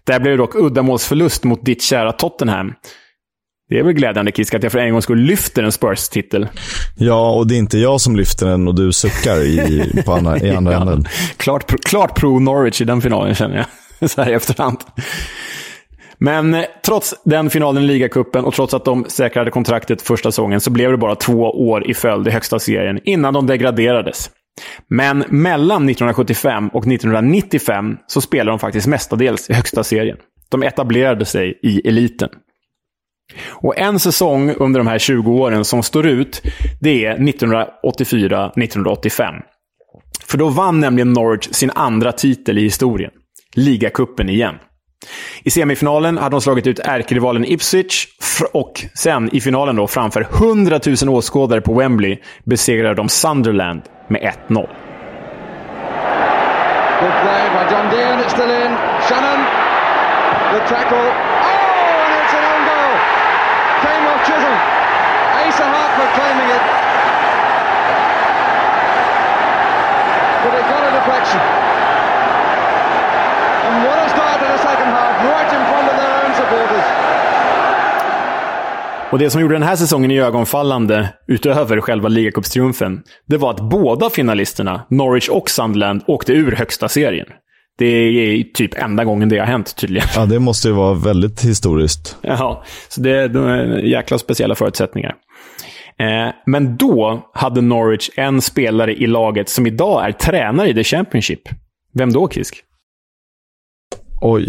Där 0.04 0.20
blev 0.20 0.32
det 0.32 0.38
dock 0.38 0.56
uddamålsförlust 0.56 1.44
mot 1.44 1.66
ditt 1.66 1.82
kära 1.82 2.12
Tottenham. 2.12 2.74
Det 3.70 3.80
är 3.80 3.84
väl 3.84 3.94
glädjande, 3.94 4.32
Kisk, 4.32 4.54
att 4.54 4.64
jag 4.64 4.72
för 4.72 4.80
en 4.80 4.92
gång 4.92 5.02
skulle 5.02 5.22
lyfter 5.22 5.64
en 5.64 5.72
Spurs-titel. 5.72 6.48
Ja, 6.96 7.32
och 7.32 7.48
det 7.48 7.56
är 7.56 7.60
inte 7.60 7.78
jag 7.78 8.02
som 8.02 8.16
lyfter 8.16 8.46
den 8.46 8.68
och 8.68 8.76
du 8.76 8.92
suckar 8.92 9.42
i, 9.42 9.92
på 10.06 10.14
andra, 10.14 10.38
i 10.40 10.56
andra 10.56 10.72
ja, 10.74 10.82
änden. 10.82 11.06
Klart, 11.38 11.84
klart 11.86 12.20
pro 12.20 12.40
Norwich 12.40 12.82
i 12.82 12.84
den 12.84 13.02
finalen, 13.02 13.36
känner 13.36 13.56
jag. 13.56 14.10
Så 14.10 14.22
här 14.22 14.32
i 14.32 14.34
efterhand. 14.34 14.78
Men 16.18 16.54
eh, 16.54 16.66
trots 16.86 17.14
den 17.26 17.50
finalen 17.50 17.84
i 17.84 17.88
ligacupen 17.88 18.46
och 18.46 18.54
trots 18.54 18.74
att 18.74 18.86
de 18.86 19.06
säkrade 19.08 19.52
kontraktet 19.52 20.02
första 20.02 20.32
säsongen 20.32 20.62
så 20.62 20.72
blev 20.72 20.92
det 20.92 20.98
bara 20.98 21.16
två 21.16 21.42
år 21.42 21.90
i 21.90 21.94
följd 21.94 22.28
i 22.28 22.32
högsta 22.32 22.60
serien 22.60 23.00
innan 23.04 23.34
de 23.34 23.48
degraderades. 23.48 24.30
Men 24.88 25.24
mellan 25.30 25.90
1975 25.90 26.70
och 26.70 26.88
1995 26.88 27.98
så 28.08 28.22
spelade 28.22 28.52
de 28.52 28.60
faktiskt 28.60 28.88
mestadels 28.88 29.50
i 29.50 29.54
högsta 29.54 29.84
serien. 29.84 30.18
De 30.50 30.64
etablerade 30.64 31.26
sig 31.26 31.60
i 31.64 31.88
eliten. 31.88 32.30
Och 33.50 33.78
en 33.78 34.00
säsong 34.00 34.50
under 34.50 34.80
de 34.80 34.88
här 34.88 35.00
20 35.00 35.32
åren 35.32 35.66
som 35.66 35.84
står 35.84 36.08
ut, 36.08 36.42
det 36.82 37.06
är 37.06 37.18
1984-1985. 37.18 39.42
För 40.26 40.38
då 40.38 40.50
vann 40.50 40.80
nämligen 40.80 41.14
Norwich 41.14 41.48
sin 41.52 41.72
andra 41.76 42.12
titel 42.12 42.58
i 42.58 42.62
historien. 42.62 43.12
ligacupen 43.56 44.30
igen. 44.30 44.56
I 45.44 45.50
semifinalen 45.50 46.18
hade 46.18 46.34
de 46.34 46.42
slagit 46.42 46.68
ut 46.68 46.80
ärkerivalen 46.80 47.46
Ipswich 47.46 48.08
och 48.54 48.86
sen 48.94 49.36
i 49.36 49.42
finalen 49.42 49.76
då 49.76 49.88
framför 49.88 50.22
100 50.22 50.80
000 51.04 51.16
åskådare 51.16 51.62
på 51.62 51.74
Wembley 51.74 52.18
besegrade 52.46 52.96
de 52.96 53.10
Sunderland 53.10 53.82
med 54.08 54.22
1-0. 54.22 54.68
Good 57.04 57.18
play 57.24 57.44
by 57.56 57.64
John 57.72 57.90
Dean. 57.90 58.20
It's 58.20 58.32
still 58.32 58.50
in. 58.50 58.72
Shannon. 59.08 59.40
Good 60.52 60.66
tackle. 60.68 60.98
Oh, 60.98 62.04
and 62.04 62.14
it's 62.22 62.34
an 62.40 62.44
own 62.52 62.64
goal. 62.70 62.94
Came 63.84 64.04
off 64.08 64.22
Chisholm. 64.28 64.60
Asa 65.44 65.66
Hartford 65.74 66.12
claiming 66.16 66.50
it. 66.58 66.64
But 70.44 70.54
it 70.60 70.66
got 70.72 70.84
a 70.88 70.92
deflection. 70.96 71.73
Och 79.14 79.20
Det 79.20 79.30
som 79.30 79.42
gjorde 79.42 79.56
den 79.56 79.64
här 79.64 79.76
säsongen 79.76 80.12
i 80.12 80.20
ögonfallande, 80.20 81.10
utöver 81.28 81.82
själva 81.82 82.10
ligacupstriumfen, 82.10 83.04
det 83.28 83.38
var 83.38 83.52
att 83.52 83.60
båda 83.70 84.10
finalisterna, 84.10 84.86
Norwich 84.90 85.30
och 85.30 85.50
Sunderland, 85.50 86.04
åkte 86.08 86.34
ur 86.34 86.52
högsta 86.52 86.90
serien. 86.90 87.28
Det 87.78 87.86
är 87.86 88.44
typ 88.44 88.74
enda 88.74 89.04
gången 89.04 89.30
det 89.30 89.40
har 89.40 89.46
hänt 89.46 89.76
tydligen. 89.76 90.08
Ja, 90.16 90.26
det 90.26 90.40
måste 90.40 90.68
ju 90.68 90.74
vara 90.74 90.94
väldigt 90.94 91.46
historiskt. 91.46 92.18
Ja, 92.22 92.64
så 92.90 93.02
det 93.02 93.12
är 93.12 93.78
jäkla 93.80 94.18
speciella 94.18 94.56
förutsättningar. 94.56 95.16
Eh, 96.00 96.34
men 96.46 96.78
då 96.78 97.30
hade 97.34 97.62
Norwich 97.62 98.10
en 98.16 98.42
spelare 98.42 98.94
i 98.94 99.08
laget 99.08 99.50
som 99.50 99.68
idag 99.68 100.08
är 100.08 100.12
tränare 100.12 100.70
i 100.70 100.74
The 100.74 100.84
Championship. 100.84 101.42
Vem 101.94 102.14
då, 102.14 102.30
Kisk? 102.30 102.56
Oj. 104.22 104.48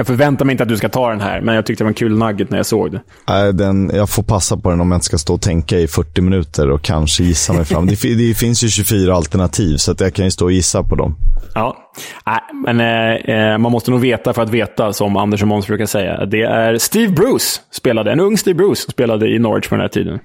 Jag 0.00 0.06
förväntar 0.06 0.44
mig 0.44 0.52
inte 0.52 0.62
att 0.62 0.68
du 0.68 0.76
ska 0.76 0.88
ta 0.88 1.10
den 1.10 1.20
här, 1.20 1.40
men 1.40 1.54
jag 1.54 1.66
tyckte 1.66 1.84
det 1.84 1.86
var 1.86 1.90
en 1.90 1.94
kul 1.94 2.18
nugget 2.18 2.50
när 2.50 2.56
jag 2.56 2.66
såg 2.66 2.92
det. 2.92 3.00
Nej, 3.28 3.52
den, 3.54 3.90
jag 3.94 4.10
får 4.10 4.22
passa 4.22 4.56
på 4.56 4.70
den 4.70 4.80
om 4.80 4.90
jag 4.90 4.96
inte 4.96 5.06
ska 5.06 5.18
stå 5.18 5.34
och 5.34 5.42
tänka 5.42 5.78
i 5.78 5.88
40 5.88 6.20
minuter 6.20 6.70
och 6.70 6.82
kanske 6.82 7.22
gissa 7.22 7.52
mig 7.52 7.64
fram. 7.64 7.86
det, 7.86 8.14
det, 8.14 8.34
finns 8.34 8.64
ju 8.64 8.68
24 8.68 9.14
alternativ, 9.14 9.76
så 9.76 9.92
att 9.92 10.00
jag 10.00 10.14
kan 10.14 10.24
ju 10.24 10.30
stå 10.30 10.44
och 10.44 10.52
gissa 10.52 10.82
på 10.82 10.94
dem. 10.94 11.16
Ja, 11.54 11.92
Nej, 12.26 12.40
men 12.66 12.80
eh, 12.80 13.58
man 13.58 13.72
måste 13.72 13.90
nog 13.90 14.00
veta 14.00 14.32
för 14.32 14.42
att 14.42 14.50
veta, 14.50 14.92
som 14.92 15.16
Anders 15.16 15.42
och 15.42 15.48
Måns 15.48 15.66
brukar 15.66 15.86
säga. 15.86 16.26
Det 16.26 16.42
är 16.42 16.78
Steve 16.78 17.12
Bruce, 17.12 17.60
spelade, 17.72 18.12
en 18.12 18.20
ung 18.20 18.38
Steve 18.38 18.56
Bruce, 18.56 18.90
spelade 18.90 19.28
i 19.28 19.38
Norwich 19.38 19.68
på 19.68 19.74
den 19.74 19.82
här 19.82 19.88
tiden. 19.88 20.18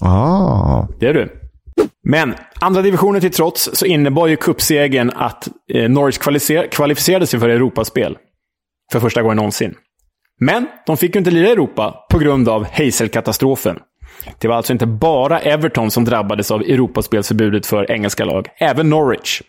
Ah. 0.00 0.86
Det 1.00 1.06
är 1.06 1.14
du. 1.14 1.28
Men 2.04 2.34
andra 2.60 2.82
divisionen 2.82 3.20
till 3.20 3.32
trots 3.32 3.70
så 3.72 3.86
innebar 3.86 4.26
ju 4.26 4.36
cupsegern 4.36 5.12
att 5.16 5.48
eh, 5.72 5.90
Norwich 5.90 6.18
kvalificerade 6.70 7.26
sig 7.26 7.40
för 7.40 7.48
Europaspel. 7.48 8.16
För 8.92 9.00
första 9.00 9.22
gången 9.22 9.36
någonsin. 9.36 9.74
Men 10.40 10.66
de 10.86 10.96
fick 10.96 11.14
ju 11.14 11.18
inte 11.18 11.30
lira 11.30 11.48
i 11.48 11.52
Europa 11.52 12.06
på 12.10 12.18
grund 12.18 12.48
av 12.48 12.66
Hazel-katastrofen. 12.72 13.78
Det 14.38 14.48
var 14.48 14.56
alltså 14.56 14.72
inte 14.72 14.86
bara 14.86 15.40
Everton 15.40 15.90
som 15.90 16.04
drabbades 16.04 16.50
av 16.50 16.60
Europaspelsförbudet 16.60 17.66
för 17.66 17.90
engelska 17.90 18.24
lag, 18.24 18.48
även 18.60 18.90
Norwich. 18.90 19.42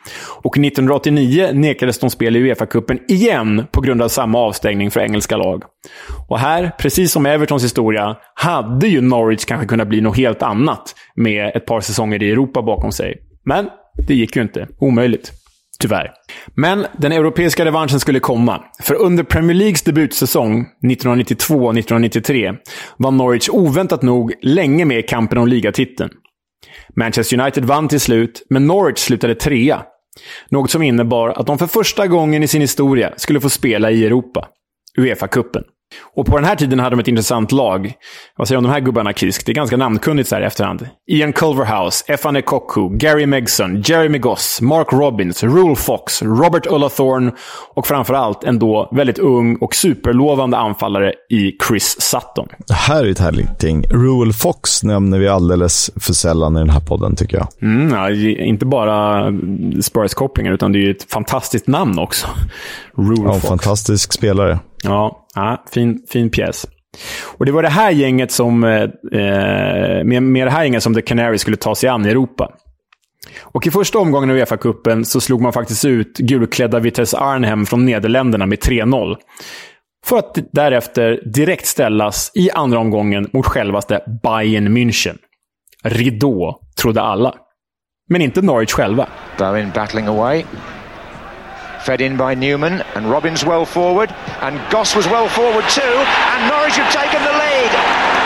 Och 0.43 0.57
1989 0.57 1.49
nekades 1.53 1.99
de 1.99 2.09
spel 2.09 2.35
i 2.35 2.39
Uefa-cupen 2.39 2.99
igen 3.07 3.67
på 3.71 3.81
grund 3.81 4.01
av 4.01 4.07
samma 4.07 4.39
avstängning 4.39 4.91
för 4.91 4.99
engelska 4.99 5.38
lag. 5.38 5.63
Och 6.29 6.39
här, 6.39 6.71
precis 6.79 7.11
som 7.11 7.25
Evertons 7.25 7.63
historia, 7.63 8.17
hade 8.33 8.88
ju 8.88 9.01
Norwich 9.01 9.45
kanske 9.45 9.67
kunnat 9.67 9.88
bli 9.88 10.01
något 10.01 10.17
helt 10.17 10.41
annat 10.41 10.95
med 11.15 11.55
ett 11.55 11.65
par 11.65 11.81
säsonger 11.81 12.23
i 12.23 12.31
Europa 12.31 12.61
bakom 12.61 12.91
sig. 12.91 13.15
Men 13.45 13.69
det 14.07 14.15
gick 14.15 14.35
ju 14.35 14.41
inte. 14.41 14.67
Omöjligt. 14.79 15.31
Tyvärr. 15.80 16.11
Men 16.55 16.86
den 16.97 17.11
europeiska 17.11 17.65
revanschen 17.65 17.99
skulle 17.99 18.19
komma. 18.19 18.63
För 18.84 18.95
under 18.95 19.23
Premier 19.23 19.53
Leagues 19.53 19.82
debutsäsong 19.82 20.65
1992-1993 20.84 22.57
var 22.97 23.11
Norwich 23.11 23.49
oväntat 23.49 24.01
nog 24.01 24.34
länge 24.41 24.86
med 24.86 24.99
i 24.99 25.03
kampen 25.03 25.38
om 25.38 25.47
ligatiteln. 25.47 26.09
Manchester 26.95 27.39
United 27.41 27.65
vann 27.65 27.88
till 27.88 27.99
slut, 27.99 28.45
men 28.49 28.67
Norwich 28.67 28.99
slutade 28.99 29.36
trea. 29.36 29.82
Något 30.49 30.71
som 30.71 30.82
innebar 30.82 31.30
att 31.30 31.47
de 31.47 31.57
för 31.57 31.67
första 31.67 32.07
gången 32.07 32.43
i 32.43 32.47
sin 32.47 32.61
historia 32.61 33.13
skulle 33.17 33.41
få 33.41 33.49
spela 33.49 33.91
i 33.91 34.05
Europa. 34.05 34.47
Uefa-cupen. 34.97 35.63
Och 36.15 36.25
på 36.25 36.38
den 36.38 36.45
här 36.45 36.55
tiden 36.55 36.79
hade 36.79 36.95
de 36.95 36.99
ett 36.99 37.07
intressant 37.07 37.51
lag. 37.51 37.93
Vad 38.38 38.47
säger 38.47 38.55
du 38.55 38.65
om 38.65 38.71
de 38.71 38.73
här 38.73 38.79
gubbarna, 38.79 39.13
Kisk? 39.13 39.45
Det 39.45 39.51
är 39.51 39.53
ganska 39.53 39.77
namnkunnigt 39.77 40.29
så 40.29 40.35
här 40.35 40.41
i 40.41 40.45
efterhand. 40.45 40.88
Ian 41.07 41.33
Culverhouse, 41.33 42.13
Efane 42.13 42.41
Koku, 42.41 42.89
Gary 42.89 43.25
Megson, 43.25 43.81
Jeremy 43.81 44.17
Goss, 44.17 44.61
Mark 44.61 44.93
Robbins, 44.93 45.43
Rule 45.43 45.75
Fox, 45.75 46.21
Robert 46.21 46.67
Ullathorne 46.67 47.31
och 47.73 47.88
framförallt 47.88 48.43
en 48.43 48.59
då 48.59 48.89
väldigt 48.91 49.19
ung 49.19 49.55
och 49.55 49.75
superlovande 49.75 50.57
anfallare 50.57 51.13
i 51.29 51.51
Chris 51.67 52.01
Sutton. 52.01 52.47
Det 52.67 52.73
här 52.73 53.05
är 53.05 53.11
ett 53.11 53.19
härligt 53.19 53.59
ting. 53.59 53.83
Rule 53.83 54.33
Fox 54.33 54.83
nämner 54.83 55.19
vi 55.19 55.27
alldeles 55.27 55.91
för 55.95 56.13
sällan 56.13 56.55
i 56.55 56.59
den 56.59 56.69
här 56.69 56.79
podden, 56.79 57.15
tycker 57.15 57.38
jag. 57.38 57.47
Mm, 57.61 57.93
ja, 57.93 58.09
inte 58.45 58.65
bara 58.65 59.31
Spurs-kopplingen, 59.81 60.53
utan 60.53 60.71
det 60.71 60.79
är 60.79 60.83
ju 60.83 60.91
ett 60.91 61.11
fantastiskt 61.11 61.67
namn 61.67 61.99
också. 61.99 62.27
Rule 62.97 63.21
ja, 63.25 63.33
Fox. 63.33 63.47
Fantastisk 63.47 64.13
spelare. 64.13 64.59
Ja, 64.83 65.26
ja 65.38 65.63
fin, 65.73 66.05
fin 66.09 66.29
pjäs. 66.29 66.65
Och 67.38 67.45
det 67.45 67.51
var 67.51 67.63
det 67.63 67.69
här 67.69 67.91
gänget 67.91 68.31
som, 68.31 68.63
eh, 68.63 68.81
eh 69.21 70.03
med, 70.03 70.23
med 70.23 70.47
det 70.47 70.51
här 70.51 70.63
gänget 70.63 70.83
som 70.83 70.93
The 70.93 71.01
Canary 71.01 71.38
skulle 71.38 71.57
ta 71.57 71.75
sig 71.75 71.89
an 71.89 72.05
i 72.05 72.09
Europa. 72.09 72.51
Och 73.41 73.67
i 73.67 73.71
första 73.71 73.99
omgången 73.99 74.29
av 74.29 74.35
Uefa-cupen 74.35 75.03
så 75.03 75.21
slog 75.21 75.41
man 75.41 75.53
faktiskt 75.53 75.85
ut 75.85 76.17
gulklädda 76.17 76.79
Vitesse 76.79 77.17
Arnhem 77.17 77.65
från 77.65 77.85
Nederländerna 77.85 78.45
med 78.45 78.59
3-0. 78.59 79.15
För 80.05 80.17
att 80.17 80.38
därefter 80.51 81.21
direkt 81.25 81.65
ställas 81.65 82.31
i 82.35 82.51
andra 82.51 82.79
omgången 82.79 83.29
mot 83.33 83.45
självaste 83.45 84.01
Bayern 84.23 84.77
München. 84.77 85.17
Ridå, 85.83 86.59
trodde 86.81 87.01
alla. 87.01 87.35
Men 88.09 88.21
inte 88.21 88.41
Norwich 88.41 88.71
själva. 88.71 89.07
Bowen 89.38 89.71
battling 89.75 90.07
away. 90.07 90.43
Fed 91.84 92.01
in 92.01 92.17
by 92.17 92.34
Newman 92.34 92.82
and 92.95 93.09
Robbins 93.09 93.45
well 93.45 93.65
forward 93.65 94.11
and 94.41 94.57
Goss 94.71 94.95
was 94.95 95.05
well 95.07 95.30
forward 95.30 95.65
too 95.69 95.82
and 95.82 96.49
Norwich 96.49 96.75
have 96.75 96.91
taken 96.91 97.23
the 97.23 97.32
lead. 97.32 98.17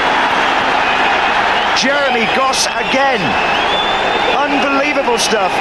Jeremy 1.82 2.26
Goss 2.36 2.66
again. 2.68 3.22
Unbelievable 4.38 5.18
stuff. 5.18 5.52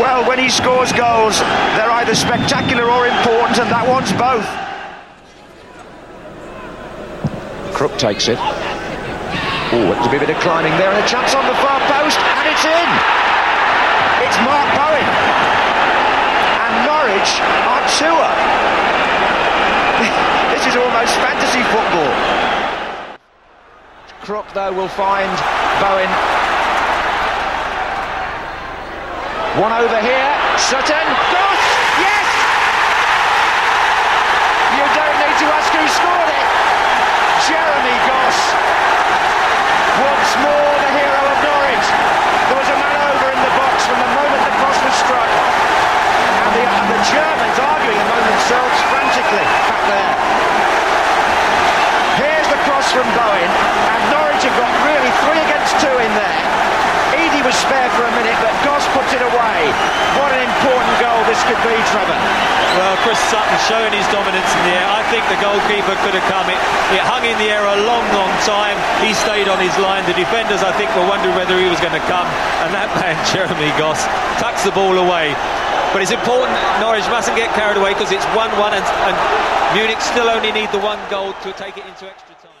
Well, 0.00 0.26
when 0.26 0.38
he 0.38 0.48
scores 0.48 0.90
goals, 0.90 1.38
they're 1.78 1.90
either 2.02 2.14
spectacular 2.14 2.88
or 2.88 3.06
important, 3.06 3.60
and 3.60 3.70
that 3.70 3.86
one's 3.86 4.10
both. 4.18 4.48
Crook 7.76 7.96
takes 7.98 8.26
it. 8.26 8.38
Oh, 8.40 9.94
it's 9.94 10.06
a 10.06 10.10
bit 10.10 10.28
of 10.28 10.36
climbing 10.40 10.72
there, 10.74 10.90
and 10.90 11.04
a 11.04 11.06
chance 11.06 11.34
on 11.34 11.46
the 11.46 11.54
far 11.60 11.78
post, 11.86 12.18
and 12.18 12.44
it's 12.50 12.64
in. 12.64 12.88
It's 14.26 14.38
Mark 14.42 14.68
Bowen. 14.74 15.61
Are 17.02 17.82
two 17.98 18.06
this 20.54 20.62
is 20.70 20.76
almost 20.76 21.16
fantasy 21.18 21.62
football. 21.74 22.14
Crook, 24.22 24.46
though, 24.54 24.72
will 24.72 24.86
find 24.86 25.34
Bowen. 25.82 26.06
One 29.58 29.72
over 29.74 29.98
here. 29.98 30.30
Sutton. 30.56 31.06
Goss! 31.34 31.62
Yes! 31.98 32.28
You 34.78 34.86
don't 34.94 35.18
need 35.26 35.36
to 35.42 35.46
ask 35.58 35.74
who 35.74 35.82
scored 35.90 36.30
it. 36.30 36.46
Jeremy 37.50 37.98
Goss. 38.06 38.38
Once 40.06 40.30
more 40.38 40.70
the 40.86 40.90
hero 41.02 41.18
of 41.20 41.36
Norwich. 41.42 41.86
There 42.46 42.58
was 42.62 42.70
a 42.70 42.78
man 42.78 42.98
over 43.10 43.26
in 43.28 43.40
the 43.42 43.54
box 43.58 43.86
from 43.90 43.98
the 43.98 44.10
moment 44.14 44.40
the 44.46 44.54
cross 44.62 44.78
was 44.86 44.94
struck. 45.02 45.32
And 46.32 46.48
the, 46.56 46.64
and 46.64 46.88
the 46.88 46.91
Germans 47.02 47.58
arguing 47.58 47.98
among 47.98 48.22
themselves 48.30 48.76
frantically 48.86 49.46
back 49.66 49.82
there. 49.90 50.14
Here's 52.22 52.46
the 52.46 52.60
cross 52.62 52.86
from 52.94 53.08
Bowen, 53.10 53.50
and 53.50 54.00
Norwich 54.14 54.46
have 54.46 54.54
got 54.54 54.70
really 54.86 55.10
three 55.26 55.40
against 55.42 55.74
two 55.82 55.96
in 55.98 56.12
there. 56.14 56.38
Eady 57.18 57.42
was 57.42 57.58
spared 57.58 57.90
for 57.98 58.06
a 58.06 58.14
minute, 58.14 58.38
but 58.38 58.54
Goss 58.62 58.86
puts 58.94 59.10
it 59.10 59.22
away. 59.22 59.58
What 60.14 60.30
an 60.30 60.46
important 60.46 60.94
goal 61.02 61.18
this 61.26 61.42
could 61.50 61.58
be, 61.66 61.74
Trevor. 61.90 62.20
Well, 62.78 62.96
Chris 63.04 63.18
Sutton 63.28 63.58
showing 63.66 63.92
his 63.92 64.06
dominance 64.14 64.48
in 64.48 64.62
the 64.70 64.74
air. 64.78 64.86
I 64.86 65.02
think 65.10 65.26
the 65.26 65.36
goalkeeper 65.42 65.98
could 66.06 66.14
have 66.14 66.24
come. 66.30 66.48
It, 66.48 66.56
it 66.94 67.02
hung 67.02 67.26
in 67.26 67.36
the 67.36 67.50
air 67.50 67.66
a 67.66 67.82
long, 67.84 68.06
long 68.16 68.32
time. 68.46 68.78
He 69.04 69.12
stayed 69.12 69.50
on 69.50 69.58
his 69.60 69.74
line. 69.76 70.06
The 70.06 70.16
defenders, 70.16 70.62
I 70.62 70.72
think, 70.78 70.88
were 70.96 71.04
wondering 71.04 71.34
whether 71.34 71.58
he 71.58 71.68
was 71.68 71.82
going 71.84 71.98
to 71.98 72.06
come. 72.08 72.30
And 72.64 72.72
that 72.72 72.88
man, 73.00 73.18
Jeremy 73.28 73.74
Goss, 73.76 74.06
tucks 74.40 74.64
the 74.64 74.72
ball 74.72 74.96
away. 74.96 75.36
But 75.92 76.00
it's 76.00 76.16
important 76.16 76.56
Norwich 76.80 77.04
mustn't 77.12 77.36
get 77.36 77.52
carried 77.52 77.76
away 77.76 77.92
because 77.92 78.08
it's 78.08 78.24
1-1 78.32 78.48
and, 78.72 78.80
and 78.80 79.16
Munich 79.76 80.00
still 80.00 80.24
only 80.24 80.48
need 80.48 80.72
the 80.72 80.80
one 80.80 80.96
goal 81.12 81.36
to 81.44 81.52
take 81.52 81.76
it 81.76 81.84
into 81.84 82.08
extra 82.08 82.32
time. 82.40 82.56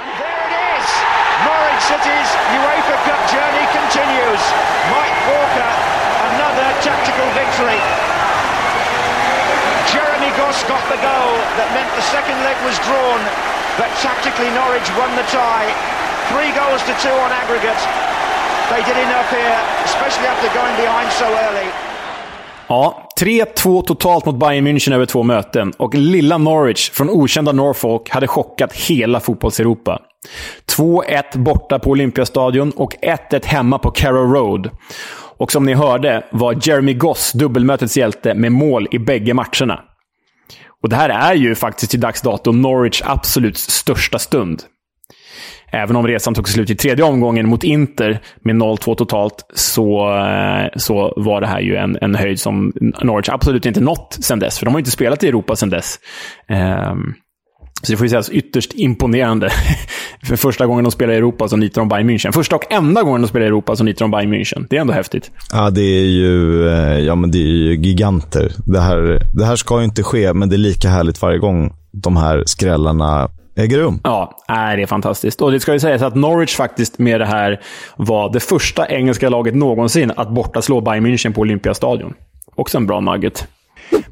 And 0.00 0.08
there 0.16 0.40
it 0.40 0.52
is! 0.56 0.88
Norwich 1.44 1.84
City's 1.84 2.30
UEFA 2.56 2.96
Cup 3.04 3.20
journey 3.28 3.66
continues. 3.76 4.42
Mike 4.88 5.18
Walker, 5.28 5.72
another 6.32 6.68
tactical 6.80 7.28
victory. 7.36 7.76
Jeremy 9.92 10.32
Goss 10.40 10.56
got 10.64 10.80
the 10.88 11.00
goal 11.04 11.36
that 11.60 11.68
meant 11.76 11.92
the 11.92 12.08
second 12.08 12.40
leg 12.40 12.56
was 12.64 12.80
drawn, 12.88 13.20
but 13.76 13.92
tactically 14.00 14.48
Norwich 14.56 14.88
won 14.96 15.12
the 15.12 15.28
tie. 15.28 15.68
Three 16.32 16.56
goals 16.56 16.80
to 16.88 16.96
two 17.04 17.12
on 17.20 17.36
aggregate. 17.36 17.84
They 18.72 18.80
did 18.88 18.96
enough 18.96 19.28
here, 19.28 19.60
especially 19.84 20.24
after 20.24 20.48
going 20.56 20.72
behind 20.80 21.12
so 21.12 21.28
early. 21.28 21.85
Ja, 22.68 23.08
3-2 23.20 23.82
totalt 23.82 24.26
mot 24.26 24.38
Bayern 24.38 24.66
München 24.66 24.94
över 24.94 25.06
två 25.06 25.22
möten 25.22 25.72
och 25.76 25.94
lilla 25.94 26.38
Norwich 26.38 26.90
från 26.90 27.10
okända 27.10 27.52
Norfolk 27.52 28.10
hade 28.10 28.26
chockat 28.26 28.72
hela 28.72 29.20
fotbollseuropa. 29.20 29.98
2-1 30.76 31.38
borta 31.38 31.78
på 31.78 31.90
Olympiastadion 31.90 32.70
och 32.70 32.94
1-1 33.30 33.46
hemma 33.46 33.78
på 33.78 33.90
Carrow 33.90 34.32
Road. 34.32 34.70
Och 35.38 35.52
som 35.52 35.66
ni 35.66 35.74
hörde 35.74 36.24
var 36.32 36.58
Jeremy 36.62 36.94
Goss 36.94 37.32
dubbelmötets 37.32 37.96
hjälte 37.96 38.34
med 38.34 38.52
mål 38.52 38.88
i 38.90 38.98
bägge 38.98 39.34
matcherna. 39.34 39.80
Och 40.82 40.88
det 40.88 40.96
här 40.96 41.08
är 41.08 41.34
ju 41.34 41.54
faktiskt 41.54 41.90
till 41.90 42.00
dags 42.00 42.22
dato 42.22 42.52
Norwich 42.52 43.02
absolut 43.04 43.56
största 43.56 44.18
stund. 44.18 44.62
Även 45.76 45.96
om 45.96 46.06
resan 46.06 46.34
tog 46.34 46.48
slut 46.48 46.70
i 46.70 46.74
tredje 46.74 47.04
omgången 47.04 47.48
mot 47.48 47.64
Inter 47.64 48.20
med 48.44 48.56
0-2 48.56 48.94
totalt, 48.94 49.34
så, 49.54 50.16
eh, 50.18 50.68
så 50.76 51.14
var 51.16 51.40
det 51.40 51.46
här 51.46 51.60
ju 51.60 51.76
en, 51.76 51.98
en 52.00 52.14
höjd 52.14 52.40
som 52.40 52.72
Norwich 53.02 53.28
absolut 53.28 53.66
inte 53.66 53.80
nått 53.80 54.18
sen 54.20 54.38
dess. 54.38 54.58
För 54.58 54.66
de 54.66 54.74
har 54.74 54.78
ju 54.78 54.80
inte 54.80 54.90
spelat 54.90 55.24
i 55.24 55.28
Europa 55.28 55.56
sen 55.56 55.70
dess. 55.70 55.98
Um, 56.92 57.14
så 57.82 57.92
det 57.92 57.96
får 57.96 58.04
ju 58.04 58.10
sägas 58.10 58.30
ytterst 58.30 58.72
imponerande. 58.74 59.50
För 60.24 60.36
första 60.36 60.66
gången 60.66 60.84
de 60.84 60.90
spelar 60.90 61.14
i 61.14 61.16
Europa 61.16 61.48
så 61.48 61.56
nitar 61.56 61.80
de 61.80 61.88
Bayern 61.88 62.10
München. 62.10 62.32
Första 62.32 62.56
och 62.56 62.72
enda 62.72 63.02
gången 63.02 63.22
de 63.22 63.28
spelar 63.28 63.44
i 63.44 63.48
Europa 63.48 63.76
så 63.76 63.84
nitar 63.84 64.04
de 64.04 64.10
Bayern 64.10 64.34
München. 64.34 64.66
Det 64.70 64.76
är 64.76 64.80
ändå 64.80 64.92
häftigt. 64.92 65.30
Ja, 65.52 65.70
det 65.70 65.80
är 65.80 66.04
ju, 66.04 66.68
eh, 66.68 66.98
ja, 66.98 67.14
men 67.14 67.30
det 67.30 67.38
är 67.38 67.42
ju 67.42 67.74
giganter. 67.76 68.52
Det 68.66 68.80
här, 68.80 69.22
det 69.34 69.44
här 69.44 69.56
ska 69.56 69.78
ju 69.78 69.84
inte 69.84 70.02
ske, 70.02 70.32
men 70.32 70.48
det 70.48 70.56
är 70.56 70.58
lika 70.58 70.88
härligt 70.88 71.22
varje 71.22 71.38
gång 71.38 71.72
de 71.92 72.16
här 72.16 72.42
skrällarna 72.46 73.28
äger 73.56 73.78
rum. 73.78 74.00
Ja, 74.04 74.38
är 74.48 74.76
det 74.76 74.82
är 74.82 74.86
fantastiskt. 74.86 75.42
Och 75.42 75.52
det 75.52 75.60
ska 75.60 75.72
ju 75.72 75.80
sägas 75.80 76.02
att 76.02 76.14
Norwich 76.14 76.56
faktiskt 76.56 76.98
med 76.98 77.20
det 77.20 77.26
här 77.26 77.60
var 77.96 78.32
det 78.32 78.40
första 78.40 78.88
engelska 78.88 79.28
laget 79.28 79.54
någonsin 79.54 80.12
att 80.16 80.30
bortaslå 80.30 80.80
Bayern 80.80 81.06
München 81.06 81.34
på 81.34 81.40
Olympiastadion. 81.40 82.14
Också 82.54 82.78
en 82.78 82.86
bra 82.86 83.00
nugget. 83.00 83.48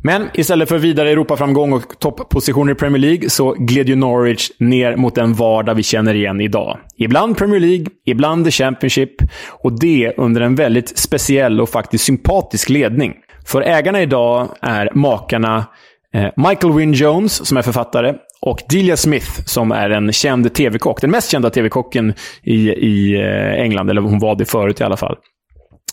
Men 0.02 0.28
istället 0.34 0.68
för 0.68 0.78
vidare 0.78 1.10
Europaframgång 1.10 1.72
och 1.72 1.98
topppositioner 1.98 2.72
i 2.72 2.74
Premier 2.74 3.00
League 3.00 3.30
så 3.30 3.52
gled 3.58 3.88
ju 3.88 3.96
Norwich 3.96 4.50
ner 4.58 4.96
mot 4.96 5.14
den 5.14 5.34
vardag 5.34 5.74
vi 5.74 5.82
känner 5.82 6.14
igen 6.14 6.40
idag. 6.40 6.78
Ibland 6.96 7.36
Premier 7.36 7.60
League, 7.60 7.86
ibland 8.06 8.44
The 8.44 8.50
Championship 8.50 9.10
och 9.48 9.80
det 9.80 10.12
under 10.16 10.40
en 10.40 10.54
väldigt 10.54 10.98
speciell 10.98 11.60
och 11.60 11.68
faktiskt 11.68 12.04
sympatisk 12.04 12.68
ledning. 12.68 13.14
För 13.46 13.62
ägarna 13.62 14.02
idag 14.02 14.48
är 14.60 14.90
makarna 14.94 15.66
eh, 16.14 16.30
Michael 16.36 16.72
Wynne 16.72 16.96
Jones, 16.96 17.46
som 17.46 17.56
är 17.56 17.62
författare, 17.62 18.14
och 18.46 18.58
Delia 18.68 18.96
Smith, 18.96 19.30
som 19.44 19.72
är 19.72 19.90
en 19.90 20.12
känd 20.12 20.54
tv-kock. 20.54 21.00
Den 21.00 21.10
mest 21.10 21.30
kända 21.30 21.50
tv-kocken 21.50 22.14
i, 22.42 22.70
i 22.70 23.14
eh, 23.20 23.62
England, 23.62 23.90
eller 23.90 24.02
hon 24.02 24.18
var 24.18 24.36
det 24.36 24.44
förut 24.44 24.80
i 24.80 24.84
alla 24.84 24.96
fall. 24.96 25.16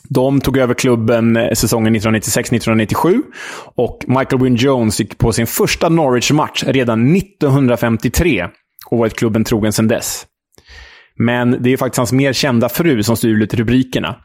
De 0.10 0.42
tog 0.42 0.58
över 0.58 0.74
klubben 0.74 1.38
eh, 1.38 1.54
säsongen 1.54 1.96
1996-1997 1.96 3.22
och 3.76 4.06
Michael 4.08 4.42
Wynne 4.42 4.58
Jones 4.60 5.00
gick 5.00 5.18
på 5.18 5.34
sin 5.34 5.48
första 5.48 5.90
Norwich-match 5.90 6.64
redan 6.68 7.16
1953 7.16 8.48
och 8.90 8.98
varit 8.98 9.20
klubben 9.20 9.44
trogen 9.44 9.74
sedan 9.74 9.88
dess. 9.88 10.26
Men 11.16 11.58
det 11.64 11.74
är 11.74 11.78
faktiskt 11.78 11.98
hans 11.98 12.12
mer 12.12 12.34
kända 12.34 12.70
fru 12.70 13.04
som 13.04 13.18
stulit 13.18 13.54
rubrikerna. 13.54 14.16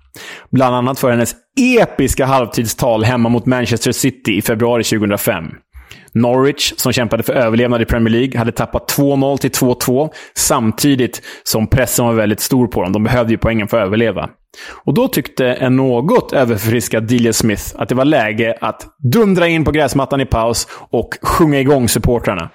Bland 0.51 0.75
annat 0.75 0.99
för 0.99 1.11
hennes 1.11 1.35
episka 1.81 2.27
halvtidstal 2.27 3.05
hemma 3.05 3.29
mot 3.29 3.47
Manchester 3.47 3.93
City 3.93 4.37
i 4.37 4.43
februari 4.43 4.85
2005. 4.85 5.45
Norwich, 6.13 6.73
som 6.77 6.93
kämpade 6.93 7.23
för 7.23 7.33
överlevnad 7.33 7.83
i 7.83 7.85
Premier 7.85 8.13
League, 8.13 8.39
hade 8.39 8.53
tappat 8.53 8.93
2-0 8.97 9.37
till 9.37 9.51
2-2 9.51 10.11
samtidigt 10.35 11.23
som 11.43 11.67
pressen 11.67 12.05
var 12.05 12.13
väldigt 12.13 12.41
stor 12.41 12.67
på 12.67 12.83
dem. 12.83 12.93
De 12.93 13.05
behövde 13.05 13.33
ju 13.33 13.39
poängen 13.39 13.69
för 13.69 13.77
att 13.77 13.87
överleva. 13.87 14.31
Och 14.85 14.95
då 14.95 15.09
tyckte 15.09 15.47
en 15.47 15.77
något 15.77 16.33
överförfriskad 16.33 17.09
Delia 17.09 17.33
Smith 17.33 17.63
att 17.75 17.89
det 17.89 17.95
var 17.95 18.05
läge 18.05 18.59
att 18.61 18.87
dundra 19.13 19.49
in 19.49 19.65
på 19.65 19.71
gräsmattan 19.71 20.21
i 20.21 20.27
paus 20.27 20.69
och 20.91 21.19
sjunga 21.23 21.61
igång 21.61 21.89
supportrarna. 21.89 22.51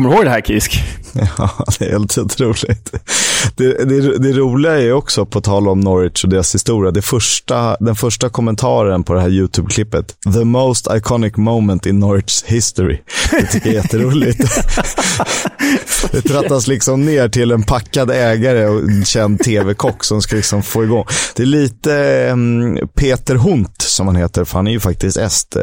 Kommer 0.00 0.10
du 0.10 0.16
ihåg 0.16 0.24
det 0.24 0.30
här 0.30 0.40
Kisk? 0.40 0.82
Ja, 1.38 1.50
det 1.78 1.84
är 1.84 1.90
helt 1.90 2.18
otroligt. 2.18 2.92
Det, 3.56 3.84
det, 3.84 4.18
det 4.18 4.32
roliga 4.32 4.80
är 4.80 4.92
också, 4.92 5.26
på 5.26 5.40
tal 5.40 5.68
om 5.68 5.80
Norwich 5.80 6.24
och 6.24 6.30
deras 6.30 6.54
historia, 6.54 6.90
det 6.90 7.02
första, 7.02 7.76
den 7.80 7.96
första 7.96 8.28
kommentaren 8.28 9.02
på 9.02 9.14
det 9.14 9.20
här 9.20 9.28
YouTube-klippet. 9.28 10.14
The 10.34 10.44
most 10.44 10.88
iconic 10.90 11.36
moment 11.36 11.86
in 11.86 11.98
Norwich 12.00 12.44
history. 12.46 12.98
Det 13.30 13.46
tycker 13.46 13.66
jag 13.66 13.76
är 13.76 13.82
jätteroligt. 13.82 14.38
det 16.12 16.22
trattas 16.22 16.66
liksom 16.66 17.04
ner 17.04 17.28
till 17.28 17.50
en 17.50 17.62
packad 17.62 18.10
ägare 18.10 18.66
och 18.66 18.80
en 18.80 19.04
känd 19.04 19.40
tv-kock 19.40 20.04
som 20.04 20.22
ska 20.22 20.36
liksom 20.36 20.62
få 20.62 20.84
igång. 20.84 21.04
Det 21.36 21.42
är 21.42 21.46
lite 21.46 22.36
Peter 22.94 23.34
Hunt, 23.34 23.82
som 23.82 24.06
han 24.06 24.16
heter, 24.16 24.44
för 24.44 24.58
han 24.58 24.66
är 24.66 24.72
ju 24.72 24.80
faktiskt 24.80 25.16
est, 25.16 25.56
eh, 25.56 25.62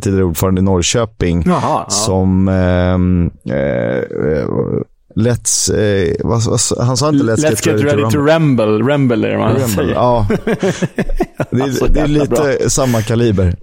tidigare 0.00 0.24
ordförande 0.24 0.60
i 0.60 0.64
Norrköping, 0.64 1.42
Jaha, 1.46 1.60
ja. 1.62 1.90
som 1.90 2.48
eh, 2.48 3.49
Let's, 5.16 5.70
eh, 5.78 6.14
vad, 6.24 6.42
vad, 6.44 6.86
han 6.86 6.96
sa 6.96 7.08
inte 7.08 7.24
Let's, 7.24 7.36
Let's 7.36 7.68
get, 7.68 7.84
ready, 7.84 8.02
to, 8.10 8.18
rumble. 8.18 8.66
Remble 8.92 9.26
är 9.28 9.32
det 9.32 9.38
man 9.38 9.48
rumble. 9.52 9.68
säger. 9.68 9.92
Ja. 9.94 10.26
Det, 11.50 11.62
Alltså, 11.62 11.84
är- 11.84 11.88
det 11.88 12.00
är 12.00 12.06
lite 12.08 12.26
bra. 12.28 12.68
samma 12.68 13.02
kaliber. 13.02 13.54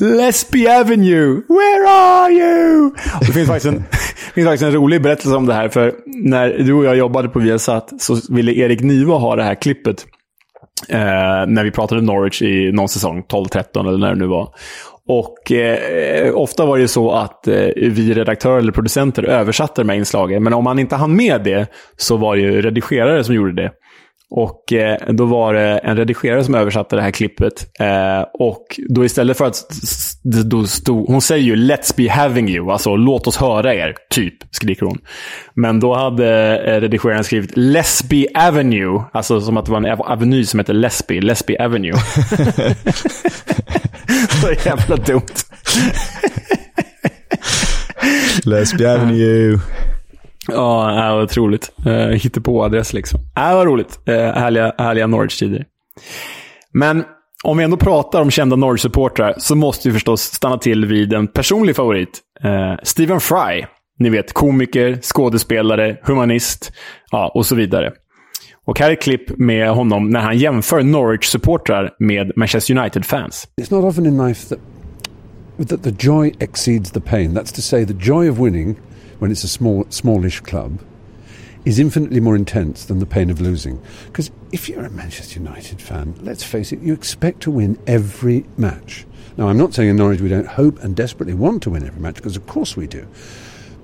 Lesby 0.00 0.66
Avenue, 0.66 1.26
where 1.48 1.88
are 1.88 2.32
you? 2.32 2.86
Och 2.86 3.26
Det 3.26 3.32
finns 3.32 3.48
faktiskt, 3.48 3.74
en, 3.74 3.84
finns 4.34 4.46
faktiskt 4.46 4.62
en 4.62 4.72
rolig 4.72 5.02
berättelse 5.02 5.36
om 5.36 5.46
det 5.46 5.54
här. 5.54 5.68
För 5.68 5.92
när 6.06 6.48
du 6.58 6.72
och 6.72 6.84
jag 6.84 6.96
jobbade 6.96 7.28
på 7.28 7.38
Viasat 7.38 7.90
så 8.02 8.16
ville 8.28 8.52
Erik 8.52 8.80
Niva 8.80 9.14
ha 9.14 9.36
det 9.36 9.42
här 9.42 9.54
klippet. 9.54 10.06
Eh, 10.88 10.98
när 11.48 11.64
vi 11.64 11.70
pratade 11.70 12.00
Norwich 12.00 12.42
i 12.42 12.72
någon 12.72 12.88
säsong, 12.88 13.22
12-13 13.28 13.88
eller 13.88 13.98
när 13.98 14.08
det 14.08 14.18
nu 14.18 14.26
var. 14.26 14.48
Och 15.18 15.52
eh, 15.52 16.34
ofta 16.34 16.66
var 16.66 16.76
det 16.76 16.80
ju 16.80 16.88
så 16.88 17.12
att 17.12 17.48
eh, 17.48 17.54
vi 17.76 18.14
redaktörer 18.14 18.58
eller 18.58 18.72
producenter 18.72 19.22
översatte 19.24 19.80
de 19.80 19.88
här 19.88 19.96
inslagen. 19.96 20.42
Men 20.42 20.52
om 20.52 20.64
man 20.64 20.78
inte 20.78 20.96
hann 20.96 21.16
med 21.16 21.42
det 21.44 21.66
så 21.96 22.16
var 22.16 22.36
det 22.36 22.42
ju 22.42 22.62
redigerare 22.62 23.24
som 23.24 23.34
gjorde 23.34 23.52
det. 23.52 23.70
Och 24.34 24.72
eh, 24.72 24.96
då 25.08 25.24
var 25.24 25.54
det 25.54 25.78
en 25.78 25.96
redigerare 25.96 26.44
som 26.44 26.54
översatte 26.54 26.96
det 26.96 27.02
här 27.02 27.10
klippet. 27.10 27.66
Eh, 27.80 28.22
och 28.34 28.80
då 28.88 29.04
istället 29.04 29.38
för 29.38 29.44
att... 29.44 29.56
Då 30.44 30.66
stod, 30.66 31.06
hon 31.08 31.20
säger 31.22 31.44
ju 31.44 31.56
“Let's 31.56 31.96
be 31.96 32.10
having 32.10 32.48
you”, 32.48 32.70
alltså 32.70 32.96
“Låt 32.96 33.26
oss 33.26 33.36
höra 33.36 33.74
er”, 33.74 33.94
typ, 34.10 34.34
skriker 34.50 34.86
hon. 34.86 34.98
Men 35.54 35.80
då 35.80 35.94
hade 35.94 36.58
eh, 36.58 36.80
redigeraren 36.80 37.24
skrivit 37.24 37.56
“Lesby 37.56 38.26
Avenue”, 38.34 39.02
alltså 39.12 39.40
som 39.40 39.56
att 39.56 39.64
det 39.64 39.72
var 39.72 39.78
en 39.78 39.92
av- 39.92 40.02
aveny 40.02 40.44
som 40.44 40.60
heter 40.60 40.74
Lesby, 40.74 41.20
Lesby 41.20 41.56
Avenue. 41.56 41.94
Så 44.40 44.52
jävla 44.68 44.96
dumt. 44.96 45.34
Lesby 48.44 48.84
Avenue. 48.84 49.58
Ja, 50.52 50.90
äh, 50.90 50.96
ja 50.96 51.22
otroligt. 51.22 51.72
Eh, 51.86 51.92
Hittepå-adress 51.92 52.92
liksom. 52.92 53.20
Ja, 53.34 53.54
vad 53.54 53.66
roligt. 53.66 54.00
Eh, 54.06 54.14
härliga, 54.14 54.72
härliga 54.78 55.06
Norwich-tider. 55.06 55.64
Men 56.72 57.04
om 57.44 57.58
vi 57.58 57.64
ändå 57.64 57.76
pratar 57.76 58.20
om 58.20 58.30
kända 58.30 58.56
Norwich-supportrar 58.56 59.34
så 59.38 59.54
måste 59.54 59.88
vi 59.88 59.92
förstås 59.92 60.22
stanna 60.22 60.58
till 60.58 60.84
vid 60.84 61.12
en 61.12 61.28
personlig 61.28 61.76
favorit. 61.76 62.20
Eh, 62.44 62.74
Stephen 62.82 63.20
Fry. 63.20 63.64
Ni 63.98 64.10
vet, 64.10 64.32
komiker, 64.32 64.98
skådespelare, 65.02 65.96
humanist 66.02 66.72
ja, 67.10 67.32
och 67.34 67.46
så 67.46 67.54
vidare. 67.54 67.92
Och 68.64 68.78
här 68.78 68.88
är 68.88 68.92
ett 68.92 69.02
klipp 69.02 69.38
med 69.38 69.70
honom 69.70 70.10
när 70.10 70.20
han 70.20 70.38
jämför 70.38 70.82
Norwich-supportrar 70.82 71.90
med 71.98 72.32
Manchester 72.36 72.78
United-fans. 72.78 73.48
It's 73.60 73.74
not 73.74 73.84
often 73.84 74.06
in 74.06 74.26
life 74.28 74.48
that 74.48 74.58
that 75.68 75.82
the 75.82 75.94
joy 75.98 76.32
exceeds 76.38 76.90
the 76.90 77.00
pain. 77.00 77.34
That's 77.34 77.54
to 77.54 77.60
say, 77.60 77.86
the 77.86 77.94
joy 77.94 78.30
of 78.30 78.38
winning 78.38 78.76
when 79.22 79.30
it's 79.30 79.44
a 79.44 79.48
small, 79.48 79.86
smallish 79.88 80.40
club 80.40 80.80
is 81.64 81.78
infinitely 81.78 82.18
more 82.18 82.34
intense 82.34 82.86
than 82.86 82.98
the 82.98 83.06
pain 83.06 83.30
of 83.30 83.40
losing. 83.40 83.80
Because 84.06 84.32
if 84.50 84.68
you're 84.68 84.84
a 84.84 84.90
Manchester 84.90 85.38
United 85.38 85.80
fan, 85.80 86.16
let's 86.22 86.42
face 86.42 86.72
it, 86.72 86.80
you 86.80 86.92
expect 86.92 87.40
to 87.42 87.50
win 87.52 87.78
every 87.86 88.44
match. 88.56 89.06
Now, 89.36 89.46
I'm 89.46 89.56
not 89.56 89.74
saying 89.74 89.90
in 89.90 89.94
Norwich 89.94 90.20
we 90.20 90.28
don't 90.28 90.48
hope 90.48 90.82
and 90.82 90.96
desperately 90.96 91.34
want 91.34 91.62
to 91.62 91.70
win 91.70 91.86
every 91.86 92.00
match, 92.00 92.16
because 92.16 92.34
of 92.34 92.48
course 92.48 92.76
we 92.76 92.88
do. 92.88 93.06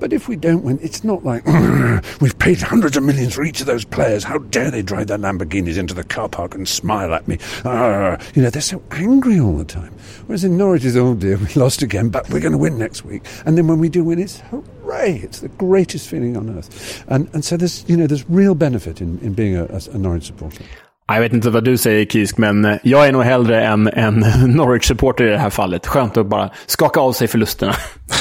But 0.01 0.13
if 0.13 0.29
we 0.29 0.37
don't 0.37 0.63
win, 0.63 0.79
it's 0.83 1.05
not 1.05 1.25
like 1.25 1.45
we've 2.21 2.39
paid 2.39 2.61
hundreds 2.61 2.97
of 2.97 3.03
millions 3.03 3.35
for 3.35 3.45
each 3.45 3.61
of 3.61 3.67
those 3.67 3.85
players. 3.85 4.25
How 4.25 4.39
dare 4.39 4.71
they 4.71 4.83
drive 4.83 5.09
their 5.09 5.19
Lamborghinis 5.19 5.77
into 5.77 5.95
the 5.95 6.05
car 6.05 6.29
park 6.29 6.55
and 6.55 6.69
smile 6.69 7.15
at 7.15 7.27
me? 7.27 7.39
Uh, 7.65 8.17
you 8.35 8.43
know, 8.43 8.51
they're 8.51 8.63
so 8.63 8.83
angry 8.93 9.41
all 9.41 9.57
the 9.57 9.65
time. 9.65 9.93
Whereas 10.27 10.45
in 10.45 10.57
Norwich, 10.57 10.85
it's, 10.85 10.97
oh 10.97 11.15
dear, 11.15 11.37
we 11.39 11.47
lost 11.55 11.83
again, 11.83 12.09
but 12.09 12.29
we're 12.31 12.41
going 12.41 12.53
to 12.53 12.59
win 12.59 12.79
next 12.79 13.05
week. 13.05 13.23
And 13.45 13.57
then 13.57 13.67
when 13.67 13.79
we 13.79 13.89
do 13.89 14.05
win, 14.05 14.19
it's 14.19 14.41
hooray! 14.51 15.21
It's 15.23 15.41
the 15.41 15.49
greatest 15.49 16.09
feeling 16.09 16.37
on 16.37 16.57
earth. 16.57 17.05
And 17.09 17.29
and 17.33 17.45
so 17.45 17.57
there's 17.57 17.85
you 17.89 17.97
know 17.97 18.07
there's 18.07 18.29
real 18.29 18.55
benefit 18.55 19.01
in, 19.01 19.19
in 19.21 19.35
being 19.35 19.57
a, 19.57 19.67
a 19.67 19.99
Norwich 19.99 20.25
supporter. 20.25 20.65
Jag 21.11 21.21
vet 21.21 21.33
inte 21.33 21.51
vad 21.51 21.65
du 21.65 21.77
säger 21.77 22.07
Kisk, 22.07 22.39
men 22.39 22.65
eh, 22.65 22.77
jag 22.83 23.09
är 23.09 23.13
nog 23.13 23.23
hellre 23.23 23.67
en, 23.67 23.89
en 23.89 24.15
Norwich-supporter 24.47 25.25
i 25.25 25.31
det 25.31 25.39
här 25.39 25.51
fallet. 25.51 25.87
Skönt 25.87 26.17
att 26.17 26.27
bara 26.27 26.51
skaka 26.67 27.01
av 27.01 27.13
sig 27.13 27.29
förlusterna. 27.29 27.75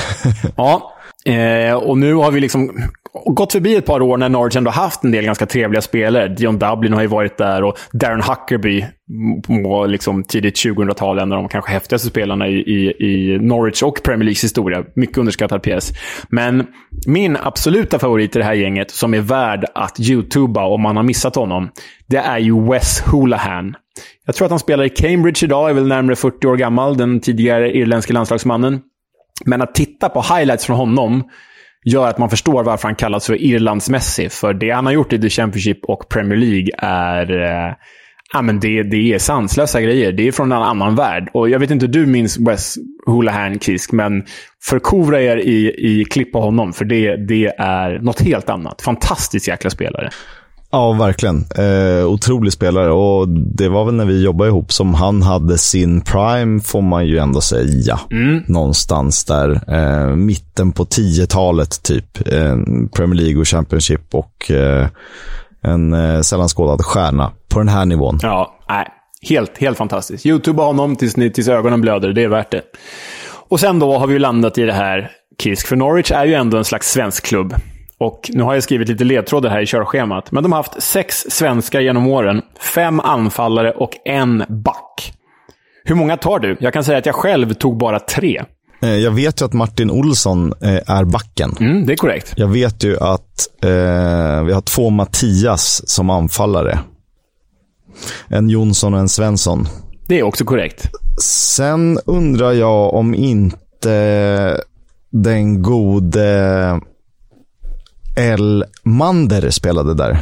ja, 0.56 0.94
eh, 1.26 1.74
och 1.74 1.98
nu 1.98 2.14
har 2.14 2.32
vi 2.32 2.40
liksom 2.40 2.90
gått 3.26 3.52
förbi 3.52 3.76
ett 3.76 3.86
par 3.86 4.02
år 4.02 4.18
när 4.18 4.30
Norwich 4.30 4.56
ändå 4.56 4.72
haft 4.72 5.04
en 5.04 5.12
del 5.12 5.26
ganska 5.26 5.46
trevliga 5.46 5.82
spelare. 5.82 6.28
Dion 6.28 6.60
Dublin 6.60 6.94
har 6.94 7.02
ju 7.02 7.08
varit 7.08 7.38
där 7.38 7.64
och 7.64 7.78
Darren 7.92 8.22
Huckerby 8.22 8.86
på 9.46 9.86
liksom 9.86 10.24
tidigt 10.24 10.56
2000-tal, 10.56 11.20
en 11.20 11.32
av 11.32 11.38
de 11.38 11.50
kanske 11.50 11.72
häftigaste 11.72 12.08
spelarna 12.08 12.48
i, 12.48 12.56
i, 12.60 12.94
i 13.00 13.40
Norwich 13.40 13.84
och 13.84 14.04
Premier 14.04 14.24
Leagues 14.24 14.44
historia. 14.44 14.84
Mycket 14.96 15.18
underskattad 15.18 15.64
pjäs. 15.64 15.92
Men 16.30 16.68
min 17.08 17.38
absoluta 17.42 18.00
favorit 18.00 18.36
i 18.36 18.40
det 18.40 18.46
här 18.46 18.54
gänget, 18.54 18.92
som 18.92 19.14
är 19.14 19.22
värd 19.22 19.66
att 19.76 20.00
youtuba 20.00 20.66
om 20.66 20.82
man 20.82 20.96
har 20.96 21.04
missat 21.04 21.36
honom, 21.36 21.70
det 22.08 22.18
är 22.18 22.40
ju 22.40 22.70
Wes 22.72 23.02
Houlihan. 23.02 23.76
Jag 24.26 24.36
tror 24.36 24.46
att 24.46 24.52
han 24.52 24.60
spelar 24.60 24.84
i 24.84 24.90
Cambridge 24.90 25.46
idag, 25.46 25.70
är 25.70 25.74
väl 25.74 25.88
närmare 25.88 26.16
40 26.16 26.48
år 26.48 26.56
gammal, 26.56 26.98
den 26.98 27.20
tidigare 27.20 27.72
irländske 27.72 28.14
landslagsmannen. 28.14 28.82
Men 29.46 29.62
att 29.62 29.76
titta 29.76 30.10
på 30.10 30.22
highlights 30.22 30.66
från 30.66 30.76
honom 30.76 31.24
gör 31.86 32.08
att 32.08 32.18
man 32.18 32.30
förstår 32.30 32.64
varför 32.64 32.88
han 32.88 32.96
kallas 32.96 33.26
för 33.26 33.42
Irlands 33.42 33.90
Messi. 33.90 34.30
För 34.30 34.54
det 34.54 34.72
han 34.72 34.86
har 34.86 34.94
gjort 34.94 35.14
i 35.14 35.22
The 35.22 35.30
Championship 35.30 35.86
och 35.86 36.10
Premier 36.10 36.38
League 36.38 36.70
är... 36.78 37.42
Eh, 37.42 37.74
ja, 38.34 38.42
men 38.42 38.60
det, 38.60 38.84
det 38.84 39.14
är 39.14 39.20
sanslösa 39.20 39.82
grejer. 39.82 40.12
Det 40.12 40.28
är 40.28 40.32
från 40.32 40.52
en 40.52 40.62
annan 40.62 40.96
värld. 40.96 41.30
Och 41.34 41.50
Jag 41.50 41.60
vet 41.60 41.72
inte 41.72 41.88
du 41.88 42.06
minns 42.06 42.38
Wes 42.38 42.76
Houlihan 43.06 43.60
Kisk, 43.60 43.92
men 43.92 44.24
förkovra 44.64 45.22
er 45.22 45.38
i, 45.38 45.76
i 45.78 46.06
klipp 46.06 46.32
på 46.32 46.42
honom. 46.42 46.74
För 46.74 46.86
det, 46.86 47.28
det 47.28 47.46
är 47.58 48.00
något 48.00 48.22
helt 48.22 48.50
annat. 48.50 48.82
Fantastiskt 48.82 49.48
jäkla 49.48 49.70
spelare. 49.70 50.10
Ja, 50.78 50.92
verkligen. 50.92 51.46
Eh, 51.56 52.06
otrolig 52.06 52.54
spelare 52.54 52.92
och 52.92 53.30
det 53.30 53.70
var 53.70 53.86
väl 53.86 53.94
när 53.94 54.06
vi 54.06 54.24
jobbade 54.24 54.50
ihop 54.50 54.72
som 54.72 54.94
han 54.94 55.22
hade 55.22 55.58
sin 55.58 56.02
prime, 56.02 56.60
får 56.60 56.82
man 56.82 57.06
ju 57.06 57.18
ändå 57.18 57.42
säga. 57.42 58.00
Mm. 58.12 58.44
Någonstans 58.48 59.26
där. 59.26 59.62
Eh, 59.68 60.16
mitten 60.16 60.72
på 60.72 60.86
10-talet 60.86 61.84
typ. 61.84 62.28
Eh, 62.28 62.56
Premier 62.96 63.16
League 63.16 63.40
och 63.40 63.48
Championship 63.48 64.16
och 64.16 64.52
eh, 64.52 64.88
en 65.62 65.94
eh, 65.94 66.22
sällan 66.22 66.48
skådad 66.48 66.86
stjärna 66.86 67.32
på 67.50 67.60
den 67.60 67.70
här 67.70 67.86
nivån. 67.86 68.20
Ja, 68.22 68.60
nej. 68.70 68.88
Helt, 69.30 69.58
helt 69.58 69.78
fantastiskt. 69.78 70.26
Youtube 70.26 70.62
honom 70.62 70.96
tills, 70.96 71.14
tills 71.14 71.48
ögonen 71.48 71.82
blöder. 71.82 72.14
Det 72.14 72.24
är 72.24 72.28
värt 72.28 72.52
det. 72.52 72.62
Och 73.50 73.60
sen 73.60 73.80
då 73.80 73.98
har 73.98 74.08
vi 74.08 74.20
landat 74.20 74.58
i 74.58 74.64
det 74.64 74.74
här, 74.74 75.12
Kisk. 75.44 75.68
För 75.68 75.76
Norwich 75.76 76.12
är 76.12 76.26
ju 76.26 76.34
ändå 76.34 76.58
en 76.58 76.66
slags 76.66 76.92
svensk 76.92 77.26
klubb. 77.26 77.56
Och 78.00 78.32
nu 78.34 78.44
har 78.44 78.54
jag 78.54 78.64
skrivit 78.64 78.90
lite 78.90 79.04
ledtrådar 79.04 79.50
här 79.50 79.62
i 79.62 79.66
körschemat. 79.66 80.32
Men 80.32 80.44
de 80.44 80.52
har 80.52 80.60
haft 80.60 80.84
sex 80.84 81.26
svenskar 81.30 81.80
genom 81.80 82.08
åren, 82.08 82.42
fem 82.76 83.00
anfallare 83.00 83.72
och 83.72 83.92
en 84.06 84.44
back. 84.48 85.14
Hur 85.84 85.96
många 85.96 86.18
tar 86.18 86.40
du? 86.40 86.58
Jag 86.60 86.74
kan 86.74 86.84
säga 86.84 86.98
att 86.98 87.06
jag 87.06 87.16
själv 87.16 87.54
tog 87.54 87.78
bara 87.78 88.00
tre. 88.00 88.44
Eh, 88.82 88.90
jag 88.90 89.12
vet 89.12 89.42
ju 89.42 89.46
att 89.46 89.54
Martin 89.54 89.92
Olsson 89.92 90.54
eh, 90.62 90.98
är 90.98 91.06
backen. 91.06 91.56
Mm, 91.60 91.86
det 91.86 91.94
är 91.94 91.98
korrekt. 91.98 92.34
Jag 92.36 92.48
vet 92.48 92.84
ju 92.84 92.98
att 92.98 93.64
eh, 93.64 94.44
vi 94.44 94.54
har 94.54 94.62
två 94.62 94.90
Mattias 94.90 95.90
som 95.90 96.10
anfallare. 96.10 96.80
En 98.28 98.50
Jonsson 98.50 98.94
och 98.94 99.00
en 99.00 99.10
Svensson. 99.10 99.68
Det 100.08 100.20
är 100.20 100.24
också 100.24 100.46
korrekt. 100.46 100.90
Sen 101.22 102.00
undrar 102.06 102.52
jag 102.52 102.94
om 102.94 103.16
inte 103.16 104.62
den 105.12 105.62
gode 105.62 106.82
L. 108.18 108.66
Mander 108.84 109.50
spelade 109.50 109.94
där. 109.94 110.20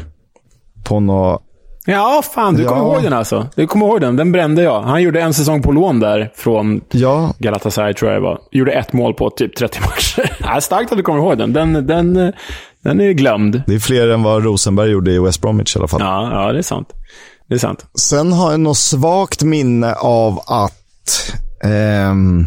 På 0.84 1.00
något... 1.00 1.42
Ja, 1.86 2.24
fan. 2.34 2.56
Du 2.56 2.64
ja. 2.64 2.70
kommer 2.70 2.82
ihåg 2.82 3.04
den 3.04 3.14
alltså. 3.14 3.48
Du 3.56 3.68
kommer 3.68 3.86
ihåg 3.86 4.02
den. 4.02 4.16
Den 4.16 4.32
brände 4.32 4.64
jag. 4.64 4.82
Han 4.82 5.02
gjorde 5.02 5.22
en 5.22 5.34
säsong 5.34 5.62
på 5.62 5.72
lån 5.72 6.00
där 6.00 6.32
från 6.36 6.82
ja. 6.92 7.34
Galatasaray, 7.40 7.94
tror 7.94 8.12
jag 8.12 8.22
det 8.22 8.24
var. 8.24 8.40
Gjorde 8.52 8.72
ett 8.72 8.94
mål 8.94 9.14
på 9.14 9.30
typ 9.30 9.56
30 9.56 9.80
matcher. 9.82 10.38
ja, 10.44 10.62
starkt 10.62 10.92
att 10.92 10.98
du 10.98 11.04
kommer 11.04 11.20
ihåg 11.20 11.38
den. 11.38 11.54
Den, 11.54 11.74
den. 11.74 12.34
den 12.84 13.02
är 13.02 13.12
glömd. 13.12 13.62
Det 13.68 13.76
är 13.76 13.80
fler 13.80 14.10
än 14.10 14.24
vad 14.24 14.44
Rosenberg 14.44 14.90
gjorde 14.90 15.12
i 15.12 15.20
West 15.20 15.42
Bromwich 15.42 15.76
i 15.76 15.80
alla 15.80 15.88
fall. 15.88 16.02
Ja, 16.02 16.46
ja 16.46 16.52
det 16.52 16.58
är 16.58 16.64
sant. 16.64 16.90
Det 17.48 17.56
är 17.56 17.60
sant. 17.60 17.86
Sen 18.00 18.34
har 18.34 18.52
jag 18.52 18.60
något 18.60 18.78
svagt 18.78 19.44
minne 19.44 19.94
av 19.94 20.40
att... 20.48 21.34
Ehm 21.64 22.46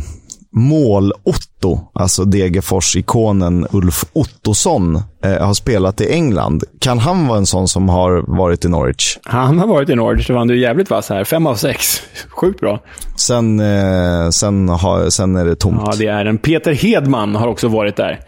Mål-Otto, 0.56 1.80
alltså 1.94 2.24
Degerfors-ikonen 2.24 3.66
Ulf 3.72 4.04
Ottosson, 4.12 4.96
eh, 5.24 5.46
har 5.46 5.54
spelat 5.54 6.00
i 6.00 6.12
England. 6.12 6.64
Kan 6.80 6.98
han 6.98 7.26
vara 7.26 7.38
en 7.38 7.46
sån 7.46 7.68
som 7.68 7.88
har 7.88 8.36
varit 8.36 8.64
i 8.64 8.68
Norwich? 8.68 9.18
Han 9.24 9.58
har 9.58 9.66
varit 9.66 9.88
i 9.88 9.94
Norwich, 9.94 10.26
det 10.26 10.32
var 10.32 10.40
han 10.40 10.58
jävligt 10.58 10.90
vass 10.90 11.08
här. 11.08 11.24
Fem 11.24 11.46
av 11.46 11.54
sex. 11.54 12.02
Sjukt 12.28 12.60
bra. 12.60 12.80
Sen, 13.16 13.60
eh, 13.60 14.30
sen, 14.30 14.68
har, 14.68 15.10
sen 15.10 15.36
är 15.36 15.44
det 15.44 15.56
tomt. 15.56 15.82
Ja, 15.86 15.92
det 15.98 16.06
är 16.06 16.24
en. 16.24 16.38
Peter 16.38 16.72
Hedman 16.72 17.34
har 17.34 17.48
också 17.48 17.68
varit 17.68 17.96
där. 17.96 18.20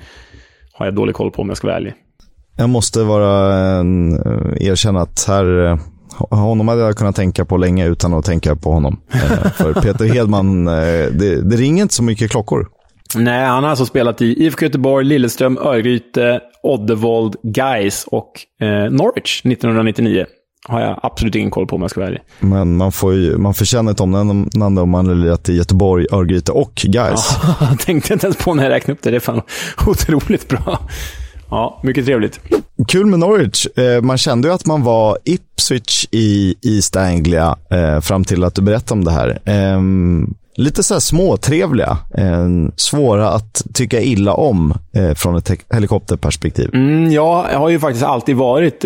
Har 0.73 0.87
jag 0.87 0.95
dålig 0.95 1.15
koll 1.15 1.31
på 1.31 1.43
om 1.43 1.49
jag 1.49 1.57
ska 1.57 1.67
vara 1.67 1.77
ärlig. 1.77 1.95
Jag 2.57 2.69
måste 2.69 3.03
vara 3.03 3.57
eh, 3.79 3.85
erkänna 4.69 5.01
att 5.01 5.25
här 5.29 5.67
eh, 5.67 5.79
honom 6.31 6.69
hade 6.69 6.83
jag 6.83 6.97
kunnat 6.97 7.17
tänka 7.17 7.45
på 7.45 7.57
länge 7.57 7.87
utan 7.87 8.15
att 8.15 8.25
tänka 8.25 8.57
på 8.57 8.73
honom. 8.73 9.01
Eh, 9.13 9.51
för 9.53 9.73
Peter 9.83 10.05
Hedman, 10.05 10.69
eh, 10.69 10.75
det, 11.13 11.43
det 11.43 11.57
ringer 11.57 11.83
inte 11.83 11.95
så 11.95 12.03
mycket 12.03 12.31
klockor. 12.31 12.67
Nej, 13.15 13.47
han 13.47 13.63
har 13.63 13.71
alltså 13.71 13.87
spelat 13.87 14.23
i 14.23 14.45
IFK 14.45 14.65
Göteborg, 14.65 15.07
Lilleström, 15.07 15.59
Örgryte, 15.59 16.41
Oddevold, 16.63 17.37
Gais 17.43 18.05
och 18.11 18.33
eh, 18.61 18.91
Norwich 18.91 19.41
1999. 19.45 20.27
Har 20.69 20.81
jag 20.81 21.01
absolut 21.03 21.35
ingen 21.35 21.51
koll 21.51 21.67
på 21.67 21.77
om 21.77 21.83
jag 21.83 21.91
ska 21.91 22.01
vara 22.01 22.09
ärlig. 22.09 22.23
Men 22.41 22.77
man, 22.77 22.93
får 22.93 23.15
ju, 23.15 23.39
man 23.39 23.55
förtjänar 23.55 23.93
ett 23.93 24.01
omnämnande 24.01 24.81
om 24.81 24.91
man 24.91 25.07
har 25.07 25.15
lirat 25.15 25.49
i 25.49 25.53
Göteborg, 25.57 26.07
Örgryte 26.13 26.53
och 26.53 26.73
Gais. 26.75 27.39
Ja, 27.43 27.55
jag 27.71 27.81
tänkte 27.81 28.13
inte 28.13 28.27
ens 28.27 28.37
på 28.37 28.55
när 28.55 28.63
jag 28.63 28.71
räknade 28.71 28.93
upp 28.93 29.03
det. 29.03 29.11
Det 29.11 29.17
är 29.17 29.21
fan 29.21 29.43
otroligt 29.87 30.49
bra. 30.49 30.79
Ja, 31.51 31.81
mycket 31.83 32.05
trevligt. 32.05 32.41
Kul 32.89 33.07
med 33.07 33.19
Norwich. 33.19 33.67
Eh, 33.67 34.03
man 34.03 34.19
kände 34.19 34.49
ju 34.49 34.55
att 34.55 34.67
man 34.67 34.83
var 34.83 35.19
Ipswich 35.25 36.07
i 36.11 36.55
East 36.63 36.97
Anglia 36.97 37.57
eh, 37.71 38.01
fram 38.01 38.25
till 38.25 38.45
att 38.45 38.55
du 38.55 38.63
berättade 38.63 38.99
om 38.99 39.05
det 39.05 39.11
här. 39.11 39.39
Ehm, 39.45 40.35
lite 40.57 40.83
så 40.83 40.95
här 40.95 41.01
småtrevliga, 41.01 41.99
eh, 42.15 42.49
svåra 42.77 43.31
att 43.31 43.63
tycka 43.75 44.01
illa 44.01 44.35
om 44.35 44.75
från 45.17 45.37
ett 45.37 45.51
helikopterperspektiv. 45.75 46.71
Mm, 46.75 47.13
ja, 47.13 47.47
jag 47.53 47.59
har 47.59 47.69
ju 47.69 47.79
faktiskt 47.79 48.05
alltid 48.05 48.37
varit 48.37 48.85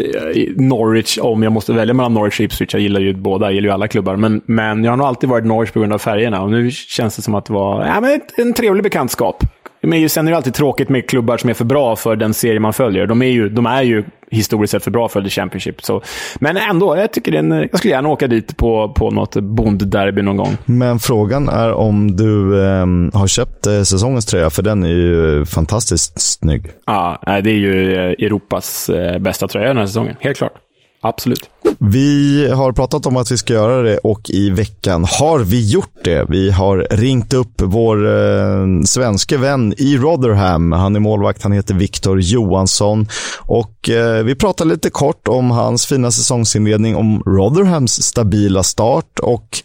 Norwich 0.57 1.19
om 1.19 1.43
jag 1.43 1.53
måste 1.53 1.73
välja 1.73 1.95
mellan 1.95 2.15
Norwich 2.15 2.41
och 2.41 2.45
Ipswich. 2.45 2.75
Jag 2.75 2.83
gillar 2.83 3.01
ju 3.01 3.15
båda, 3.17 3.47
jag 3.47 3.55
gillar 3.55 3.69
ju 3.69 3.73
alla 3.73 3.89
klubbar. 3.89 4.17
Men, 4.17 4.41
men 4.47 4.85
jag 4.85 4.93
har 4.93 4.97
nog 4.97 5.07
alltid 5.07 5.29
varit 5.29 5.45
Norwich 5.45 5.73
på 5.73 5.81
grund 5.81 5.93
av 5.93 5.99
färgerna 5.99 6.43
och 6.43 6.51
nu 6.51 6.71
känns 6.71 7.17
det 7.17 7.23
som 7.23 7.35
att 7.35 7.45
det 7.45 7.53
var 7.53 7.87
ja, 7.87 8.01
men 8.01 8.21
en 8.37 8.53
trevlig 8.55 8.83
bekantskap. 8.83 9.45
Men 9.87 10.01
ju, 10.01 10.09
sen 10.09 10.27
är 10.27 10.31
det 10.31 10.37
alltid 10.37 10.55
tråkigt 10.55 10.89
med 10.89 11.09
klubbar 11.09 11.37
som 11.37 11.51
är 11.51 11.55
för 11.55 11.65
bra 11.65 11.97
för 11.97 12.17
den 12.17 12.35
serie 12.35 12.61
man 12.61 12.73
följer. 12.73 13.07
De 13.07 13.23
är 13.23 13.27
ju, 13.27 13.49
de 13.49 13.67
är 13.67 13.83
ju 13.83 14.05
historiskt 14.31 14.71
sett 14.71 14.85
för 14.85 14.91
bra 14.91 15.09
för 15.09 15.23
The 15.23 15.31
Championship. 15.31 15.85
Så. 15.85 16.03
Men 16.39 16.57
ändå, 16.57 16.97
jag, 16.97 17.13
tycker 17.13 17.33
den, 17.33 17.51
jag 17.51 17.79
skulle 17.79 17.95
gärna 17.95 18.09
åka 18.09 18.27
dit 18.27 18.57
på, 18.57 18.93
på 18.97 19.11
något 19.11 19.35
bondderby 19.35 20.23
någon 20.23 20.37
gång. 20.37 20.57
Men 20.65 20.99
frågan 20.99 21.49
är 21.49 21.73
om 21.73 22.17
du 22.17 22.65
eh, 22.65 22.87
har 23.13 23.27
köpt 23.27 23.67
eh, 23.67 23.83
säsongens 23.83 24.27
tröja, 24.27 24.51
för 24.51 24.63
den 24.63 24.85
är 24.85 24.89
ju 24.89 25.45
fantastiskt 25.45 26.21
snygg. 26.21 26.67
Ja, 26.87 27.23
det 27.27 27.51
är 27.51 27.55
ju 27.55 27.95
eh, 27.95 28.27
Europas 28.27 28.89
eh, 28.89 29.19
bästa 29.19 29.49
tröja 29.49 29.69
den 29.69 29.77
här 29.77 29.87
säsongen. 29.87 30.17
Helt 30.21 30.37
klart. 30.37 30.64
Absolut. 31.07 31.51
Vi 31.79 32.49
har 32.51 32.73
pratat 32.73 33.07
om 33.07 33.17
att 33.17 33.31
vi 33.31 33.39
ska 33.39 33.53
göra 33.53 33.83
det 33.83 33.99
och 33.99 34.31
i 34.31 34.51
veckan 34.51 35.07
har 35.09 35.39
vi 35.39 35.71
gjort 35.71 36.05
det. 36.05 36.27
Vi 36.29 36.51
har 36.51 36.87
ringt 36.91 37.33
upp 37.33 37.63
vår 37.63 38.07
eh, 38.07 38.83
svenske 38.85 39.37
vän 39.37 39.75
i 39.77 39.97
Rotherham. 39.97 40.73
Han 40.73 40.97
är 40.97 41.01
målvakt, 41.01 41.43
han 41.43 41.53
heter 41.53 41.75
Viktor 41.75 42.21
Johansson. 42.21 43.09
Och 43.41 43.91
eh, 43.91 44.25
vi 44.25 44.35
pratar 44.35 44.65
lite 44.65 44.91
kort 44.91 45.29
om 45.29 45.51
hans 45.51 45.87
fina 45.87 46.11
säsongsinledning, 46.11 46.97
om 46.97 47.23
Rotherhams 47.27 48.03
stabila 48.03 48.63
start 48.63 49.19
och 49.19 49.59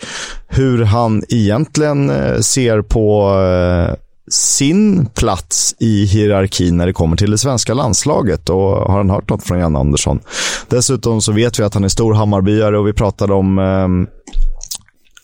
hur 0.48 0.84
han 0.84 1.24
egentligen 1.30 2.10
eh, 2.10 2.40
ser 2.40 2.82
på 2.82 3.32
eh, 3.42 3.96
sin 4.30 5.06
plats 5.06 5.76
i 5.80 6.06
hierarkin 6.06 6.78
när 6.78 6.88
det 6.88 6.94
kommer 6.94 7.18
till 7.18 7.32
det 7.32 7.38
svenska 7.38 7.74
landslaget. 7.74 8.50
Och 8.50 8.62
har 8.62 8.98
han 8.98 9.10
hört 9.10 9.30
något 9.30 9.44
från 9.44 9.60
Jan 9.60 9.76
Andersson? 9.76 10.20
Dessutom 10.68 11.22
så 11.22 11.32
vet 11.32 11.60
vi 11.60 11.64
att 11.64 11.74
han 11.74 11.84
är 11.84 11.90
stor 11.90 12.14
Hammarbyare 12.14 12.78
och 12.78 12.88
vi 12.88 12.94
pratade 12.94 13.34
om 13.34 13.60
eh, 13.60 13.88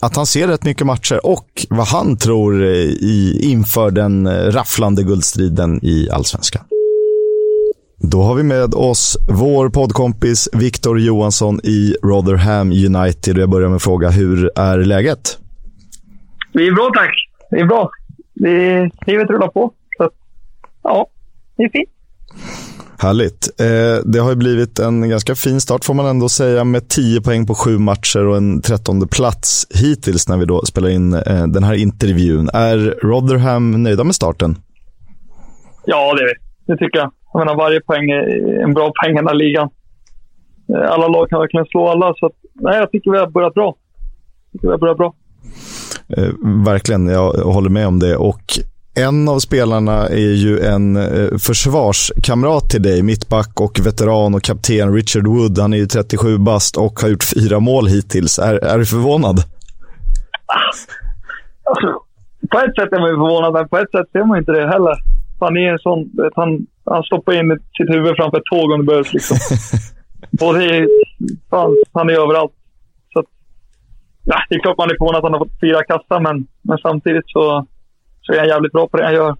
att 0.05 0.15
han 0.15 0.25
ser 0.25 0.47
rätt 0.47 0.63
mycket 0.63 0.87
matcher 0.87 1.25
och 1.25 1.65
vad 1.69 1.87
han 1.87 2.17
tror 2.17 2.63
eh, 2.63 2.69
i, 2.69 3.39
inför 3.41 3.91
den 3.91 4.27
eh, 4.27 4.31
rafflande 4.31 5.03
guldstriden 5.03 5.79
i 5.85 6.09
allsvenskan. 6.09 6.63
Då 7.97 8.21
har 8.21 8.35
vi 8.35 8.43
med 8.43 8.73
oss 8.73 9.17
vår 9.29 9.69
poddkompis 9.69 10.49
Viktor 10.53 10.99
Johansson 10.99 11.59
i 11.63 11.95
Rotherham 12.03 12.71
United. 12.71 13.37
Jag 13.37 13.49
börjar 13.49 13.69
med 13.69 13.75
att 13.75 13.83
fråga, 13.83 14.09
hur 14.09 14.51
är 14.55 14.77
läget? 14.77 15.37
Det 16.53 16.67
är 16.67 16.71
bra 16.71 16.91
tack. 16.95 17.15
Det 17.49 17.59
är 17.59 17.65
bra 17.65 17.89
livet 19.05 19.29
rullar 19.29 19.47
på. 19.47 19.73
Så, 19.97 20.09
ja, 20.83 21.07
det 21.57 21.63
är 21.63 21.69
fint. 21.69 21.89
Härligt. 22.99 23.61
Eh, 23.61 24.11
det 24.11 24.19
har 24.19 24.29
ju 24.29 24.35
blivit 24.35 24.79
en 24.79 25.09
ganska 25.09 25.35
fin 25.35 25.61
start 25.61 25.85
får 25.85 25.93
man 25.93 26.05
ändå 26.05 26.29
säga 26.29 26.63
med 26.63 26.89
10 26.89 27.21
poäng 27.21 27.45
på 27.45 27.53
sju 27.55 27.77
matcher 27.77 28.27
och 28.27 28.37
en 28.37 28.61
trettonde 28.61 29.07
plats 29.07 29.67
hittills 29.81 30.29
när 30.29 30.37
vi 30.37 30.45
då 30.45 30.65
spelar 30.65 30.89
in 30.89 31.13
eh, 31.13 31.47
den 31.47 31.63
här 31.63 31.73
intervjun. 31.73 32.49
Är 32.53 32.77
Rotherham 33.03 33.83
nöjda 33.83 34.03
med 34.03 34.15
starten? 34.15 34.55
Ja, 35.85 36.13
det, 36.13 36.33
det 36.67 36.77
tycker 36.77 36.99
jag. 36.99 37.11
Jag 37.33 37.39
menar, 37.39 37.55
varje 37.55 37.81
poäng 37.81 38.09
är 38.09 38.63
en 38.63 38.73
bra 38.73 38.91
poäng 39.01 39.13
i 39.13 39.17
den 39.17 39.27
här 39.27 39.35
ligan. 39.35 39.69
Eh, 40.69 40.91
alla 40.91 41.07
lag 41.07 41.29
kan 41.29 41.39
verkligen 41.39 41.65
slå 41.65 41.87
alla, 41.87 42.13
så 42.17 42.25
att, 42.25 42.35
nej, 42.53 42.77
jag 42.77 42.91
tycker 42.91 43.11
vi 43.11 43.17
har 43.17 43.27
börjat 43.27 43.53
bra. 43.53 43.75
Jag 44.51 44.51
tycker 44.51 44.67
vi 44.67 44.71
har 44.71 44.79
börjat 44.79 44.97
bra. 44.97 45.13
Eh, 46.17 46.29
verkligen, 46.65 47.07
jag 47.07 47.31
håller 47.31 47.69
med 47.69 47.87
om 47.87 47.99
det. 47.99 48.17
Och 48.17 48.59
en 48.97 49.29
av 49.29 49.39
spelarna 49.39 50.07
är 50.07 50.33
ju 50.33 50.59
en 50.59 50.95
eh, 50.95 51.37
försvarskamrat 51.37 52.69
till 52.69 52.81
dig, 52.81 53.03
mittback 53.03 53.61
och 53.61 53.79
veteran 53.85 54.35
och 54.35 54.43
kapten 54.43 54.93
Richard 54.93 55.27
Wood. 55.27 55.59
Han 55.59 55.73
är 55.73 55.77
ju 55.77 55.85
37 55.85 56.37
bast 56.37 56.77
och 56.77 56.99
har 56.99 57.09
gjort 57.09 57.23
fyra 57.23 57.59
mål 57.59 57.87
hittills. 57.87 58.39
Är, 58.39 58.53
är 58.53 58.77
du 58.77 58.85
förvånad? 58.85 59.39
Alltså, 61.67 61.87
på 62.51 62.59
ett 62.59 62.75
sätt 62.75 62.93
är 62.93 62.99
man 62.99 63.09
ju 63.09 63.15
förvånad, 63.15 63.53
men 63.53 63.67
på 63.67 63.77
ett 63.77 63.91
sätt 63.91 64.07
ser 64.11 64.25
man 64.25 64.37
inte 64.37 64.51
det 64.51 64.67
heller. 64.67 64.95
Han 65.39 65.57
är 65.57 65.71
en 65.73 65.79
sån, 65.79 66.11
han, 66.35 66.67
han 66.85 67.03
stoppar 67.03 67.33
in 67.33 67.59
sitt 67.77 67.89
huvud 67.89 68.15
framför 68.15 68.37
ett 68.37 68.51
tåg 68.51 68.71
om 68.71 68.79
det 68.79 68.85
behövs. 68.85 69.13
Liksom. 69.13 69.37
och 70.47 70.53
det 70.53 70.65
är, 70.65 70.87
fan, 71.49 71.75
han 71.93 72.09
är 72.09 72.13
överallt. 72.13 72.51
Ja, 74.25 74.37
det 74.49 74.55
är 74.55 74.59
klart 74.59 74.77
man 74.77 74.91
är 74.91 74.97
förvånad 74.97 75.17
att 75.17 75.23
han 75.23 75.33
har 75.33 75.39
fått 75.39 75.59
fyra 75.61 75.83
kassar, 75.83 76.19
men, 76.19 76.47
men 76.61 76.77
samtidigt 76.77 77.27
så 77.27 77.65
så 78.25 78.33
är 78.33 78.37
han 78.37 78.47
jävligt 78.47 78.71
bra 78.71 78.87
på 78.87 78.97
det 78.97 79.03
han 79.03 79.13
gör. 79.13 79.35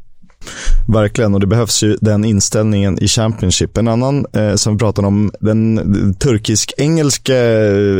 Verkligen, 0.88 1.34
och 1.34 1.40
det 1.40 1.48
behövs 1.48 1.84
ju 1.84 1.98
den 2.02 2.26
inställningen 2.26 3.04
i 3.04 3.08
Championship. 3.08 3.78
En 3.78 3.88
annan 3.88 4.26
eh, 4.34 4.56
som 4.56 4.74
vi 4.74 4.80
pratade 4.80 5.08
om, 5.08 5.32
den 5.40 5.80
turkisk-engelske 6.20 7.38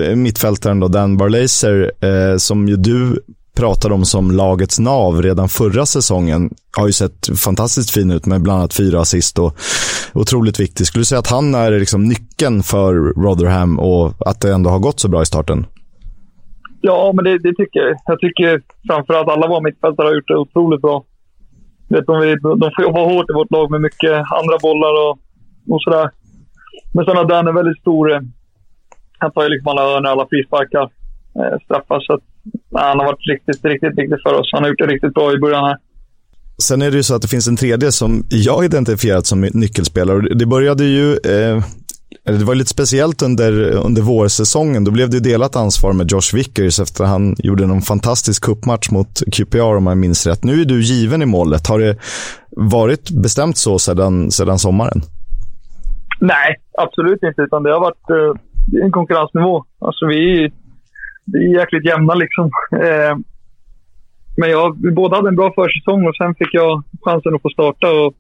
eh, 0.10 0.16
mittfältaren 0.16 0.80
då, 0.80 0.88
Dan 0.88 1.18
Barlaser, 1.18 1.92
eh, 2.00 2.38
som 2.38 2.68
ju 2.68 2.76
du 2.76 3.22
pratade 3.56 3.94
om 3.94 4.06
som 4.06 4.32
lagets 4.32 4.80
nav 4.80 5.22
redan 5.22 5.50
förra 5.50 5.86
säsongen, 5.86 6.50
har 6.78 6.88
ju 6.88 6.94
sett 6.94 7.40
fantastiskt 7.40 7.90
fin 7.90 8.12
ut 8.12 8.26
med 8.26 8.42
bland 8.42 8.60
annat 8.60 8.74
fyra 8.74 9.02
assist 9.02 9.40
och 9.40 9.58
otroligt 10.14 10.60
viktig. 10.60 10.88
Skulle 10.88 11.02
du 11.02 11.06
säga 11.06 11.20
att 11.20 11.28
han 11.28 11.56
är 11.56 11.72
liksom 11.72 12.04
nyckeln 12.04 12.64
för 12.64 12.94
Rotherham 12.96 13.80
och 13.80 14.14
att 14.20 14.42
det 14.42 14.54
ändå 14.54 14.70
har 14.70 14.80
gått 14.80 15.00
så 15.00 15.08
bra 15.08 15.22
i 15.22 15.26
starten? 15.26 15.66
Ja, 16.88 17.12
men 17.16 17.24
det, 17.26 17.38
det, 17.38 17.54
tycker 17.60 17.80
jag. 17.80 17.98
Jag 18.06 18.20
tycker 18.20 18.62
framförallt 18.88 19.30
alla 19.30 19.48
våra 19.48 19.62
mittfältare 19.68 20.08
har 20.08 20.16
gjort 20.16 20.28
det 20.28 20.38
otroligt 20.38 20.82
bra. 20.82 21.06
Vet, 21.90 22.06
de, 22.06 22.16
de 22.42 22.72
får 22.76 22.84
jobba 22.88 23.02
hårt 23.12 23.30
i 23.30 23.34
vårt 23.34 23.52
lag 23.52 23.72
med 23.72 23.82
mycket 23.82 24.16
andra 24.40 24.58
bollar 24.62 24.94
och, 25.04 25.14
och 25.74 25.82
sådär. 25.82 26.10
Men 26.94 27.06
sen 27.06 27.18
har 27.18 27.26
Dan 27.26 27.48
en 27.48 27.56
väldigt 27.56 27.80
stor... 27.80 28.12
Eh, 28.12 28.20
han 29.18 29.32
tar 29.32 29.44
ju 29.44 29.50
liksom 29.50 29.68
alla 29.68 29.82
hörnor, 29.82 30.10
alla 30.10 30.28
frisparkar, 30.30 30.86
eh, 31.40 31.58
straffar. 31.66 32.00
Så 32.00 32.14
att, 32.14 32.24
nej, 32.70 32.84
han 32.90 33.00
har 33.00 33.06
varit 33.06 33.28
riktigt, 33.34 33.66
riktigt 33.66 33.98
viktig 33.98 34.18
för 34.24 34.34
oss. 34.40 34.50
Han 34.54 34.64
har 34.64 34.70
gjort 34.70 34.80
det 34.80 34.94
riktigt 34.96 35.14
bra 35.14 35.34
i 35.34 35.38
början 35.38 35.66
här. 35.66 35.78
Sen 36.58 36.82
är 36.82 36.92
det 36.92 36.98
ju 36.98 37.04
så 37.04 37.16
att 37.16 37.22
det 37.22 37.28
finns 37.28 37.48
en 37.48 37.58
tredje 37.58 37.92
som 37.92 38.24
jag 38.30 38.66
identifierat 38.66 39.26
som 39.26 39.42
nyckelspelare. 39.42 40.20
Det 40.36 40.46
började 40.46 40.84
ju 40.84 41.12
eh, 41.12 41.64
det 42.26 42.46
var 42.46 42.56
lite 42.56 42.70
speciellt 42.70 43.22
under, 43.22 43.72
under 43.72 44.02
vårsäsongen. 44.02 44.84
Då 44.84 44.92
blev 44.92 45.10
det 45.10 45.20
delat 45.20 45.56
ansvar 45.56 45.94
med 45.94 46.12
Josh 46.12 46.36
Vickers 46.36 46.80
efter 46.80 47.04
att 47.04 47.10
han 47.10 47.36
gjorde 47.38 47.66
någon 47.68 47.82
fantastisk 47.82 48.44
kuppmatch 48.44 48.92
mot 48.92 49.22
QPR 49.32 49.76
om 49.76 49.88
jag 49.88 49.98
minns 49.98 50.28
rätt. 50.28 50.44
Nu 50.44 50.62
är 50.62 50.66
du 50.66 50.82
given 50.82 51.22
i 51.22 51.26
målet. 51.26 51.68
Har 51.68 51.80
det 51.80 51.98
varit 52.50 53.10
bestämt 53.10 53.58
så 53.58 53.80
sedan, 53.80 54.32
sedan 54.32 54.60
sommaren? 54.60 55.02
Nej, 56.20 56.56
absolut 56.78 57.24
inte. 57.24 57.42
Utan 57.42 57.64
det 57.64 57.74
har 57.74 57.80
varit 57.80 58.08
det 58.08 58.82
en 58.82 58.92
konkurrensnivå. 58.92 59.66
Alltså 59.80 60.06
vi, 60.06 60.52
vi 61.26 61.40
är 61.46 61.60
jäkligt 61.60 61.86
jämna 61.86 62.14
liksom. 62.14 62.46
Eh, 62.72 63.18
men 64.38 64.50
jag, 64.50 64.78
vi 64.84 64.92
båda 64.92 65.16
hade 65.16 65.30
en 65.30 65.36
bra 65.36 65.54
försäsong 65.56 66.08
och 66.08 66.16
sen 66.16 66.36
fick 66.36 66.54
jag 66.54 66.84
chansen 67.02 67.36
att 67.36 67.42
få 67.42 67.50
starta. 67.50 67.88
Och, 67.92 68.14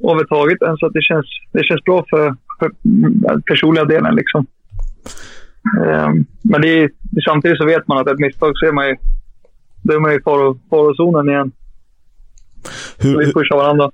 och 0.00 0.16
den, 0.60 0.76
så 0.76 0.88
det, 0.88 1.02
känns, 1.02 1.26
det 1.52 1.64
känns 1.64 1.84
bra 1.84 2.04
för 2.10 2.34
personliga 3.46 3.84
delen. 3.84 4.14
Liksom. 4.14 4.46
Um, 5.76 6.26
men 6.42 6.60
det 6.60 6.82
är, 6.82 6.90
samtidigt 7.28 7.58
så 7.58 7.66
vet 7.66 7.88
man 7.88 7.98
att 7.98 8.08
ett 8.08 8.18
misstag 8.18 8.52
så 8.54 8.66
är 8.66 8.72
man 8.72 8.88
ju, 8.88 8.96
då 9.82 9.94
är 9.94 10.00
man 10.00 10.12
i 10.12 10.20
farozonen 10.70 11.28
igen. 11.28 11.52
Hur, 12.98 13.12
så 13.12 13.18
vi 13.18 13.32
pushar 13.32 13.56
varandra. 13.56 13.90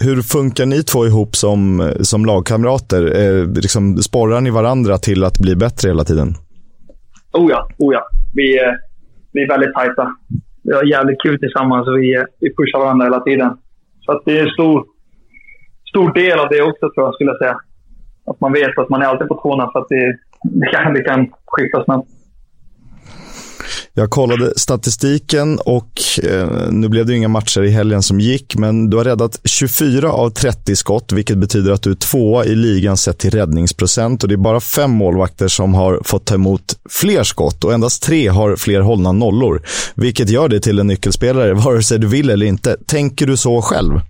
Hur 0.00 0.22
funkar 0.22 0.66
ni 0.66 0.82
två 0.82 1.06
ihop 1.06 1.36
som, 1.36 1.92
som 2.00 2.24
lagkamrater? 2.24 3.02
Eh, 3.22 3.46
liksom, 3.48 3.96
sporrar 3.96 4.40
ni 4.40 4.50
varandra 4.50 4.98
till 4.98 5.24
att 5.24 5.38
bli 5.38 5.56
bättre 5.56 5.88
hela 5.88 6.04
tiden? 6.04 6.34
Oh 7.32 7.50
ja, 7.50 7.68
oh 7.78 7.94
ja. 7.94 8.02
Vi, 8.34 8.58
eh, 8.58 8.72
vi 9.32 9.42
är 9.42 9.48
väldigt 9.48 9.74
tajta. 9.74 10.16
Vi 10.62 10.72
har 10.74 10.84
jävligt 10.84 11.22
kul 11.22 11.38
tillsammans 11.38 11.88
och 11.88 11.96
vi, 11.98 12.16
eh, 12.16 12.22
vi 12.40 12.54
pushar 12.56 12.78
varandra 12.78 13.04
hela 13.04 13.20
tiden. 13.20 13.50
Så 14.00 14.22
det 14.24 14.38
är 14.38 14.42
en 14.42 14.50
stor, 14.50 14.84
stor 15.88 16.12
del 16.12 16.38
av 16.38 16.48
det 16.48 16.62
också, 16.62 16.90
tror 16.90 17.06
jag, 17.06 17.14
skulle 17.14 17.30
jag 17.30 17.38
säga 17.38 17.56
att 18.26 18.40
man 18.40 18.52
vet 18.52 18.78
att 18.78 18.88
man 18.88 19.02
är 19.02 19.06
alltid 19.06 19.28
på 19.28 19.34
tårna 19.34 19.70
för 19.72 19.78
att 19.78 19.88
det, 19.88 20.16
det, 20.42 20.66
kan, 20.66 20.94
det 20.94 21.02
kan 21.02 21.26
skifta 21.46 21.84
snabbt. 21.84 22.08
Jag 23.96 24.10
kollade 24.10 24.52
statistiken 24.56 25.58
och 25.58 25.90
eh, 26.24 26.48
nu 26.70 26.88
blev 26.88 27.06
det 27.06 27.14
inga 27.14 27.28
matcher 27.28 27.62
i 27.62 27.70
helgen 27.70 28.02
som 28.02 28.20
gick, 28.20 28.56
men 28.56 28.90
du 28.90 28.96
har 28.96 29.04
räddat 29.04 29.40
24 29.44 30.12
av 30.12 30.30
30 30.30 30.76
skott, 30.76 31.12
vilket 31.12 31.38
betyder 31.38 31.72
att 31.72 31.82
du 31.82 31.90
är 31.90 31.94
tvåa 31.94 32.44
i 32.44 32.54
ligan 32.54 32.96
sett 32.96 33.18
till 33.18 33.30
räddningsprocent. 33.30 34.22
Och 34.22 34.28
det 34.28 34.34
är 34.34 34.36
bara 34.36 34.60
fem 34.60 34.90
målvakter 34.90 35.48
som 35.48 35.74
har 35.74 36.00
fått 36.04 36.26
ta 36.26 36.34
emot 36.34 36.62
fler 36.90 37.22
skott 37.22 37.64
och 37.64 37.72
endast 37.72 38.02
tre 38.02 38.28
har 38.28 38.56
fler 38.56 38.80
hållna 38.80 39.12
nollor, 39.12 39.62
vilket 39.94 40.30
gör 40.30 40.48
dig 40.48 40.60
till 40.60 40.78
en 40.78 40.86
nyckelspelare, 40.86 41.54
vare 41.64 41.82
sig 41.82 41.98
du 41.98 42.06
vill 42.06 42.30
eller 42.30 42.46
inte. 42.46 42.76
Tänker 42.86 43.26
du 43.26 43.36
så 43.36 43.62
själv? 43.62 44.00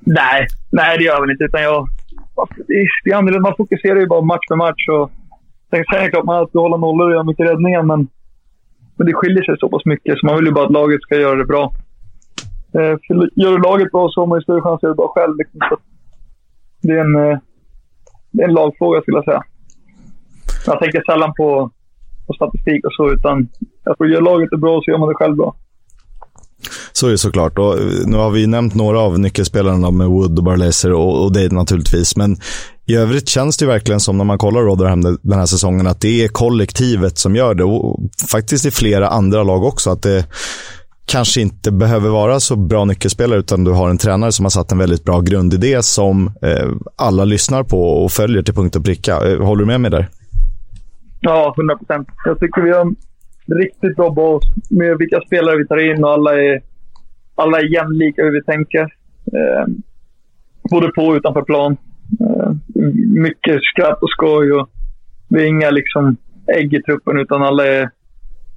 Nej, 0.00 0.46
nej 0.70 0.98
det 0.98 1.04
gör 1.04 1.14
jag 1.14 1.20
väl 1.20 1.30
inte. 1.30 1.44
Utan 1.44 1.62
jag, 1.62 1.88
det 3.04 3.10
är 3.10 3.16
annorlunda. 3.16 3.48
Man 3.48 3.56
fokuserar 3.56 4.00
ju 4.00 4.06
bara 4.06 4.20
match 4.22 4.46
för 4.48 4.56
match. 4.56 4.88
Och, 4.88 5.10
sen 5.70 5.78
är 5.96 6.02
det 6.02 6.10
klart 6.10 6.24
man 6.24 6.36
alltid 6.36 6.60
håller 6.60 6.78
nollor 6.78 7.06
och 7.06 7.12
gör 7.12 7.24
mycket 7.24 7.50
räddningar, 7.50 7.82
men, 7.82 8.08
men 8.96 9.06
det 9.06 9.14
skiljer 9.14 9.42
sig 9.42 9.56
så 9.58 9.68
pass 9.68 9.84
mycket. 9.84 10.18
Så 10.18 10.26
man 10.26 10.36
vill 10.36 10.46
ju 10.46 10.52
bara 10.52 10.66
att 10.66 10.72
laget 10.72 11.02
ska 11.02 11.14
göra 11.16 11.38
det 11.38 11.44
bra. 11.44 11.72
Eh, 12.74 12.94
gör 13.34 13.52
du 13.52 13.58
laget 13.58 13.92
bra 13.92 14.08
så 14.10 14.20
har 14.20 14.26
man 14.26 14.38
ju 14.38 14.42
större 14.42 14.60
chans 14.60 14.76
att 14.76 14.82
göra 14.82 14.92
det 14.92 15.02
bra 15.02 15.12
själv. 15.14 15.36
Liksom. 15.36 15.60
Så 15.68 15.76
det, 16.82 16.92
är 16.92 17.00
en, 17.00 17.16
eh, 17.16 17.38
det 18.30 18.42
är 18.42 18.48
en 18.48 18.54
lagfråga 18.54 19.00
skulle 19.00 19.16
jag 19.16 19.24
säga. 19.24 19.42
Jag 20.66 20.80
tänker 20.80 21.02
sällan 21.10 21.32
på, 21.34 21.70
på 22.26 22.32
statistik 22.32 22.86
och 22.86 22.92
så, 22.92 23.10
utan 23.12 23.48
jag 23.84 23.98
tror 23.98 24.10
gör 24.10 24.20
laget 24.20 24.50
det 24.50 24.56
bra 24.56 24.80
så 24.84 24.90
gör 24.90 24.98
man 24.98 25.08
det 25.08 25.14
själv 25.14 25.36
bra. 25.36 25.54
Så 26.98 27.06
är 27.06 27.10
det 27.10 27.18
såklart. 27.18 27.58
Och 27.58 27.78
eh, 27.78 28.06
nu 28.06 28.16
har 28.16 28.30
vi 28.30 28.46
nämnt 28.46 28.74
några 28.74 29.00
av 29.00 29.18
nyckelspelarna 29.18 29.90
med 29.90 30.06
Wood 30.06 30.38
och 30.38 30.44
Barlaser 30.44 30.92
och, 30.92 31.24
och 31.24 31.32
det 31.32 31.52
naturligtvis. 31.52 32.16
Men 32.16 32.36
i 32.86 32.96
övrigt 32.96 33.28
känns 33.28 33.56
det 33.56 33.66
verkligen 33.66 34.00
som 34.00 34.18
när 34.18 34.24
man 34.24 34.38
kollar 34.38 34.60
Rotherham 34.60 35.00
den 35.02 35.38
här 35.38 35.46
säsongen 35.46 35.86
att 35.86 36.00
det 36.00 36.24
är 36.24 36.28
kollektivet 36.28 37.18
som 37.18 37.36
gör 37.36 37.54
det. 37.54 37.64
Och 37.64 38.00
faktiskt 38.30 38.66
i 38.66 38.70
flera 38.70 39.08
andra 39.08 39.42
lag 39.42 39.64
också. 39.64 39.90
Att 39.90 40.02
det 40.02 40.24
kanske 41.06 41.40
inte 41.40 41.72
behöver 41.72 42.08
vara 42.08 42.40
så 42.40 42.56
bra 42.56 42.84
nyckelspelare 42.84 43.38
utan 43.38 43.64
du 43.64 43.70
har 43.70 43.90
en 43.90 43.98
tränare 43.98 44.32
som 44.32 44.44
har 44.44 44.50
satt 44.50 44.72
en 44.72 44.78
väldigt 44.78 45.04
bra 45.04 45.20
grundidé 45.20 45.82
som 45.82 46.26
eh, 46.42 46.68
alla 46.96 47.24
lyssnar 47.24 47.62
på 47.62 47.82
och 47.82 48.12
följer 48.12 48.42
till 48.42 48.54
punkt 48.54 48.76
och 48.76 48.84
pricka. 48.84 49.12
Eh, 49.12 49.40
håller 49.40 49.60
du 49.60 49.66
med 49.66 49.80
mig 49.80 49.90
där? 49.90 50.08
Ja, 51.20 51.54
100 51.56 51.76
procent. 51.76 52.08
Jag 52.24 52.40
tycker 52.40 52.62
vi 52.62 52.70
har 52.70 52.80
en 52.80 52.96
riktigt 53.56 53.96
bra 53.96 54.10
bas 54.10 54.42
med 54.70 54.98
vilka 54.98 55.20
spelare 55.26 55.56
vi 55.56 55.66
tar 55.66 55.90
in 55.90 56.04
och 56.04 56.10
alla 56.10 56.32
är 56.32 56.67
alla 57.38 57.58
är 57.58 57.74
jämlika 57.74 58.22
hur 58.22 58.32
vi 58.32 58.42
tänker. 58.42 58.82
Eh, 59.36 59.66
både 60.70 60.88
på 60.88 61.02
och 61.02 61.14
utanför 61.14 61.42
plan. 61.42 61.76
Eh, 62.20 62.52
mycket 63.24 63.62
skratt 63.62 64.02
och 64.02 64.10
skoj. 64.10 64.52
Och 64.52 64.68
vi 65.28 65.42
är 65.42 65.46
inga 65.46 65.70
liksom, 65.70 66.16
ägg 66.46 66.74
i 66.74 66.82
truppen, 66.82 67.18
utan 67.18 67.42
alla 67.42 67.66
är... 67.66 67.90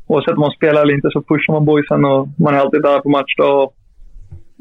Oavsett 0.07 0.33
om 0.33 0.39
man 0.39 0.51
spelar 0.51 0.81
eller 0.81 0.93
inte 0.93 1.09
så 1.11 1.21
pushar 1.21 1.53
man 1.53 1.65
boysen 1.65 2.05
och 2.05 2.27
man 2.37 2.53
är 2.53 2.59
alltid 2.59 2.81
där 2.81 2.99
på 2.99 3.09
matchdag. 3.09 3.63
Och, 3.63 3.75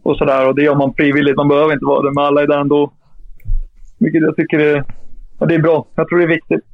och 0.03 0.17
sådär. 0.17 0.49
Och 0.49 0.55
det 0.55 0.63
gör 0.63 0.75
man 0.75 0.95
frivilligt. 0.95 1.37
Man 1.37 1.49
behöver 1.49 1.73
inte 1.73 1.87
vara 1.87 2.03
det, 2.03 2.15
men 2.15 2.25
alla 2.25 2.43
är 2.43 2.47
där 2.47 2.61
ändå. 2.61 2.93
Vilket 3.99 4.23
jag 4.23 4.37
tycker 4.37 4.59
är, 4.59 4.85
ja, 5.39 5.47
det 5.47 5.55
är 5.55 5.63
bra. 5.63 5.87
Jag 5.95 6.09
tror 6.09 6.19
det 6.19 6.25
är 6.25 6.39
viktigt 6.39 6.65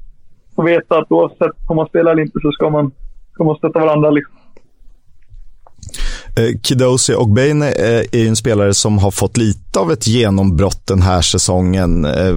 att 0.57 0.67
veta 0.67 0.99
att 0.99 1.13
oavsett 1.13 1.57
om 1.69 1.77
man 1.77 1.87
spelar 1.87 2.13
eller 2.13 2.23
inte 2.23 2.39
så 2.43 2.53
ska 2.53 2.71
man, 2.71 2.93
ska 3.33 3.45
man 3.45 3.57
stötta 3.57 3.81
varandra. 3.81 4.11
Liksom. 4.11 4.37
Eh, 6.39 6.61
Kidosi 6.63 7.15
och 7.15 7.29
Bane 7.29 7.67
eh, 7.67 8.03
är 8.13 8.19
ju 8.19 8.29
en 8.29 8.37
spelare 8.37 8.75
som 8.75 8.99
har 8.99 9.11
fått 9.11 9.37
lite 9.37 9.81
av 9.81 9.93
ett 9.93 10.07
genombrott 10.07 10.87
den 10.87 11.03
här 11.03 11.21
säsongen. 11.21 12.05
Eh, 12.05 12.37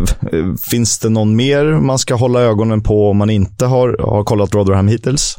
finns 0.72 1.00
det 1.00 1.10
någon 1.10 1.36
mer 1.36 1.66
man 1.66 1.98
ska 2.00 2.16
hålla 2.16 2.42
ögonen 2.42 2.84
på 2.84 3.10
om 3.10 3.18
man 3.18 3.30
inte 3.30 3.66
har, 3.66 3.98
har 4.00 4.24
kollat 4.24 4.56
Rotherham 4.56 4.88
hittills? 4.88 5.38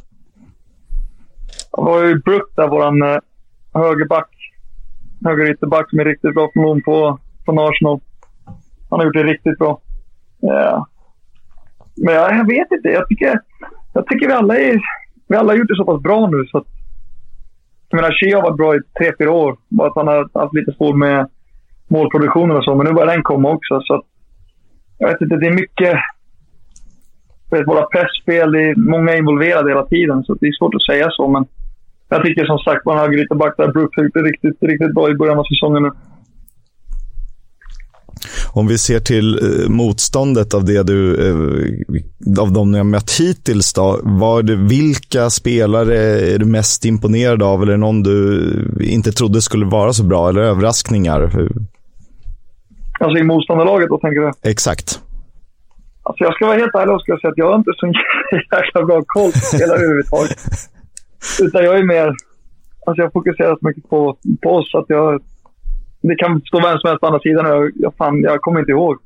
Det 1.77 1.83
var 1.83 2.05
ju 2.05 2.19
Brook 2.19 2.53
där, 2.57 2.69
vår 2.69 2.87
eh, 2.87 3.19
högerback. 3.75 4.29
Högerytterback 5.25 5.91
som 5.91 5.99
är 5.99 6.05
riktigt 6.05 6.35
bra 6.35 6.51
från 6.55 6.83
på, 6.83 7.19
från 7.45 7.59
Arsenal. 7.59 8.01
Han 8.91 9.01
har 9.01 9.05
gjort 9.05 9.15
det 9.15 9.25
riktigt 9.25 9.59
bra. 9.59 9.81
Ja. 10.41 10.87
Men 11.97 12.15
jag, 12.15 12.33
jag 12.33 12.47
vet 12.47 12.73
inte. 12.73 12.89
Jag 12.89 13.09
tycker, 13.09 13.41
jag 13.93 14.07
tycker 14.07 14.27
vi 14.27 14.33
alla 14.33 14.59
är, 14.59 14.81
vi 15.29 15.37
alla 15.37 15.53
har 15.53 15.59
gjort 15.59 15.69
det 15.69 15.77
så 15.77 15.85
pass 15.85 16.03
bra 16.03 16.27
nu 16.27 16.47
så 16.51 16.59
att 16.59 16.80
jag 17.91 17.97
menar, 17.97 18.13
Shea 18.13 18.37
har 18.37 18.43
varit 18.43 18.57
bra 18.57 18.77
i 18.77 18.81
tre, 18.99 19.13
fyra 19.19 19.33
år. 19.33 19.57
Bara 19.69 19.89
att 19.89 19.97
han 19.97 20.09
har 20.09 20.41
haft 20.41 20.55
lite 20.55 20.73
svårt 20.73 20.97
med 20.97 21.29
målproduktionen 21.89 22.57
och 22.57 22.65
så. 22.65 22.75
Men 22.75 22.87
nu 22.87 22.93
börjar 22.93 23.13
den 23.15 23.23
komma 23.23 23.51
också. 23.51 23.81
Så 23.81 23.95
att, 23.95 24.05
jag 24.99 25.09
vet 25.09 25.21
inte, 25.21 25.37
det 25.37 25.47
är 25.47 25.55
mycket... 25.63 25.95
Vet, 27.51 27.69
våra 27.69 27.87
pressspel, 27.87 28.53
det 28.53 28.63
är 28.63 28.75
många 28.77 29.17
involverade 29.17 29.71
hela 29.71 29.87
tiden. 29.87 30.25
Så 30.25 30.35
det 30.35 30.47
är 30.47 30.53
svårt 30.53 30.75
att 30.75 30.83
säga 30.83 31.11
så. 31.11 31.29
Men 31.29 31.47
jag 32.09 32.25
tycker 32.25 32.45
som 32.45 32.59
sagt, 32.59 32.85
man 32.85 32.99
har 32.99 33.05
högerytterback 33.05 33.57
där. 33.57 33.73
Brooks 33.73 33.99
gjort 33.99 34.15
det 34.15 34.23
riktigt, 34.23 34.63
riktigt 34.63 34.95
bra 34.95 35.11
i 35.11 35.15
början 35.15 35.39
av 35.39 35.45
säsongen 35.45 35.83
nu. 35.83 35.91
Om 38.53 38.67
vi 38.67 38.79
ser 38.79 39.01
till 39.01 39.35
eh, 39.35 39.69
motståndet 39.69 40.55
av 40.55 40.65
det 40.65 40.83
du, 40.83 41.29
eh, 41.29 42.43
av 42.43 42.53
de 42.53 42.71
ni 42.71 42.79
har 42.79 42.85
mött 42.85 43.11
hittills 43.21 43.73
då. 43.73 44.01
Var 44.03 44.43
det, 44.43 44.57
vilka 44.57 45.31
spelare 45.31 45.99
är 46.35 46.39
du 46.39 46.45
mest 46.45 46.85
imponerad 46.85 47.43
av? 47.43 47.63
Eller 47.63 47.77
någon 47.77 48.03
du 48.03 48.53
inte 48.81 49.13
trodde 49.13 49.43
skulle 49.43 49.67
vara 49.67 49.93
så 49.93 50.05
bra? 50.05 50.29
Eller 50.29 50.41
överraskningar? 50.41 51.49
Alltså 53.01 53.19
i 53.19 53.23
motståndarlaget 53.23 53.89
då, 53.89 53.99
tänker 53.99 54.21
du? 54.21 54.51
Exakt. 54.51 55.01
Alltså 56.03 56.25
jag 56.25 56.35
ska 56.35 56.47
vara 56.47 56.59
helt 56.59 56.75
ärlig 56.75 56.95
och 56.95 57.03
ska 57.03 57.19
säga 57.21 57.31
att 57.31 57.39
jag 57.39 57.51
har 57.51 57.57
inte 57.57 57.73
så 57.77 57.87
jäkla 58.57 58.85
bra 58.85 59.03
koll 59.07 59.33
på 59.33 59.39
spelare 59.39 59.79
överhuvudtaget. 59.79 60.39
Utan 61.41 61.65
jag 61.65 61.79
är 61.79 61.87
mer... 61.87 62.15
Alltså 62.87 63.03
jag 63.03 63.13
fokuserar 63.13 63.57
så 63.61 63.67
mycket 63.67 63.91
på, 63.91 64.17
på 64.43 64.51
oss 64.51 64.75
att 64.75 64.85
jag 64.89 65.23
det 66.03 66.17
kan 66.17 66.41
stå 66.41 66.61
vem 66.61 66.79
som 66.79 66.89
helst 66.89 67.01
på 67.01 67.07
andra 67.07 67.21
sidan. 67.21 67.47
Jag, 67.47 67.71
jag, 67.75 67.95
fan, 67.99 68.23
jag 68.23 68.41
kommer 68.41 68.61
inte 68.61 68.73
ihåg. 68.73 68.97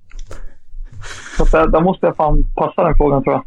Så 1.36 1.44
där, 1.44 1.66
där 1.66 1.80
måste 1.80 2.06
jag 2.06 2.16
fan 2.16 2.44
passa 2.56 2.84
den 2.84 2.96
frågan 2.96 3.22
tror 3.22 3.34
jag. 3.34 3.44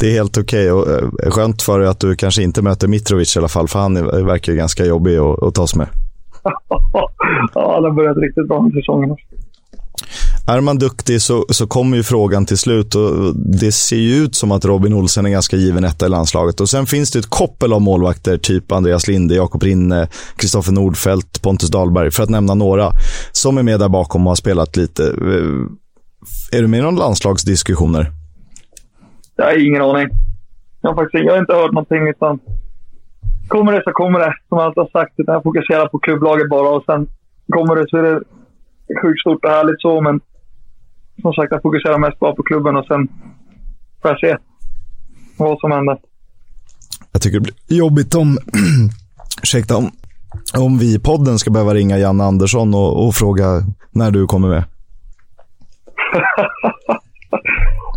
Det 0.00 0.06
är 0.06 0.12
helt 0.12 0.38
okej 0.38 0.72
okay. 0.72 0.94
och 0.94 1.22
eh, 1.24 1.30
skönt 1.30 1.62
för 1.62 1.78
dig 1.78 1.88
att 1.88 2.00
du 2.00 2.16
kanske 2.16 2.42
inte 2.42 2.62
möter 2.62 2.88
Mitrovic 2.88 3.36
i 3.36 3.38
alla 3.38 3.48
fall, 3.48 3.68
för 3.68 3.78
han 3.78 3.94
verkar 4.26 4.52
ganska 4.52 4.84
jobbig 4.84 5.16
att, 5.16 5.42
att 5.42 5.54
tas 5.54 5.76
med. 5.76 5.86
ja, 7.54 7.74
han 7.74 7.84
har 7.84 7.90
börjat 7.90 8.16
riktigt 8.16 8.48
bra 8.48 8.60
med 8.62 8.72
säsongen. 8.72 9.16
Är 10.48 10.60
man 10.60 10.78
duktig 10.78 11.22
så, 11.22 11.44
så 11.48 11.66
kommer 11.66 11.96
ju 11.96 12.02
frågan 12.02 12.46
till 12.46 12.58
slut 12.58 12.94
och 12.94 13.34
det 13.34 13.72
ser 13.72 13.96
ju 13.96 14.24
ut 14.24 14.34
som 14.34 14.52
att 14.52 14.64
Robin 14.64 14.92
Olsen 14.92 15.26
är 15.26 15.30
ganska 15.30 15.56
given 15.56 15.84
etta 15.84 16.06
i 16.06 16.08
landslaget. 16.08 16.60
Och 16.60 16.68
sen 16.68 16.86
finns 16.86 17.10
det 17.10 17.18
ett 17.18 17.30
koppel 17.30 17.72
av 17.72 17.80
målvakter, 17.80 18.36
typ 18.38 18.72
Andreas 18.72 19.08
Linde, 19.08 19.34
Jakob 19.34 19.62
Rinne, 19.62 20.08
Kristoffer 20.36 20.72
Nordfeldt, 20.72 21.42
Pontus 21.42 21.70
Dahlberg, 21.70 22.10
för 22.10 22.22
att 22.22 22.30
nämna 22.30 22.54
några, 22.54 22.90
som 23.32 23.58
är 23.58 23.62
med 23.62 23.80
där 23.80 23.88
bakom 23.88 24.26
och 24.26 24.30
har 24.30 24.36
spelat 24.36 24.76
lite. 24.76 25.04
Eh, 25.04 26.58
är 26.58 26.62
du 26.62 26.66
med 26.68 26.78
i 26.78 26.82
någon 26.82 26.96
landslagsdiskussioner? 26.96 28.06
Jag 29.36 29.44
har 29.44 29.66
ingen 29.68 29.82
aning. 29.82 30.08
Jag 30.80 30.90
har, 30.90 30.96
faktiskt, 30.96 31.24
jag 31.24 31.32
har 31.32 31.40
inte 31.40 31.54
hört 31.54 31.72
någonting, 31.72 32.08
utan 32.08 32.38
kommer 33.48 33.72
det 33.72 33.82
så 33.84 33.92
kommer 33.92 34.18
det, 34.18 34.34
som 34.48 34.58
jag 34.58 34.66
alltid 34.66 34.82
har 34.82 35.00
sagt. 35.00 35.14
Utan 35.16 35.34
jag 35.34 35.42
fokuserar 35.42 35.88
på 35.88 35.98
klubblaget 35.98 36.48
bara 36.50 36.68
och 36.68 36.84
sen 36.84 37.08
kommer 37.52 37.76
det 37.76 37.88
så 37.88 37.96
är 37.96 38.02
det 38.02 38.20
sjukt 39.02 39.20
stort 39.20 39.44
och 39.44 39.50
härligt 39.50 39.80
så, 39.80 40.00
men 40.00 40.20
som 41.22 41.32
sagt, 41.32 41.52
jag 41.52 41.62
fokuserar 41.62 41.98
mest 41.98 42.18
bara 42.18 42.34
på 42.34 42.42
klubben 42.42 42.76
och 42.76 42.86
sen 42.86 43.08
får 44.02 44.10
jag 44.10 44.20
se 44.20 44.36
vad 45.38 45.60
som 45.60 45.70
händer. 45.70 45.98
Jag 47.12 47.22
tycker 47.22 47.40
det 47.40 47.52
blir 47.68 47.78
jobbigt 47.78 48.14
om, 48.14 48.38
ursäkta, 49.42 49.76
om, 49.76 49.90
om 50.58 50.78
vi 50.78 50.94
i 50.94 50.98
podden 50.98 51.38
ska 51.38 51.50
behöva 51.50 51.74
ringa 51.74 51.98
Janne 51.98 52.24
Andersson 52.24 52.74
och, 52.74 53.06
och 53.06 53.14
fråga 53.14 53.46
när 53.90 54.10
du 54.10 54.26
kommer 54.26 54.48
med. 54.48 54.64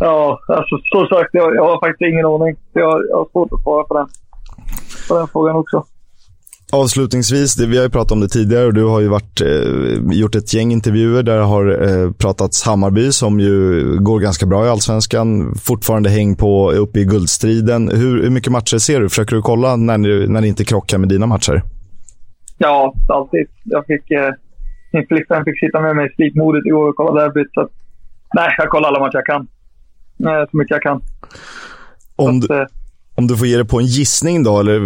ja, 0.00 0.40
alltså 0.48 0.78
så 0.82 1.06
sagt, 1.06 1.30
jag, 1.32 1.54
jag 1.54 1.64
har 1.64 1.86
faktiskt 1.86 2.12
ingen 2.12 2.26
aning. 2.26 2.56
Jag, 2.72 3.02
jag 3.10 3.16
har 3.16 3.28
svårt 3.32 3.52
att 3.52 3.62
svara 3.62 3.84
på 3.84 3.94
den, 3.94 4.06
på 5.08 5.18
den 5.18 5.28
frågan 5.28 5.56
också. 5.56 5.84
Avslutningsvis, 6.74 7.58
vi 7.60 7.76
har 7.76 7.84
ju 7.84 7.90
pratat 7.90 8.12
om 8.12 8.20
det 8.20 8.28
tidigare 8.28 8.66
och 8.66 8.74
du 8.74 8.84
har 8.84 9.00
ju 9.00 9.08
varit, 9.08 9.40
eh, 9.40 10.18
gjort 10.20 10.34
ett 10.34 10.54
gäng 10.54 10.72
intervjuer 10.72 11.22
där 11.22 11.36
det 11.36 11.42
har 11.42 11.66
eh, 11.88 12.12
pratats 12.12 12.62
Hammarby 12.66 13.12
som 13.12 13.40
ju 13.40 13.54
går 14.00 14.20
ganska 14.20 14.46
bra 14.46 14.66
i 14.66 14.68
allsvenskan. 14.68 15.54
Fortfarande 15.54 16.10
häng 16.10 16.36
på 16.36 16.72
uppe 16.72 17.00
i 17.00 17.04
guldstriden. 17.04 17.88
Hur, 17.88 18.22
hur 18.22 18.30
mycket 18.30 18.52
matcher 18.52 18.78
ser 18.78 19.00
du? 19.00 19.08
Försöker 19.08 19.36
du 19.36 19.42
kolla 19.42 19.76
när, 19.76 19.98
när 20.28 20.40
det 20.40 20.48
inte 20.48 20.64
krockar 20.64 20.98
med 20.98 21.08
dina 21.08 21.26
matcher? 21.26 21.62
Ja, 22.58 22.94
alltid. 23.08 23.46
Jag 23.64 23.86
fick, 23.86 24.10
eh, 24.10 24.30
min 24.92 25.06
flickvän 25.06 25.44
fick 25.44 25.60
sitta 25.60 25.80
med 25.80 25.96
mig 25.96 26.06
i 26.06 26.14
slipmodet 26.14 26.66
igår 26.66 26.88
och 26.88 26.96
kolla 26.96 27.22
derbyt. 27.22 27.52
Så 27.54 27.68
nej, 28.34 28.48
jag 28.58 28.68
kollar 28.68 28.88
alla 28.88 29.00
matcher 29.00 29.16
jag 29.16 29.26
kan. 29.26 29.48
Så 30.50 30.56
mycket 30.56 30.70
jag 30.70 30.82
kan. 30.82 31.02
Om 32.16 32.40
du... 32.40 32.46
Att, 32.46 32.60
eh, 32.60 32.66
om 33.22 33.26
du 33.28 33.36
får 33.36 33.46
ge 33.46 33.56
dig 33.56 33.68
på 33.68 33.78
en 33.78 33.86
gissning 33.86 34.42
då, 34.42 34.60
eller 34.60 34.78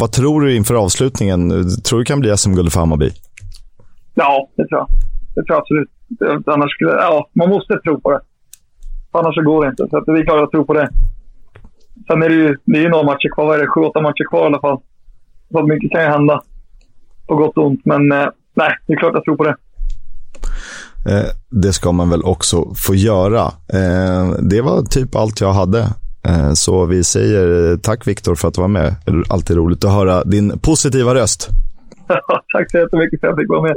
vad 0.00 0.12
tror 0.12 0.40
du 0.40 0.56
inför 0.56 0.74
avslutningen? 0.74 1.50
Tror 1.84 1.98
du 1.98 2.04
det 2.04 2.08
kan 2.08 2.20
bli 2.20 2.36
SM-guld 2.36 2.72
för 2.72 2.80
Hammarby? 2.80 3.10
Ja, 4.14 4.48
det 4.56 4.68
tror 4.68 4.80
jag. 4.80 4.88
Det 5.34 5.42
tror 5.44 5.56
jag 5.56 5.58
absolut. 5.58 5.90
Annars 6.46 6.70
skulle, 6.70 6.90
ja, 6.90 7.28
man 7.32 7.48
måste 7.48 7.78
tro 7.84 8.00
på 8.00 8.10
det. 8.10 8.20
Annars 9.10 9.34
så 9.34 9.42
går 9.42 9.64
det 9.64 9.70
inte. 9.70 9.86
Så 9.90 10.00
det 10.00 10.20
är 10.20 10.24
klart 10.24 10.36
att 10.36 10.40
jag 10.40 10.50
tror 10.50 10.64
på 10.64 10.74
det. 10.74 10.88
Sen 12.06 12.22
är 12.22 12.28
det 12.28 12.34
ju, 12.34 12.56
det 12.64 12.78
är 12.78 12.82
ju 12.82 12.88
några 12.88 13.04
matcher 13.04 13.34
kvar. 13.34 13.46
Vad 13.46 13.56
är 13.56 13.60
det? 13.60 13.68
Sju, 13.68 13.80
åtta 13.80 14.00
matcher 14.00 14.28
kvar 14.30 14.42
i 14.42 14.46
alla 14.46 14.60
fall. 14.60 14.78
Så 15.52 15.66
mycket 15.66 15.90
kan 15.90 16.02
ju 16.02 16.08
hända. 16.08 16.42
På 17.26 17.36
gott 17.36 17.56
och 17.56 17.66
ont. 17.66 17.80
Men 17.84 18.12
eh, 18.12 18.28
nej, 18.54 18.70
det 18.86 18.92
är 18.92 18.98
klart 18.98 19.10
att 19.10 19.14
jag 19.14 19.24
tror 19.24 19.36
på 19.36 19.44
det. 19.44 19.56
Eh, 21.10 21.30
det 21.50 21.72
ska 21.72 21.92
man 21.92 22.10
väl 22.10 22.22
också 22.22 22.74
få 22.74 22.94
göra. 22.94 23.42
Eh, 23.78 24.30
det 24.40 24.60
var 24.60 24.82
typ 24.82 25.16
allt 25.16 25.40
jag 25.40 25.52
hade. 25.52 25.88
Eh, 26.28 26.52
så 26.52 26.86
vi 26.86 27.04
säger 27.04 27.76
tack 27.76 28.06
Viktor 28.06 28.34
för 28.34 28.48
att 28.48 28.54
du 28.54 28.60
var 28.60 28.68
med. 28.68 28.94
Alltid 29.28 29.56
roligt 29.56 29.84
att 29.84 29.92
höra 29.92 30.24
din 30.24 30.58
positiva 30.58 31.14
röst. 31.14 31.48
tack 32.52 32.70
så 32.70 32.78
jättemycket 32.78 33.20
för 33.20 33.26
att 33.26 33.30
jag 33.30 33.38
fick 33.38 33.48
vara 33.48 33.62
med. 33.62 33.76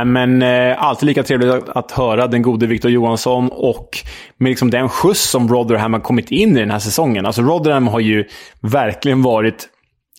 Äh, 0.00 0.04
men, 0.04 0.42
eh, 0.42 0.82
alltid 0.82 1.06
lika 1.06 1.22
trevligt 1.22 1.50
att, 1.50 1.68
att 1.68 1.90
höra 1.90 2.26
den 2.26 2.42
gode 2.42 2.66
Viktor 2.66 2.90
Johansson 2.90 3.48
och 3.52 3.88
med 4.38 4.50
liksom 4.50 4.70
den 4.70 4.88
skjuts 4.88 5.30
som 5.30 5.48
Rotherham 5.48 5.92
har 5.92 6.00
kommit 6.00 6.30
in 6.30 6.56
i 6.56 6.60
den 6.60 6.70
här 6.70 6.78
säsongen. 6.78 7.26
Alltså 7.26 7.42
Rotherham 7.42 7.88
har 7.88 8.00
ju 8.00 8.24
verkligen 8.60 9.22
varit 9.22 9.68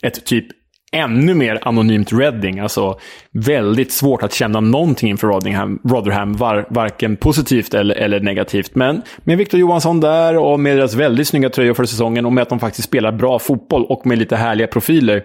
ett 0.01 0.25
typ 0.25 0.45
ännu 0.91 1.33
mer 1.33 1.59
anonymt 1.61 2.13
Reading. 2.13 2.59
Alltså 2.59 2.99
väldigt 3.31 3.91
svårt 3.91 4.23
att 4.23 4.33
känna 4.33 4.59
någonting 4.59 5.09
inför 5.09 5.27
Rotherham, 5.27 5.79
Rotherham 5.83 6.33
var, 6.33 6.67
varken 6.69 7.17
positivt 7.17 7.73
eller, 7.73 7.95
eller 7.95 8.19
negativt. 8.19 8.75
Men 8.75 9.01
med 9.23 9.37
Victor 9.37 9.59
Johansson 9.59 9.99
där 9.99 10.37
och 10.37 10.59
med 10.59 10.77
deras 10.77 10.93
väldigt 10.93 11.27
snygga 11.27 11.49
tröjor 11.49 11.73
för 11.73 11.85
säsongen 11.85 12.25
och 12.25 12.33
med 12.33 12.41
att 12.41 12.49
de 12.49 12.59
faktiskt 12.59 12.87
spelar 12.87 13.11
bra 13.11 13.39
fotboll 13.39 13.85
och 13.85 14.05
med 14.05 14.17
lite 14.17 14.35
härliga 14.35 14.67
profiler 14.67 15.23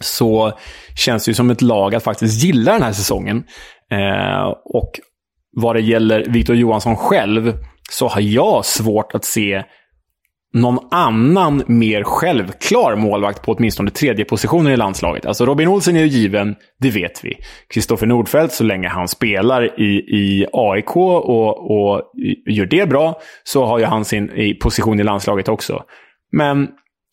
så 0.00 0.52
känns 0.96 1.24
det 1.24 1.30
ju 1.30 1.34
som 1.34 1.50
ett 1.50 1.62
lag 1.62 1.94
att 1.94 2.02
faktiskt 2.02 2.44
gilla 2.44 2.72
den 2.72 2.82
här 2.82 2.92
säsongen. 2.92 3.44
Eh, 3.92 4.54
och 4.64 4.90
vad 5.56 5.76
det 5.76 5.82
gäller 5.82 6.24
Victor 6.28 6.56
Johansson 6.56 6.96
själv 6.96 7.52
så 7.90 8.08
har 8.08 8.20
jag 8.20 8.64
svårt 8.64 9.14
att 9.14 9.24
se 9.24 9.62
någon 10.54 10.78
annan 10.90 11.62
mer 11.66 12.02
självklar 12.02 12.96
målvakt 12.96 13.42
på 13.42 13.52
åtminstone 13.52 13.90
tredje 13.90 14.24
positionen 14.24 14.72
i 14.72 14.76
landslaget. 14.76 15.26
Alltså 15.26 15.46
Robin 15.46 15.68
Olsen 15.68 15.96
är 15.96 16.00
ju 16.00 16.06
given, 16.06 16.54
det 16.80 16.90
vet 16.90 17.24
vi. 17.24 17.36
Kristoffer 17.74 18.06
Nordfeldt, 18.06 18.54
så 18.54 18.64
länge 18.64 18.88
han 18.88 19.08
spelar 19.08 19.80
i, 19.80 19.94
i 19.96 20.46
AIK 20.52 20.96
och, 20.96 21.70
och 21.70 22.02
gör 22.50 22.66
det 22.66 22.88
bra, 22.88 23.20
så 23.44 23.64
har 23.64 23.78
ju 23.78 23.84
han 23.84 24.04
sin 24.04 24.30
i 24.30 24.54
position 24.54 25.00
i 25.00 25.04
landslaget 25.04 25.48
också. 25.48 25.82
Men 26.32 26.68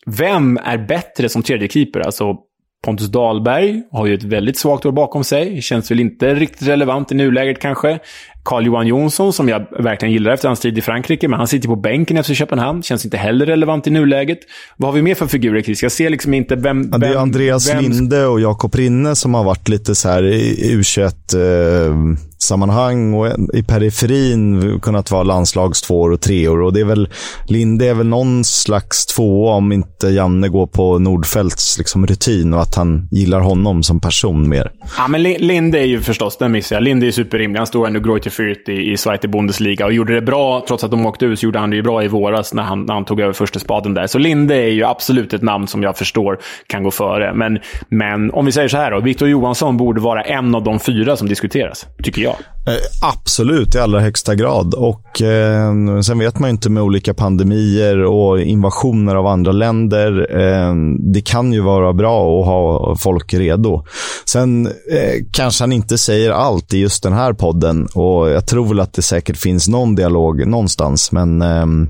vem 0.06 0.58
är 0.58 0.78
bättre 0.78 1.30
som 1.30 1.44
tredje 1.44 1.68
keeper? 1.68 2.00
Alltså 2.00 2.36
Pontus 2.84 3.08
Dahlberg 3.08 3.84
har 3.92 4.06
ju 4.06 4.14
ett 4.14 4.24
väldigt 4.24 4.58
svagt 4.58 4.86
år 4.86 4.92
bakom 4.92 5.24
sig. 5.24 5.62
Känns 5.62 5.92
väl 5.92 6.00
inte 6.00 6.36
riktigt 6.36 6.68
relevant 6.68 7.12
i 7.12 7.16
nuläget 7.16 7.60
kanske. 7.60 8.00
Carl-Johan 8.44 8.88
Jonsson, 8.88 9.34
som 9.34 9.50
jag 9.50 9.66
verkligen 9.84 10.14
gillar 10.14 10.32
efter 10.32 10.48
hans 10.48 10.60
tid 10.60 10.78
i 10.78 10.82
Frankrike, 10.82 11.28
men 11.28 11.40
han 11.40 11.48
sitter 11.48 11.68
på 11.68 11.76
bänken 11.76 12.18
efter 12.18 12.34
Köpenhamn. 12.34 12.84
Känns 12.84 13.06
inte 13.06 13.18
heller 13.18 13.46
relevant 13.46 13.88
i 13.88 13.90
nuläget. 13.90 14.40
Vad 14.78 14.90
har 14.90 14.96
vi 14.96 15.02
mer 15.02 15.16
för 15.16 15.28
figurer, 15.28 15.62
Chris? 15.62 15.84
Jag 15.84 15.92
ser 15.92 16.10
liksom 16.10 16.34
inte 16.34 16.56
vem... 16.56 16.90
Ja, 16.92 16.98
det 16.98 17.08
är 17.08 17.16
Andreas 17.16 17.70
vem... 17.70 17.84
Linde 17.84 18.26
och 18.26 18.42
Jakob 18.42 18.76
Rinne 18.76 19.16
som 19.16 19.34
har 19.34 19.44
varit 19.44 19.68
lite 19.68 19.96
så 19.96 20.10
här 20.10 20.24
i 20.24 20.76
U21 20.76 21.08
eh, 21.36 22.18
sammanhang 22.44 23.14
och 23.14 23.28
i 23.54 23.64
periferin 23.64 24.80
kunnat 24.80 25.12
vara 25.12 25.24
landslagstvåor 25.24 26.12
och 26.12 26.22
treor. 26.22 26.62
Och 26.62 26.74
det 26.74 26.80
är 26.80 26.86
väl, 26.86 27.10
Linde 27.48 27.88
är 27.88 27.94
väl 27.94 28.08
någon 28.08 28.44
slags 28.44 29.06
tvåa 29.06 29.54
om 29.54 29.72
inte 29.72 30.08
Janne 30.08 30.48
går 30.48 30.68
på 30.68 31.00
Nordfeldts 31.00 31.78
liksom, 31.78 32.08
rutin 32.08 32.54
och 32.54 32.62
att 32.62 32.76
han 32.76 33.08
gillar 33.12 33.40
honom 33.40 33.84
som 33.84 34.00
person 34.00 34.50
mer. 34.50 34.72
Ja, 34.98 35.08
men 35.08 35.24
Linde 35.24 35.80
är 35.80 35.86
ju 35.86 36.02
förstås, 36.02 36.38
den 36.38 36.52
missar 36.52 36.76
jag. 36.76 36.84
Linde 36.84 37.08
är 37.08 37.12
superrimlig. 37.12 37.58
Han 37.58 37.68
stod 37.68 37.88
ändå 37.88 38.00
Greuther 38.00 38.31
Fürth 38.32 38.70
i, 38.70 38.92
i 38.92 38.98
Zweite 38.98 39.28
Bundesliga 39.28 39.86
och 39.86 39.94
gjorde 39.94 40.14
det 40.14 40.22
bra. 40.22 40.64
Trots 40.68 40.84
att 40.84 40.92
de 40.92 41.06
åkte 41.06 41.26
ut 41.26 41.40
så 41.40 41.46
gjorde 41.46 41.60
han 41.60 41.70
det 41.70 41.76
ju 41.76 41.82
bra 41.82 42.04
i 42.04 42.08
våras 42.08 42.54
när 42.54 42.64
han, 42.64 42.86
när 42.86 42.94
han 42.94 43.06
tog 43.06 43.20
över 43.20 43.34
första 43.34 43.60
spaden 43.60 43.94
där. 43.94 44.08
Så 44.08 44.18
Linde 44.18 44.56
är 44.56 44.70
ju 44.70 44.84
absolut 44.84 45.34
ett 45.34 45.42
namn 45.42 45.68
som 45.68 45.84
jag 45.84 45.98
förstår 45.98 46.40
kan 46.68 46.84
gå 46.84 46.92
före. 46.92 47.34
Men, 47.34 47.60
men 47.90 48.32
om 48.32 48.46
vi 48.46 48.52
säger 48.52 48.68
så 48.68 48.78
här 48.78 48.92
då. 48.92 49.00
Victor 49.00 49.30
Johansson 49.30 49.78
borde 49.78 50.02
vara 50.02 50.22
en 50.22 50.56
av 50.56 50.64
de 50.64 50.80
fyra 50.80 51.16
som 51.16 51.28
diskuteras, 51.28 51.86
tycker 52.04 52.22
jag. 52.22 52.36
Eh, 52.68 53.10
absolut, 53.10 53.76
i 53.76 53.80
allra 53.80 54.00
högsta 54.00 54.36
grad. 54.36 54.74
Och 54.74 55.22
eh, 55.22 56.02
Sen 56.02 56.20
vet 56.20 56.40
man 56.40 56.50
ju 56.50 56.52
inte 56.52 56.70
med 56.70 56.84
olika 56.84 57.14
pandemier 57.14 58.04
och 58.04 58.42
invasioner 58.42 59.16
av 59.16 59.28
andra 59.28 59.52
länder. 59.52 60.40
Eh, 60.40 60.76
det 61.00 61.22
kan 61.22 61.54
ju 61.54 61.62
vara 61.62 61.94
bra 61.94 62.40
att 62.40 62.46
ha 62.46 62.96
folk 62.96 63.34
redo. 63.34 63.86
Sen 64.26 64.66
eh, 64.68 65.26
kanske 65.32 65.64
han 65.64 65.72
inte 65.72 65.98
säger 65.98 66.32
allt 66.32 66.74
i 66.74 66.78
just 66.78 67.04
den 67.04 67.14
här 67.14 67.34
podden 67.34 67.88
och 67.94 68.21
jag 68.30 68.46
tror 68.46 68.68
väl 68.68 68.80
att 68.80 68.94
det 68.94 69.02
säkert 69.02 69.38
finns 69.38 69.68
någon 69.68 69.96
dialog 69.96 70.48
någonstans. 70.48 71.12
Men 71.12 71.42
ehm, 71.42 71.90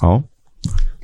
ja, 0.00 0.22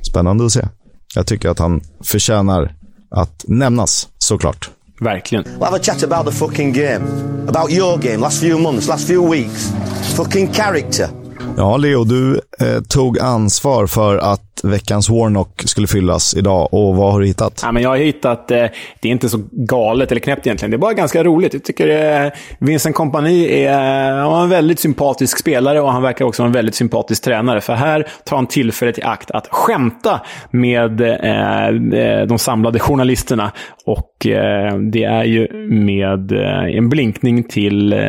spännande 0.09 0.45
att 0.45 0.51
se. 0.51 0.67
Jag 1.15 1.27
tycker 1.27 1.49
att 1.49 1.59
han 1.59 1.81
förtjänar 2.03 2.75
att 3.11 3.45
nämnas, 3.47 4.07
såklart. 4.17 4.69
Verkligen. 4.99 5.43
We'll 5.43 5.65
have 5.65 5.77
a 5.77 5.83
chat 5.83 6.03
about 6.03 6.25
the 6.25 6.31
fucking 6.31 6.73
game. 6.73 7.05
About 7.47 7.71
your 7.71 7.97
game, 7.97 8.17
last 8.17 8.41
few 8.41 8.61
months, 8.61 8.87
last 8.87 9.07
few 9.07 9.35
weeks. 9.35 9.73
Fucking 10.15 10.53
character. 10.53 11.24
Ja, 11.57 11.77
Leo, 11.77 12.03
du 12.03 12.33
eh, 12.33 12.81
tog 12.89 13.19
ansvar 13.19 13.87
för 13.87 14.17
att 14.17 14.61
veckans 14.63 15.09
Warnock 15.09 15.61
skulle 15.65 15.87
fyllas 15.87 16.35
idag. 16.37 16.73
Och 16.73 16.95
vad 16.95 17.11
har 17.11 17.19
du 17.19 17.25
hittat? 17.25 17.61
Ja, 17.63 17.71
men 17.71 17.83
jag 17.83 17.89
har 17.89 17.97
hittat, 17.97 18.51
eh, 18.51 18.57
det 19.01 19.07
är 19.07 19.11
inte 19.11 19.29
så 19.29 19.39
galet 19.51 20.11
eller 20.11 20.21
knäppt 20.21 20.47
egentligen. 20.47 20.71
Det 20.71 20.75
är 20.75 20.79
bara 20.79 20.93
ganska 20.93 21.23
roligt. 21.23 21.53
Jag 21.53 21.63
tycker 21.63 22.23
eh, 22.25 22.31
Vincent 22.59 22.95
Kompani 22.95 23.63
är 23.63 24.23
eh, 24.23 24.41
en 24.41 24.49
väldigt 24.49 24.79
sympatisk 24.79 25.37
spelare 25.37 25.81
och 25.81 25.91
han 25.91 26.01
verkar 26.01 26.25
också 26.25 26.41
vara 26.41 26.47
en 26.47 26.53
väldigt 26.53 26.75
sympatisk 26.75 27.23
tränare. 27.23 27.61
För 27.61 27.73
här 27.73 28.07
tar 28.25 28.35
han 28.35 28.47
tillfället 28.47 28.99
i 28.99 29.01
akt 29.01 29.31
att 29.31 29.47
skämta 29.51 30.21
med 30.51 31.01
eh, 31.01 31.67
eh 31.67 32.25
de 32.25 32.39
samlade 32.39 32.79
journalisterna. 32.79 33.51
Och 33.85 34.27
eh, 34.27 34.77
det 34.77 35.03
är 35.03 35.23
ju 35.23 35.67
med 35.69 36.31
eh, 36.31 36.77
en 36.77 36.89
blinkning 36.89 37.43
till 37.43 37.93
eh, 37.93 37.99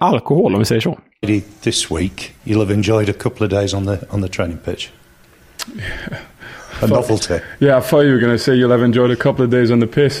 alkohol, 0.00 0.54
om 0.54 0.58
vi 0.58 0.64
säger 0.64 0.80
så. 0.80 0.98
This 1.22 1.88
week, 1.88 2.34
you'll 2.44 2.58
have 2.58 2.72
enjoyed 2.72 3.08
a 3.08 3.12
couple 3.12 3.44
of 3.44 3.50
days 3.50 3.72
on 3.72 3.84
the 3.84 4.04
on 4.10 4.22
the 4.22 4.28
training 4.28 4.58
pitch. 4.58 4.90
A 6.80 6.86
novelty. 6.88 7.38
Yeah, 7.60 7.76
I 7.76 7.80
thought 7.80 8.00
you 8.00 8.10
were 8.10 8.18
going 8.18 8.32
to 8.32 8.38
say 8.38 8.56
you'll 8.56 8.72
have 8.72 8.82
enjoyed 8.82 9.12
a 9.12 9.16
couple 9.16 9.44
of 9.44 9.50
days 9.50 9.70
on 9.70 9.78
the 9.78 9.86
piss. 9.86 10.20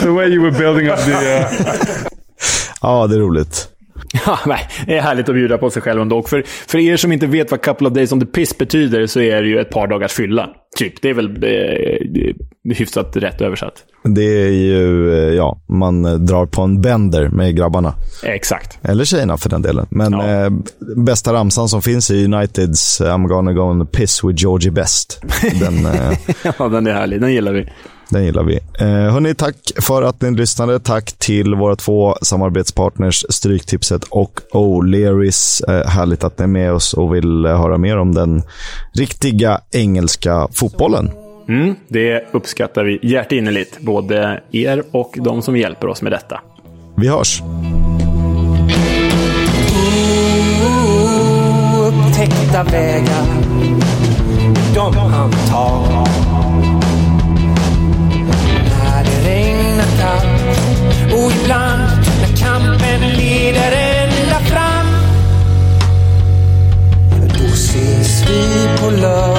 the 0.00 0.12
way 0.12 0.28
you 0.28 0.42
were 0.42 0.50
building 0.50 0.88
up 0.88 0.98
the... 0.98 1.14
Uh... 1.14 2.08
Ja, 2.82 3.06
det 3.06 3.14
är 3.14 3.20
roligt. 3.20 3.68
Ja, 4.26 4.38
nej, 4.46 4.68
det 4.86 4.96
är 4.96 5.02
härligt 5.02 5.28
att 5.28 5.34
bjuda 5.34 5.58
på 5.58 5.70
sig 5.70 5.82
själv 5.82 6.02
ändå. 6.02 6.22
För, 6.22 6.42
för 6.46 6.78
er 6.78 6.96
som 6.96 7.12
inte 7.12 7.26
vet 7.26 7.50
vad 7.50 7.60
couple 7.60 7.88
of 7.88 7.94
days 7.94 8.12
on 8.12 8.20
the 8.20 8.26
piss 8.26 8.58
betyder 8.58 9.06
så 9.06 9.20
är 9.20 9.42
det 9.42 9.48
ju 9.48 9.58
ett 9.58 9.70
par 9.70 9.86
dagars 9.86 10.12
fylla. 10.12 10.48
Typ. 10.76 11.02
Det 11.02 11.10
är 11.10 11.14
väl 11.14 11.44
eh, 11.44 12.34
hyfsat 12.74 13.16
rätt 13.16 13.40
översatt. 13.40 13.74
Det 14.04 14.42
är 14.42 14.50
ju, 14.50 15.12
eh, 15.12 15.34
ja, 15.34 15.58
man 15.68 16.26
drar 16.26 16.46
på 16.46 16.62
en 16.62 16.80
bender 16.80 17.28
med 17.28 17.56
grabbarna. 17.56 17.94
Exakt. 18.22 18.78
Eller 18.82 19.04
tjejerna 19.04 19.36
för 19.36 19.50
den 19.50 19.62
delen. 19.62 19.86
Men 19.90 20.12
ja. 20.12 20.44
eh, 20.44 20.50
bästa 20.96 21.32
ramsan 21.32 21.68
som 21.68 21.82
finns 21.82 22.10
i 22.10 22.24
Uniteds 22.24 23.00
I'm 23.00 23.28
gonna 23.28 23.52
go 23.52 23.62
on 23.62 23.86
the 23.86 23.98
piss 23.98 24.24
with 24.24 24.42
Georgie 24.42 24.70
Best. 24.70 25.22
Den, 25.60 25.86
eh, 25.86 26.18
ja, 26.58 26.68
den 26.68 26.86
är 26.86 26.92
härlig. 26.92 27.20
Den 27.20 27.32
gillar 27.32 27.52
vi. 27.52 27.68
Den 28.10 28.24
gillar 28.24 28.42
vi. 28.42 28.58
Eh, 28.78 28.86
hörni, 28.86 29.34
tack 29.34 29.56
för 29.80 30.02
att 30.02 30.22
ni 30.22 30.30
lyssnade. 30.30 30.80
Tack 30.80 31.12
till 31.12 31.54
våra 31.54 31.76
två 31.76 32.16
samarbetspartners 32.22 33.26
Stryktipset 33.28 34.04
och 34.04 34.40
O'Learys. 34.52 35.70
Eh, 35.70 35.88
härligt 35.88 36.24
att 36.24 36.38
ni 36.38 36.42
är 36.42 36.48
med 36.48 36.72
oss 36.72 36.94
och 36.94 37.14
vill 37.14 37.46
höra 37.46 37.78
mer 37.78 37.98
om 37.98 38.14
den 38.14 38.42
riktiga 38.94 39.60
engelska 39.70 40.48
fotbollen. 40.52 41.10
Mm, 41.48 41.74
det 41.88 42.24
uppskattar 42.32 42.84
vi 42.84 42.98
hjärtinnerligt, 43.02 43.80
både 43.80 44.40
er 44.52 44.82
och 44.90 45.14
de 45.20 45.42
som 45.42 45.56
hjälper 45.56 45.88
oss 45.88 46.02
med 46.02 46.12
detta. 46.12 46.40
Vi 46.96 47.08
hörs! 47.08 47.42
Upptäckta 51.88 52.64
vägar, 52.64 53.26
de 54.74 54.96
han 54.96 55.30
tar 55.30 55.99
For 68.80 68.90
love. 68.92 69.29